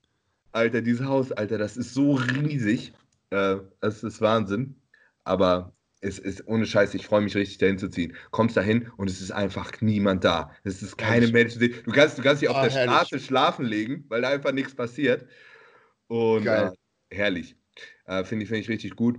Alter, 0.52 0.82
dieses 0.82 1.06
Haus, 1.06 1.32
Alter, 1.32 1.58
das 1.58 1.76
ist 1.76 1.94
so 1.94 2.14
riesig. 2.14 2.92
Äh, 3.30 3.56
das 3.80 4.02
ist 4.04 4.20
Wahnsinn. 4.20 4.76
Aber 5.24 5.76
es 6.00 6.18
ist 6.18 6.46
ohne 6.48 6.66
Scheiß, 6.66 6.94
ich 6.94 7.06
freue 7.06 7.20
mich 7.22 7.34
richtig, 7.36 7.58
dahin 7.58 7.78
zu 7.78 7.88
ziehen. 7.88 8.16
Kommst 8.30 8.56
dahin 8.56 8.90
und 8.96 9.08
es 9.08 9.20
ist 9.20 9.30
einfach 9.30 9.80
niemand 9.80 10.24
da. 10.24 10.52
Es 10.64 10.82
ist 10.82 10.96
keine. 10.98 11.28
Menschen. 11.28 11.60
Du 11.60 11.92
kannst, 11.92 12.18
du 12.18 12.22
kannst 12.22 12.42
dich 12.42 12.48
auf 12.48 12.56
Ah, 12.56 12.62
der 12.62 12.72
herrlich. 12.72 13.08
Straße 13.08 13.20
schlafen 13.20 13.64
legen, 13.64 14.04
weil 14.08 14.22
da 14.22 14.30
einfach 14.30 14.52
nichts 14.52 14.74
passiert. 14.74 15.26
Und 16.08 16.46
äh, 16.46 16.70
herrlich. 17.10 17.56
Äh, 18.06 18.24
Finde 18.24 18.42
ich, 18.44 18.48
find 18.48 18.60
ich 18.62 18.68
richtig 18.68 18.96
gut. 18.96 19.18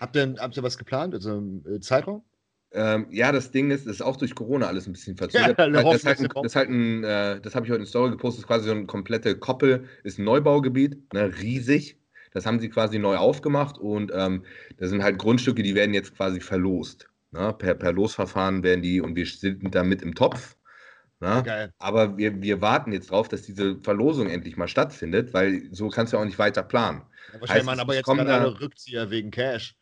Habt 0.00 0.16
ihr, 0.16 0.34
habt 0.38 0.56
ihr 0.56 0.62
was 0.62 0.78
geplant? 0.78 1.14
Also 1.14 1.42
äh, 1.66 1.80
Zeitraum? 1.80 2.24
Ähm, 2.72 3.06
ja, 3.10 3.32
das 3.32 3.50
Ding 3.50 3.70
ist, 3.70 3.86
das 3.86 3.94
ist 3.94 4.02
auch 4.02 4.16
durch 4.16 4.34
Corona 4.34 4.66
alles 4.66 4.86
ein 4.86 4.92
bisschen 4.92 5.16
verzögert. 5.16 5.58
Ja, 5.58 5.68
das, 5.68 6.04
halt 6.04 6.20
ein, 6.20 6.28
das, 6.42 6.54
halt 6.54 6.68
ein, 6.68 7.04
äh, 7.04 7.40
das 7.40 7.54
habe 7.54 7.64
ich 7.64 7.72
heute 7.72 7.80
in 7.80 7.86
Story 7.86 8.10
gepostet, 8.10 8.42
ist 8.42 8.46
quasi 8.46 8.66
so 8.66 8.72
ein 8.72 8.86
komplette 8.86 9.36
Koppel, 9.38 9.88
ist 10.04 10.18
ein 10.18 10.24
Neubaugebiet, 10.24 11.12
ne, 11.14 11.32
riesig. 11.40 11.98
Das 12.32 12.44
haben 12.44 12.60
sie 12.60 12.68
quasi 12.68 12.98
neu 12.98 13.16
aufgemacht 13.16 13.78
und 13.78 14.12
ähm, 14.14 14.44
das 14.76 14.90
sind 14.90 15.02
halt 15.02 15.18
Grundstücke, 15.18 15.62
die 15.62 15.74
werden 15.74 15.94
jetzt 15.94 16.14
quasi 16.14 16.40
verlost. 16.40 17.08
Ne? 17.30 17.54
Per, 17.54 17.74
per 17.74 17.92
Losverfahren 17.92 18.62
werden 18.62 18.82
die 18.82 19.00
und 19.00 19.16
wir 19.16 19.26
sind 19.26 19.74
da 19.74 19.82
mit 19.82 20.02
im 20.02 20.14
Topf. 20.14 20.56
Ne? 21.20 21.72
Aber 21.78 22.16
wir, 22.16 22.40
wir 22.42 22.60
warten 22.60 22.92
jetzt 22.92 23.10
drauf, 23.10 23.28
dass 23.28 23.42
diese 23.42 23.80
Verlosung 23.80 24.28
endlich 24.28 24.56
mal 24.56 24.68
stattfindet, 24.68 25.32
weil 25.34 25.62
so 25.72 25.88
kannst 25.88 26.12
du 26.12 26.18
auch 26.18 26.24
nicht 26.24 26.38
weiter 26.38 26.62
planen. 26.62 27.02
Ja, 27.32 27.40
wahrscheinlich 27.40 27.50
Heißt, 27.50 27.66
machen 27.66 27.80
aber 27.80 27.94
jetzt 27.94 28.04
gerade 28.04 28.32
alle 28.32 28.60
Rückzieher 28.60 29.10
wegen 29.10 29.30
Cash 29.30 29.74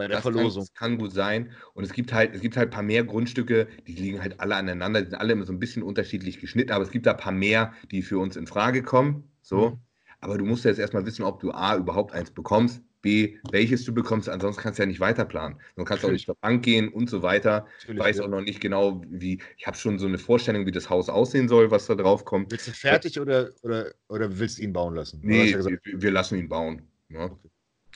bei 0.00 0.08
der 0.08 0.16
Das 0.16 0.24
kann, 0.24 0.32
Verlosung. 0.32 0.62
das 0.62 0.72
kann 0.72 0.96
gut 0.98 1.12
sein. 1.12 1.50
Und 1.74 1.84
es 1.84 1.92
gibt 1.92 2.12
halt, 2.12 2.34
es 2.34 2.40
gibt 2.40 2.56
halt 2.56 2.68
ein 2.68 2.72
paar 2.72 2.82
mehr 2.82 3.04
Grundstücke, 3.04 3.68
die 3.86 3.92
liegen 3.94 4.20
halt 4.22 4.40
alle 4.40 4.56
aneinander, 4.56 5.02
die 5.02 5.10
sind 5.10 5.18
alle 5.18 5.34
immer 5.34 5.44
so 5.44 5.52
ein 5.52 5.58
bisschen 5.58 5.82
unterschiedlich 5.82 6.40
geschnitten, 6.40 6.72
aber 6.72 6.84
es 6.84 6.90
gibt 6.90 7.04
da 7.06 7.12
ein 7.12 7.16
paar 7.18 7.32
mehr, 7.32 7.74
die 7.90 8.02
für 8.02 8.18
uns 8.18 8.36
in 8.36 8.46
Frage 8.46 8.82
kommen. 8.82 9.30
So. 9.42 9.70
Mhm. 9.70 9.78
Aber 10.20 10.38
du 10.38 10.44
musst 10.46 10.64
ja 10.64 10.70
jetzt 10.70 10.78
erstmal 10.80 11.04
wissen, 11.04 11.22
ob 11.22 11.40
du 11.40 11.50
A 11.52 11.76
überhaupt 11.76 12.12
eins 12.12 12.30
bekommst, 12.30 12.82
B, 13.02 13.38
welches 13.50 13.84
du 13.84 13.94
bekommst, 13.94 14.28
ansonsten 14.28 14.62
kannst 14.62 14.78
du 14.78 14.82
ja 14.82 14.86
nicht 14.86 15.00
weiterplanen. 15.00 15.58
Sonst 15.76 15.88
kannst 15.88 16.04
du 16.04 16.08
auch 16.08 16.12
nicht 16.12 16.26
zur 16.26 16.36
Bank 16.36 16.62
gehen 16.62 16.88
und 16.88 17.08
so 17.08 17.22
weiter. 17.22 17.66
Ich 17.78 17.84
Natürlich, 17.84 18.00
weiß 18.00 18.16
ja. 18.18 18.24
auch 18.24 18.28
noch 18.28 18.42
nicht 18.42 18.60
genau, 18.60 19.02
wie. 19.08 19.40
Ich 19.56 19.66
habe 19.66 19.76
schon 19.76 19.98
so 19.98 20.06
eine 20.06 20.18
Vorstellung, 20.18 20.66
wie 20.66 20.70
das 20.70 20.90
Haus 20.90 21.08
aussehen 21.08 21.48
soll, 21.48 21.70
was 21.70 21.86
da 21.86 21.94
drauf 21.94 22.24
kommt. 22.26 22.50
Willst 22.52 22.68
du 22.68 22.72
fertig 22.72 23.18
oder, 23.18 23.50
oder, 23.62 23.92
oder 24.08 24.38
willst 24.38 24.58
du 24.58 24.62
ihn 24.62 24.72
bauen 24.72 24.94
lassen? 24.94 25.20
Nee, 25.22 25.50
ja 25.50 25.64
wir, 25.64 25.78
wir 25.82 26.10
lassen 26.10 26.38
ihn 26.38 26.48
bauen. 26.48 26.82
Ne? 27.08 27.30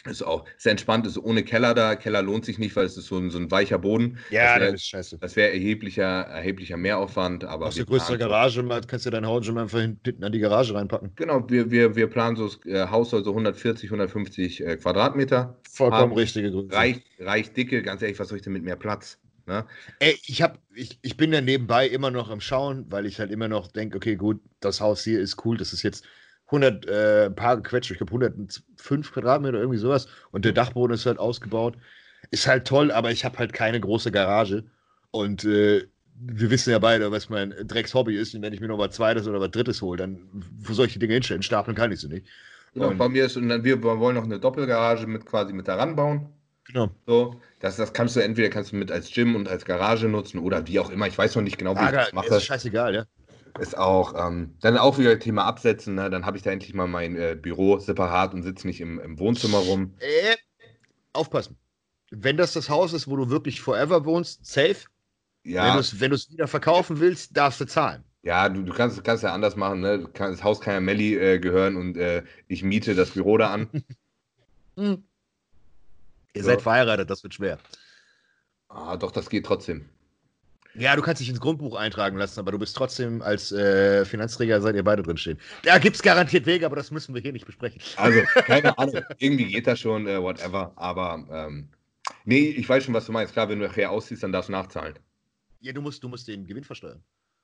Ist 0.07 0.23
auch 0.23 0.45
sehr 0.59 0.73
entspannt, 0.73 1.07
ist 1.07 1.17
ohne 1.19 1.45
Keller 1.45 1.75
da. 1.75 1.97
Keller 1.97 2.23
lohnt 2.23 2.45
sich 2.45 2.59
nicht, 2.59 2.77
weil 2.77 2.85
es 2.85 2.97
ist 2.97 3.07
so 3.07 3.17
ein, 3.19 3.31
so 3.31 3.39
ein 3.39 3.51
weicher 3.51 3.79
Boden. 3.79 4.19
ja, 4.31 4.55
das 4.55 4.61
wär- 4.61 4.73
das 4.73 4.81
ist 4.81 4.87
scheiße. 4.89 5.19
Das 5.19 5.37
wäre 5.37 5.53
erheblicher, 5.53 6.03
erheblicher 6.05 6.77
Mehraufwand, 6.77 7.45
aber 7.45 7.67
wir 7.67 7.73
der 7.73 7.85
größere 7.87 8.19
Garage 8.19 8.63
kannst 8.87 9.07
du 9.07 9.11
dein 9.11 9.27
Haus 9.27 9.47
schon 9.47 9.55
mal 9.55 9.63
einfach 9.63 9.81
hinten 9.81 10.23
an 10.23 10.33
die 10.33 10.41
Garage 10.41 10.75
reinpacken. 10.75 11.13
Genau, 11.17 11.49
wir, 11.49 11.71
wir, 11.71 11.97
wir 11.97 12.07
planen 12.09 12.37
so, 12.37 12.49
das 12.49 12.59
äh, 12.67 12.87
Haus 12.89 13.11
soll 13.11 13.25
so 13.25 13.31
140, 13.31 13.91
150 13.91 14.61
äh, 14.65 14.77
Quadratmeter. 14.77 15.59
Vollkommen 15.71 16.03
Haben- 16.03 16.13
richtige 16.13 16.51
Größe. 16.51 16.73
Reicht, 16.73 17.03
reicht 17.21 17.57
dicke, 17.57 17.83
ganz 17.83 18.03
ehrlich, 18.03 18.19
was 18.19 18.29
soll 18.29 18.37
ich 18.37 18.43
denn 18.43 18.53
mit 18.53 18.63
mehr 18.63 18.77
Platz? 18.77 19.19
Ne? 19.47 19.67
Ey, 19.99 20.19
ich, 20.27 20.41
hab, 20.43 20.59
ich, 20.75 20.99
ich 21.03 21.17
bin 21.17 21.33
ja 21.33 21.41
nebenbei 21.41 21.87
immer 21.87 22.11
noch 22.11 22.31
am 22.31 22.41
Schauen, 22.41 22.87
weil 22.91 23.05
ich 23.07 23.21
halt 23.21 23.31
immer 23.31 23.49
noch 23.49 23.69
denke, 23.69 23.97
okay, 23.99 24.17
gut, 24.17 24.41
das 24.61 24.81
Haus 24.81 25.05
hier 25.05 25.21
ist 25.21 25.45
cool, 25.45 25.57
das 25.59 25.73
ist 25.75 25.83
jetzt 25.83 26.05
100, 26.51 26.87
äh, 26.87 27.27
ein 27.27 27.35
paar 27.35 27.57
gequetscht, 27.57 27.91
ich 27.91 27.99
glaube 27.99 28.13
105 28.13 29.13
Quadratmeter, 29.13 29.59
irgendwie 29.59 29.79
sowas. 29.79 30.09
Und 30.31 30.45
der 30.45 30.53
Dachboden 30.53 30.95
ist 30.95 31.07
halt 31.07 31.19
ausgebaut. 31.19 31.77
Ist 32.31 32.47
halt 32.47 32.67
toll, 32.67 32.91
aber 32.91 33.11
ich 33.11 33.25
habe 33.25 33.39
halt 33.39 33.53
keine 33.53 33.81
große 33.81 34.11
Garage. 34.13 34.65
Und 35.11 35.45
äh, 35.45 35.87
wir 36.17 36.51
wissen 36.51 36.71
ja 36.71 36.79
beide, 36.79 37.11
was 37.11 37.29
mein 37.29 37.55
Dreckshobby 37.67 38.17
ist. 38.17 38.35
Und 38.35 38.43
wenn 38.43 38.53
ich 38.53 38.61
mir 38.61 38.69
noch 38.69 38.79
was 38.79 38.95
Zweites 38.95 39.27
oder 39.29 39.41
was 39.41 39.51
Drittes 39.51 39.83
hole, 39.83 39.99
dann 39.99 40.19
wo 40.33 40.73
soll 40.73 40.87
ich 40.87 40.93
die 40.95 40.99
Dinge 40.99 41.15
hinstellen? 41.15 41.43
Stapeln 41.43 41.77
kann 41.77 41.93
ich 41.93 42.01
sie 42.01 42.09
nicht. 42.09 42.27
Genau, 42.73 42.89
Und- 42.91 42.99
bei 42.99 43.09
mir 43.09 43.25
ist, 43.27 43.37
und 43.37 43.49
dann 43.49 43.63
wir 43.65 43.83
wollen 43.83 44.17
noch 44.17 44.25
eine 44.25 44.41
Doppelgarage 44.41 45.07
mit 45.07 45.27
quasi 45.27 45.53
mit 45.53 45.69
daran 45.69 45.97
bauen. 45.97 46.29
Genau. 46.65 46.91
So, 47.07 47.41
das, 47.61 47.77
das 47.77 47.93
kannst 47.93 48.17
du 48.17 48.21
entweder 48.21 48.49
kannst 48.51 48.73
du 48.73 48.77
mit 48.77 48.91
als 48.91 49.11
Gym 49.13 49.37
und 49.37 49.49
als 49.49 49.65
Garage 49.65 50.09
nutzen 50.09 50.39
oder 50.39 50.67
wie 50.67 50.81
auch 50.81 50.91
immer. 50.91 51.07
Ich 51.07 51.19
weiß 51.19 51.35
noch 51.37 51.43
nicht 51.43 51.59
genau, 51.59 51.75
wie 51.77 51.81
Ah, 51.81 51.87
ich 51.87 51.93
da, 51.93 51.99
das 51.99 52.09
ist 52.09 52.15
mache. 52.15 52.41
scheißegal, 52.41 52.95
ja. 52.95 53.05
Ist 53.59 53.77
auch 53.79 54.15
ähm, 54.17 54.57
dann 54.61 54.77
auch 54.79 54.99
wieder 54.99 55.19
Thema 55.19 55.45
Absetzen. 55.45 55.95
Ne? 55.95 56.11
Dann 56.11 56.27
habe 56.27 56.37
ich 56.37 56.43
da 56.43 56.51
endlich 56.51 56.75
mal 56.75 56.89
mein 56.89 57.17
äh, 57.17 57.37
Büro 57.41 57.79
separat 57.79 58.35
und 58.35 58.43
sitze 58.43 58.67
nicht 58.67 58.81
im, 58.81 58.99
im 59.01 59.19
Wohnzimmer 59.19 59.59
rum. 59.59 59.95
Äh, 59.99 60.37
aufpassen. 61.13 61.59
Wenn 62.11 62.37
das 62.37 62.53
das 62.53 62.69
Haus 62.69 62.93
ist, 62.93 63.09
wo 63.09 63.17
du 63.17 63.31
wirklich 63.31 63.61
forever 63.61 64.05
wohnst, 64.05 64.47
safe. 64.47 64.87
Wenn 65.45 65.53
Ja, 65.53 65.75
du 65.75 65.81
es 65.81 66.01
wenn 66.01 66.13
wieder 66.13 66.49
verkaufen 66.49 67.01
willst, 67.01 67.37
darfst 67.37 67.61
du 67.61 67.67
zahlen. 67.67 68.05
Ja, 68.23 68.49
du, 68.49 68.63
du 68.63 68.73
kannst, 68.73 69.03
kannst 69.05 69.23
ja 69.23 69.33
anders 69.35 69.57
machen. 69.57 69.81
Ne? 69.81 70.09
Das 70.15 70.43
Haus 70.43 70.61
kann 70.61 70.75
ja 70.75 70.81
Melli 70.81 71.15
äh, 71.17 71.39
gehören 71.39 71.77
und 71.77 71.97
äh, 71.97 72.25
ich 72.49 72.63
miete 72.63 72.95
das 72.95 73.11
Büro 73.13 73.37
da 73.39 73.53
an. 73.53 73.69
Hm. 74.77 74.95
Ihr 76.35 76.43
So. 76.43 76.49
seid 76.49 76.63
verheiratet, 76.63 77.11
das 77.11 77.23
wird 77.23 77.35
schwer. 77.35 77.59
Ah, 78.69 78.97
doch, 78.99 79.11
das 79.11 79.31
geht 79.31 79.47
trotzdem. 79.47 79.89
Ja, 80.77 80.97
du 80.97 81.03
kannst 81.03 81.21
dich 81.21 81.29
ins 81.29 81.41
Grundbuch 81.41 81.77
eintragen 81.77 82.17
lassen, 82.19 82.41
aber 82.41 82.51
du 82.53 82.59
bist 82.59 82.77
trotzdem 82.77 83.23
als 83.23 83.53
äh, 83.53 84.05
Finanzträger, 84.05 84.61
seid 84.61 84.75
ihr 84.75 84.83
beide 84.83 85.03
drinstehen. 85.03 85.39
Da 85.63 85.79
gibt 85.79 85.97
es 85.97 86.03
garantiert 86.03 86.47
Wege, 86.47 86.67
aber 86.67 86.77
das 86.77 86.91
müssen 86.91 87.15
wir 87.15 87.23
hier 87.23 87.33
nicht 87.33 87.47
besprechen. 87.47 87.81
Also, 87.97 88.21
keine 88.35 88.77
Ahnung. 88.77 89.03
Irgendwie 89.19 89.47
geht 89.47 89.67
das 89.67 89.79
schon, 89.81 90.07
äh, 90.09 90.21
whatever. 90.21 90.73
Aber 90.77 91.25
ähm, 91.31 91.69
nee, 92.25 92.49
ich 92.51 92.69
weiß 92.69 92.85
schon, 92.85 92.95
was 92.95 93.07
du 93.07 93.13
meinst. 93.13 93.33
Klar, 93.33 93.49
wenn 93.49 93.61
du 93.61 93.67
nachher 93.67 93.91
ausziehst, 93.91 94.23
dann 94.25 94.33
darfst 94.33 94.49
du 94.49 94.53
nachzahlen. 94.53 94.99
Ja, 95.61 95.73
du 95.73 95.81
musst, 95.81 96.03
du 96.03 96.09
musst 96.09 96.27
den 96.27 96.45
Gewinn 96.47 96.65
versteuern. 96.65 97.03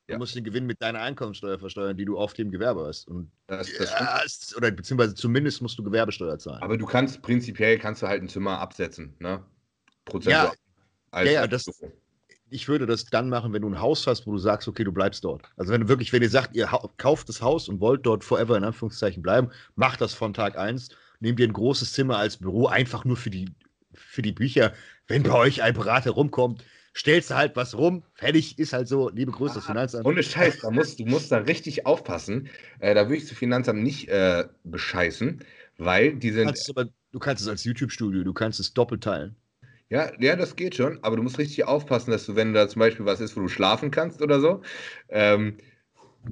Du 0.09 0.15
Ja. 0.15 0.19
musst 0.19 0.35
den 0.35 0.43
Gewinn 0.43 0.67
mit 0.67 0.83
deiner 0.83 1.01
Einkommensteuer 1.01 1.59
versteuern, 1.59 1.97
die 1.97 2.05
du 2.05 2.19
auf 2.19 2.33
dem 2.33 2.51
Gewerbe 2.51 2.85
hast. 2.87 3.07
Und, 3.07 3.31
Das, 3.47 3.69
das 3.79 3.91
ja, 3.93 4.57
oder 4.57 4.73
beziehungsweise 4.73 5.15
zumindest 5.15 5.63
musst 5.63 5.79
du 5.79 5.85
Gewerbesteuer 5.85 6.37
zahlen. 6.39 6.63
Aber 6.63 6.77
du 6.77 6.85
kannst 6.85 7.23
prinzipiell 7.23 7.79
kannst 7.79 8.03
du 8.03 8.09
halt 8.09 8.23
ein 8.23 8.29
Zimmer 8.29 8.59
absetzen, 8.59 9.15
ne? 9.21 9.45
Prozentual. 10.05 10.47
Ja. 10.47 10.53
Als, 11.13 11.27
Ja, 11.29 11.33
ja, 11.33 11.41
als 11.43 11.51
das- 11.51 11.65
Büro. 11.79 11.93
Ich 12.51 12.69
würde 12.69 12.87
das 12.87 13.05
dann 13.07 13.29
machen, 13.29 13.53
wenn 13.53 13.63
du 13.63 13.69
ein 13.69 13.81
Haus 13.81 14.07
hast, 14.07 14.27
wo 14.27 14.33
du 14.33 14.39
sagst, 14.39 14.69
okay, 14.69 14.85
du 14.85 14.93
bleibst 14.93 15.25
dort. 15.25 15.43
Also 15.57 15.73
wenn 15.73 15.83
du 15.83 15.89
wirklich, 15.89 16.13
wenn 16.13 16.23
ihr 16.23 16.31
sagt, 16.31 16.55
ihr 16.57 16.69
kauft 16.97 17.29
das 17.29 17.41
Haus 17.43 17.69
und 17.69 17.81
wollt 17.81 18.05
dort 18.05 18.25
forever 18.25 18.57
in 18.57 18.65
Anführungszeichen 18.65 19.23
bleiben, 19.23 19.51
macht 19.77 20.01
das 20.01 20.15
von 20.15 20.35
Tag 20.35 20.59
1, 20.59 20.91
nehmt 21.21 21.41
ihr 21.41 21.49
ein 21.49 21.53
großes 21.53 21.93
Zimmer 21.93 22.19
als 22.19 22.37
Büro, 22.37 22.67
einfach 22.67 23.05
nur 23.05 23.17
für 23.17 23.31
die, 23.31 23.47
für 23.95 24.23
die 24.23 24.33
Bücher. 24.33 24.73
Wenn 25.07 25.23
bei 25.23 25.35
euch 25.35 25.63
ein 25.63 25.75
Berater 25.75 26.11
rumkommt, 26.13 26.65
stellst 26.97 27.31
du 27.31 27.37
halt 27.37 27.57
was 27.57 27.77
rum, 27.77 28.03
fertig, 28.15 28.59
ist 28.59 28.73
halt 28.73 28.89
so, 28.89 29.09
liebe 29.11 29.33
Grüße, 29.33 29.55
das 29.57 29.67
Finanzamt. 29.67 30.07
Ohne 30.07 30.23
Scheiß, 30.23 30.59
da 30.61 30.71
musst, 30.71 30.99
du 30.99 31.05
musst 31.07 31.31
da 31.33 31.39
richtig 31.39 31.87
aufpassen. 31.87 32.49
Äh, 32.81 32.95
da 32.95 33.05
würde 33.05 33.17
ich 33.17 33.29
das 33.29 33.39
Finanzamt 33.39 33.83
nicht 33.83 34.09
äh, 34.09 34.47
bescheißen, 34.65 35.45
weil 35.79 36.15
die 36.17 36.31
Du 36.31 36.35
sind. 36.35 36.47
kannst, 36.47 36.69
es 36.69 36.77
aber, 36.77 36.91
du 37.13 37.19
kannst 37.19 37.43
es 37.43 37.49
als 37.49 37.65
YouTube-Studio, 37.65 38.25
du 38.25 38.33
kannst 38.33 38.61
es 38.61 38.73
doppelt 38.75 39.03
teilen. 39.05 39.37
Ja, 39.91 40.13
ja, 40.21 40.37
das 40.37 40.55
geht 40.57 40.77
schon, 40.77 41.03
aber 41.03 41.17
du 41.17 41.23
musst 41.23 41.39
richtig 41.39 41.65
aufpassen, 41.65 42.13
dass 42.13 42.25
du, 42.27 42.37
wenn 42.37 42.55
da 42.55 42.69
zum 42.69 42.79
Beispiel 42.81 43.07
was 43.07 43.21
ist, 43.21 43.37
wo 43.37 43.41
du 43.41 43.49
schlafen 43.49 43.91
kannst 43.91 44.23
oder 44.23 44.41
so, 44.41 44.63
ähm, 45.09 45.59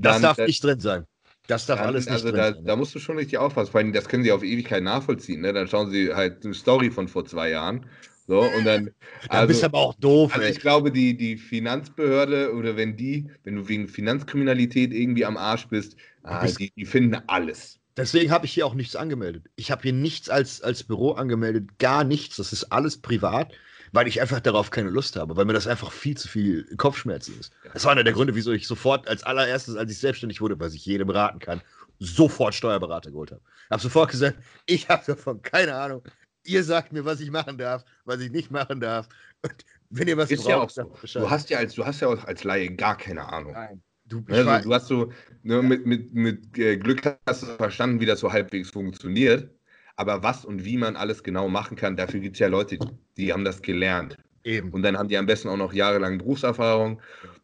Das 0.01 0.21
dann, 0.21 0.23
darf 0.23 0.39
äh, 0.39 0.47
nicht 0.47 0.63
drin 0.65 0.81
sein. 0.81 1.07
Das 1.47 1.67
darf 1.67 1.81
dann, 1.81 1.83
alles 1.83 2.09
nicht 2.09 2.25
also 2.25 2.33
drin 2.33 2.45
da, 2.45 2.53
sein. 2.53 2.65
da 2.65 2.77
musst 2.77 2.95
du 2.95 2.99
schon 2.99 3.17
richtig 3.19 3.39
aufpassen. 3.39 3.71
Vor 3.73 3.81
allem, 3.81 3.93
das 3.93 4.09
können 4.09 4.25
sie 4.25 4.33
auf 4.33 4.43
Ewigkeit 4.43 4.83
nachvollziehen. 4.83 5.41
Ne? 5.43 5.53
Dann 5.53 5.69
schauen 5.69 5.91
sie 5.91 6.15
halt 6.15 6.45
eine 6.45 6.55
Story 6.55 6.91
von 6.91 7.09
vor 7.09 7.25
zwei 7.27 7.51
Jahren. 7.51 7.87
So, 8.27 8.41
und 8.53 8.65
dann. 8.65 8.91
da 9.31 9.43
bist 9.43 9.63
du 9.63 9.67
Also, 9.67 9.67
aber 9.67 9.79
auch 9.79 9.95
doof, 9.95 10.39
also 10.39 10.49
ich 10.49 10.61
glaube, 10.61 10.93
die, 10.93 11.17
die 11.17 11.37
Finanzbehörde 11.37 12.55
oder 12.55 12.77
wenn 12.77 12.97
die, 12.97 13.31
wenn 13.45 13.57
du 13.57 13.69
wegen 13.69 13.89
Finanzkriminalität 13.89 14.93
irgendwie 14.93 15.25
am 15.25 15.37
Arsch 15.37 15.69
bist, 15.69 15.97
ah, 16.23 16.49
bist- 16.49 16.61
die, 16.61 16.71
die 16.73 16.85
finden 16.87 17.17
alles. 17.29 17.78
Deswegen 17.99 18.31
habe 18.31 18.47
ich 18.47 18.53
hier 18.53 18.65
auch 18.65 18.75
nichts 18.75 18.95
angemeldet. 18.95 19.47
Ich 19.57 19.73
habe 19.73 19.83
hier 19.83 19.93
nichts 19.93 20.31
als, 20.31 20.63
als 20.63 20.85
Büro 20.85 21.13
angemeldet, 21.13 21.79
gar 21.79 22.05
nichts. 22.05 22.37
Das 22.37 22.53
ist 22.53 22.65
alles 22.71 22.97
privat, 23.01 23.53
weil 23.93 24.07
ich 24.07 24.21
einfach 24.21 24.39
darauf 24.39 24.71
keine 24.71 24.91
Lust 24.91 25.17
habe, 25.17 25.37
weil 25.37 25.45
mir 25.45 25.53
das 25.53 25.67
einfach 25.67 25.91
viel 25.91 26.17
zu 26.17 26.29
viel 26.29 26.65
Kopfschmerzen 26.77 27.39
ist. 27.41 27.53
Das 27.73 27.85
war 27.85 27.93
einer 27.93 28.05
der 28.05 28.13
Gründe, 28.13 28.37
wieso 28.37 28.53
ich 28.53 28.69
sofort 28.69 29.09
als 29.09 29.25
allererstes, 29.25 29.75
als 29.75 29.91
ich 29.91 29.99
selbstständig 29.99 30.41
wurde, 30.41 30.61
was 30.61 30.75
ich 30.75 30.87
jedem 30.87 31.11
raten 31.11 31.41
kann, 31.41 31.61
sofort 31.99 32.55
Steuerberater 32.55 33.11
geholt 33.11 33.33
habe. 33.33 33.43
Habe 33.69 33.83
sofort 33.83 34.13
gesagt, 34.13 34.39
ich 34.67 34.89
habe 34.89 35.03
davon 35.05 35.43
keine 35.43 35.75
Ahnung. 35.75 36.03
Ihr 36.45 36.63
sagt 36.63 36.93
mir, 36.93 37.05
was 37.05 37.19
ich 37.19 37.33
machen 37.33 37.59
darf, 37.59 37.85
was 38.05 38.21
ich 38.21 38.31
nicht 38.31 38.53
machen 38.53 38.81
darf. 38.81 39.09
Und 39.43 39.55
wenn 39.91 40.07
ihr 40.07 40.17
was 40.17 40.31
Ist 40.31 40.47
ja 40.47 40.59
auch 40.59 40.71
so. 40.71 40.85
Du 41.15 41.29
hast 41.29 41.51
ja 41.51 41.59
als, 41.59 41.75
du 41.75 41.85
hast 41.85 42.01
ja 42.01 42.09
auch 42.09 42.25
als 42.25 42.45
Laie 42.45 42.71
gar 42.71 42.97
keine 42.97 43.29
Ahnung. 43.29 43.53
Nein. 43.53 43.83
Du, 44.09 44.25
also, 44.29 44.69
du 44.69 44.75
hast 44.75 44.89
so, 44.89 45.13
ne, 45.43 45.63
mit, 45.63 45.87
mit, 45.87 46.15
mit 46.15 46.59
äh, 46.59 46.77
Glück 46.77 47.03
hast 47.27 47.43
du 47.43 47.47
verstanden, 47.47 48.01
wie 48.01 48.07
das 48.07 48.21
so 48.21 48.33
halbwegs 48.33 48.71
funktioniert. 48.71 49.51
Aber 49.97 50.23
was 50.23 50.45
und 50.45 50.65
wie 50.65 50.77
man 50.77 50.97
alles 50.97 51.23
genau 51.23 51.49
machen 51.49 51.77
kann, 51.77 51.97
dafür 51.97 52.21
gibt 52.21 52.37
es 52.37 52.41
ja 52.41 52.47
Leute, 52.47 52.79
die 53.17 53.33
haben 53.33 53.45
das 53.45 53.61
gelernt. 53.61 54.17
Eben. 54.45 54.71
Und 54.71 54.83
dann 54.83 54.97
haben 54.97 55.09
die 55.09 55.17
am 55.19 55.27
besten 55.27 55.49
auch 55.49 55.57
noch 55.57 55.73
jahrelang 55.73 56.19
Berufserfahrung 56.19 57.03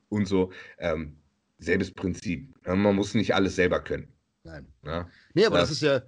und 0.08 0.26
so. 0.26 0.52
Ähm, 0.78 1.16
selbes 1.58 1.90
Prinzip. 1.92 2.54
Man 2.66 2.94
muss 2.94 3.14
nicht 3.14 3.34
alles 3.34 3.56
selber 3.56 3.80
können. 3.80 4.08
Nein. 4.44 4.66
Ja? 4.84 5.08
Nee, 5.34 5.46
aber 5.46 5.58
das, 5.58 5.68
das 5.68 5.76
ist 5.78 5.82
ja 5.82 6.02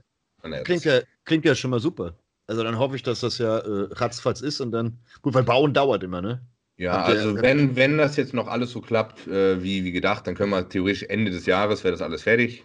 klingt, 0.64 0.84
ja, 0.84 1.00
klingt 1.24 1.44
ja 1.44 1.54
schon 1.54 1.70
mal 1.70 1.80
super. 1.80 2.18
Also 2.46 2.62
dann 2.62 2.78
hoffe 2.78 2.96
ich, 2.96 3.02
dass 3.02 3.20
das 3.20 3.38
ja 3.38 3.58
äh, 3.58 3.88
ratzfatz 3.92 4.40
ist 4.40 4.60
und 4.60 4.70
dann, 4.70 4.98
gut, 5.22 5.34
weil 5.34 5.42
Bauen 5.42 5.74
dauert 5.74 6.04
immer, 6.04 6.22
ne? 6.22 6.46
Ja, 6.78 7.03
also 7.03 7.40
wenn, 7.40 7.74
wenn 7.74 7.97
das 7.97 8.16
jetzt 8.16 8.35
noch 8.35 8.48
alles 8.48 8.70
so 8.70 8.82
klappt, 8.82 9.27
äh, 9.27 9.62
wie, 9.62 9.85
wie 9.85 9.93
gedacht, 9.93 10.27
dann 10.27 10.35
können 10.35 10.51
wir 10.51 10.69
theoretisch 10.69 11.05
Ende 11.05 11.31
des 11.31 11.47
Jahres, 11.47 11.85
wäre 11.85 11.93
das 11.93 12.03
alles 12.03 12.23
fertig. 12.23 12.65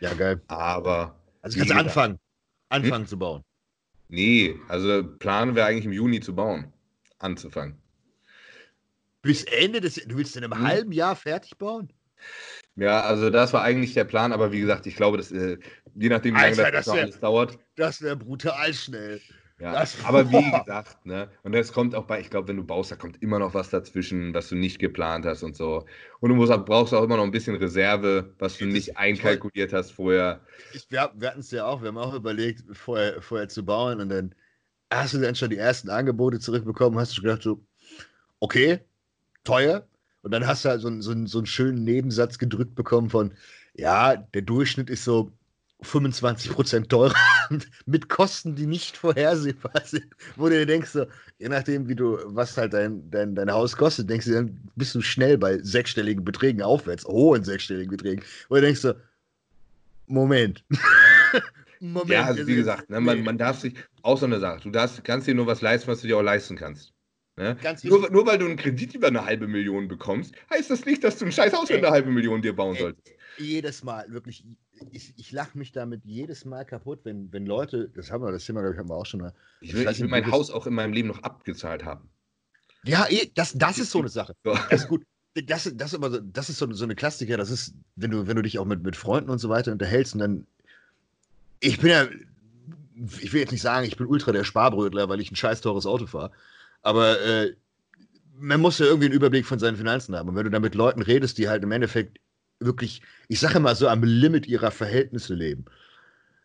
Ja, 0.00 0.14
geil. 0.14 0.40
Aber. 0.48 1.20
Also 1.42 1.58
kannst 1.58 1.72
du 1.72 1.78
anfangen, 1.78 2.18
anfangen 2.70 3.02
hm? 3.02 3.08
zu 3.08 3.18
bauen. 3.18 3.42
Nee, 4.08 4.56
also 4.68 5.04
planen 5.18 5.54
wir 5.54 5.66
eigentlich 5.66 5.84
im 5.84 5.92
Juni 5.92 6.20
zu 6.20 6.34
bauen. 6.34 6.72
Anzufangen. 7.18 7.76
Bis 9.20 9.44
Ende 9.44 9.82
des 9.82 9.96
Du 10.06 10.16
willst 10.16 10.36
in 10.36 10.44
einem 10.44 10.58
hm? 10.58 10.66
halben 10.66 10.92
Jahr 10.92 11.14
fertig 11.14 11.58
bauen? 11.58 11.92
Ja, 12.76 13.02
also 13.02 13.28
das 13.28 13.52
war 13.52 13.62
eigentlich 13.62 13.92
der 13.92 14.04
Plan, 14.04 14.32
aber 14.32 14.52
wie 14.52 14.60
gesagt, 14.60 14.86
ich 14.86 14.96
glaube, 14.96 15.18
dass 15.18 15.30
äh, 15.32 15.58
je 15.94 16.08
nachdem, 16.08 16.34
wie 16.34 16.40
lange 16.40 16.56
das, 16.56 16.86
das 16.86 16.94
wär, 16.94 17.02
alles 17.02 17.20
dauert. 17.20 17.58
Das 17.76 18.00
wäre 18.00 18.16
brutal 18.16 18.72
schnell. 18.72 19.20
Ja, 19.60 19.72
das, 19.72 20.02
aber 20.04 20.30
wie 20.30 20.50
gesagt, 20.50 21.04
ne? 21.04 21.28
Und 21.42 21.52
das 21.52 21.72
kommt 21.72 21.94
auch 21.94 22.06
bei, 22.06 22.18
ich 22.20 22.30
glaube, 22.30 22.48
wenn 22.48 22.56
du 22.56 22.64
baust, 22.64 22.90
da 22.90 22.96
kommt 22.96 23.22
immer 23.22 23.38
noch 23.38 23.52
was 23.52 23.68
dazwischen, 23.68 24.32
was 24.32 24.48
du 24.48 24.56
nicht 24.56 24.78
geplant 24.78 25.26
hast 25.26 25.42
und 25.42 25.54
so. 25.54 25.84
Und 26.20 26.30
du 26.30 26.34
musst, 26.34 26.52
brauchst 26.64 26.94
auch 26.94 27.04
immer 27.04 27.18
noch 27.18 27.24
ein 27.24 27.30
bisschen 27.30 27.56
Reserve, 27.56 28.32
was 28.38 28.56
du 28.56 28.64
nicht 28.64 28.96
einkalkuliert 28.96 29.74
hast 29.74 29.90
vorher. 29.90 30.40
Ich, 30.72 30.90
wir, 30.90 31.12
wir 31.14 31.28
hatten 31.28 31.40
es 31.40 31.50
ja 31.50 31.66
auch, 31.66 31.82
wir 31.82 31.88
haben 31.88 31.98
auch 31.98 32.14
überlegt, 32.14 32.64
vorher, 32.74 33.20
vorher 33.20 33.48
zu 33.48 33.62
bauen 33.62 34.00
und 34.00 34.08
dann 34.08 34.34
hast 34.90 35.12
du 35.12 35.18
dann 35.18 35.34
schon 35.34 35.50
die 35.50 35.58
ersten 35.58 35.90
Angebote 35.90 36.38
zurückbekommen, 36.38 36.98
hast 36.98 37.18
du 37.18 37.22
gedacht, 37.22 37.42
so, 37.42 37.62
okay, 38.40 38.80
teuer, 39.44 39.86
und 40.22 40.32
dann 40.32 40.46
hast 40.46 40.64
du 40.64 40.70
halt 40.70 40.80
so, 40.80 40.88
einen, 40.88 41.02
so, 41.02 41.12
so 41.26 41.38
einen 41.38 41.46
schönen 41.46 41.84
Nebensatz 41.84 42.38
gedrückt 42.38 42.74
bekommen 42.74 43.10
von, 43.10 43.32
ja, 43.74 44.16
der 44.16 44.42
Durchschnitt 44.42 44.90
ist 44.90 45.04
so 45.04 45.32
25 45.82 46.52
Prozent 46.52 46.88
teurer 46.88 47.14
mit 47.86 48.08
Kosten, 48.08 48.54
die 48.54 48.66
nicht 48.66 48.96
vorhersehbar 48.96 49.82
sind. 49.84 50.06
Wo 50.36 50.48
du 50.48 50.58
dir 50.58 50.66
denkst, 50.66 50.90
so, 50.90 51.06
je 51.38 51.48
nachdem, 51.48 51.88
wie 51.88 51.94
du, 51.94 52.18
was 52.26 52.56
halt 52.56 52.72
dein, 52.72 53.10
dein, 53.10 53.34
dein 53.34 53.50
Haus 53.50 53.76
kostet, 53.76 54.10
denkst 54.10 54.26
du, 54.26 54.32
dann 54.32 54.60
bist 54.76 54.94
du 54.94 55.00
schnell 55.00 55.38
bei 55.38 55.58
sechsstelligen 55.62 56.24
Beträgen 56.24 56.62
aufwärts, 56.62 57.04
hohen 57.04 57.44
sechsstelligen 57.44 57.90
Beträgen. 57.90 58.22
Wo 58.48 58.56
du 58.56 58.62
denkst 58.62 58.80
so, 58.80 58.94
Moment. 60.06 60.64
Moment. 61.80 62.10
Ja, 62.10 62.24
also 62.24 62.46
wie 62.46 62.56
gesagt, 62.56 62.90
ne, 62.90 63.00
man, 63.00 63.22
man 63.22 63.38
darf 63.38 63.60
sich, 63.60 63.74
auch 64.02 64.18
so 64.18 64.26
eine 64.26 64.38
Sache, 64.38 64.60
du 64.60 64.70
darfst, 64.70 65.02
kannst 65.04 65.26
dir 65.26 65.34
nur 65.34 65.46
was 65.46 65.62
leisten, 65.62 65.88
was 65.88 66.02
du 66.02 66.08
dir 66.08 66.18
auch 66.18 66.22
leisten 66.22 66.56
kannst. 66.56 66.92
Ne? 67.36 67.56
Nur, 67.84 68.10
nur, 68.10 68.26
weil 68.26 68.36
du 68.36 68.44
einen 68.44 68.56
Kredit 68.56 68.94
über 68.94 69.06
eine 69.06 69.24
halbe 69.24 69.46
Million 69.46 69.88
bekommst, 69.88 70.34
heißt 70.50 70.70
das 70.70 70.84
nicht, 70.84 71.02
dass 71.02 71.18
du 71.18 71.24
ein 71.24 71.32
scheiß 71.32 71.54
Haus 71.54 71.68
für 71.68 71.78
eine 71.78 71.90
halbe 71.90 72.10
Million 72.10 72.42
dir 72.42 72.54
bauen 72.54 72.74
ey, 72.76 72.82
solltest. 72.82 73.14
Jedes 73.38 73.82
Mal, 73.82 74.04
wirklich, 74.12 74.44
ich, 74.90 75.14
ich 75.16 75.32
lache 75.32 75.56
mich 75.56 75.72
damit 75.72 76.04
jedes 76.04 76.44
Mal 76.44 76.64
kaputt, 76.64 77.00
wenn, 77.04 77.32
wenn 77.32 77.46
Leute, 77.46 77.90
das 77.94 78.10
haben 78.10 78.24
wir, 78.24 78.32
das 78.32 78.44
Thema, 78.44 78.60
glaube 78.60 78.74
ich, 78.74 78.78
haben 78.78 78.88
wir 78.88 78.96
auch 78.96 79.06
schon 79.06 79.20
mal. 79.20 79.34
Ich 79.60 79.74
will, 79.74 79.88
ich 79.88 80.00
will 80.00 80.08
mein 80.08 80.30
Haus 80.30 80.50
auch 80.50 80.66
in 80.66 80.74
meinem 80.74 80.92
Leben 80.92 81.08
noch 81.08 81.22
abgezahlt 81.22 81.84
haben. 81.84 82.08
Ja, 82.84 83.06
eh, 83.08 83.30
das, 83.34 83.52
das 83.54 83.78
ist 83.78 83.90
so 83.90 83.98
eine 83.98 84.08
Sache. 84.08 84.34
Das 84.42 84.82
ist 84.82 84.88
gut. 84.88 85.04
Das, 85.46 85.70
das, 85.74 85.92
immer 85.92 86.10
so, 86.10 86.18
das 86.20 86.48
ist 86.48 86.58
so, 86.58 86.70
so 86.72 86.84
eine 86.84 86.96
Klassiker, 86.96 87.36
das 87.36 87.50
ist, 87.50 87.74
wenn 87.94 88.10
du, 88.10 88.26
wenn 88.26 88.34
du 88.36 88.42
dich 88.42 88.58
auch 88.58 88.64
mit, 88.64 88.82
mit 88.82 88.96
Freunden 88.96 89.30
und 89.30 89.38
so 89.38 89.48
weiter 89.48 89.70
unterhältst 89.70 90.14
und 90.14 90.18
dann, 90.18 90.46
ich 91.60 91.78
bin 91.78 91.90
ja, 91.90 92.08
ich 93.20 93.32
will 93.32 93.40
jetzt 93.40 93.52
nicht 93.52 93.62
sagen, 93.62 93.86
ich 93.86 93.96
bin 93.96 94.06
ultra 94.06 94.32
der 94.32 94.44
Sparbrötler, 94.44 95.08
weil 95.08 95.20
ich 95.20 95.30
ein 95.30 95.36
scheiß 95.36 95.60
teures 95.60 95.86
Auto 95.86 96.06
fahre. 96.06 96.32
Aber 96.82 97.20
äh, 97.20 97.54
man 98.38 98.60
muss 98.60 98.78
ja 98.78 98.86
irgendwie 98.86 99.06
einen 99.06 99.14
Überblick 99.14 99.46
von 99.46 99.58
seinen 99.58 99.76
Finanzen 99.76 100.16
haben. 100.16 100.28
Und 100.28 100.34
wenn 100.34 100.44
du 100.44 100.50
da 100.50 100.58
mit 100.58 100.74
Leuten 100.74 101.02
redest, 101.02 101.38
die 101.38 101.48
halt 101.48 101.62
im 101.62 101.72
Endeffekt 101.72 102.18
wirklich, 102.60 103.02
ich 103.28 103.40
sage 103.40 103.60
mal 103.60 103.74
so, 103.74 103.88
am 103.88 104.04
Limit 104.04 104.46
ihrer 104.46 104.70
Verhältnisse 104.70 105.34
leben. 105.34 105.64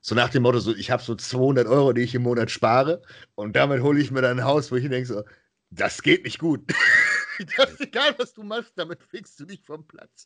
So 0.01 0.15
nach 0.15 0.29
dem 0.29 0.43
Motto, 0.43 0.59
so, 0.59 0.73
ich 0.75 0.91
habe 0.91 1.03
so 1.03 1.15
200 1.15 1.67
Euro, 1.67 1.93
die 1.93 2.01
ich 2.01 2.15
im 2.15 2.23
Monat 2.23 2.51
spare 2.51 3.01
und 3.35 3.55
damit 3.55 3.81
hole 3.81 3.99
ich 3.99 4.11
mir 4.11 4.21
dann 4.21 4.39
ein 4.39 4.45
Haus, 4.45 4.71
wo 4.71 4.75
ich 4.75 4.87
denke 4.87 5.07
so, 5.07 5.23
das 5.71 6.01
geht 6.01 6.23
nicht 6.23 6.39
gut. 6.39 6.61
das 7.57 7.71
ist 7.71 7.81
egal, 7.81 8.15
was 8.17 8.33
du 8.33 8.43
machst, 8.43 8.73
damit 8.75 9.03
fixst 9.03 9.39
du 9.39 9.45
dich 9.45 9.63
vom 9.63 9.85
Platz. 9.85 10.25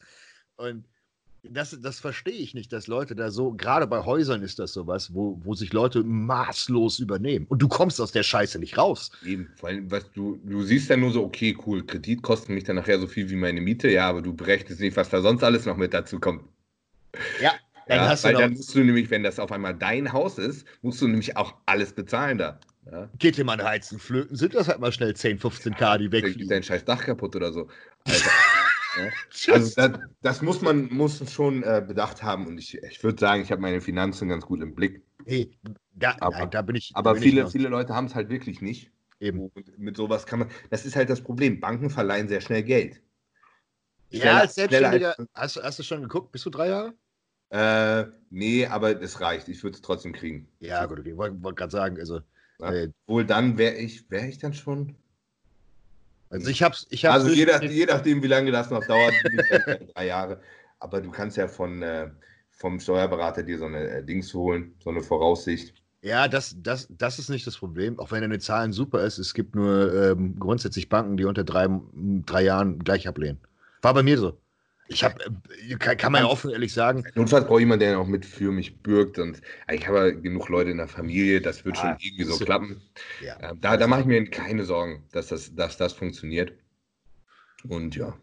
Und 0.58 0.88
das, 1.44 1.78
das 1.82 2.00
verstehe 2.00 2.34
ich 2.34 2.54
nicht, 2.54 2.72
dass 2.74 2.88
Leute 2.88 3.16
da 3.16 3.32
so, 3.32 3.52
gerade 3.52 3.88
bei 3.88 4.04
Häusern 4.04 4.42
ist 4.42 4.60
das 4.60 4.74
sowas, 4.74 5.14
wo, 5.14 5.40
wo 5.44 5.54
sich 5.54 5.74
Leute 5.74 6.04
maßlos 6.04 7.00
übernehmen. 7.00 7.46
Und 7.50 7.62
du 7.62 7.68
kommst 7.68 8.02
aus 8.02 8.12
der 8.12 8.24
Scheiße 8.24 8.60
nicht 8.60 8.78
raus. 8.78 9.12
Eben, 9.26 9.50
weil 9.62 9.90
was 9.90 10.12
du, 10.12 10.40
du 10.44 10.64
siehst 10.64 10.90
ja 10.90 10.98
nur 10.98 11.12
so, 11.12 11.24
okay, 11.24 11.58
cool, 11.66 11.86
Kredit 11.86 12.22
kostet 12.22 12.50
mich 12.50 12.64
dann 12.64 12.76
nachher 12.76 13.00
so 13.00 13.08
viel 13.08 13.30
wie 13.30 13.36
meine 13.36 13.62
Miete, 13.62 13.90
ja, 13.90 14.10
aber 14.10 14.22
du 14.22 14.34
berechnest 14.34 14.82
nicht, 14.82 14.98
was 14.98 15.10
da 15.10 15.22
sonst 15.22 15.44
alles 15.44 15.66
noch 15.66 15.78
mit 15.78 15.94
dazu 15.94 16.20
kommt. 16.20 16.44
Ja, 17.42 17.54
dann 17.88 17.98
ja, 17.98 18.08
hast 18.10 18.24
weil 18.24 18.34
du 18.34 18.40
dann 18.40 18.54
musst 18.54 18.76
du 18.76 18.80
nämlich, 18.84 19.10
wenn 19.10 19.24
das 19.24 19.40
auf 19.40 19.52
einmal 19.52 19.74
dein 19.74 20.14
Haus 20.14 20.38
ist, 20.38 20.66
musst 20.84 21.02
du 21.02 21.08
nämlich 21.08 21.36
auch 21.38 21.56
alles 21.66 21.92
bezahlen 21.94 22.38
da. 22.38 22.60
Ja. 22.92 23.10
Geht 23.18 23.38
dir 23.38 23.44
mal 23.44 23.60
ein 23.60 23.66
Heizen 23.66 24.00
flöten, 24.00 24.36
sind 24.36 24.54
das 24.54 24.68
halt 24.68 24.80
mal 24.80 24.92
schnell 24.92 25.16
10, 25.16 25.40
15 25.40 25.76
K, 25.76 25.98
die 25.98 26.12
wegfliegen. 26.12 26.48
Dein 26.48 26.64
scheiß 26.64 26.86
Dach 26.86 27.04
kaputt 27.04 27.36
oder 27.36 27.52
so. 27.52 27.68
Alter. 28.06 28.30
Also 28.98 29.76
das, 29.76 30.00
das, 30.22 30.42
muss 30.42 30.62
man 30.62 30.88
muss 30.92 31.32
schon 31.32 31.64
äh, 31.64 31.84
bedacht 31.86 32.24
haben 32.24 32.48
und 32.48 32.58
ich, 32.58 32.78
ich 32.78 33.04
würde 33.04 33.20
sagen, 33.20 33.42
ich 33.42 33.52
habe 33.52 33.62
meine 33.62 33.82
Finanzen 33.82 34.30
ganz 34.30 34.46
gut 34.46 34.62
im 34.62 34.74
Blick. 34.74 35.04
Hey, 35.26 35.52
da, 35.94 36.16
aber, 36.20 36.48
da 36.48 36.62
bin 36.62 36.76
ich. 36.76 36.92
Aber 36.96 37.14
bin 37.14 37.24
viele, 37.24 37.44
ich 37.44 37.50
viele 37.50 37.70
Leute 37.70 37.94
haben 37.94 38.08
es 38.08 38.16
halt 38.16 38.30
wirklich 38.30 38.62
nicht. 38.62 38.92
Eben. 39.20 39.50
Und 39.50 39.78
mit 39.78 39.98
sowas 39.98 40.26
kann 40.26 40.40
man. 40.40 40.50
Das 40.70 40.86
ist 40.86 40.96
halt 40.96 41.10
das 41.10 41.22
Problem. 41.22 41.60
Banken 41.60 41.90
verleihen 41.90 42.28
sehr 42.28 42.42
schnell 42.42 42.64
Geld. 42.64 43.02
ja, 44.10 44.40
als 44.40 44.56
Selbstständiger. 44.56 45.16
Hast, 45.34 45.62
hast, 45.62 45.80
du 45.80 45.84
schon 45.84 46.02
geguckt? 46.02 46.32
Bist 46.32 46.46
du 46.46 46.50
drei 46.50 46.70
Jahre? 46.70 46.94
Äh, 47.50 48.10
nee, 48.30 48.66
aber 48.66 49.02
es 49.02 49.20
reicht. 49.22 49.50
Ich 49.50 49.64
würde 49.64 49.76
es 49.76 49.82
trotzdem 49.82 50.14
kriegen. 50.14 50.48
Ja, 50.60 50.86
gut, 50.86 51.00
okay. 51.00 51.18
Wollte 51.18 51.44
wollt 51.44 51.58
gerade 51.58 51.72
sagen, 51.72 52.00
also. 52.00 52.22
Ja, 52.60 52.74
äh, 52.74 52.92
wohl 53.08 53.26
dann 53.26 53.58
wäre 53.58 53.76
ich, 53.76 54.10
wäre 54.10 54.28
ich 54.28 54.38
dann 54.38 54.54
schon. 54.54 54.96
Also 56.30 56.50
ich 56.50 56.62
hab's, 56.62 56.86
ich 56.90 57.06
hab's 57.06 57.24
Also 57.24 57.36
je, 57.36 57.46
nach, 57.46 57.62
je, 57.62 57.86
nachdem, 57.86 58.22
wie 58.22 58.28
lange 58.28 58.52
das 58.52 58.70
noch 58.70 58.86
dauert, 58.86 59.14
drei 59.96 60.06
Jahre. 60.06 60.42
Aber 60.80 61.02
du 61.02 61.10
kannst 61.12 61.38
ja 61.38 61.48
von, 61.48 61.82
äh, 61.82 62.10
vom 62.52 62.80
Steuerberater 62.80 63.44
dir 63.44 63.58
so 63.58 63.66
eine 63.66 63.90
äh, 63.90 64.04
Dings 64.04 64.34
holen, 64.34 64.76
so 64.84 64.90
eine 64.90 65.02
Voraussicht. 65.02 65.74
Ja, 66.02 66.28
das, 66.28 66.56
das, 66.58 66.88
das 66.90 67.20
ist 67.20 67.30
nicht 67.30 67.46
das 67.46 67.58
Problem, 67.58 68.00
auch 68.00 68.12
wenn 68.12 68.22
deine 68.22 68.40
Zahlen 68.40 68.72
super 68.72 69.04
ist. 69.04 69.18
Es 69.18 69.34
gibt 69.34 69.56
nur 69.56 69.94
ähm, 69.94 70.38
grundsätzlich 70.40 70.88
Banken, 70.88 71.18
die 71.18 71.26
unter 71.26 71.44
drei, 71.44 71.68
drei 72.26 72.44
Jahren 72.44 72.80
gleich 72.80 73.08
ablehnen. 73.08 73.40
War 73.82 73.94
bei 73.94 74.04
mir 74.04 74.18
so. 74.18 74.40
Ich 74.92 75.04
habe, 75.04 75.24
äh, 75.70 75.76
kann, 75.76 76.12
man 76.12 76.24
ja 76.24 76.28
offen 76.28 76.50
ehrlich 76.50 76.74
sagen. 76.74 77.04
Notfalls 77.14 77.46
brauche 77.46 77.60
ich 77.60 77.62
jemanden, 77.62 77.86
der 77.86 78.00
auch 78.00 78.08
mit 78.08 78.26
für 78.26 78.52
mich 78.52 78.82
bürgt. 78.82 79.20
Und 79.20 79.40
ich 79.72 79.88
habe 79.88 79.98
ja 79.98 80.10
genug 80.10 80.50
Leute 80.50 80.72
in 80.72 80.78
der 80.78 80.88
Familie, 80.88 81.42
das 81.42 81.64
wird 81.64 81.78
ah, 81.78 81.82
schon 81.82 81.98
irgendwie 82.00 82.24
so, 82.24 82.34
so 82.34 82.46
klappen. 82.46 82.82
Ja, 83.22 83.38
ähm, 83.52 83.62
da 83.62 83.78
da 83.78 83.86
mache 83.86 84.02
ich 84.02 84.08
mir 84.08 84.26
keine 84.26 84.66
Sorgen, 84.66 85.08
dass 85.12 85.28
das, 85.28 85.56
dass 85.56 85.78
das 85.78 85.94
funktioniert. 85.94 86.54
Und 87.68 87.96
ja. 87.96 88.18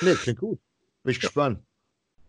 Nee, 0.00 0.14
klingt 0.14 0.38
gut. 0.38 0.60
Bin 1.02 1.10
ich 1.10 1.16
ja. 1.16 1.22
gespannt. 1.22 1.64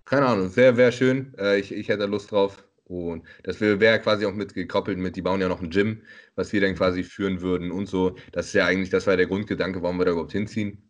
Keine 0.06 0.26
Ahnung, 0.26 0.56
wäre 0.56 0.76
wär 0.76 0.92
schön. 0.92 1.34
Äh, 1.38 1.60
ich, 1.60 1.72
ich 1.72 1.90
hätte 1.90 2.06
Lust 2.08 2.32
drauf. 2.32 2.64
Und 2.86 3.24
das 3.44 3.62
wäre 3.62 4.00
quasi 4.00 4.26
auch 4.26 4.34
mit 4.34 4.54
gekoppelt 4.56 4.98
mit, 4.98 5.16
die 5.16 5.22
bauen 5.22 5.40
ja 5.40 5.48
noch 5.48 5.62
ein 5.62 5.70
Gym, 5.70 6.02
was 6.36 6.52
wir 6.52 6.60
dann 6.60 6.76
quasi 6.76 7.04
führen 7.04 7.42
würden 7.42 7.72
und 7.72 7.86
so. 7.86 8.18
Das 8.32 8.48
ist 8.48 8.54
ja 8.54 8.66
eigentlich, 8.66 8.90
das 8.90 9.08
war 9.08 9.16
der 9.16 9.28
Grundgedanke, 9.28 9.82
warum 9.82 9.98
wir 9.98 10.06
da 10.06 10.12
überhaupt 10.12 10.34
hinziehen. 10.34 10.90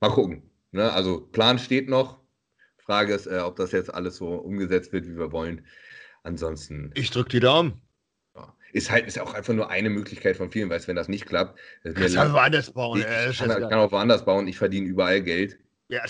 Mal 0.00 0.10
gucken. 0.10 0.49
Ne? 0.72 0.92
Also 0.92 1.20
Plan 1.20 1.58
steht 1.58 1.88
noch. 1.88 2.20
Frage 2.78 3.14
ist, 3.14 3.26
äh, 3.26 3.38
ob 3.38 3.56
das 3.56 3.72
jetzt 3.72 3.92
alles 3.92 4.16
so 4.16 4.34
umgesetzt 4.34 4.92
wird, 4.92 5.06
wie 5.06 5.16
wir 5.16 5.32
wollen. 5.32 5.66
Ansonsten. 6.22 6.90
Ich 6.94 7.10
drücke 7.10 7.30
die 7.30 7.40
Daumen. 7.40 7.80
Ja. 8.34 8.54
Ist 8.72 8.90
halt 8.90 9.06
ist 9.06 9.18
auch 9.18 9.34
einfach 9.34 9.54
nur 9.54 9.70
eine 9.70 9.90
Möglichkeit 9.90 10.36
von 10.36 10.50
vielen, 10.50 10.70
weil 10.70 10.86
wenn 10.86 10.96
das 10.96 11.08
nicht 11.08 11.26
klappt, 11.26 11.58
kannst 11.82 12.16
du 12.16 12.32
woanders 12.32 12.70
bauen. 12.72 13.00
Ich, 13.00 13.38
kann, 13.38 13.48
kann, 13.48 13.74
auch 13.74 13.92
woanders 13.92 14.24
bauen. 14.24 14.48
Ich 14.48 14.58
verdiene 14.58 14.86
überall 14.86 15.22
Geld. 15.22 15.58
Ja. 15.88 16.02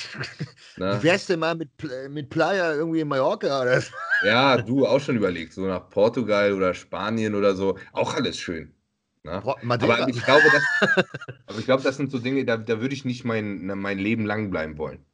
Na? 0.77 0.99
Wie 0.99 1.05
wär's 1.05 1.27
denn 1.27 1.41
mal 1.41 1.55
mit, 1.55 1.71
mit 2.11 2.29
Playa 2.29 2.75
irgendwie 2.75 3.01
in 3.01 3.09
Mallorca 3.09 3.63
oder? 3.63 3.83
Ja, 4.23 4.61
du 4.61 4.87
auch 4.87 5.01
schon 5.01 5.17
überlegt, 5.17 5.55
so 5.55 5.67
nach 5.67 5.89
Portugal 5.89 6.53
oder 6.53 6.75
Spanien 6.75 7.35
oder 7.35 7.55
so. 7.55 7.79
Auch 7.93 8.15
alles 8.15 8.39
schön. 8.39 8.75
Ne? 9.23 9.33
Aber 9.33 10.09
ich 10.09 10.25
glaube, 10.25 10.47
das, 10.51 10.65
aber 11.47 11.59
ich 11.59 11.65
glaube, 11.65 11.83
das 11.83 11.97
sind 11.97 12.11
so 12.11 12.19
Dinge, 12.19 12.45
da, 12.45 12.57
da 12.57 12.81
würde 12.81 12.95
ich 12.95 13.05
nicht 13.05 13.25
mein, 13.25 13.67
mein 13.67 13.99
Leben 13.99 14.25
lang 14.25 14.51
bleiben 14.51 14.79
wollen. 14.79 15.05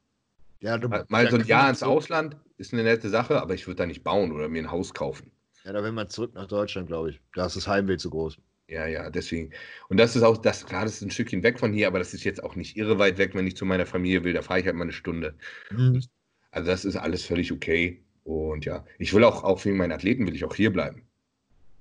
Ja, 0.61 0.79
du, 0.79 0.89
Mal 0.89 1.31
so 1.31 1.37
ein 1.37 1.47
Jahr 1.47 1.69
ins 1.69 1.83
Ausland 1.83 2.37
ist 2.57 2.73
eine 2.73 2.83
nette 2.83 3.09
Sache, 3.09 3.41
aber 3.41 3.55
ich 3.55 3.67
würde 3.67 3.79
da 3.79 3.87
nicht 3.87 4.05
bauen 4.05 4.33
oder 4.33 4.49
mir 4.49 4.63
ein 4.63 4.71
Haus 4.71 4.95
kaufen. 4.95 5.31
Ja, 5.65 5.73
da 5.73 5.83
will 5.83 5.93
man 5.93 6.09
zurück 6.09 6.33
nach 6.35 6.47
Deutschland, 6.47 6.87
glaube 6.87 7.11
ich. 7.11 7.21
Da 7.35 7.47
ist 7.47 7.57
das 7.57 7.69
Heimweh 7.69 7.97
zu 7.97 8.11
groß. 8.11 8.39
Ja, 8.69 8.87
ja, 8.87 9.11
deswegen. 9.11 9.53
Und 9.89 9.99
das 9.99 10.17
ist 10.17 10.23
auch, 10.23 10.37
das, 10.37 10.67
klar, 10.67 10.85
das 10.85 10.95
ist 10.95 11.03
ein 11.03 11.11
Stückchen 11.11 11.43
weg 11.43 11.59
von 11.59 11.73
hier, 11.73 11.87
aber 11.87 11.99
das 11.99 12.15
ist 12.15 12.25
jetzt 12.25 12.43
auch 12.43 12.57
nicht 12.57 12.77
irre 12.77 12.99
weit 12.99 13.19
weg, 13.19 13.35
wenn 13.35 13.47
ich 13.47 13.57
zu 13.57 13.65
meiner 13.65 13.87
Familie 13.87 14.25
will. 14.25 14.33
Da 14.33 14.43
fahre 14.43 14.61
ich 14.61 14.67
halt 14.67 14.77
mal 14.77 14.85
eine 14.85 14.93
Stunde. 14.93 15.35
Mhm. 15.71 16.03
Also 16.51 16.71
das 16.71 16.85
ist 16.85 16.97
alles 16.97 17.25
völlig 17.25 17.53
okay. 17.53 18.03
Und 18.25 18.65
ja, 18.65 18.85
ich 18.99 19.15
will 19.15 19.23
auch, 19.23 19.45
auch 19.45 19.65
wegen 19.65 19.77
meinen 19.77 19.93
Athleten 19.93 20.27
will 20.27 20.35
ich 20.35 20.45
auch 20.45 20.55
hier 20.55 20.73
bleiben. 20.73 21.06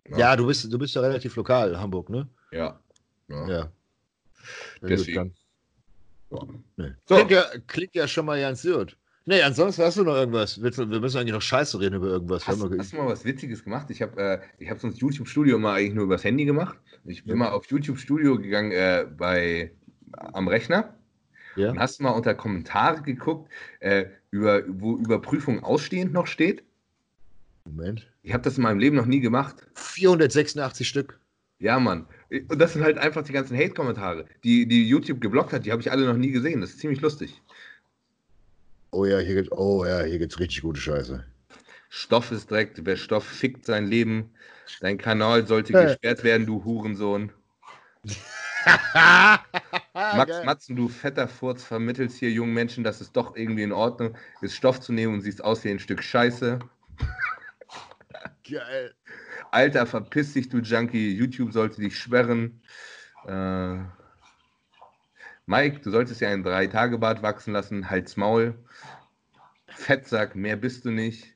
Ja, 0.09 0.17
ja 0.17 0.35
du 0.35 0.47
bist 0.47 0.71
du 0.71 0.77
bist 0.77 0.95
ja 0.95 1.01
relativ 1.01 1.35
lokal, 1.35 1.77
Hamburg, 1.77 2.09
ne? 2.09 2.27
Ja. 2.51 2.79
Ja. 3.27 3.47
ja. 3.47 3.71
Deswegen. 4.81 5.33
Ja. 6.31 6.39
Nee. 6.77 6.91
So. 7.05 7.15
Klingt, 7.15 7.31
ja, 7.31 7.43
klingt 7.67 7.95
ja 7.95 8.07
schon 8.07 8.25
mal 8.25 8.39
ganz 8.39 8.63
gut. 8.63 8.97
Nee, 9.27 9.41
ansonsten 9.41 9.81
hast 9.81 9.97
du 9.97 10.03
noch 10.03 10.13
irgendwas. 10.15 10.61
Wir 10.61 10.71
müssen 10.99 11.17
eigentlich 11.17 11.33
noch 11.33 11.41
Scheiße 11.41 11.79
reden 11.79 11.95
über 11.95 12.07
irgendwas. 12.07 12.47
Hast, 12.47 12.61
hast 12.61 12.93
du 12.93 12.97
mal 12.97 13.07
was 13.07 13.25
Witziges 13.25 13.63
gemacht? 13.63 13.89
Ich 13.89 14.01
habe 14.03 14.21
äh, 14.21 14.39
ich 14.59 14.69
hab 14.69 14.79
sonst 14.79 14.99
YouTube-Studio 14.99 15.55
immer 15.55 15.73
eigentlich 15.73 15.95
nur 15.95 16.03
übers 16.03 16.23
Handy 16.23 16.45
gemacht. 16.45 16.77
Ich 17.05 17.23
bin 17.23 17.31
ja. 17.31 17.45
mal 17.45 17.49
auf 17.49 17.65
YouTube-Studio 17.65 18.37
gegangen 18.37 18.71
äh, 18.71 19.07
bei, 19.17 19.71
am 20.11 20.47
Rechner. 20.47 20.93
Ja. 21.55 21.71
Und 21.71 21.79
hast 21.79 21.99
du 21.99 22.03
mal 22.03 22.11
unter 22.11 22.35
Kommentare 22.35 23.01
geguckt, 23.01 23.49
äh, 23.79 24.05
über, 24.29 24.61
wo 24.67 24.97
Überprüfung 24.97 25.63
ausstehend 25.63 26.13
noch 26.13 26.27
steht? 26.27 26.63
Moment. 27.65 28.07
Ich 28.23 28.33
habe 28.33 28.43
das 28.43 28.57
in 28.57 28.63
meinem 28.63 28.79
Leben 28.79 28.95
noch 28.95 29.05
nie 29.05 29.19
gemacht. 29.19 29.55
486 29.73 30.87
Stück. 30.87 31.19
Ja, 31.59 31.79
Mann. 31.79 32.07
Und 32.29 32.59
das 32.59 32.73
sind 32.73 32.83
halt 32.83 32.97
einfach 32.97 33.23
die 33.23 33.31
ganzen 33.31 33.57
Hate-Kommentare, 33.57 34.25
die, 34.43 34.67
die 34.67 34.87
YouTube 34.87 35.21
geblockt 35.21 35.53
hat. 35.53 35.65
Die 35.65 35.71
habe 35.71 35.81
ich 35.81 35.91
alle 35.91 36.05
noch 36.05 36.17
nie 36.17 36.31
gesehen. 36.31 36.61
Das 36.61 36.71
ist 36.71 36.79
ziemlich 36.79 37.01
lustig. 37.01 37.41
Oh 38.91 39.05
ja, 39.05 39.19
hier 39.19 39.35
gibt's, 39.35 39.51
oh 39.51 39.85
ja, 39.85 40.03
hier 40.03 40.19
gibt's 40.19 40.39
richtig 40.39 40.61
gute 40.61 40.79
Scheiße. 40.79 41.25
Stoff 41.89 42.31
ist 42.31 42.49
direkt, 42.49 42.85
wer 42.85 42.97
Stoff 42.97 43.25
fickt 43.25 43.65
sein 43.65 43.87
Leben. 43.87 44.31
Dein 44.81 44.97
Kanal 44.97 45.47
sollte 45.47 45.73
gesperrt 45.73 46.23
werden, 46.23 46.45
du 46.45 46.63
Hurensohn. 46.63 47.31
Max 49.93 50.31
Geil. 50.31 50.45
Matzen, 50.45 50.75
du 50.75 50.89
fetter 50.89 51.27
Furz, 51.27 51.63
vermittelst 51.63 52.17
hier 52.17 52.31
jungen 52.31 52.53
Menschen, 52.53 52.83
dass 52.83 52.99
es 52.99 53.11
doch 53.11 53.35
irgendwie 53.35 53.63
in 53.63 53.71
Ordnung 53.71 54.17
ist, 54.41 54.55
Stoff 54.55 54.79
zu 54.81 54.91
nehmen 54.91 55.13
und 55.13 55.21
siehst 55.21 55.43
aus 55.43 55.63
wie 55.63 55.69
ein 55.69 55.79
Stück 55.79 56.03
Scheiße. 56.03 56.59
Geil. 58.49 58.93
Alter, 59.51 59.85
verpiss 59.85 60.33
dich, 60.33 60.49
du 60.49 60.59
Junkie. 60.59 61.15
YouTube 61.15 61.51
sollte 61.51 61.81
dich 61.81 61.97
sperren. 61.97 62.61
Äh, 63.25 63.77
Mike, 65.45 65.79
du 65.81 65.91
solltest 65.91 66.21
ja 66.21 66.29
ein 66.29 66.43
Drei-Tage-Bart 66.43 67.21
wachsen 67.21 67.53
lassen. 67.53 67.89
Halt's 67.89 68.17
Maul. 68.17 68.55
Fettsack, 69.67 70.35
mehr 70.35 70.55
bist 70.55 70.85
du 70.85 70.91
nicht. 70.91 71.35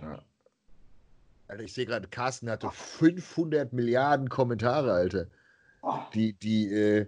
Ja. 0.00 0.22
Alter, 1.48 1.62
ich 1.62 1.72
sehe 1.72 1.86
gerade, 1.86 2.08
Carsten 2.08 2.48
hatte 2.48 2.70
500 2.70 3.72
Milliarden 3.72 4.28
Kommentare, 4.28 4.92
Alter. 4.92 5.26
Die, 6.14 6.32
die, 6.34 6.72
äh, 6.72 7.06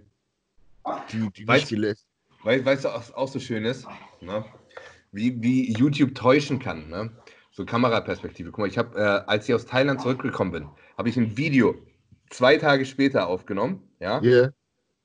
die, 1.11 1.29
die 1.31 1.47
weißt, 1.47 1.71
nicht 1.71 2.05
Weißt, 2.43 2.65
weißt 2.65 2.85
du, 2.85 2.89
was 2.89 3.13
auch 3.13 3.27
so 3.27 3.39
schön 3.39 3.63
ist? 3.63 3.87
Ne? 4.19 4.43
Wie, 5.13 5.41
wie 5.41 5.71
YouTube 5.71 6.15
täuschen 6.15 6.59
kann, 6.59 6.89
ne? 6.89 7.11
So 7.51 7.65
Kameraperspektive. 7.65 8.49
Guck 8.49 8.59
mal, 8.59 8.67
ich 8.67 8.79
habe, 8.79 8.97
äh, 8.97 9.29
als 9.29 9.47
ich 9.47 9.53
aus 9.53 9.67
Thailand 9.67 10.01
zurückgekommen 10.01 10.51
bin, 10.51 10.67
habe 10.97 11.07
ich 11.07 11.17
ein 11.17 11.37
Video 11.37 11.75
zwei 12.31 12.57
Tage 12.57 12.85
später 12.85 13.27
aufgenommen. 13.27 13.83
Ja. 13.99 14.21
Yeah. 14.21 14.53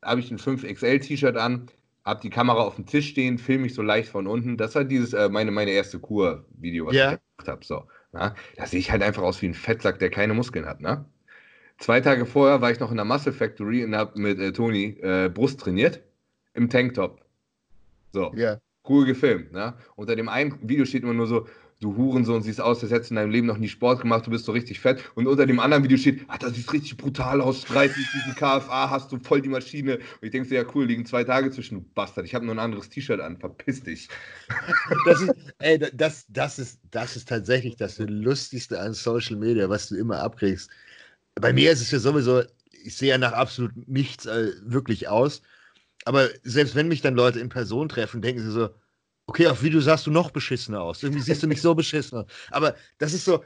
Habe 0.03 0.21
ich 0.21 0.31
ein 0.31 0.39
5XL-T-Shirt 0.39 1.37
an, 1.37 1.67
habe 2.05 2.21
die 2.23 2.31
Kamera 2.31 2.61
auf 2.61 2.77
dem 2.77 2.87
Tisch 2.87 3.09
stehen, 3.11 3.37
filme 3.37 3.65
mich 3.65 3.75
so 3.75 3.83
leicht 3.83 4.09
von 4.09 4.27
unten. 4.27 4.57
Das 4.57 4.75
war 4.75 4.85
dieses, 4.85 5.13
äh, 5.13 5.29
meine, 5.29 5.51
meine 5.51 5.73
erste 5.73 5.99
Kur-Video, 5.99 6.87
was 6.87 6.95
yeah. 6.95 7.13
ich 7.13 7.19
gemacht 7.37 7.49
habe. 7.49 7.65
So, 7.65 7.85
ja? 8.15 8.35
Da 8.57 8.67
sehe 8.67 8.81
ich 8.81 8.91
halt 8.91 9.03
einfach 9.03 9.23
aus 9.23 9.43
wie 9.43 9.47
ein 9.47 9.55
Fettsack, 9.55 9.99
der 9.99 10.09
keine 10.09 10.33
Muskeln 10.33 10.65
hat. 10.65 10.81
Ne? 10.81 11.05
Zwei 11.79 12.01
Tage 12.01 12.25
vorher 12.25 12.63
war 12.63 12.71
ich 12.71 12.81
noch 12.81 12.91
in 12.91 12.97
der 12.97 13.05
Muscle 13.05 13.33
Factory 13.33 13.85
und 13.85 13.95
habe 13.95 14.19
mit 14.19 14.39
äh, 14.39 14.53
Toni 14.53 14.99
äh, 15.03 15.29
Brust 15.29 15.61
trainiert 15.61 16.01
im 16.55 16.71
Tanktop. 16.71 17.21
So, 18.13 18.33
yeah. 18.35 18.59
Cool 18.89 19.07
gefilmt. 19.07 19.53
Ne? 19.53 19.75
Unter 19.97 20.17
dem 20.17 20.29
einen 20.29 20.59
Video 20.69 20.85
steht 20.85 21.03
immer 21.03 21.15
nur 21.15 21.27
so, 21.27 21.47
du 21.81 21.97
Hurensohn, 21.97 22.43
siehst 22.43 22.61
aus, 22.61 22.83
als 22.83 22.91
hättest 22.91 23.11
du 23.11 23.15
in 23.15 23.17
deinem 23.17 23.31
Leben 23.31 23.47
noch 23.47 23.59
nie 23.59 23.69
Sport 23.69 24.01
gemacht, 24.03 24.27
du 24.27 24.31
bist 24.31 24.45
so 24.45 24.53
richtig 24.53 24.81
fett. 24.81 25.03
Und 25.15 25.27
unter 25.27 25.47
dem 25.47 25.61
anderen 25.61 25.85
Video 25.85 25.97
steht, 25.97 26.23
ach, 26.29 26.39
das 26.39 26.55
sieht 26.55 26.73
richtig 26.73 26.97
brutal 26.97 27.41
aus, 27.41 27.63
streitest 27.63 28.09
diesen 28.15 28.35
KFA, 28.35 28.91
hast 28.91 29.13
du 29.13 29.19
voll 29.19 29.41
die 29.41 29.49
Maschine. 29.49 29.97
Und 29.97 30.23
ich 30.23 30.31
denke 30.31 30.49
so, 30.49 30.55
ja 30.55 30.65
cool, 30.75 30.87
liegen 30.87 31.07
zwei 31.07 31.25
Tage 31.25 31.51
zwischen, 31.51 31.77
du 31.77 31.85
Bastard. 31.95 32.27
Ich 32.27 32.35
habe 32.35 32.45
nur 32.45 32.55
ein 32.55 32.59
anderes 32.59 32.89
T-Shirt 32.89 33.21
an, 33.21 33.39
verpiss 33.39 33.83
dich. 33.83 34.09
Das 35.05 35.23
ist, 35.23 35.33
ey, 35.59 35.79
das, 35.79 36.27
das, 36.29 36.59
ist, 36.59 36.81
das 36.91 37.17
ist 37.17 37.29
tatsächlich 37.29 37.77
das 37.77 37.99
Lustigste 37.99 38.81
an 38.81 38.93
Social 38.93 39.37
Media, 39.37 39.69
was 39.69 39.89
du 39.89 39.97
immer 39.97 40.21
abkriegst. 40.21 40.71
Bei 41.35 41.53
mir 41.53 41.71
ist 41.71 41.81
es 41.81 41.91
ja 41.91 41.99
sowieso, 41.99 42.43
ich 42.85 42.97
sehe 42.97 43.11
ja 43.11 43.19
nach 43.19 43.33
absolut 43.33 43.73
nichts 43.89 44.27
äh, 44.27 44.53
wirklich 44.63 45.09
aus. 45.09 45.43
Aber 46.05 46.29
selbst 46.43 46.75
wenn 46.75 46.89
mich 46.89 47.03
dann 47.03 47.15
Leute 47.15 47.41
in 47.41 47.49
Person 47.49 47.89
treffen, 47.89 48.23
denken 48.23 48.43
sie 48.43 48.51
so, 48.51 48.71
Okay, 49.29 49.47
auf 49.47 49.63
Video 49.63 49.79
sahst 49.81 50.07
du 50.07 50.11
noch 50.11 50.31
beschissener 50.31 50.81
aus. 50.81 51.03
Irgendwie 51.03 51.23
siehst 51.23 51.43
du 51.43 51.47
nicht 51.47 51.61
so 51.61 51.75
beschissen 51.75 52.19
aus. 52.19 52.27
Aber 52.51 52.75
das 52.97 53.13
ist 53.13 53.27
so, 53.27 53.45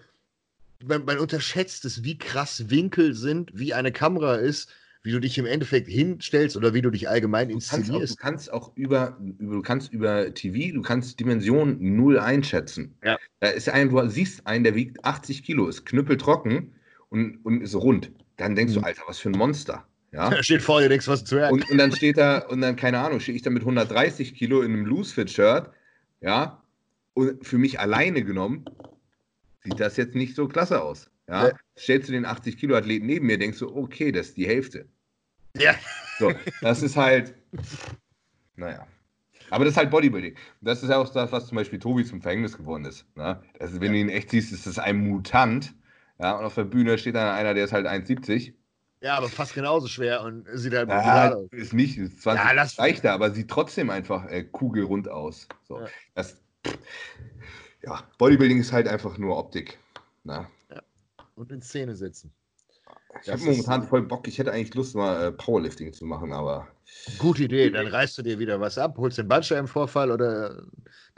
man, 0.84 1.04
man, 1.04 1.18
unterschätzt 1.18 1.84
es, 1.84 2.04
wie 2.04 2.16
krass 2.16 2.70
Winkel 2.70 3.14
sind, 3.14 3.50
wie 3.52 3.74
eine 3.74 3.90
Kamera 3.90 4.36
ist, 4.36 4.70
wie 5.02 5.10
du 5.10 5.18
dich 5.18 5.36
im 5.38 5.46
Endeffekt 5.46 5.88
hinstellst 5.88 6.56
oder 6.56 6.72
wie 6.72 6.82
du 6.82 6.90
dich 6.90 7.08
allgemein 7.08 7.48
du 7.48 7.54
inszenierst. 7.54 8.12
Auch, 8.12 8.16
du 8.16 8.22
kannst 8.22 8.52
auch 8.52 8.76
über, 8.76 9.18
über, 9.40 9.56
du 9.56 9.62
kannst 9.62 9.92
über 9.92 10.32
TV, 10.32 10.72
du 10.72 10.82
kannst 10.82 11.18
Dimension 11.18 11.76
null 11.80 12.16
einschätzen. 12.16 12.94
Ja. 13.04 13.18
Da 13.40 13.48
ist 13.48 13.68
ein, 13.68 13.90
du 13.90 14.08
siehst 14.08 14.46
einen, 14.46 14.62
der 14.62 14.76
wiegt 14.76 15.04
80 15.04 15.42
Kilo, 15.42 15.66
ist 15.66 15.84
knüppeltrocken 15.84 16.76
und, 17.08 17.44
und 17.44 17.60
ist 17.60 17.74
rund. 17.74 18.12
Dann 18.36 18.54
denkst 18.54 18.74
mhm. 18.76 18.82
du, 18.82 18.86
Alter, 18.86 19.02
was 19.08 19.18
für 19.18 19.30
ein 19.30 19.36
Monster. 19.36 19.84
Ja. 20.12 20.30
Er 20.30 20.42
steht 20.42 20.62
vor 20.62 20.80
dir, 20.80 20.88
denkst 20.88 21.08
was 21.08 21.24
zu 21.24 21.38
und, 21.48 21.68
und 21.70 21.78
dann 21.78 21.92
steht 21.92 22.18
da, 22.18 22.38
und 22.38 22.60
dann, 22.60 22.76
keine 22.76 23.00
Ahnung, 23.00 23.20
stehe 23.20 23.34
ich 23.34 23.42
da 23.42 23.50
mit 23.50 23.62
130 23.62 24.34
Kilo 24.34 24.62
in 24.62 24.72
einem 24.72 24.86
Loose-Fit-Shirt, 24.86 25.70
ja, 26.20 26.62
und 27.14 27.44
für 27.44 27.58
mich 27.58 27.80
alleine 27.80 28.22
genommen, 28.22 28.64
sieht 29.60 29.80
das 29.80 29.96
jetzt 29.96 30.14
nicht 30.14 30.34
so 30.34 30.48
klasse 30.48 30.82
aus. 30.82 31.10
Ja. 31.28 31.48
ja. 31.48 31.54
Stellst 31.76 32.08
du 32.08 32.12
den 32.12 32.26
80 32.26 32.58
Kilo 32.58 32.76
Athleten 32.76 33.06
neben 33.06 33.26
mir, 33.26 33.38
denkst 33.38 33.58
du, 33.58 33.74
okay, 33.74 34.12
das 34.12 34.28
ist 34.28 34.36
die 34.36 34.46
Hälfte. 34.46 34.86
Ja. 35.56 35.74
So, 36.18 36.32
das 36.60 36.82
ist 36.82 36.96
halt, 36.96 37.34
naja. 38.56 38.86
Aber 39.50 39.64
das 39.64 39.72
ist 39.72 39.78
halt 39.78 39.90
Bodybuilding. 39.90 40.34
Das 40.62 40.82
ist 40.82 40.88
ja 40.88 40.96
auch 40.96 41.12
das, 41.12 41.30
was 41.30 41.46
zum 41.46 41.56
Beispiel 41.56 41.78
Tobi 41.78 42.04
zum 42.04 42.22
Verhängnis 42.22 42.56
geworden 42.56 42.86
ist. 42.86 43.04
Ne? 43.16 43.42
Also, 43.58 43.80
wenn 43.80 43.88
ja. 43.88 43.92
du 43.92 43.98
ihn 43.98 44.08
echt 44.08 44.30
siehst, 44.30 44.52
ist 44.52 44.66
das 44.66 44.78
ein 44.78 44.96
Mutant. 44.96 45.74
Ja, 46.18 46.38
und 46.38 46.44
auf 46.44 46.54
der 46.54 46.64
Bühne 46.64 46.96
steht 46.96 47.16
dann 47.16 47.34
einer, 47.34 47.52
der 47.52 47.64
ist 47.64 47.72
halt 47.72 47.86
1,70 47.86 48.54
ja, 49.02 49.16
aber 49.16 49.28
fast 49.28 49.54
genauso 49.54 49.88
schwer 49.88 50.22
und 50.22 50.46
sieht 50.54 50.74
halt 50.74 50.88
ja, 50.88 51.34
aus. 51.34 51.48
Ist 51.50 51.72
nicht, 51.72 51.98
ist 51.98 52.22
20 52.22 52.44
ja, 52.44 52.66
leichter, 52.78 53.12
aber 53.12 53.32
sieht 53.32 53.48
trotzdem 53.48 53.90
einfach 53.90 54.26
äh, 54.30 54.44
kugelrund 54.44 55.08
aus. 55.08 55.48
So. 55.66 55.80
Ja. 55.80 55.86
Das, 56.14 56.40
ja, 57.82 58.02
Bodybuilding 58.18 58.60
ist 58.60 58.72
halt 58.72 58.86
einfach 58.86 59.18
nur 59.18 59.36
Optik. 59.36 59.78
Na? 60.22 60.48
Ja. 60.70 60.82
Und 61.34 61.50
in 61.50 61.60
Szene 61.60 61.96
setzen. 61.96 62.32
Ich 63.22 63.30
habe 63.30 63.42
momentan 63.42 63.82
voll 63.82 64.02
Bock. 64.02 64.26
Ich 64.26 64.38
hätte 64.38 64.52
eigentlich 64.52 64.74
Lust, 64.74 64.94
mal 64.94 65.26
äh, 65.26 65.32
Powerlifting 65.32 65.92
zu 65.92 66.06
machen, 66.06 66.32
aber. 66.32 66.68
Gute 67.18 67.44
Idee. 67.44 67.70
Dann 67.70 67.88
reißt 67.88 68.18
du 68.18 68.22
dir 68.22 68.38
wieder 68.38 68.60
was 68.60 68.78
ab, 68.78 68.96
holst 68.98 69.18
den 69.18 69.28
Bandscheibenvorfall 69.28 70.10
oder 70.10 70.62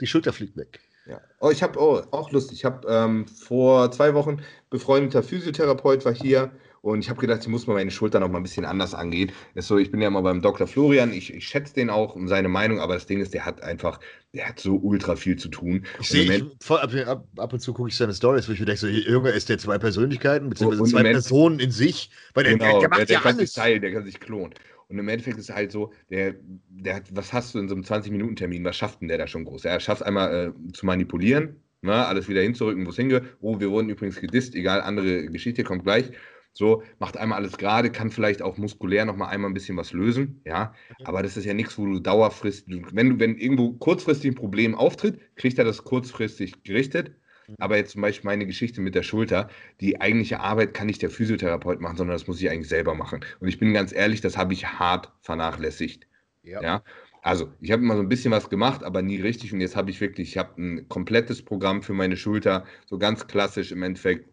die 0.01 0.07
Schulter 0.07 0.33
fliegt 0.33 0.57
weg. 0.57 0.79
Ja. 1.05 1.21
Oh, 1.39 1.51
ich 1.51 1.61
habe 1.61 1.79
oh, 1.79 2.01
auch 2.11 2.31
Lust. 2.31 2.51
Ich 2.51 2.65
habe 2.65 2.87
ähm, 2.87 3.27
vor 3.27 3.91
zwei 3.91 4.13
Wochen 4.13 4.41
befreundeter 4.69 5.21
Physiotherapeut 5.21 6.03
war 6.03 6.13
hier 6.13 6.51
und 6.85 6.99
ich 6.99 7.09
habe 7.09 7.19
gedacht, 7.19 7.41
ich 7.41 7.47
muss 7.47 7.65
mal 7.65 7.73
meine 7.73 7.89
Schulter 7.89 8.19
noch 8.19 8.29
mal 8.29 8.37
ein 8.37 8.43
bisschen 8.43 8.63
anders 8.63 8.93
angehen. 8.93 9.31
Ist 9.55 9.67
so, 9.67 9.79
ich 9.79 9.89
bin 9.89 10.01
ja 10.01 10.11
mal 10.11 10.21
beim 10.21 10.43
Dr. 10.43 10.67
Florian, 10.67 11.11
ich, 11.11 11.33
ich 11.33 11.47
schätze 11.47 11.73
den 11.73 11.89
auch 11.89 12.15
und 12.15 12.27
seine 12.27 12.47
Meinung, 12.47 12.79
aber 12.79 12.93
das 12.93 13.07
Ding 13.07 13.19
ist, 13.21 13.33
der 13.33 13.43
hat 13.43 13.63
einfach, 13.63 13.99
der 14.35 14.49
hat 14.49 14.59
so 14.59 14.75
ultra 14.75 15.15
viel 15.15 15.35
zu 15.35 15.49
tun. 15.49 15.87
Ich 15.99 16.09
sehe, 16.09 16.51
ab, 16.69 16.93
ab, 16.93 17.27
ab, 17.37 17.53
und 17.53 17.59
zu 17.59 17.73
gucke 17.73 17.89
ich 17.89 17.97
seine 17.97 18.13
Stories, 18.13 18.47
wo 18.47 18.51
ich 18.51 18.59
mir 18.59 18.67
denke, 18.67 18.81
so, 18.81 18.87
irgendwer 18.87 19.33
ist 19.33 19.49
der 19.49 19.57
zwei 19.57 19.79
Persönlichkeiten, 19.79 20.47
beziehungsweise 20.47 20.83
zwei 20.83 21.01
Personen 21.01 21.59
in 21.59 21.71
sich, 21.71 22.11
weil 22.35 22.43
der, 22.43 22.53
genau, 22.53 22.79
der, 22.79 22.79
der 22.81 22.89
macht 22.89 22.99
der, 22.99 23.05
der 23.07 23.15
ja 23.15 23.21
kann 23.21 23.35
alles. 23.35 23.53
sich 23.53 23.63
teilen, 23.63 23.81
der 23.81 23.91
kann 23.91 24.05
sich 24.05 24.19
klonen. 24.19 24.53
Und 24.87 24.99
im 24.99 25.07
Endeffekt 25.07 25.39
ist 25.39 25.49
es 25.49 25.55
halt 25.55 25.71
so, 25.71 25.91
der, 26.11 26.35
der 26.69 26.97
hat, 26.97 27.05
was 27.15 27.33
hast 27.33 27.55
du 27.55 27.59
in 27.59 27.67
so 27.67 27.73
einem 27.73 27.83
20-Minuten-Termin, 27.83 28.63
was 28.63 28.77
schafft 28.77 29.01
denn 29.01 29.07
der 29.07 29.17
da 29.17 29.25
schon 29.25 29.45
groß? 29.45 29.65
Er 29.65 29.79
schafft 29.79 30.03
einmal 30.03 30.53
äh, 30.53 30.71
zu 30.71 30.85
manipulieren, 30.85 31.63
ne, 31.81 32.05
alles 32.05 32.29
wieder 32.29 32.41
hinzurücken, 32.41 32.85
wo 32.85 32.91
es 32.91 32.95
hingeht. 32.95 33.23
Oh, 33.41 33.59
wir 33.59 33.71
wurden 33.71 33.89
übrigens 33.89 34.21
gedisst, 34.21 34.53
egal, 34.53 34.81
andere 34.81 35.25
Geschichte 35.25 35.63
kommt 35.63 35.83
gleich. 35.83 36.11
So, 36.57 36.83
macht 36.99 37.17
einmal 37.17 37.39
alles 37.39 37.57
gerade, 37.57 37.91
kann 37.91 38.09
vielleicht 38.09 38.41
auch 38.41 38.57
muskulär 38.57 39.03
nochmal 39.03 39.27
einmal 39.29 39.51
ein 39.51 39.53
bisschen 39.53 39.75
was 39.75 39.91
lösen, 39.91 40.41
ja. 40.45 40.73
Mhm. 40.99 41.05
Aber 41.05 41.21
das 41.21 41.35
ist 41.35 41.43
ja 41.43 41.53
nichts, 41.53 41.77
wo 41.77 41.85
du 41.85 41.99
dauerfristig, 41.99 42.85
wenn 42.93 43.09
du, 43.09 43.19
wenn 43.19 43.37
irgendwo 43.37 43.73
kurzfristig 43.73 44.31
ein 44.31 44.35
Problem 44.35 44.73
auftritt, 44.73 45.19
kriegt 45.35 45.59
er 45.59 45.65
das 45.65 45.83
kurzfristig 45.83 46.63
gerichtet. 46.63 47.11
Mhm. 47.49 47.55
Aber 47.59 47.75
jetzt 47.75 47.91
zum 47.91 48.01
Beispiel 48.01 48.29
meine 48.29 48.45
Geschichte 48.45 48.79
mit 48.79 48.95
der 48.95 49.03
Schulter, 49.03 49.49
die 49.81 49.99
eigentliche 49.99 50.39
Arbeit 50.39 50.73
kann 50.73 50.87
nicht 50.87 51.01
der 51.01 51.09
Physiotherapeut 51.09 51.81
machen, 51.81 51.97
sondern 51.97 52.15
das 52.15 52.25
muss 52.25 52.41
ich 52.41 52.49
eigentlich 52.49 52.69
selber 52.69 52.95
machen. 52.95 53.19
Und 53.41 53.49
ich 53.49 53.59
bin 53.59 53.73
ganz 53.73 53.91
ehrlich, 53.91 54.21
das 54.21 54.37
habe 54.37 54.53
ich 54.53 54.65
hart 54.65 55.11
vernachlässigt. 55.19 56.07
Ja. 56.43 56.61
ja? 56.61 56.83
Also, 57.21 57.51
ich 57.59 57.71
habe 57.71 57.81
immer 57.81 57.95
so 57.95 58.01
ein 58.01 58.07
bisschen 58.07 58.31
was 58.31 58.49
gemacht, 58.49 58.81
aber 58.81 59.01
nie 59.01 59.19
richtig. 59.19 59.51
Und 59.51 59.59
jetzt 59.59 59.75
habe 59.75 59.89
ich 59.89 59.99
wirklich, 59.99 60.29
ich 60.29 60.37
habe 60.37 60.61
ein 60.61 60.87
komplettes 60.87 61.43
Programm 61.43 61.81
für 61.83 61.93
meine 61.93 62.15
Schulter, 62.15 62.63
so 62.85 62.97
ganz 62.97 63.27
klassisch 63.27 63.73
im 63.73 63.83
Endeffekt. 63.83 64.29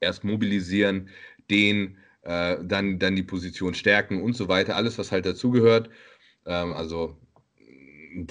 Erst 0.00 0.24
mobilisieren, 0.24 1.08
den, 1.50 1.98
äh, 2.22 2.56
dann, 2.62 2.98
dann 2.98 3.16
die 3.16 3.22
Position 3.22 3.74
stärken 3.74 4.22
und 4.22 4.36
so 4.36 4.48
weiter. 4.48 4.76
Alles, 4.76 4.98
was 4.98 5.12
halt 5.12 5.26
dazugehört. 5.26 5.90
Ähm, 6.46 6.72
also 6.72 7.16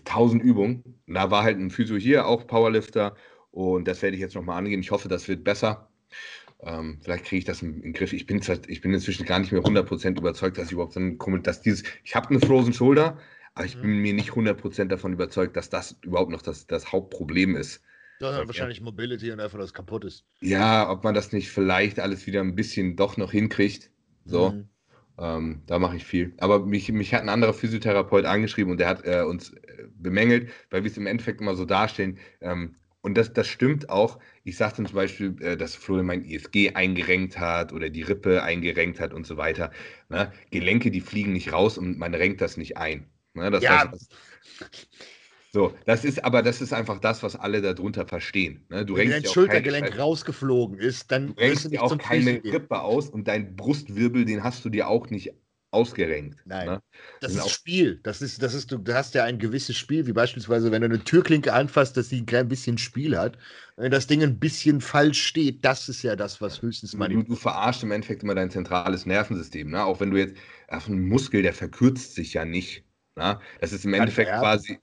1000 0.05 0.43
Übungen. 0.43 0.83
Da 1.07 1.31
war 1.31 1.43
halt 1.43 1.57
ein 1.57 1.71
Physio 1.71 1.97
hier, 1.97 2.27
auch 2.27 2.47
Powerlifter. 2.47 3.15
Und 3.51 3.87
das 3.87 4.01
werde 4.01 4.15
ich 4.15 4.21
jetzt 4.21 4.35
nochmal 4.35 4.57
angehen. 4.57 4.81
Ich 4.81 4.91
hoffe, 4.91 5.07
das 5.07 5.27
wird 5.27 5.43
besser. 5.43 5.89
Ähm, 6.61 6.99
vielleicht 7.03 7.25
kriege 7.25 7.39
ich 7.39 7.45
das 7.45 7.61
in, 7.61 7.81
in 7.81 7.93
Griff. 7.93 8.13
Ich 8.13 8.25
bin, 8.25 8.41
ich 8.67 8.81
bin 8.81 8.93
inzwischen 8.93 9.25
gar 9.25 9.39
nicht 9.39 9.51
mehr 9.51 9.61
100% 9.61 10.17
überzeugt, 10.17 10.57
dass 10.57 10.67
ich 10.67 10.71
überhaupt 10.73 10.93
so 10.93 10.99
ein, 10.99 11.17
dass 11.43 11.61
dieses, 11.61 11.83
ich 12.03 12.15
habe 12.15 12.29
eine 12.29 12.39
Frozen 12.39 12.73
Shoulder, 12.73 13.17
aber 13.53 13.65
ich 13.65 13.77
mhm. 13.77 13.81
bin 13.81 14.01
mir 14.01 14.13
nicht 14.13 14.31
100% 14.31 14.85
davon 14.85 15.13
überzeugt, 15.13 15.55
dass 15.55 15.69
das 15.69 15.97
überhaupt 16.01 16.31
noch 16.31 16.41
das, 16.41 16.67
das 16.67 16.91
Hauptproblem 16.91 17.55
ist. 17.55 17.81
Das 18.19 18.39
ist 18.39 18.47
wahrscheinlich 18.47 18.81
Mobility 18.81 19.31
und 19.31 19.39
einfach, 19.39 19.57
dass 19.57 19.67
es 19.67 19.73
kaputt 19.73 20.05
ist. 20.05 20.25
Ja, 20.39 20.89
ob 20.89 21.03
man 21.03 21.13
das 21.13 21.31
nicht 21.31 21.49
vielleicht 21.49 21.99
alles 21.99 22.25
wieder 22.27 22.41
ein 22.41 22.55
bisschen 22.55 22.95
doch 22.95 23.17
noch 23.17 23.31
hinkriegt. 23.31 23.89
So. 24.25 24.51
Mhm. 24.51 24.69
Ähm, 25.17 25.61
da 25.65 25.79
mache 25.79 25.97
ich 25.97 26.05
viel. 26.05 26.33
Aber 26.37 26.65
mich, 26.65 26.91
mich 26.91 27.13
hat 27.13 27.21
ein 27.21 27.29
anderer 27.29 27.53
Physiotherapeut 27.53 28.25
angeschrieben 28.25 28.71
und 28.71 28.79
der 28.79 28.89
hat 28.89 29.05
äh, 29.05 29.21
uns 29.21 29.51
äh, 29.53 29.87
bemängelt, 29.97 30.49
weil 30.69 30.83
wir 30.83 30.91
es 30.91 30.97
im 30.97 31.07
Endeffekt 31.07 31.41
immer 31.41 31.55
so 31.55 31.65
darstellen. 31.65 32.17
Ähm, 32.41 32.75
und 33.01 33.15
das, 33.15 33.31
das 33.31 33.47
stimmt 33.47 33.89
auch. 33.89 34.19
Ich 34.43 34.57
sagte 34.57 34.83
zum 34.83 34.95
Beispiel, 34.95 35.35
äh, 35.41 35.55
dass 35.55 35.75
Florian 35.75 36.07
mein 36.07 36.25
ISG 36.25 36.71
eingerenkt 36.73 37.39
hat 37.39 37.71
oder 37.71 37.89
die 37.89 38.01
Rippe 38.01 38.43
eingerenkt 38.43 38.99
hat 38.99 39.13
und 39.13 39.25
so 39.27 39.37
weiter. 39.37 39.71
Ne? 40.09 40.33
Gelenke, 40.51 40.91
die 40.91 41.01
fliegen 41.01 41.31
nicht 41.31 41.53
raus 41.53 41.77
und 41.77 41.97
man 41.97 42.13
renkt 42.13 42.41
das 42.41 42.57
nicht 42.57 42.77
ein. 42.77 43.07
Ne? 43.35 43.51
Das 43.51 43.63
ja. 43.63 43.91
heißt, 43.91 44.11
so, 45.56 45.73
das 45.86 46.03
ist 46.03 46.22
aber 46.26 46.41
das 46.41 46.60
ist 46.60 46.73
einfach 46.73 46.99
das, 46.99 47.23
was 47.23 47.38
alle 47.38 47.61
darunter 47.61 48.06
verstehen. 48.06 48.65
Ne? 48.68 48.86
Du 48.86 48.98
Wenn 48.98 49.10
dein 49.10 49.23
Schultergelenk 49.23 49.88
keine, 49.88 50.02
rausgeflogen 50.02 50.77
ist, 50.77 51.10
dann 51.14 51.27
du 51.27 51.34
renkst 51.41 51.72
dir 51.72 51.82
auch 51.82 51.98
keine 51.98 52.44
Rippe 52.44 52.82
aus 52.82 53.10
und 53.10 53.30
dein 53.30 53.56
Brustwirbel, 53.56 54.26
den 54.26 54.44
hast 54.44 54.65
du 54.65 54.69
dir 54.69 54.90
auch 54.90 55.10
nicht 55.10 55.32
ausgerenkt. 55.72 56.41
Nein. 56.44 56.68
Ne? 56.68 56.82
Das, 57.22 57.36
das 57.36 57.45
ist 57.45 57.52
Spiel. 57.53 58.02
Das 58.03 58.22
ist, 58.22 58.44
das 58.44 58.53
ist, 58.53 58.69
du 58.69 58.94
hast 58.94 59.14
ja 59.15 59.23
ein 59.23 59.40
gewisses 59.40 59.77
Spiel, 59.77 60.06
wie 60.07 60.11
beispielsweise, 60.11 60.73
wenn 60.73 60.82
du 60.82 60.90
eine 60.90 61.02
Türklinke 61.02 61.53
anfasst, 61.53 61.95
dass 61.95 62.10
sie 62.10 62.19
ein 62.19 62.26
klein 62.26 62.49
bisschen 62.49 62.77
Spiel 62.77 63.18
hat. 63.18 63.38
Wenn 63.77 63.91
das 63.91 64.07
Ding 64.07 64.23
ein 64.23 64.38
bisschen 64.38 64.82
falsch 64.82 65.23
steht, 65.23 65.64
das 65.64 65.88
ist 65.88 66.03
ja 66.03 66.18
das, 66.18 66.41
was 66.41 66.61
höchstens 66.61 66.95
mal. 66.95 67.07
Du, 67.07 67.23
du 67.23 67.36
verarschst 67.38 67.84
im 67.84 67.91
Endeffekt 67.91 68.23
immer 68.23 68.36
dein 68.36 68.52
zentrales 68.52 69.06
Nervensystem. 69.06 69.69
Ne? 69.69 69.86
Auch 69.86 70.02
wenn 70.02 70.11
du 70.11 70.18
jetzt 70.18 70.36
auf 70.68 70.90
einen 70.90 71.07
Muskel, 71.07 71.44
der 71.44 71.53
verkürzt 71.53 72.14
sich 72.14 72.34
ja 72.34 72.44
nicht. 72.44 72.84
Ne? 73.15 73.40
Das 73.61 73.72
ist 73.72 73.86
im 73.86 73.94
Endeffekt 73.94 74.32
quasi 74.32 74.80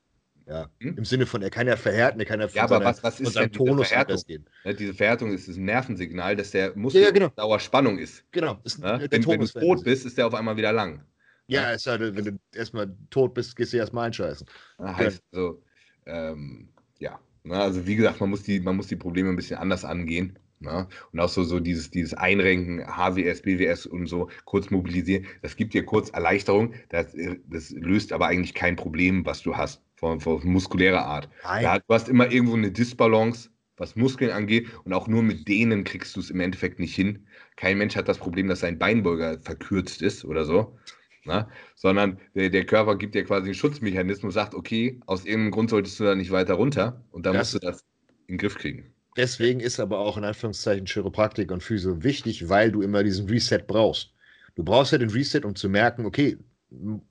ja, 0.46 0.68
hm? 0.80 0.96
im 0.98 1.04
Sinne 1.04 1.26
von, 1.26 1.42
er 1.42 1.50
kann 1.50 1.66
ja 1.66 1.76
verhärten, 1.76 2.18
er 2.20 2.26
kann 2.26 2.40
ja 2.40 2.48
von, 2.48 2.56
ja, 2.56 2.64
aber 2.64 2.78
seiner, 2.78 2.84
was, 2.84 3.02
was 3.02 3.20
ist 3.20 3.32
seinem 3.34 3.52
Tonus 3.52 3.88
Verhärtung? 3.88 4.44
Ja, 4.64 4.72
diese 4.72 4.94
Verhärtung 4.94 5.32
ist 5.32 5.48
ein 5.48 5.64
Nervensignal, 5.64 6.36
dass 6.36 6.50
der 6.50 6.76
Muskel 6.76 7.02
ja, 7.02 7.08
ja, 7.08 7.12
genau. 7.12 7.28
Dauerspannung 7.28 7.98
ist. 7.98 8.24
Genau. 8.32 8.58
Ist 8.64 8.80
ja? 8.80 9.00
wenn, 9.00 9.26
wenn, 9.26 9.40
du 9.40 9.46
tot 9.46 9.84
bist, 9.84 10.04
ist 10.04 10.18
der 10.18 10.26
auf 10.26 10.34
einmal 10.34 10.56
wieder 10.56 10.72
lang. 10.72 11.04
Ja, 11.46 11.70
ist 11.72 11.86
halt, 11.86 12.00
wenn 12.16 12.24
du 12.24 12.38
erstmal 12.54 12.94
tot 13.10 13.34
bist, 13.34 13.54
gehst 13.56 13.72
du 13.72 13.76
erstmal 13.76 14.06
einscheißen. 14.06 14.46
Ja, 14.78 14.96
heißt 14.96 15.22
also, 15.32 15.62
ähm, 16.06 16.68
ja. 16.98 17.20
Also 17.48 17.86
wie 17.86 17.96
gesagt, 17.96 18.20
man 18.20 18.30
muss, 18.30 18.42
die, 18.42 18.60
man 18.60 18.76
muss 18.76 18.86
die 18.86 18.96
Probleme 18.96 19.28
ein 19.28 19.36
bisschen 19.36 19.58
anders 19.58 19.84
angehen. 19.84 20.38
Na? 20.60 20.88
Und 21.12 21.18
auch 21.18 21.28
so, 21.28 21.42
so 21.42 21.58
dieses, 21.58 21.90
dieses 21.90 22.14
Einrenken, 22.14 22.86
HWS, 22.86 23.42
BWS 23.42 23.86
und 23.86 24.06
so 24.06 24.28
kurz 24.44 24.70
mobilisieren, 24.70 25.26
das 25.42 25.56
gibt 25.56 25.74
dir 25.74 25.84
kurz 25.84 26.10
Erleichterung. 26.10 26.74
Das, 26.88 27.16
das 27.48 27.70
löst 27.70 28.12
aber 28.12 28.28
eigentlich 28.28 28.54
kein 28.54 28.76
Problem, 28.76 29.26
was 29.26 29.42
du 29.42 29.56
hast 29.56 29.81
von, 30.02 30.18
von 30.18 30.40
muskulärer 30.44 31.04
Art. 31.04 31.28
Ja, 31.44 31.78
du 31.78 31.94
hast 31.94 32.08
immer 32.08 32.30
irgendwo 32.30 32.56
eine 32.56 32.72
Disbalance, 32.72 33.50
was 33.76 33.94
Muskeln 33.94 34.32
angeht, 34.32 34.66
und 34.84 34.92
auch 34.92 35.06
nur 35.06 35.22
mit 35.22 35.46
denen 35.46 35.84
kriegst 35.84 36.16
du 36.16 36.20
es 36.20 36.28
im 36.28 36.40
Endeffekt 36.40 36.80
nicht 36.80 36.94
hin. 36.94 37.26
Kein 37.54 37.78
Mensch 37.78 37.94
hat 37.94 38.08
das 38.08 38.18
Problem, 38.18 38.48
dass 38.48 38.60
sein 38.60 38.78
Beinbeuger 38.78 39.40
verkürzt 39.40 40.02
ist 40.02 40.24
oder 40.24 40.44
so. 40.44 40.76
Na? 41.24 41.48
Sondern 41.76 42.18
der, 42.34 42.50
der, 42.50 42.66
Körper 42.66 42.96
gibt 42.96 43.14
dir 43.14 43.24
quasi 43.24 43.44
einen 43.44 43.54
Schutzmechanismus, 43.54 44.34
sagt, 44.34 44.56
okay, 44.56 45.00
aus 45.06 45.24
irgendeinem 45.24 45.52
Grund 45.52 45.70
solltest 45.70 46.00
du 46.00 46.04
da 46.04 46.16
nicht 46.16 46.32
weiter 46.32 46.54
runter 46.54 47.04
und 47.12 47.24
dann 47.24 47.36
musst 47.36 47.54
du 47.54 47.60
das 47.60 47.84
in 48.26 48.34
den 48.34 48.38
Griff 48.38 48.56
kriegen. 48.56 48.92
Deswegen 49.16 49.60
ist 49.60 49.78
aber 49.78 50.00
auch 50.00 50.16
in 50.16 50.24
Anführungszeichen 50.24 50.86
Chiropraktik 50.86 51.52
und 51.52 51.62
Physio 51.62 52.02
wichtig, 52.02 52.48
weil 52.48 52.72
du 52.72 52.82
immer 52.82 53.04
diesen 53.04 53.28
Reset 53.28 53.60
brauchst. 53.68 54.14
Du 54.56 54.64
brauchst 54.64 54.90
ja 54.90 54.98
den 54.98 55.10
Reset, 55.10 55.42
um 55.44 55.54
zu 55.54 55.68
merken, 55.68 56.06
okay, 56.06 56.38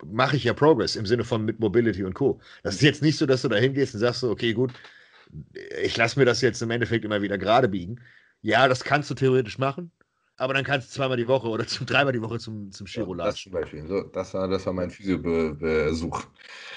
mache 0.05 0.35
ich 0.35 0.43
ja 0.43 0.53
Progress 0.53 0.95
im 0.95 1.05
Sinne 1.05 1.23
von 1.23 1.45
mit 1.45 1.59
Mobility 1.59 2.03
und 2.03 2.13
Co. 2.13 2.39
Das 2.63 2.75
ist 2.75 2.81
jetzt 2.81 3.01
nicht 3.01 3.17
so, 3.17 3.25
dass 3.25 3.41
du 3.41 3.47
da 3.47 3.57
hingehst 3.57 3.93
und 3.93 3.99
sagst 3.99 4.21
so, 4.21 4.29
okay, 4.29 4.53
gut, 4.53 4.73
ich 5.81 5.95
lasse 5.97 6.19
mir 6.19 6.25
das 6.25 6.41
jetzt 6.41 6.61
im 6.61 6.71
Endeffekt 6.71 7.05
immer 7.05 7.21
wieder 7.21 7.37
gerade 7.37 7.67
biegen. 7.69 8.01
Ja, 8.41 8.67
das 8.67 8.83
kannst 8.83 9.09
du 9.09 9.13
theoretisch 9.13 9.57
machen, 9.59 9.91
aber 10.37 10.53
dann 10.53 10.63
kannst 10.63 10.89
du 10.89 10.93
zweimal 10.95 11.17
die 11.17 11.27
Woche 11.27 11.47
oder 11.47 11.67
zum, 11.67 11.85
dreimal 11.85 12.13
die 12.13 12.21
Woche 12.21 12.39
zum, 12.39 12.71
zum 12.71 12.87
Chiro 12.87 13.15
ja, 13.15 13.25
Das 13.25 13.35
zum 13.35 13.51
Beispiel. 13.51 13.85
So, 13.87 14.01
das, 14.03 14.33
war, 14.33 14.47
das 14.47 14.65
war 14.65 14.73
mein 14.73 14.89
Physio-Besuch. 14.89 16.23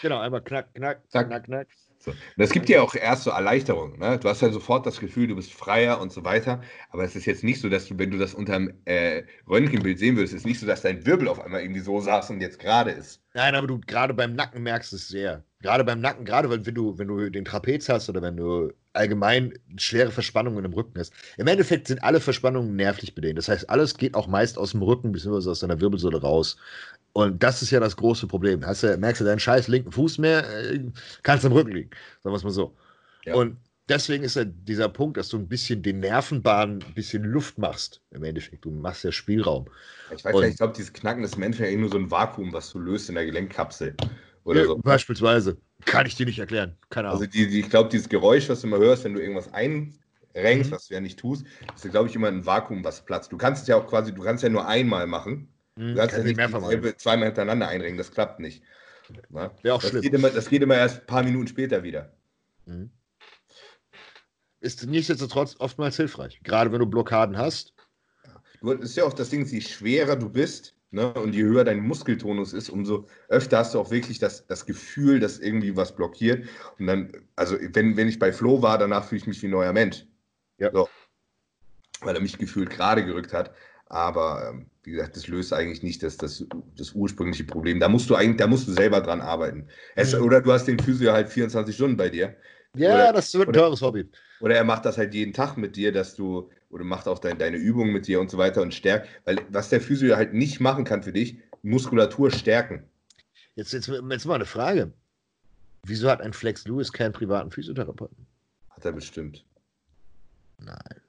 Genau, 0.02 0.20
einmal 0.20 0.42
knack, 0.42 0.74
knack, 0.74 1.08
knack, 1.10 1.28
knack, 1.28 1.44
knack. 1.44 1.68
So. 2.04 2.12
Das 2.36 2.50
gibt 2.50 2.68
dir 2.68 2.82
auch 2.82 2.94
erst 2.94 3.24
so 3.24 3.30
Erleichterung. 3.30 3.98
Ne? 3.98 4.18
Du 4.18 4.28
hast 4.28 4.42
ja 4.42 4.50
sofort 4.50 4.84
das 4.84 5.00
Gefühl, 5.00 5.26
du 5.26 5.36
bist 5.36 5.54
freier 5.54 6.00
und 6.00 6.12
so 6.12 6.22
weiter. 6.22 6.60
Aber 6.90 7.02
es 7.02 7.16
ist 7.16 7.24
jetzt 7.24 7.42
nicht 7.42 7.60
so, 7.60 7.70
dass 7.70 7.86
du, 7.86 7.98
wenn 7.98 8.10
du 8.10 8.18
das 8.18 8.34
unter 8.34 8.54
dem 8.54 8.74
äh, 8.84 9.22
Röntgenbild 9.48 9.98
sehen 9.98 10.16
würdest, 10.16 10.34
ist 10.34 10.44
nicht 10.44 10.60
so, 10.60 10.66
dass 10.66 10.82
dein 10.82 11.06
Wirbel 11.06 11.28
auf 11.28 11.40
einmal 11.40 11.62
irgendwie 11.62 11.80
so 11.80 12.00
saß 12.00 12.28
und 12.28 12.42
jetzt 12.42 12.58
gerade 12.58 12.90
ist. 12.90 13.22
Nein, 13.32 13.54
aber 13.54 13.66
du 13.66 13.80
gerade 13.80 14.12
beim 14.12 14.34
Nacken 14.34 14.62
merkst 14.62 14.92
es 14.92 15.08
sehr. 15.08 15.44
Gerade 15.62 15.82
beim 15.82 16.00
Nacken, 16.00 16.26
gerade 16.26 16.50
wenn 16.50 16.74
du, 16.74 16.98
wenn 16.98 17.08
du 17.08 17.30
den 17.30 17.46
Trapez 17.46 17.88
hast 17.88 18.10
oder 18.10 18.20
wenn 18.20 18.36
du 18.36 18.70
allgemein 18.92 19.54
schwere 19.76 20.10
Verspannungen 20.10 20.64
im 20.64 20.72
Rücken 20.72 20.98
hast. 20.98 21.12
Im 21.36 21.46
Endeffekt 21.46 21.88
sind 21.88 22.02
alle 22.02 22.20
Verspannungen 22.20 22.76
nervlich 22.76 23.14
bedingt. 23.14 23.38
Das 23.38 23.48
heißt, 23.48 23.68
alles 23.68 23.96
geht 23.96 24.14
auch 24.14 24.28
meist 24.28 24.56
aus 24.56 24.70
dem 24.70 24.82
Rücken 24.82 25.12
bzw. 25.12 25.50
aus 25.50 25.60
deiner 25.60 25.80
Wirbelsäule 25.80 26.20
raus. 26.20 26.56
Und 27.14 27.44
das 27.44 27.62
ist 27.62 27.70
ja 27.70 27.78
das 27.78 27.96
große 27.96 28.26
Problem. 28.26 28.66
Hast 28.66 28.82
du, 28.82 28.96
merkst 28.98 29.20
du 29.20 29.24
deinen 29.24 29.38
scheiß 29.38 29.68
linken 29.68 29.92
Fuß 29.92 30.18
mehr, 30.18 30.44
äh, 30.72 30.80
kannst 31.22 31.44
am 31.44 31.52
Rücken 31.52 31.70
liegen. 31.70 31.90
Sagen 32.22 32.34
wir 32.34 32.36
es 32.36 32.42
mal 32.42 32.50
so. 32.50 32.76
Ja. 33.24 33.36
Und 33.36 33.56
deswegen 33.88 34.24
ist 34.24 34.34
ja 34.34 34.44
dieser 34.44 34.88
Punkt, 34.88 35.16
dass 35.16 35.28
du 35.28 35.38
ein 35.38 35.46
bisschen 35.46 35.80
den 35.80 36.00
Nervenbahnen 36.00 36.82
ein 36.82 36.94
bisschen 36.94 37.22
Luft 37.22 37.56
machst. 37.56 38.02
Im 38.10 38.24
Endeffekt. 38.24 38.64
Du 38.64 38.72
machst 38.72 39.04
ja 39.04 39.12
Spielraum. 39.12 39.66
Ich 40.12 40.24
weiß 40.24 40.34
ja, 40.34 40.42
ich 40.42 40.56
glaube, 40.56 40.74
dieses 40.76 40.92
Knacken 40.92 41.22
ist 41.22 41.36
im 41.36 41.42
Endeffekt 41.44 41.70
ja 41.70 41.78
nur 41.78 41.88
so 41.88 41.98
ein 41.98 42.10
Vakuum, 42.10 42.52
was 42.52 42.72
du 42.72 42.80
löst 42.80 43.08
in 43.08 43.14
der 43.14 43.26
Gelenkkapsel. 43.26 43.94
Oder 44.42 44.62
ja, 44.62 44.66
so. 44.66 44.78
Beispielsweise. 44.78 45.56
Kann 45.84 46.06
ich 46.06 46.16
dir 46.16 46.26
nicht 46.26 46.40
erklären. 46.40 46.76
Keine 46.90 47.10
Ahnung. 47.10 47.20
Also 47.20 47.30
die, 47.30 47.46
die, 47.46 47.60
ich 47.60 47.70
glaube, 47.70 47.90
dieses 47.90 48.08
Geräusch, 48.08 48.48
was 48.48 48.62
du 48.62 48.66
immer 48.66 48.78
hörst, 48.78 49.04
wenn 49.04 49.14
du 49.14 49.20
irgendwas 49.20 49.52
einrenkst, 49.52 49.94
mhm. 50.34 50.74
was 50.74 50.88
du 50.88 50.94
ja 50.94 51.00
nicht 51.00 51.20
tust, 51.20 51.46
ist, 51.76 51.88
glaube 51.92 52.08
ich, 52.08 52.16
immer 52.16 52.26
ein 52.26 52.44
Vakuum, 52.44 52.82
was 52.82 53.04
platzt. 53.04 53.30
Du 53.30 53.36
kannst 53.36 53.62
es 53.62 53.68
ja 53.68 53.76
auch 53.76 53.86
quasi, 53.86 54.12
du 54.12 54.22
kannst 54.22 54.42
ja 54.42 54.48
nur 54.48 54.66
einmal 54.66 55.06
machen. 55.06 55.53
Mhm, 55.76 55.94
du 55.94 55.94
kannst 55.96 56.16
ja 56.16 56.22
nicht 56.22 56.36
mehr 56.36 56.98
zweimal 56.98 57.26
hintereinander 57.26 57.68
einringen, 57.68 57.98
das 57.98 58.12
klappt 58.12 58.40
nicht. 58.40 58.62
Wäre 59.28 59.74
auch 59.74 59.80
das 59.80 59.90
schlimm. 59.90 60.02
Geht 60.02 60.14
immer, 60.14 60.30
das 60.30 60.48
geht 60.48 60.62
immer 60.62 60.76
erst 60.76 61.00
ein 61.00 61.06
paar 61.06 61.22
Minuten 61.22 61.48
später 61.48 61.82
wieder. 61.82 62.12
Mhm. 62.66 62.90
Ist 64.60 64.86
nichtsdestotrotz 64.86 65.56
oftmals 65.58 65.96
hilfreich, 65.96 66.40
gerade 66.42 66.72
wenn 66.72 66.78
du 66.78 66.86
Blockaden 66.86 67.36
hast. 67.36 67.74
Du, 68.60 68.72
das 68.72 68.90
ist 68.90 68.96
ja 68.96 69.04
auch 69.04 69.12
das 69.12 69.28
Ding, 69.28 69.44
je 69.44 69.60
schwerer 69.60 70.16
du 70.16 70.30
bist 70.30 70.74
ne, 70.90 71.12
und 71.12 71.34
je 71.34 71.42
höher 71.42 71.64
dein 71.64 71.80
Muskeltonus 71.80 72.54
ist, 72.54 72.70
umso 72.70 73.06
öfter 73.28 73.58
hast 73.58 73.74
du 73.74 73.80
auch 73.80 73.90
wirklich 73.90 74.18
das, 74.18 74.46
das 74.46 74.64
Gefühl, 74.64 75.20
dass 75.20 75.38
irgendwie 75.38 75.76
was 75.76 75.94
blockiert. 75.94 76.48
Und 76.78 76.86
dann, 76.86 77.12
also 77.36 77.58
wenn, 77.60 77.96
wenn 77.98 78.08
ich 78.08 78.18
bei 78.18 78.32
Flo 78.32 78.62
war, 78.62 78.78
danach 78.78 79.04
fühle 79.04 79.20
ich 79.20 79.26
mich 79.26 79.42
wie 79.42 79.48
ein 79.48 79.50
neuer 79.50 79.72
Mensch. 79.72 80.06
Ja. 80.56 80.70
So. 80.72 80.88
Weil 82.00 82.14
er 82.14 82.22
mich 82.22 82.38
gefühlt 82.38 82.70
gerade 82.70 83.04
gerückt 83.04 83.34
hat. 83.34 83.54
Aber 83.94 84.50
ähm, 84.50 84.66
wie 84.82 84.90
gesagt, 84.90 85.14
das 85.14 85.28
löst 85.28 85.52
eigentlich 85.52 85.84
nicht 85.84 86.02
das, 86.02 86.16
das, 86.16 86.44
das 86.76 86.92
ursprüngliche 86.94 87.44
Problem. 87.44 87.78
Da 87.78 87.88
musst 87.88 88.10
du 88.10 88.16
eigentlich, 88.16 88.38
da 88.38 88.48
musst 88.48 88.66
du 88.66 88.72
selber 88.72 89.00
dran 89.00 89.20
arbeiten. 89.20 89.68
Es, 89.94 90.16
mhm. 90.16 90.24
Oder 90.24 90.40
du 90.40 90.52
hast 90.52 90.66
den 90.66 90.80
Physio 90.80 91.12
halt 91.12 91.28
24 91.28 91.76
Stunden 91.76 91.96
bei 91.96 92.08
dir. 92.08 92.34
Ja, 92.74 92.94
oder, 92.94 93.12
das 93.12 93.32
wird 93.34 93.50
ein 93.50 93.52
teures 93.52 93.82
Hobby. 93.82 94.10
Oder 94.40 94.56
er 94.56 94.64
macht 94.64 94.84
das 94.84 94.98
halt 94.98 95.14
jeden 95.14 95.32
Tag 95.32 95.56
mit 95.56 95.76
dir, 95.76 95.92
dass 95.92 96.16
du, 96.16 96.50
oder 96.70 96.82
macht 96.82 97.06
auch 97.06 97.20
dein, 97.20 97.38
deine 97.38 97.56
Übungen 97.56 97.92
mit 97.92 98.08
dir 98.08 98.20
und 98.20 98.32
so 98.32 98.36
weiter 98.36 98.62
und 98.62 98.74
stärkt. 98.74 99.08
Weil 99.26 99.38
was 99.50 99.68
der 99.68 99.80
Physio 99.80 100.16
halt 100.16 100.34
nicht 100.34 100.58
machen 100.58 100.84
kann 100.84 101.04
für 101.04 101.12
dich, 101.12 101.38
Muskulatur 101.62 102.32
stärken. 102.32 102.82
Jetzt, 103.54 103.72
jetzt, 103.72 103.86
jetzt 103.86 104.26
mal 104.26 104.34
eine 104.34 104.44
Frage. 104.44 104.92
Wieso 105.84 106.10
hat 106.10 106.20
ein 106.20 106.32
Flex 106.32 106.66
Lewis 106.66 106.92
keinen 106.92 107.12
privaten 107.12 107.52
Physiotherapeuten? 107.52 108.26
Hat 108.70 108.84
er 108.84 108.92
bestimmt. 108.92 109.44
Nein. 110.58 111.03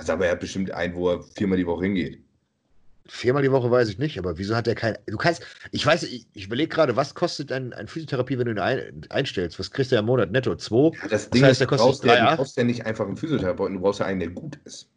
Also 0.00 0.14
aber 0.14 0.24
er 0.24 0.32
hat 0.32 0.40
bestimmt 0.40 0.70
einen, 0.70 0.94
wo 0.94 1.10
er 1.10 1.22
viermal 1.22 1.58
die 1.58 1.66
Woche 1.66 1.84
hingeht. 1.84 2.22
Viermal 3.06 3.42
die 3.42 3.52
Woche 3.52 3.70
weiß 3.70 3.90
ich 3.90 3.98
nicht, 3.98 4.18
aber 4.18 4.38
wieso 4.38 4.56
hat 4.56 4.66
er 4.66 4.74
kein. 4.74 4.96
Du 5.04 5.18
kannst, 5.18 5.44
ich 5.72 5.84
weiß, 5.84 6.04
ich, 6.04 6.26
ich 6.32 6.46
überlege 6.46 6.70
gerade, 6.74 6.96
was 6.96 7.14
kostet 7.14 7.52
ein, 7.52 7.74
ein 7.74 7.86
Physiotherapie, 7.86 8.38
wenn 8.38 8.46
du 8.46 8.52
ihn 8.52 8.58
ein, 8.58 9.02
einstellst? 9.10 9.58
Was 9.58 9.70
kriegst 9.70 9.92
du 9.92 9.96
im 9.96 10.06
Monat 10.06 10.30
netto? 10.30 10.56
Zwei? 10.56 10.96
Ja, 11.02 11.08
das 11.08 11.28
Ding 11.28 11.42
das 11.42 11.50
heißt, 11.50 11.60
der 11.60 11.66
kostet 11.66 11.86
brauchst 11.86 12.04
ja, 12.04 12.30
du 12.30 12.36
brauchst 12.38 12.56
ja 12.56 12.64
nicht 12.64 12.86
einfach 12.86 13.06
einen 13.06 13.18
Physiotherapeuten, 13.18 13.74
du 13.74 13.82
brauchst 13.82 14.00
ja 14.00 14.06
einen, 14.06 14.20
der 14.20 14.30
gut 14.30 14.58
ist. 14.64 14.88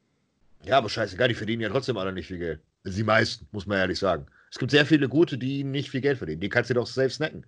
Ja, 0.63 0.77
aber 0.77 0.87
scheißegal, 0.87 1.27
die 1.27 1.33
verdienen 1.33 1.63
ja 1.63 1.69
trotzdem 1.69 1.97
alle 1.97 2.13
nicht 2.13 2.27
viel 2.27 2.37
Geld. 2.37 2.61
Also 2.85 2.95
die 2.95 3.03
meisten, 3.03 3.45
muss 3.51 3.65
man 3.65 3.79
ehrlich 3.79 3.99
sagen. 3.99 4.27
Es 4.49 4.57
gibt 4.57 4.71
sehr 4.71 4.85
viele 4.85 5.09
gute, 5.09 5.37
die 5.37 5.65
nicht 5.65 5.89
viel 5.89 5.99
Geld 5.99 6.17
verdienen. 6.17 6.39
Die 6.39 6.47
kannst 6.47 6.69
du 6.69 6.75
doch 6.75 6.87
selbst 6.87 7.15
snacken. 7.15 7.45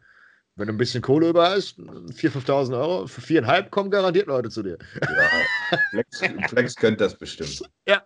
Wenn 0.57 0.67
du 0.67 0.73
ein 0.73 0.77
bisschen 0.77 1.01
Kohle 1.01 1.29
über 1.29 1.49
hast, 1.49 1.79
4.000, 1.79 2.45
5.000 2.45 2.79
Euro, 2.79 3.07
für 3.07 3.19
viereinhalb 3.19 3.71
kommen 3.71 3.91
garantiert 3.91 4.27
Leute 4.27 4.49
zu 4.49 4.63
dir. 4.63 4.77
Ja, 5.01 5.79
Flex, 5.91 6.21
Flex 6.49 6.75
könnte 6.75 7.03
das 7.03 7.17
bestimmt. 7.17 7.61
Ja, 7.87 8.03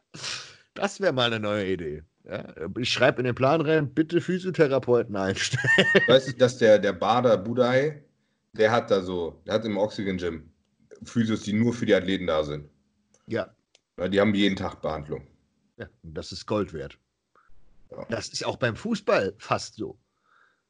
das 0.73 0.99
wäre 0.99 1.13
mal 1.13 1.27
eine 1.27 1.39
neue 1.39 1.71
Idee. 1.71 2.03
Ja, 2.23 2.53
ich 2.77 2.89
schreibe 2.89 3.19
in 3.19 3.25
den 3.25 3.35
Plan 3.35 3.61
rein, 3.61 3.93
bitte 3.93 4.19
Physiotherapeuten 4.19 5.15
einstellen. 5.15 5.87
Weißt 6.07 6.27
du, 6.27 6.33
dass 6.33 6.57
der, 6.57 6.79
der 6.79 6.93
Bader 6.93 7.37
Budai, 7.37 8.03
der 8.53 8.71
hat 8.71 8.89
da 8.89 9.01
so, 9.01 9.41
der 9.45 9.53
hat 9.53 9.65
im 9.65 9.77
Oxygen 9.77 10.17
Gym 10.17 10.49
Physios, 11.03 11.43
die 11.43 11.53
nur 11.53 11.73
für 11.73 11.85
die 11.85 11.95
Athleten 11.95 12.27
da 12.27 12.43
sind. 12.43 12.67
Ja. 13.27 13.53
Weil 13.95 14.09
die 14.09 14.19
haben 14.19 14.33
jeden 14.33 14.55
Tag 14.55 14.81
Behandlung. 14.81 15.27
Ja, 15.77 15.87
und 16.03 16.13
das 16.13 16.31
ist 16.31 16.45
Gold 16.45 16.73
wert. 16.73 16.97
Ja. 17.91 18.05
Das 18.09 18.29
ist 18.29 18.45
auch 18.45 18.57
beim 18.57 18.75
Fußball 18.75 19.33
fast 19.37 19.75
so. 19.75 19.97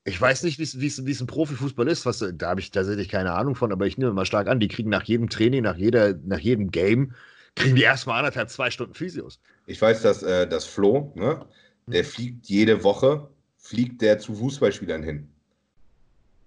Ich 0.10 0.20
weiß 0.20 0.44
nicht, 0.44 0.58
wie 0.58 0.88
es 0.88 1.22
ein 1.22 1.28
Profifußball 1.28 1.88
ist, 1.88 2.06
was, 2.06 2.26
da 2.34 2.50
habe 2.50 2.60
ich 2.60 2.72
tatsächlich 2.72 3.10
keine 3.10 3.34
Ahnung 3.34 3.56
von, 3.56 3.72
aber 3.72 3.86
ich 3.86 3.98
nehme 3.98 4.12
mal 4.12 4.26
stark 4.26 4.48
an, 4.48 4.60
die 4.60 4.68
kriegen 4.68 4.90
nach 4.90 5.04
jedem 5.04 5.30
Training, 5.30 5.64
nach, 5.64 5.78
jeder, 5.78 6.16
nach 6.26 6.40
jedem 6.40 6.72
Game, 6.72 7.14
kriegen 7.56 7.76
die 7.76 7.84
erstmal 7.84 8.20
anderthalb, 8.20 8.50
zwei 8.50 8.72
Stunden 8.72 8.94
Physios. 8.94 9.40
Ich 9.68 9.82
weiß, 9.82 10.02
dass 10.02 10.24
äh, 10.24 10.48
das 10.48 10.66
Flo, 10.66 11.14
ne, 11.16 11.46
der 11.88 12.04
fliegt 12.04 12.48
jede 12.48 12.84
Woche, 12.84 13.30
fliegt 13.58 14.02
der 14.02 14.20
zu 14.20 14.34
Fußballspielern 14.34 15.04
hin. 15.04 15.30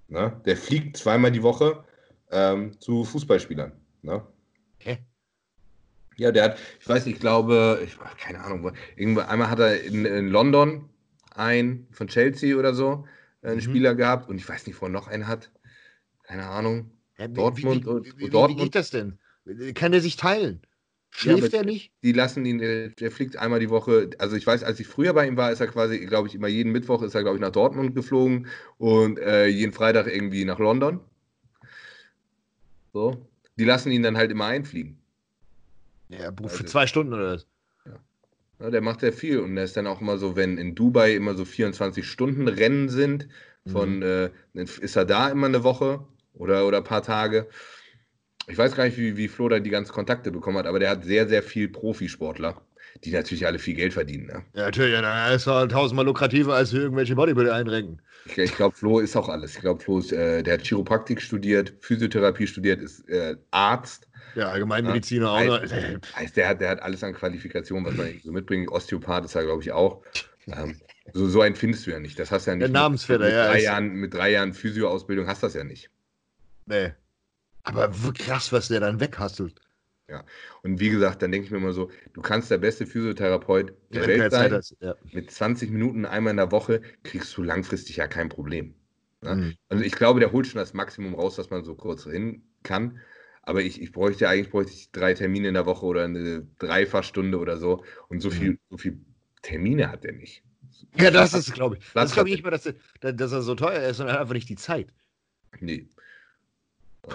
Ne? 0.08 0.40
Der 0.44 0.56
fliegt 0.56 0.96
zweimal 0.96 1.30
die 1.30 1.42
Woche 1.42 1.84
ähm, 2.30 2.78
zu 2.80 3.04
Fußballspielern. 3.04 3.72
Ne? 4.02 4.22
Hä? 4.78 4.98
Ja, 6.16 6.32
der 6.32 6.44
hat, 6.44 6.58
ich 6.80 6.88
weiß, 6.88 7.06
ich 7.06 7.18
glaube, 7.18 7.80
ich 7.84 7.96
keine 8.18 8.40
Ahnung, 8.40 8.72
irgendwann 8.96 9.26
einmal 9.26 9.50
hat 9.50 9.60
er 9.60 9.82
in, 9.82 10.04
in 10.04 10.28
London 10.28 10.90
einen 11.34 11.86
von 11.90 12.08
Chelsea 12.08 12.56
oder 12.56 12.74
so, 12.74 13.06
einen 13.42 13.56
mhm. 13.56 13.60
Spieler 13.60 13.94
gehabt 13.94 14.28
und 14.28 14.36
ich 14.38 14.48
weiß 14.48 14.66
nicht, 14.66 14.80
wo 14.80 14.86
er 14.86 14.90
noch 14.90 15.08
einen 15.08 15.26
hat. 15.26 15.50
Keine 16.22 16.46
Ahnung. 16.46 16.90
Ja, 17.18 17.28
Dortmund 17.28 17.84
wie, 17.84 17.90
wie, 17.90 18.18
wie, 18.18 18.30
Dortmund. 18.30 18.60
Wie 18.60 18.64
geht 18.64 18.74
das 18.74 18.90
denn? 18.90 19.18
Kann 19.74 19.92
er 19.92 20.00
sich 20.00 20.16
teilen? 20.16 20.62
Schläft 21.10 21.52
ja, 21.52 21.58
er 21.58 21.64
nicht? 21.66 21.92
Die 22.02 22.12
lassen 22.12 22.46
ihn, 22.46 22.58
der 22.58 23.10
fliegt 23.10 23.36
einmal 23.36 23.60
die 23.60 23.68
Woche. 23.68 24.10
Also 24.18 24.34
ich 24.34 24.46
weiß, 24.46 24.64
als 24.64 24.80
ich 24.80 24.86
früher 24.86 25.12
bei 25.12 25.26
ihm 25.26 25.36
war, 25.36 25.52
ist 25.52 25.60
er 25.60 25.66
quasi, 25.66 25.98
glaube 26.06 26.28
ich, 26.28 26.34
immer 26.34 26.48
jeden 26.48 26.72
Mittwoch 26.72 27.02
ist 27.02 27.14
er, 27.14 27.22
glaube 27.22 27.36
ich, 27.36 27.40
nach 27.42 27.50
Dortmund 27.50 27.94
geflogen 27.94 28.46
und 28.78 29.18
äh, 29.18 29.46
jeden 29.46 29.72
Freitag 29.72 30.06
irgendwie 30.06 30.46
nach 30.46 30.58
London. 30.58 31.00
So. 32.94 33.28
Die 33.58 33.64
lassen 33.64 33.92
ihn 33.92 34.02
dann 34.02 34.16
halt 34.16 34.30
immer 34.30 34.46
einfliegen. 34.46 34.98
Ja, 36.08 36.32
für 36.32 36.44
also, 36.44 36.64
zwei 36.64 36.86
Stunden 36.86 37.12
oder 37.12 37.34
was? 37.34 37.46
Ja. 38.62 38.70
Der 38.70 38.80
macht 38.80 39.00
sehr 39.00 39.12
viel 39.12 39.40
und 39.40 39.56
der 39.56 39.64
ist 39.64 39.76
dann 39.76 39.86
auch 39.86 40.00
immer 40.00 40.18
so, 40.18 40.36
wenn 40.36 40.56
in 40.56 40.74
Dubai 40.74 41.14
immer 41.14 41.34
so 41.34 41.44
24 41.44 42.06
Stunden 42.06 42.46
Rennen 42.48 42.88
sind, 42.88 43.28
von 43.70 43.96
mhm. 43.96 44.02
äh, 44.54 44.62
ist 44.62 44.96
er 44.96 45.04
da 45.04 45.28
immer 45.28 45.46
eine 45.46 45.64
Woche 45.64 46.04
oder, 46.34 46.66
oder 46.66 46.78
ein 46.78 46.84
paar 46.84 47.02
Tage. 47.02 47.48
Ich 48.48 48.58
weiß 48.58 48.74
gar 48.74 48.84
nicht, 48.84 48.98
wie, 48.98 49.16
wie 49.16 49.28
Flo 49.28 49.48
da 49.48 49.60
die 49.60 49.70
ganzen 49.70 49.92
Kontakte 49.92 50.32
bekommen 50.32 50.58
hat, 50.58 50.66
aber 50.66 50.78
der 50.78 50.90
hat 50.90 51.04
sehr, 51.04 51.28
sehr 51.28 51.42
viel 51.42 51.68
Profisportler, 51.68 52.60
die 53.04 53.12
natürlich 53.12 53.46
alle 53.46 53.58
viel 53.58 53.74
Geld 53.74 53.92
verdienen. 53.92 54.26
Ne? 54.26 54.44
Ja, 54.54 54.64
natürlich, 54.64 54.92
ja, 54.92 55.28
ist 55.28 55.46
halt 55.46 55.72
tausendmal 55.72 56.04
lukrativer 56.04 56.54
als 56.54 56.72
irgendwelche 56.72 57.14
Bodybuilder 57.14 57.54
einrenken. 57.54 58.00
Ich, 58.26 58.38
ich 58.38 58.54
glaube, 58.54 58.76
Flo 58.76 59.00
ist 59.00 59.16
auch 59.16 59.28
alles. 59.28 59.54
Ich 59.54 59.60
glaube, 59.60 59.82
Flo 59.82 59.98
ist, 59.98 60.12
äh, 60.12 60.42
der 60.42 60.54
hat 60.54 60.62
Chiropraktik 60.62 61.20
studiert, 61.20 61.74
Physiotherapie 61.80 62.46
studiert, 62.46 62.80
ist 62.80 63.08
äh, 63.08 63.36
Arzt. 63.50 64.08
Ja, 64.34 64.50
Allgemeinmediziner 64.50 65.26
ja, 65.42 65.56
auch. 65.56 65.60
Heißt, 65.60 65.74
heißt, 66.16 66.36
der, 66.36 66.48
hat, 66.48 66.60
der 66.60 66.70
hat 66.70 66.82
alles 66.82 67.02
an 67.04 67.14
Qualifikationen, 67.14 67.84
was 67.84 67.96
man 67.96 68.18
so 68.22 68.32
mitbringt. 68.32 68.70
Osteopath 68.70 69.24
ist 69.24 69.34
er, 69.34 69.44
glaube 69.44 69.62
ich, 69.62 69.72
auch. 69.72 70.02
Ähm, 70.46 70.80
so, 71.12 71.28
so 71.28 71.40
einen 71.40 71.56
findest 71.56 71.86
du 71.86 71.90
ja 71.90 71.98
nicht. 71.98 72.18
Das 72.18 72.30
hast 72.30 72.46
du 72.46 72.52
ja 72.52 72.56
nicht. 72.56 72.62
Der 72.62 72.70
Namensvetter, 72.70 73.24
mit, 73.24 73.32
ja. 73.32 73.48
Drei 73.48 73.62
Jahren, 73.62 73.88
mit 73.94 74.14
drei 74.14 74.30
Jahren 74.30 74.54
Physioausbildung 74.54 75.26
hast 75.26 75.42
du 75.42 75.46
das 75.46 75.54
ja 75.54 75.64
nicht. 75.64 75.90
Nee. 76.66 76.92
Aber 77.64 77.90
krass, 78.12 78.52
was 78.52 78.68
der 78.68 78.80
dann 78.80 79.00
weghasselt. 79.00 79.60
Ja, 80.08 80.24
und 80.62 80.80
wie 80.80 80.90
gesagt, 80.90 81.22
dann 81.22 81.32
denke 81.32 81.46
ich 81.46 81.50
mir 81.50 81.58
immer 81.58 81.72
so, 81.72 81.90
du 82.12 82.20
kannst 82.20 82.50
der 82.50 82.58
beste 82.58 82.86
Physiotherapeut 82.86 83.72
der 83.90 84.02
ja, 84.02 84.08
Welt 84.08 84.32
sein. 84.32 84.52
Hast, 84.52 84.76
ja. 84.80 84.94
Mit 85.12 85.30
20 85.30 85.70
Minuten 85.70 86.04
einmal 86.04 86.32
in 86.32 86.36
der 86.36 86.52
Woche 86.52 86.82
kriegst 87.02 87.36
du 87.36 87.42
langfristig 87.42 87.96
ja 87.96 88.08
kein 88.08 88.28
Problem. 88.28 88.74
Ne? 89.22 89.36
Mhm. 89.36 89.54
Also 89.68 89.84
ich 89.84 89.92
glaube, 89.92 90.20
der 90.20 90.32
holt 90.32 90.46
schon 90.46 90.58
das 90.58 90.74
Maximum 90.74 91.14
raus, 91.14 91.36
dass 91.36 91.50
man 91.50 91.64
so 91.64 91.74
kurz 91.74 92.04
hin 92.04 92.42
kann. 92.62 93.00
Aber 93.42 93.62
ich, 93.62 93.80
ich 93.80 93.92
bräuchte 93.92 94.28
eigentlich 94.28 94.50
bräuchte 94.50 94.72
ich 94.72 94.92
drei 94.92 95.14
Termine 95.14 95.48
in 95.48 95.54
der 95.54 95.66
Woche 95.66 95.86
oder 95.86 96.04
eine 96.04 96.46
Dreifachstunde 96.58 97.38
oder 97.38 97.56
so. 97.56 97.84
Und 98.08 98.20
so 98.20 98.28
mhm. 98.28 98.32
viel, 98.32 98.58
so 98.70 98.76
viel 98.76 99.00
Termine 99.42 99.90
hat 99.90 100.04
er 100.04 100.12
nicht. 100.12 100.42
Ja, 100.98 101.10
das 101.10 101.32
ist, 101.34 101.54
glaube 101.54 101.78
ich. 101.78 101.92
Das 101.94 102.12
glaube 102.12 102.28
ich 102.28 102.36
nicht 102.36 102.44
mal, 102.44 102.50
dass 102.50 102.66
er, 102.66 103.12
dass 103.12 103.32
er 103.32 103.42
so 103.42 103.54
teuer 103.54 103.88
ist, 103.88 103.96
sondern 103.96 104.16
einfach 104.16 104.34
nicht 104.34 104.48
die 104.48 104.56
Zeit. 104.56 104.92
Nee. 105.60 105.88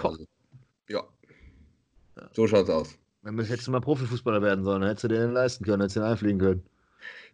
Also, 0.02 0.26
ja. 0.88 1.06
So 2.32 2.46
schaut's 2.46 2.70
aus. 2.70 2.98
Wenn 3.22 3.36
wir 3.36 3.44
jetzt 3.44 3.68
mal 3.68 3.80
Profifußballer 3.80 4.42
werden 4.42 4.64
sollen, 4.64 4.82
hättest 4.82 5.04
du 5.04 5.08
den 5.08 5.32
leisten 5.32 5.64
können, 5.64 5.80
hättest 5.80 5.96
du 5.96 6.00
den 6.00 6.08
einfliegen 6.08 6.38
können. 6.38 6.62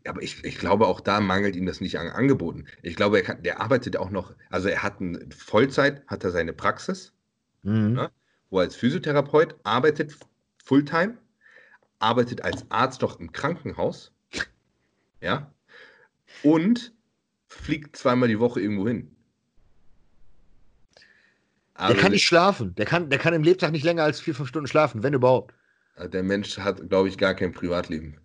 Ja, 0.04 0.10
aber 0.10 0.22
ich, 0.22 0.44
ich 0.44 0.58
glaube, 0.58 0.86
auch 0.86 1.00
da 1.00 1.20
mangelt 1.20 1.56
ihm 1.56 1.66
das 1.66 1.80
nicht 1.80 1.98
an 1.98 2.08
Angeboten. 2.08 2.66
Ich 2.82 2.96
glaube, 2.96 3.18
er 3.18 3.22
kann, 3.22 3.42
der 3.42 3.60
arbeitet 3.60 3.96
auch 3.96 4.10
noch, 4.10 4.34
also 4.50 4.68
er 4.68 4.82
hat 4.82 5.00
eine 5.00 5.26
Vollzeit, 5.34 6.06
hat 6.06 6.24
er 6.24 6.30
seine 6.30 6.52
Praxis, 6.52 7.12
mhm. 7.62 7.92
ne, 7.92 8.10
wo 8.50 8.58
er 8.58 8.64
als 8.64 8.76
Physiotherapeut 8.76 9.56
arbeitet, 9.62 10.16
Fulltime, 10.62 11.16
arbeitet 11.98 12.42
als 12.42 12.70
Arzt 12.70 13.02
doch 13.02 13.18
im 13.18 13.32
Krankenhaus, 13.32 14.12
ja, 15.20 15.50
und 16.42 16.92
fliegt 17.46 17.96
zweimal 17.96 18.28
die 18.28 18.40
Woche 18.40 18.60
irgendwo 18.60 18.86
hin. 18.86 19.13
Der 21.78 21.96
kann 21.96 22.12
nicht 22.12 22.24
schlafen. 22.24 22.74
Der 22.76 22.86
kann, 22.86 23.10
der 23.10 23.18
kann 23.18 23.34
im 23.34 23.42
Lebtag 23.42 23.72
nicht 23.72 23.84
länger 23.84 24.04
als 24.04 24.20
vier, 24.20 24.34
fünf 24.34 24.48
Stunden 24.48 24.68
schlafen, 24.68 25.02
wenn 25.02 25.12
überhaupt. 25.12 25.54
Der 25.98 26.22
Mensch 26.22 26.58
hat, 26.58 26.88
glaube 26.88 27.08
ich, 27.08 27.18
gar 27.18 27.34
kein 27.34 27.52
Privatleben. 27.52 28.18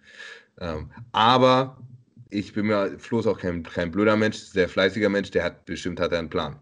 Ähm, 0.60 0.92
aber 1.12 1.78
ich 2.30 2.54
bin 2.54 2.68
mir, 2.68 3.00
Flo 3.00 3.20
ist 3.20 3.28
auch 3.28 3.40
kein, 3.40 3.64
kein 3.64 3.92
blöder 3.92 4.16
Mensch, 4.16 4.38
sehr 4.38 4.70
fleißiger 4.70 5.10
Mensch, 5.10 5.32
der 5.32 5.44
hat 5.44 5.66
bestimmt 5.66 6.00
hat 6.00 6.12
er 6.12 6.20
einen 6.20 6.30
Plan. 6.30 6.60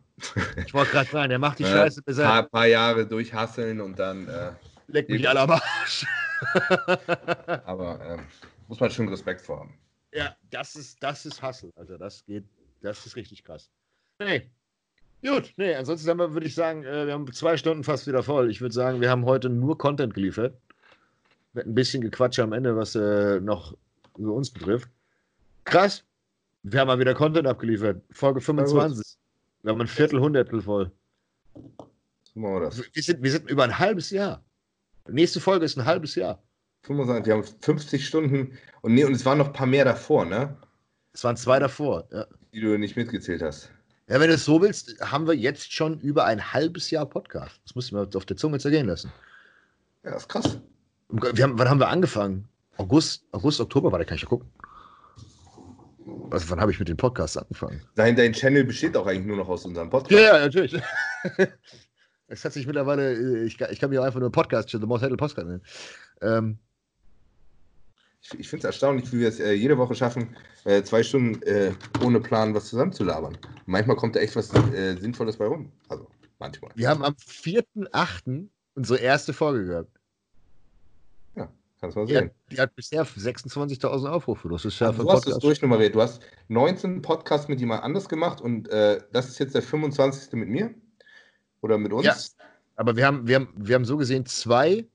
Ich 0.65 0.73
wollte 0.73 0.91
gerade 0.91 1.09
sagen, 1.09 1.29
der 1.29 1.39
macht 1.39 1.59
die 1.59 1.63
äh, 1.63 1.71
Scheiße 1.71 2.01
bis 2.01 2.17
er. 2.17 2.33
Ein 2.33 2.49
paar, 2.49 2.65
Jahre 2.65 3.05
durchhasseln 3.05 3.81
und 3.81 3.99
dann. 3.99 4.27
Äh, 4.27 4.51
Leck 4.87 5.09
mich 5.09 5.27
alle 5.27 5.41
am 5.41 5.51
Arsch. 5.51 6.05
aber 7.65 7.99
äh, 8.01 8.17
muss 8.67 8.79
man 8.79 8.89
schon 8.89 9.09
Respekt 9.09 9.41
vor 9.41 9.59
haben. 9.59 9.77
Ja, 10.13 10.35
das 10.49 10.75
ist, 10.75 11.01
das 11.03 11.25
ist 11.25 11.41
Hassel. 11.41 11.71
Also 11.75 11.97
das 11.97 12.25
geht, 12.25 12.45
das 12.81 13.05
ist 13.05 13.15
richtig 13.15 13.43
krass. 13.43 13.69
Nee, 14.19 14.49
Gut, 15.27 15.53
nee, 15.57 15.75
ansonsten 15.75 16.17
wir, 16.17 16.33
würde 16.33 16.45
ich 16.45 16.55
sagen, 16.55 16.83
äh, 16.83 17.05
wir 17.05 17.13
haben 17.13 17.31
zwei 17.33 17.57
Stunden 17.57 17.83
fast 17.83 18.07
wieder 18.07 18.23
voll. 18.23 18.49
Ich 18.49 18.61
würde 18.61 18.73
sagen, 18.73 19.01
wir 19.01 19.09
haben 19.09 19.25
heute 19.25 19.49
nur 19.49 19.77
Content 19.77 20.13
geliefert. 20.13 20.55
Mit 21.53 21.65
ein 21.65 21.75
bisschen 21.75 22.01
Gequatsche 22.01 22.43
am 22.43 22.53
Ende, 22.53 22.77
was 22.77 22.95
äh, 22.95 23.39
noch 23.41 23.75
über 24.17 24.33
uns 24.33 24.49
betrifft. 24.51 24.89
Krass. 25.65 26.03
Wir 26.63 26.79
haben 26.79 26.87
mal 26.87 26.99
wieder 26.99 27.13
Content 27.13 27.47
abgeliefert. 27.47 28.01
Folge 28.11 28.39
25. 28.39 29.17
Wir 29.63 29.71
haben 29.71 29.81
ein 29.81 29.87
Viertelhundertel 29.87 30.61
voll. 30.61 30.91
So 32.23 32.39
machen 32.39 32.53
wir 32.55 32.59
das. 32.61 32.81
Wir 32.93 33.03
sind, 33.03 33.21
wir 33.21 33.31
sind 33.31 33.49
über 33.49 33.63
ein 33.63 33.77
halbes 33.77 34.11
Jahr. 34.11 34.43
Die 35.07 35.13
nächste 35.13 35.39
Folge 35.41 35.65
ist 35.65 35.77
ein 35.77 35.85
halbes 35.85 36.15
Jahr. 36.15 36.41
25, 36.83 37.25
wir 37.25 37.33
haben 37.33 37.43
50 37.43 38.05
Stunden 38.05 38.57
und 38.81 38.93
nee, 38.93 39.03
und 39.03 39.13
es 39.13 39.25
waren 39.25 39.39
noch 39.39 39.47
ein 39.47 39.53
paar 39.53 39.67
mehr 39.67 39.83
davor, 39.83 40.25
ne? 40.25 40.55
Es 41.11 41.23
waren 41.23 41.35
zwei 41.35 41.59
davor, 41.59 42.07
ja. 42.11 42.25
Die 42.53 42.61
du 42.61 42.77
nicht 42.77 42.95
mitgezählt 42.95 43.41
hast. 43.41 43.71
Ja, 44.09 44.19
wenn 44.21 44.29
du 44.29 44.35
es 44.35 44.45
so 44.45 44.61
willst, 44.61 44.99
haben 45.01 45.27
wir 45.27 45.33
jetzt 45.33 45.73
schon 45.73 45.99
über 45.99 46.25
ein 46.25 46.53
halbes 46.53 46.89
Jahr 46.91 47.05
Podcast. 47.05 47.59
Das 47.65 47.75
musst 47.75 47.91
du 47.91 47.95
mir 47.95 48.07
auf 48.15 48.25
der 48.25 48.37
Zunge 48.37 48.57
zergehen 48.59 48.87
lassen. 48.87 49.11
Ja, 50.03 50.11
das 50.11 50.23
ist 50.23 50.29
krass. 50.29 50.57
Haben, 51.11 51.59
wann 51.59 51.69
haben 51.69 51.79
wir 51.79 51.89
angefangen? 51.89 52.47
August, 52.77 53.25
August, 53.31 53.59
Oktober 53.59 53.91
war 53.91 53.99
der, 53.99 54.05
kann 54.05 54.15
ich 54.15 54.21
ja 54.21 54.29
gucken. 54.29 54.49
Also, 56.29 56.49
wann 56.49 56.61
habe 56.61 56.71
ich 56.71 56.79
mit 56.79 56.87
dem 56.87 56.95
Podcast 56.95 57.37
angefangen? 57.37 57.81
Dein, 57.95 58.15
dein 58.15 58.31
Channel 58.31 58.63
besteht 58.63 58.95
auch 58.95 59.07
eigentlich 59.07 59.25
nur 59.25 59.37
noch 59.37 59.49
aus 59.49 59.65
unserem 59.65 59.89
Podcast. 59.89 60.11
Ja, 60.11 60.37
ja 60.37 60.39
natürlich. 60.39 60.81
Es 62.29 62.43
hat 62.43 62.51
sich 62.51 62.67
mittlerweile, 62.67 63.13
äh, 63.13 63.45
ich, 63.45 63.59
ich 63.59 63.79
kann 63.79 63.89
mich 63.89 63.99
auch 63.99 64.03
einfach 64.03 64.19
nur 64.19 64.31
Podcast, 64.31 64.69
The 64.69 64.79
Most 64.79 65.01
Headed 65.01 65.17
Podcast 65.17 65.47
nennen. 65.47 65.63
Ähm, 66.21 66.59
ich, 68.21 68.39
ich 68.39 68.49
finde 68.49 68.67
es 68.67 68.73
erstaunlich, 68.73 69.11
wie 69.11 69.19
wir 69.19 69.27
es 69.27 69.39
äh, 69.39 69.53
jede 69.53 69.77
Woche 69.77 69.95
schaffen, 69.95 70.35
äh, 70.65 70.83
zwei 70.83 71.03
Stunden 71.03 71.41
äh, 71.43 71.71
ohne 72.03 72.19
Plan 72.19 72.53
was 72.53 72.67
zusammenzulabern. 72.67 73.37
Manchmal 73.65 73.95
kommt 73.95 74.15
da 74.15 74.19
echt 74.19 74.35
was 74.35 74.53
äh, 74.53 74.95
Sinnvolles 74.97 75.37
bei 75.37 75.45
rum. 75.45 75.71
Also 75.89 76.07
manchmal. 76.39 76.71
Wir 76.75 76.89
haben 76.89 77.03
am 77.03 77.13
4.8. 77.13 78.47
unsere 78.75 78.99
erste 78.99 79.33
Folge 79.33 79.65
gehabt. 79.65 79.99
Ja, 81.35 81.49
kannst 81.79 81.95
du 81.95 82.01
mal 82.01 82.07
sehen. 82.07 82.31
Die, 82.49 82.55
die 82.55 82.61
hat 82.61 82.75
bisher 82.75 83.05
26.000 83.05 84.07
Aufrufe. 84.07 84.49
Das 84.49 84.65
ist 84.65 84.79
ja 84.79 84.87
also 84.87 85.03
du 85.03 85.11
hast 85.11 85.27
es 85.27 85.37
durchnummeriert. 85.39 85.95
Du 85.95 86.01
hast 86.01 86.21
19 86.47 87.01
Podcasts 87.01 87.47
mit 87.47 87.59
jemand 87.59 87.83
anders 87.83 88.09
gemacht 88.09 88.41
und 88.41 88.67
äh, 88.69 88.99
das 89.13 89.29
ist 89.29 89.39
jetzt 89.39 89.55
der 89.55 89.61
25. 89.61 90.33
mit 90.33 90.49
mir? 90.49 90.73
Oder 91.61 91.77
mit 91.77 91.91
uns? 91.91 92.05
Ja, 92.05 92.15
aber 92.75 92.95
wir 92.95 93.05
haben, 93.05 93.27
wir 93.27 93.35
haben, 93.35 93.53
wir 93.55 93.75
haben 93.75 93.85
so 93.85 93.97
gesehen 93.97 94.25
zwei 94.25 94.85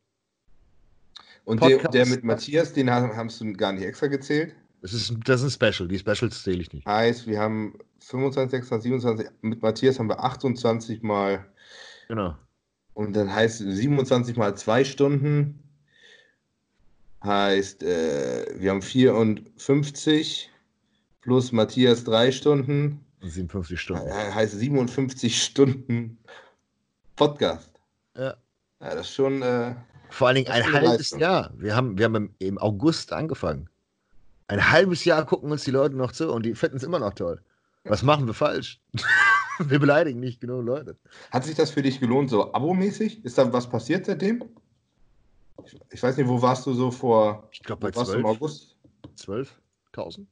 und 1.44 1.62
der, 1.62 1.78
der, 1.78 2.06
mit 2.06 2.24
Matthias, 2.24 2.72
den 2.72 2.90
hast 2.90 3.40
du 3.40 3.52
gar 3.54 3.72
nicht 3.72 3.84
extra 3.84 4.06
gezählt? 4.06 4.54
Das 4.80 4.92
ist, 4.92 5.14
das 5.24 5.42
ist 5.42 5.62
ein 5.62 5.72
Special, 5.72 5.88
die 5.88 5.98
Specials 5.98 6.42
zähle 6.42 6.60
ich 6.60 6.72
nicht. 6.72 6.86
Heißt, 6.86 7.26
wir 7.26 7.40
haben 7.40 7.78
25, 8.00 8.50
26, 8.50 8.82
27, 8.90 9.26
mit 9.42 9.62
Matthias 9.62 9.98
haben 9.98 10.08
wir 10.08 10.22
28 10.22 11.02
mal. 11.02 11.46
Genau. 12.08 12.36
Und 12.94 13.14
dann 13.14 13.32
heißt 13.32 13.58
27 13.58 14.36
mal 14.36 14.56
2 14.56 14.84
Stunden. 14.84 15.62
Heißt, 17.22 17.84
äh, 17.84 18.46
wir 18.58 18.70
haben 18.70 18.82
54 18.82 20.50
plus 21.20 21.52
Matthias 21.52 22.04
3 22.04 22.32
Stunden. 22.32 23.04
57 23.20 23.80
Stunden. 23.80 24.12
Heißt 24.12 24.58
57 24.58 25.42
Stunden 25.42 26.18
Podcast. 27.14 27.70
Ja. 28.16 28.36
Ja, 28.80 28.94
das 28.94 29.06
ist 29.06 29.14
schon. 29.14 29.42
Äh, 29.42 29.76
Vor 30.12 30.28
allen 30.28 30.36
Dingen 30.36 30.48
ein 30.48 30.72
halbes 30.72 30.90
Leistung. 30.90 31.20
Jahr. 31.20 31.50
Wir 31.56 31.74
haben, 31.74 31.96
wir 31.96 32.04
haben 32.04 32.34
im, 32.38 32.58
August 32.58 33.12
angefangen. 33.14 33.70
Ein 34.46 34.70
halbes 34.70 35.06
Jahr 35.06 35.24
gucken 35.24 35.50
uns 35.50 35.64
die 35.64 35.70
Leute 35.70 35.96
noch 35.96 36.12
zu 36.12 36.30
und 36.30 36.44
die 36.44 36.54
finden 36.54 36.76
es 36.76 36.82
immer 36.82 36.98
noch 36.98 37.14
toll. 37.14 37.40
Was 37.84 38.02
machen 38.02 38.26
wir 38.26 38.34
falsch? 38.34 38.78
wir 39.58 39.78
beleidigen 39.78 40.20
nicht 40.20 40.40
genug 40.40 40.66
Leute. 40.66 40.98
hat 41.30 41.44
sich 41.44 41.54
das 41.54 41.70
für 41.70 41.80
dich 41.80 41.98
gelohnt, 41.98 42.28
so 42.28 42.52
abomäßig? 42.52 43.24
Ist 43.24 43.38
da 43.38 43.50
was 43.52 43.68
passiert 43.68 44.04
seitdem? 44.04 44.44
Ich, 45.64 45.80
ich 45.90 46.02
weiß 46.02 46.18
nicht, 46.18 46.28
wo 46.28 46.42
warst 46.42 46.66
du 46.66 46.74
so 46.74 46.90
vor. 46.90 47.48
Ich 47.50 47.62
glaube 47.62 47.90
bei 47.90 47.96
warst 47.96 48.12
du 48.12 48.16
im 48.16 48.22
12 48.22 48.36
August? 48.36 48.76
12.000. 49.16 50.26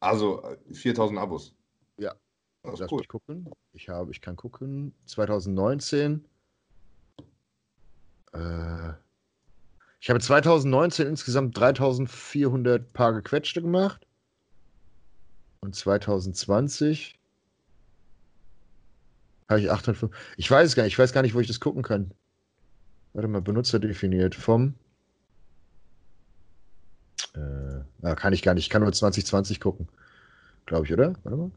Also 0.00 0.42
äh, 0.44 0.74
4000 0.74 1.18
Abos. 1.18 1.54
Ja. 1.98 2.14
Das 2.62 2.74
ist 2.74 2.80
Lass 2.80 2.92
cool. 2.92 2.98
mich 2.98 3.08
gucken. 3.08 3.50
Ich 3.74 3.88
habe, 3.90 4.10
ich 4.10 4.20
kann 4.22 4.36
gucken. 4.36 4.94
2019. 5.04 6.24
Äh, 8.32 8.92
ich 10.00 10.10
habe 10.10 10.20
2019 10.20 11.06
insgesamt 11.06 11.58
3400 11.58 12.92
Paar 12.92 13.12
gequetschte 13.12 13.62
gemacht. 13.62 14.06
Und 15.60 15.74
2020 15.74 17.18
habe 19.48 19.60
ich 19.60 19.70
805. 19.70 20.14
Ich 20.36 20.50
weiß 20.50 20.74
gar 20.76 20.84
nicht. 20.84 20.92
Ich 20.92 20.98
weiß 20.98 21.12
gar 21.12 21.22
nicht, 21.22 21.34
wo 21.34 21.40
ich 21.40 21.48
das 21.48 21.60
gucken 21.60 21.82
kann. 21.82 22.12
Warte 23.14 23.28
mal, 23.28 23.40
Benutzer 23.40 23.78
definiert 23.78 24.34
vom. 24.34 24.74
Äh, 27.34 27.80
na, 28.00 28.14
kann 28.14 28.32
ich 28.32 28.42
gar 28.42 28.54
nicht. 28.54 28.64
Ich 28.64 28.70
kann 28.70 28.82
nur 28.82 28.92
2020 28.92 29.60
gucken. 29.60 29.88
Glaube 30.66 30.86
ich, 30.86 30.92
oder? 30.92 31.14
Warte 31.24 31.36
mal. 31.36 31.50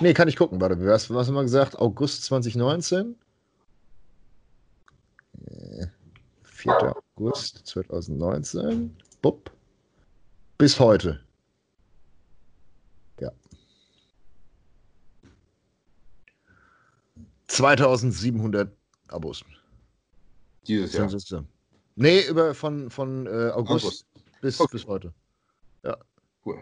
Nee, 0.00 0.14
kann 0.14 0.28
ich 0.28 0.36
gucken. 0.36 0.60
Warte, 0.60 0.84
was, 0.84 1.10
was 1.10 1.28
haben 1.28 1.34
wir 1.34 1.42
gesagt? 1.42 1.78
August 1.78 2.24
2019? 2.24 3.16
Äh, 5.46 5.86
4. 6.64 6.96
August 7.16 7.66
2019. 7.66 8.96
Bupp. 9.20 9.50
Bis 10.56 10.80
heute. 10.80 11.20
Ja. 13.20 13.30
2700 17.48 18.74
Abos. 19.08 19.44
Dieses 20.66 21.28
Jahr. 21.28 21.44
Nee, 21.96 22.22
über 22.28 22.54
von, 22.54 22.90
von 22.90 23.26
äh, 23.26 23.50
August, 23.50 23.84
August. 23.84 24.06
Bis, 24.40 24.60
Okay. 24.60 24.72
bis 24.72 24.86
heute. 24.86 25.12
Cool. 26.46 26.58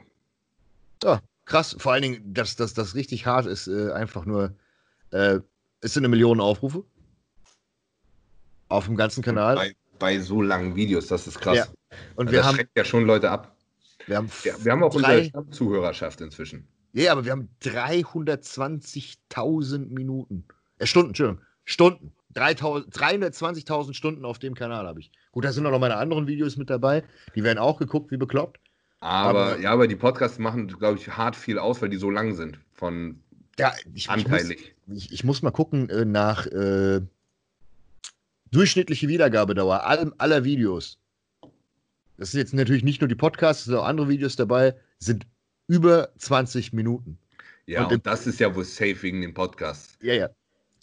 Ja, 1.03 1.21
krass. 1.45 1.75
Vor 1.79 1.93
allen 1.93 2.03
Dingen, 2.03 2.35
dass 2.35 2.57
das, 2.57 2.75
das 2.75 2.95
richtig 2.95 3.27
hart 3.27 3.47
ist, 3.47 3.67
äh, 3.67 3.93
einfach 3.93 4.25
nur, 4.25 4.55
äh, 5.11 5.41
es 5.81 5.95
sind 5.95 6.03
eine 6.03 6.09
Million 6.09 6.41
Aufrufe. 6.41 6.85
Auf 8.69 8.87
dem 8.87 8.97
ganzen 8.97 9.23
Kanal. 9.23 9.75
Bei, 10.03 10.19
so 10.19 10.43
langen 10.43 10.75
Videos, 10.77 11.07
das 11.07 11.27
ist 11.27 11.41
krass. 11.41 11.57
Ja. 11.59 11.67
Und 12.17 12.27
Also 12.27 12.33
wir 12.33 12.39
das 12.41 12.47
haben, 12.49 12.57
schreckt 12.57 12.77
ja 12.77 12.85
schon 12.85 13.05
Leute 13.07 13.31
ab. 13.31 13.57
wir 14.07 14.17
haben, 14.17 14.31
Ja, 14.45 14.55
wir 14.65 14.73
haben 14.73 14.83
auch 14.83 14.95
drei, 14.95 15.31
unsere 15.33 15.49
Zuhörerschaft 15.51 16.21
inzwischen. 16.21 16.67
Ja, 16.93 17.13
aber 17.13 17.25
wir 17.25 17.33
haben 17.33 17.49
320.000 17.63 19.89
Minuten. 19.93 20.45
Äh, 20.79 20.87
Stunden, 20.87 21.11
Entschuldigung. 21.11 21.43
Stunden. 21.65 22.13
3000 22.35 22.95
320.000 22.97 23.93
Stunden 23.95 24.25
auf 24.25 24.39
dem 24.39 24.55
Kanal 24.55 24.87
habe 24.87 25.01
ich. 25.01 25.13
Gut, 25.33 25.45
da 25.45 25.53
sind 25.53 25.67
auch 25.67 25.71
noch 25.71 25.79
meine 25.79 25.97
anderen 25.97 26.27
Videos 26.27 26.57
mit 26.57 26.71
dabei. 26.71 27.05
Die 27.35 27.45
werden 27.45 27.59
auch 27.59 27.79
geguckt, 27.79 28.11
wie 28.11 28.17
bekloppt. 28.17 28.59
Aber, 29.01 29.29
Aber- 29.53 29.61
ja, 29.61 29.71
aber 29.73 29.87
die 29.87 29.97
Podcasts 29.97 30.39
machen, 30.39 30.69
glaube 30.69 30.99
ich, 30.99 31.09
hart 31.17 31.37
viel 31.37 31.59
aus, 31.59 31.83
weil 31.83 31.91
die 31.91 31.97
so 31.99 32.11
lang 32.11 32.35
sind. 32.35 32.59
Von 32.73 33.21
Ja, 33.59 33.73
ich, 33.95 33.95
ich, 33.95 34.09
muss, 34.09 34.17
anteilig. 34.25 34.75
ich, 34.95 35.13
ich 35.13 35.25
muss 35.25 35.43
mal 35.43 35.51
gucken 35.51 35.91
äh, 35.91 36.05
nach 36.07 36.47
äh, 36.47 37.03
durchschnittliche 38.53 39.09
Wiedergabedauer 39.09 39.85
all, 39.85 40.13
aller 40.19 40.45
Videos. 40.45 40.99
Das 42.17 42.31
sind 42.31 42.39
jetzt 42.41 42.55
natürlich 42.55 42.85
nicht 42.85 43.01
nur 43.01 43.09
die 43.09 43.15
Podcasts, 43.17 43.63
es 43.63 43.67
sind 43.67 43.75
auch 43.75 43.85
andere 43.85 44.09
Videos 44.09 44.37
dabei, 44.37 44.75
sind 44.99 45.27
über 45.67 46.11
20 46.19 46.73
Minuten. 46.73 47.19
Ja, 47.67 47.85
Und 47.85 47.93
und, 47.93 48.07
das 48.07 48.27
ist 48.27 48.39
ja 48.41 48.55
wohl 48.55 48.65
safe 48.65 49.03
wegen 49.03 49.21
dem 49.23 49.35
Podcast. 49.35 49.99
Ja, 50.03 50.15
ja. 50.15 50.31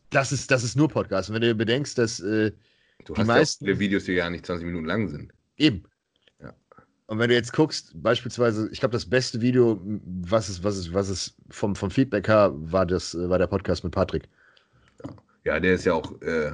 Das 0.09 0.31
ist, 0.31 0.49
das 0.51 0.63
ist 0.63 0.75
nur 0.75 0.89
Podcast. 0.89 1.29
Und 1.29 1.35
wenn 1.35 1.41
du 1.43 1.55
bedenkst, 1.55 1.97
dass 1.97 2.19
äh, 2.19 2.51
Du 3.05 3.13
Die 3.13 3.21
hast 3.21 3.27
meisten- 3.27 3.65
ja 3.65 3.79
Videos, 3.79 4.03
die 4.03 4.15
gar 4.15 4.29
nicht 4.29 4.45
20 4.45 4.65
Minuten 4.65 4.85
lang 4.85 5.07
sind. 5.07 5.31
Eben. 5.57 5.83
Ja. 6.41 6.53
Und 7.07 7.17
wenn 7.19 7.29
du 7.29 7.35
jetzt 7.35 7.53
guckst, 7.53 7.91
beispielsweise, 7.95 8.69
ich 8.73 8.79
glaube, 8.81 8.91
das 8.91 9.05
beste 9.05 9.39
Video, 9.39 9.79
was 10.05 10.49
es, 10.49 10.63
was 10.63 10.75
es, 10.75 10.93
was 10.93 11.07
es 11.07 11.33
vom, 11.49 11.75
vom 11.77 11.89
Feedback 11.91 12.27
her 12.27 12.51
war, 12.55 12.85
das, 12.85 13.13
äh, 13.13 13.29
war 13.29 13.37
der 13.39 13.47
Podcast 13.47 13.83
mit 13.85 13.93
Patrick. 13.93 14.27
Ja, 15.45 15.59
der 15.61 15.75
ist 15.75 15.85
ja 15.85 15.93
auch 15.93 16.21
äh, 16.21 16.51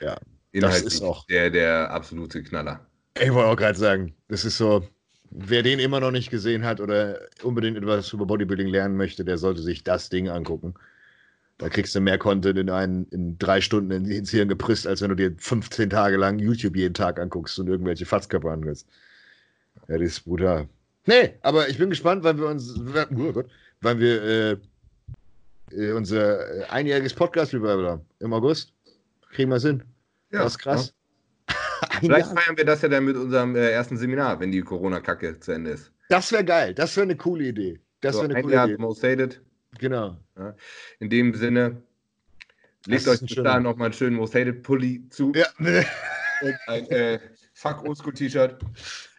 Ja, 0.00 0.18
inhaltlich 0.52 0.94
ist 0.94 1.02
auch- 1.02 1.26
Der, 1.26 1.50
der 1.50 1.90
absolute 1.90 2.42
Knaller. 2.42 2.80
Ich 3.20 3.32
wollte 3.32 3.48
auch 3.50 3.56
gerade 3.56 3.78
sagen, 3.78 4.14
das 4.28 4.44
ist 4.44 4.56
so, 4.58 4.86
wer 5.30 5.62
den 5.62 5.78
immer 5.78 6.00
noch 6.00 6.10
nicht 6.10 6.30
gesehen 6.30 6.64
hat 6.64 6.80
oder 6.80 7.18
unbedingt 7.42 7.76
etwas 7.76 8.12
über 8.12 8.26
Bodybuilding 8.26 8.68
lernen 8.68 8.96
möchte, 8.96 9.24
der 9.24 9.38
sollte 9.38 9.62
sich 9.62 9.84
das 9.84 10.08
Ding 10.08 10.28
angucken. 10.28 10.74
Da 11.58 11.68
kriegst 11.68 11.94
du 11.94 12.00
mehr 12.00 12.18
Content 12.18 12.58
in, 12.58 12.70
einen, 12.70 13.06
in 13.10 13.38
drei 13.38 13.60
Stunden 13.60 13.90
in- 13.90 14.06
ins 14.10 14.30
Hirn 14.30 14.48
gepresst, 14.48 14.86
als 14.86 15.00
wenn 15.02 15.10
du 15.10 15.16
dir 15.16 15.32
15 15.36 15.90
Tage 15.90 16.16
lang 16.16 16.38
YouTube 16.38 16.76
jeden 16.76 16.94
Tag 16.94 17.20
anguckst 17.20 17.58
und 17.58 17.68
irgendwelche 17.68 18.06
Fatzkörper 18.06 18.50
anguckst. 18.50 18.86
Ja, 19.88 19.98
das 19.98 20.06
ist 20.08 20.20
brutal. 20.24 20.68
Nee, 21.06 21.34
aber 21.42 21.68
ich 21.68 21.78
bin 21.78 21.90
gespannt, 21.90 22.24
weil 22.24 22.38
wir 22.38 22.46
uns, 22.46 22.74
oh 22.78 23.32
Gott, 23.32 23.46
weil 23.80 23.98
wir 23.98 24.22
äh, 24.22 24.56
äh, 25.72 25.92
unser 25.92 26.62
äh, 26.62 26.64
einjähriges 26.66 27.14
Podcast-Revival 27.14 27.86
haben. 27.86 28.02
Im 28.20 28.32
August. 28.32 28.72
Kriegen 29.30 29.50
wir 29.50 29.56
es 29.56 29.62
hin. 29.64 29.82
Ja, 30.32 30.44
das 30.44 30.52
ist 30.52 30.58
krass. 30.58 30.94
Ja. 31.48 31.54
Vielleicht 32.00 32.26
Jahr. 32.26 32.36
feiern 32.36 32.56
wir 32.56 32.64
das 32.64 32.82
ja 32.82 32.88
dann 32.88 33.04
mit 33.04 33.16
unserem 33.16 33.56
äh, 33.56 33.70
ersten 33.70 33.96
Seminar, 33.96 34.40
wenn 34.40 34.50
die 34.50 34.62
Corona-Kacke 34.62 35.38
zu 35.40 35.52
Ende 35.52 35.72
ist. 35.72 35.92
Das 36.08 36.32
wäre 36.32 36.44
geil. 36.44 36.74
Das 36.74 36.96
wäre 36.96 37.04
eine 37.04 37.16
coole 37.16 37.44
Idee. 37.44 37.80
Das 38.00 38.14
so, 38.14 38.22
wäre 38.22 38.30
eine 38.30 38.36
ein 38.38 38.42
coole 38.42 38.54
Jahr 38.54 38.68
Idee. 38.68 38.76
Most 38.78 39.02
Hated. 39.02 39.40
Genau. 39.78 40.16
In 40.98 41.08
dem 41.10 41.34
Sinne, 41.34 41.82
legt 42.86 43.08
euch 43.08 43.20
bis 43.20 43.34
dahin 43.34 43.62
nochmal 43.62 43.86
einen 43.86 43.94
schönen 43.94 44.16
Most 44.16 44.34
Hated 44.34 44.62
Pulli 44.62 45.08
zu 45.08 45.32
Ja. 45.34 45.46
und 46.42 46.54
ein 46.66 46.90
äh, 46.90 47.18
Fuck 47.54 47.84
Oldschool 47.84 48.12
T-Shirt 48.12 48.58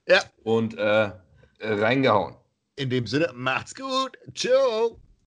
ja. 0.08 0.22
und 0.44 0.78
äh, 0.78 1.06
äh, 1.06 1.12
reingehauen. 1.60 2.36
In 2.76 2.90
dem 2.90 3.08
Sinne, 3.08 3.32
macht's 3.34 3.74
gut. 3.76 4.18
Ciao. 4.36 5.00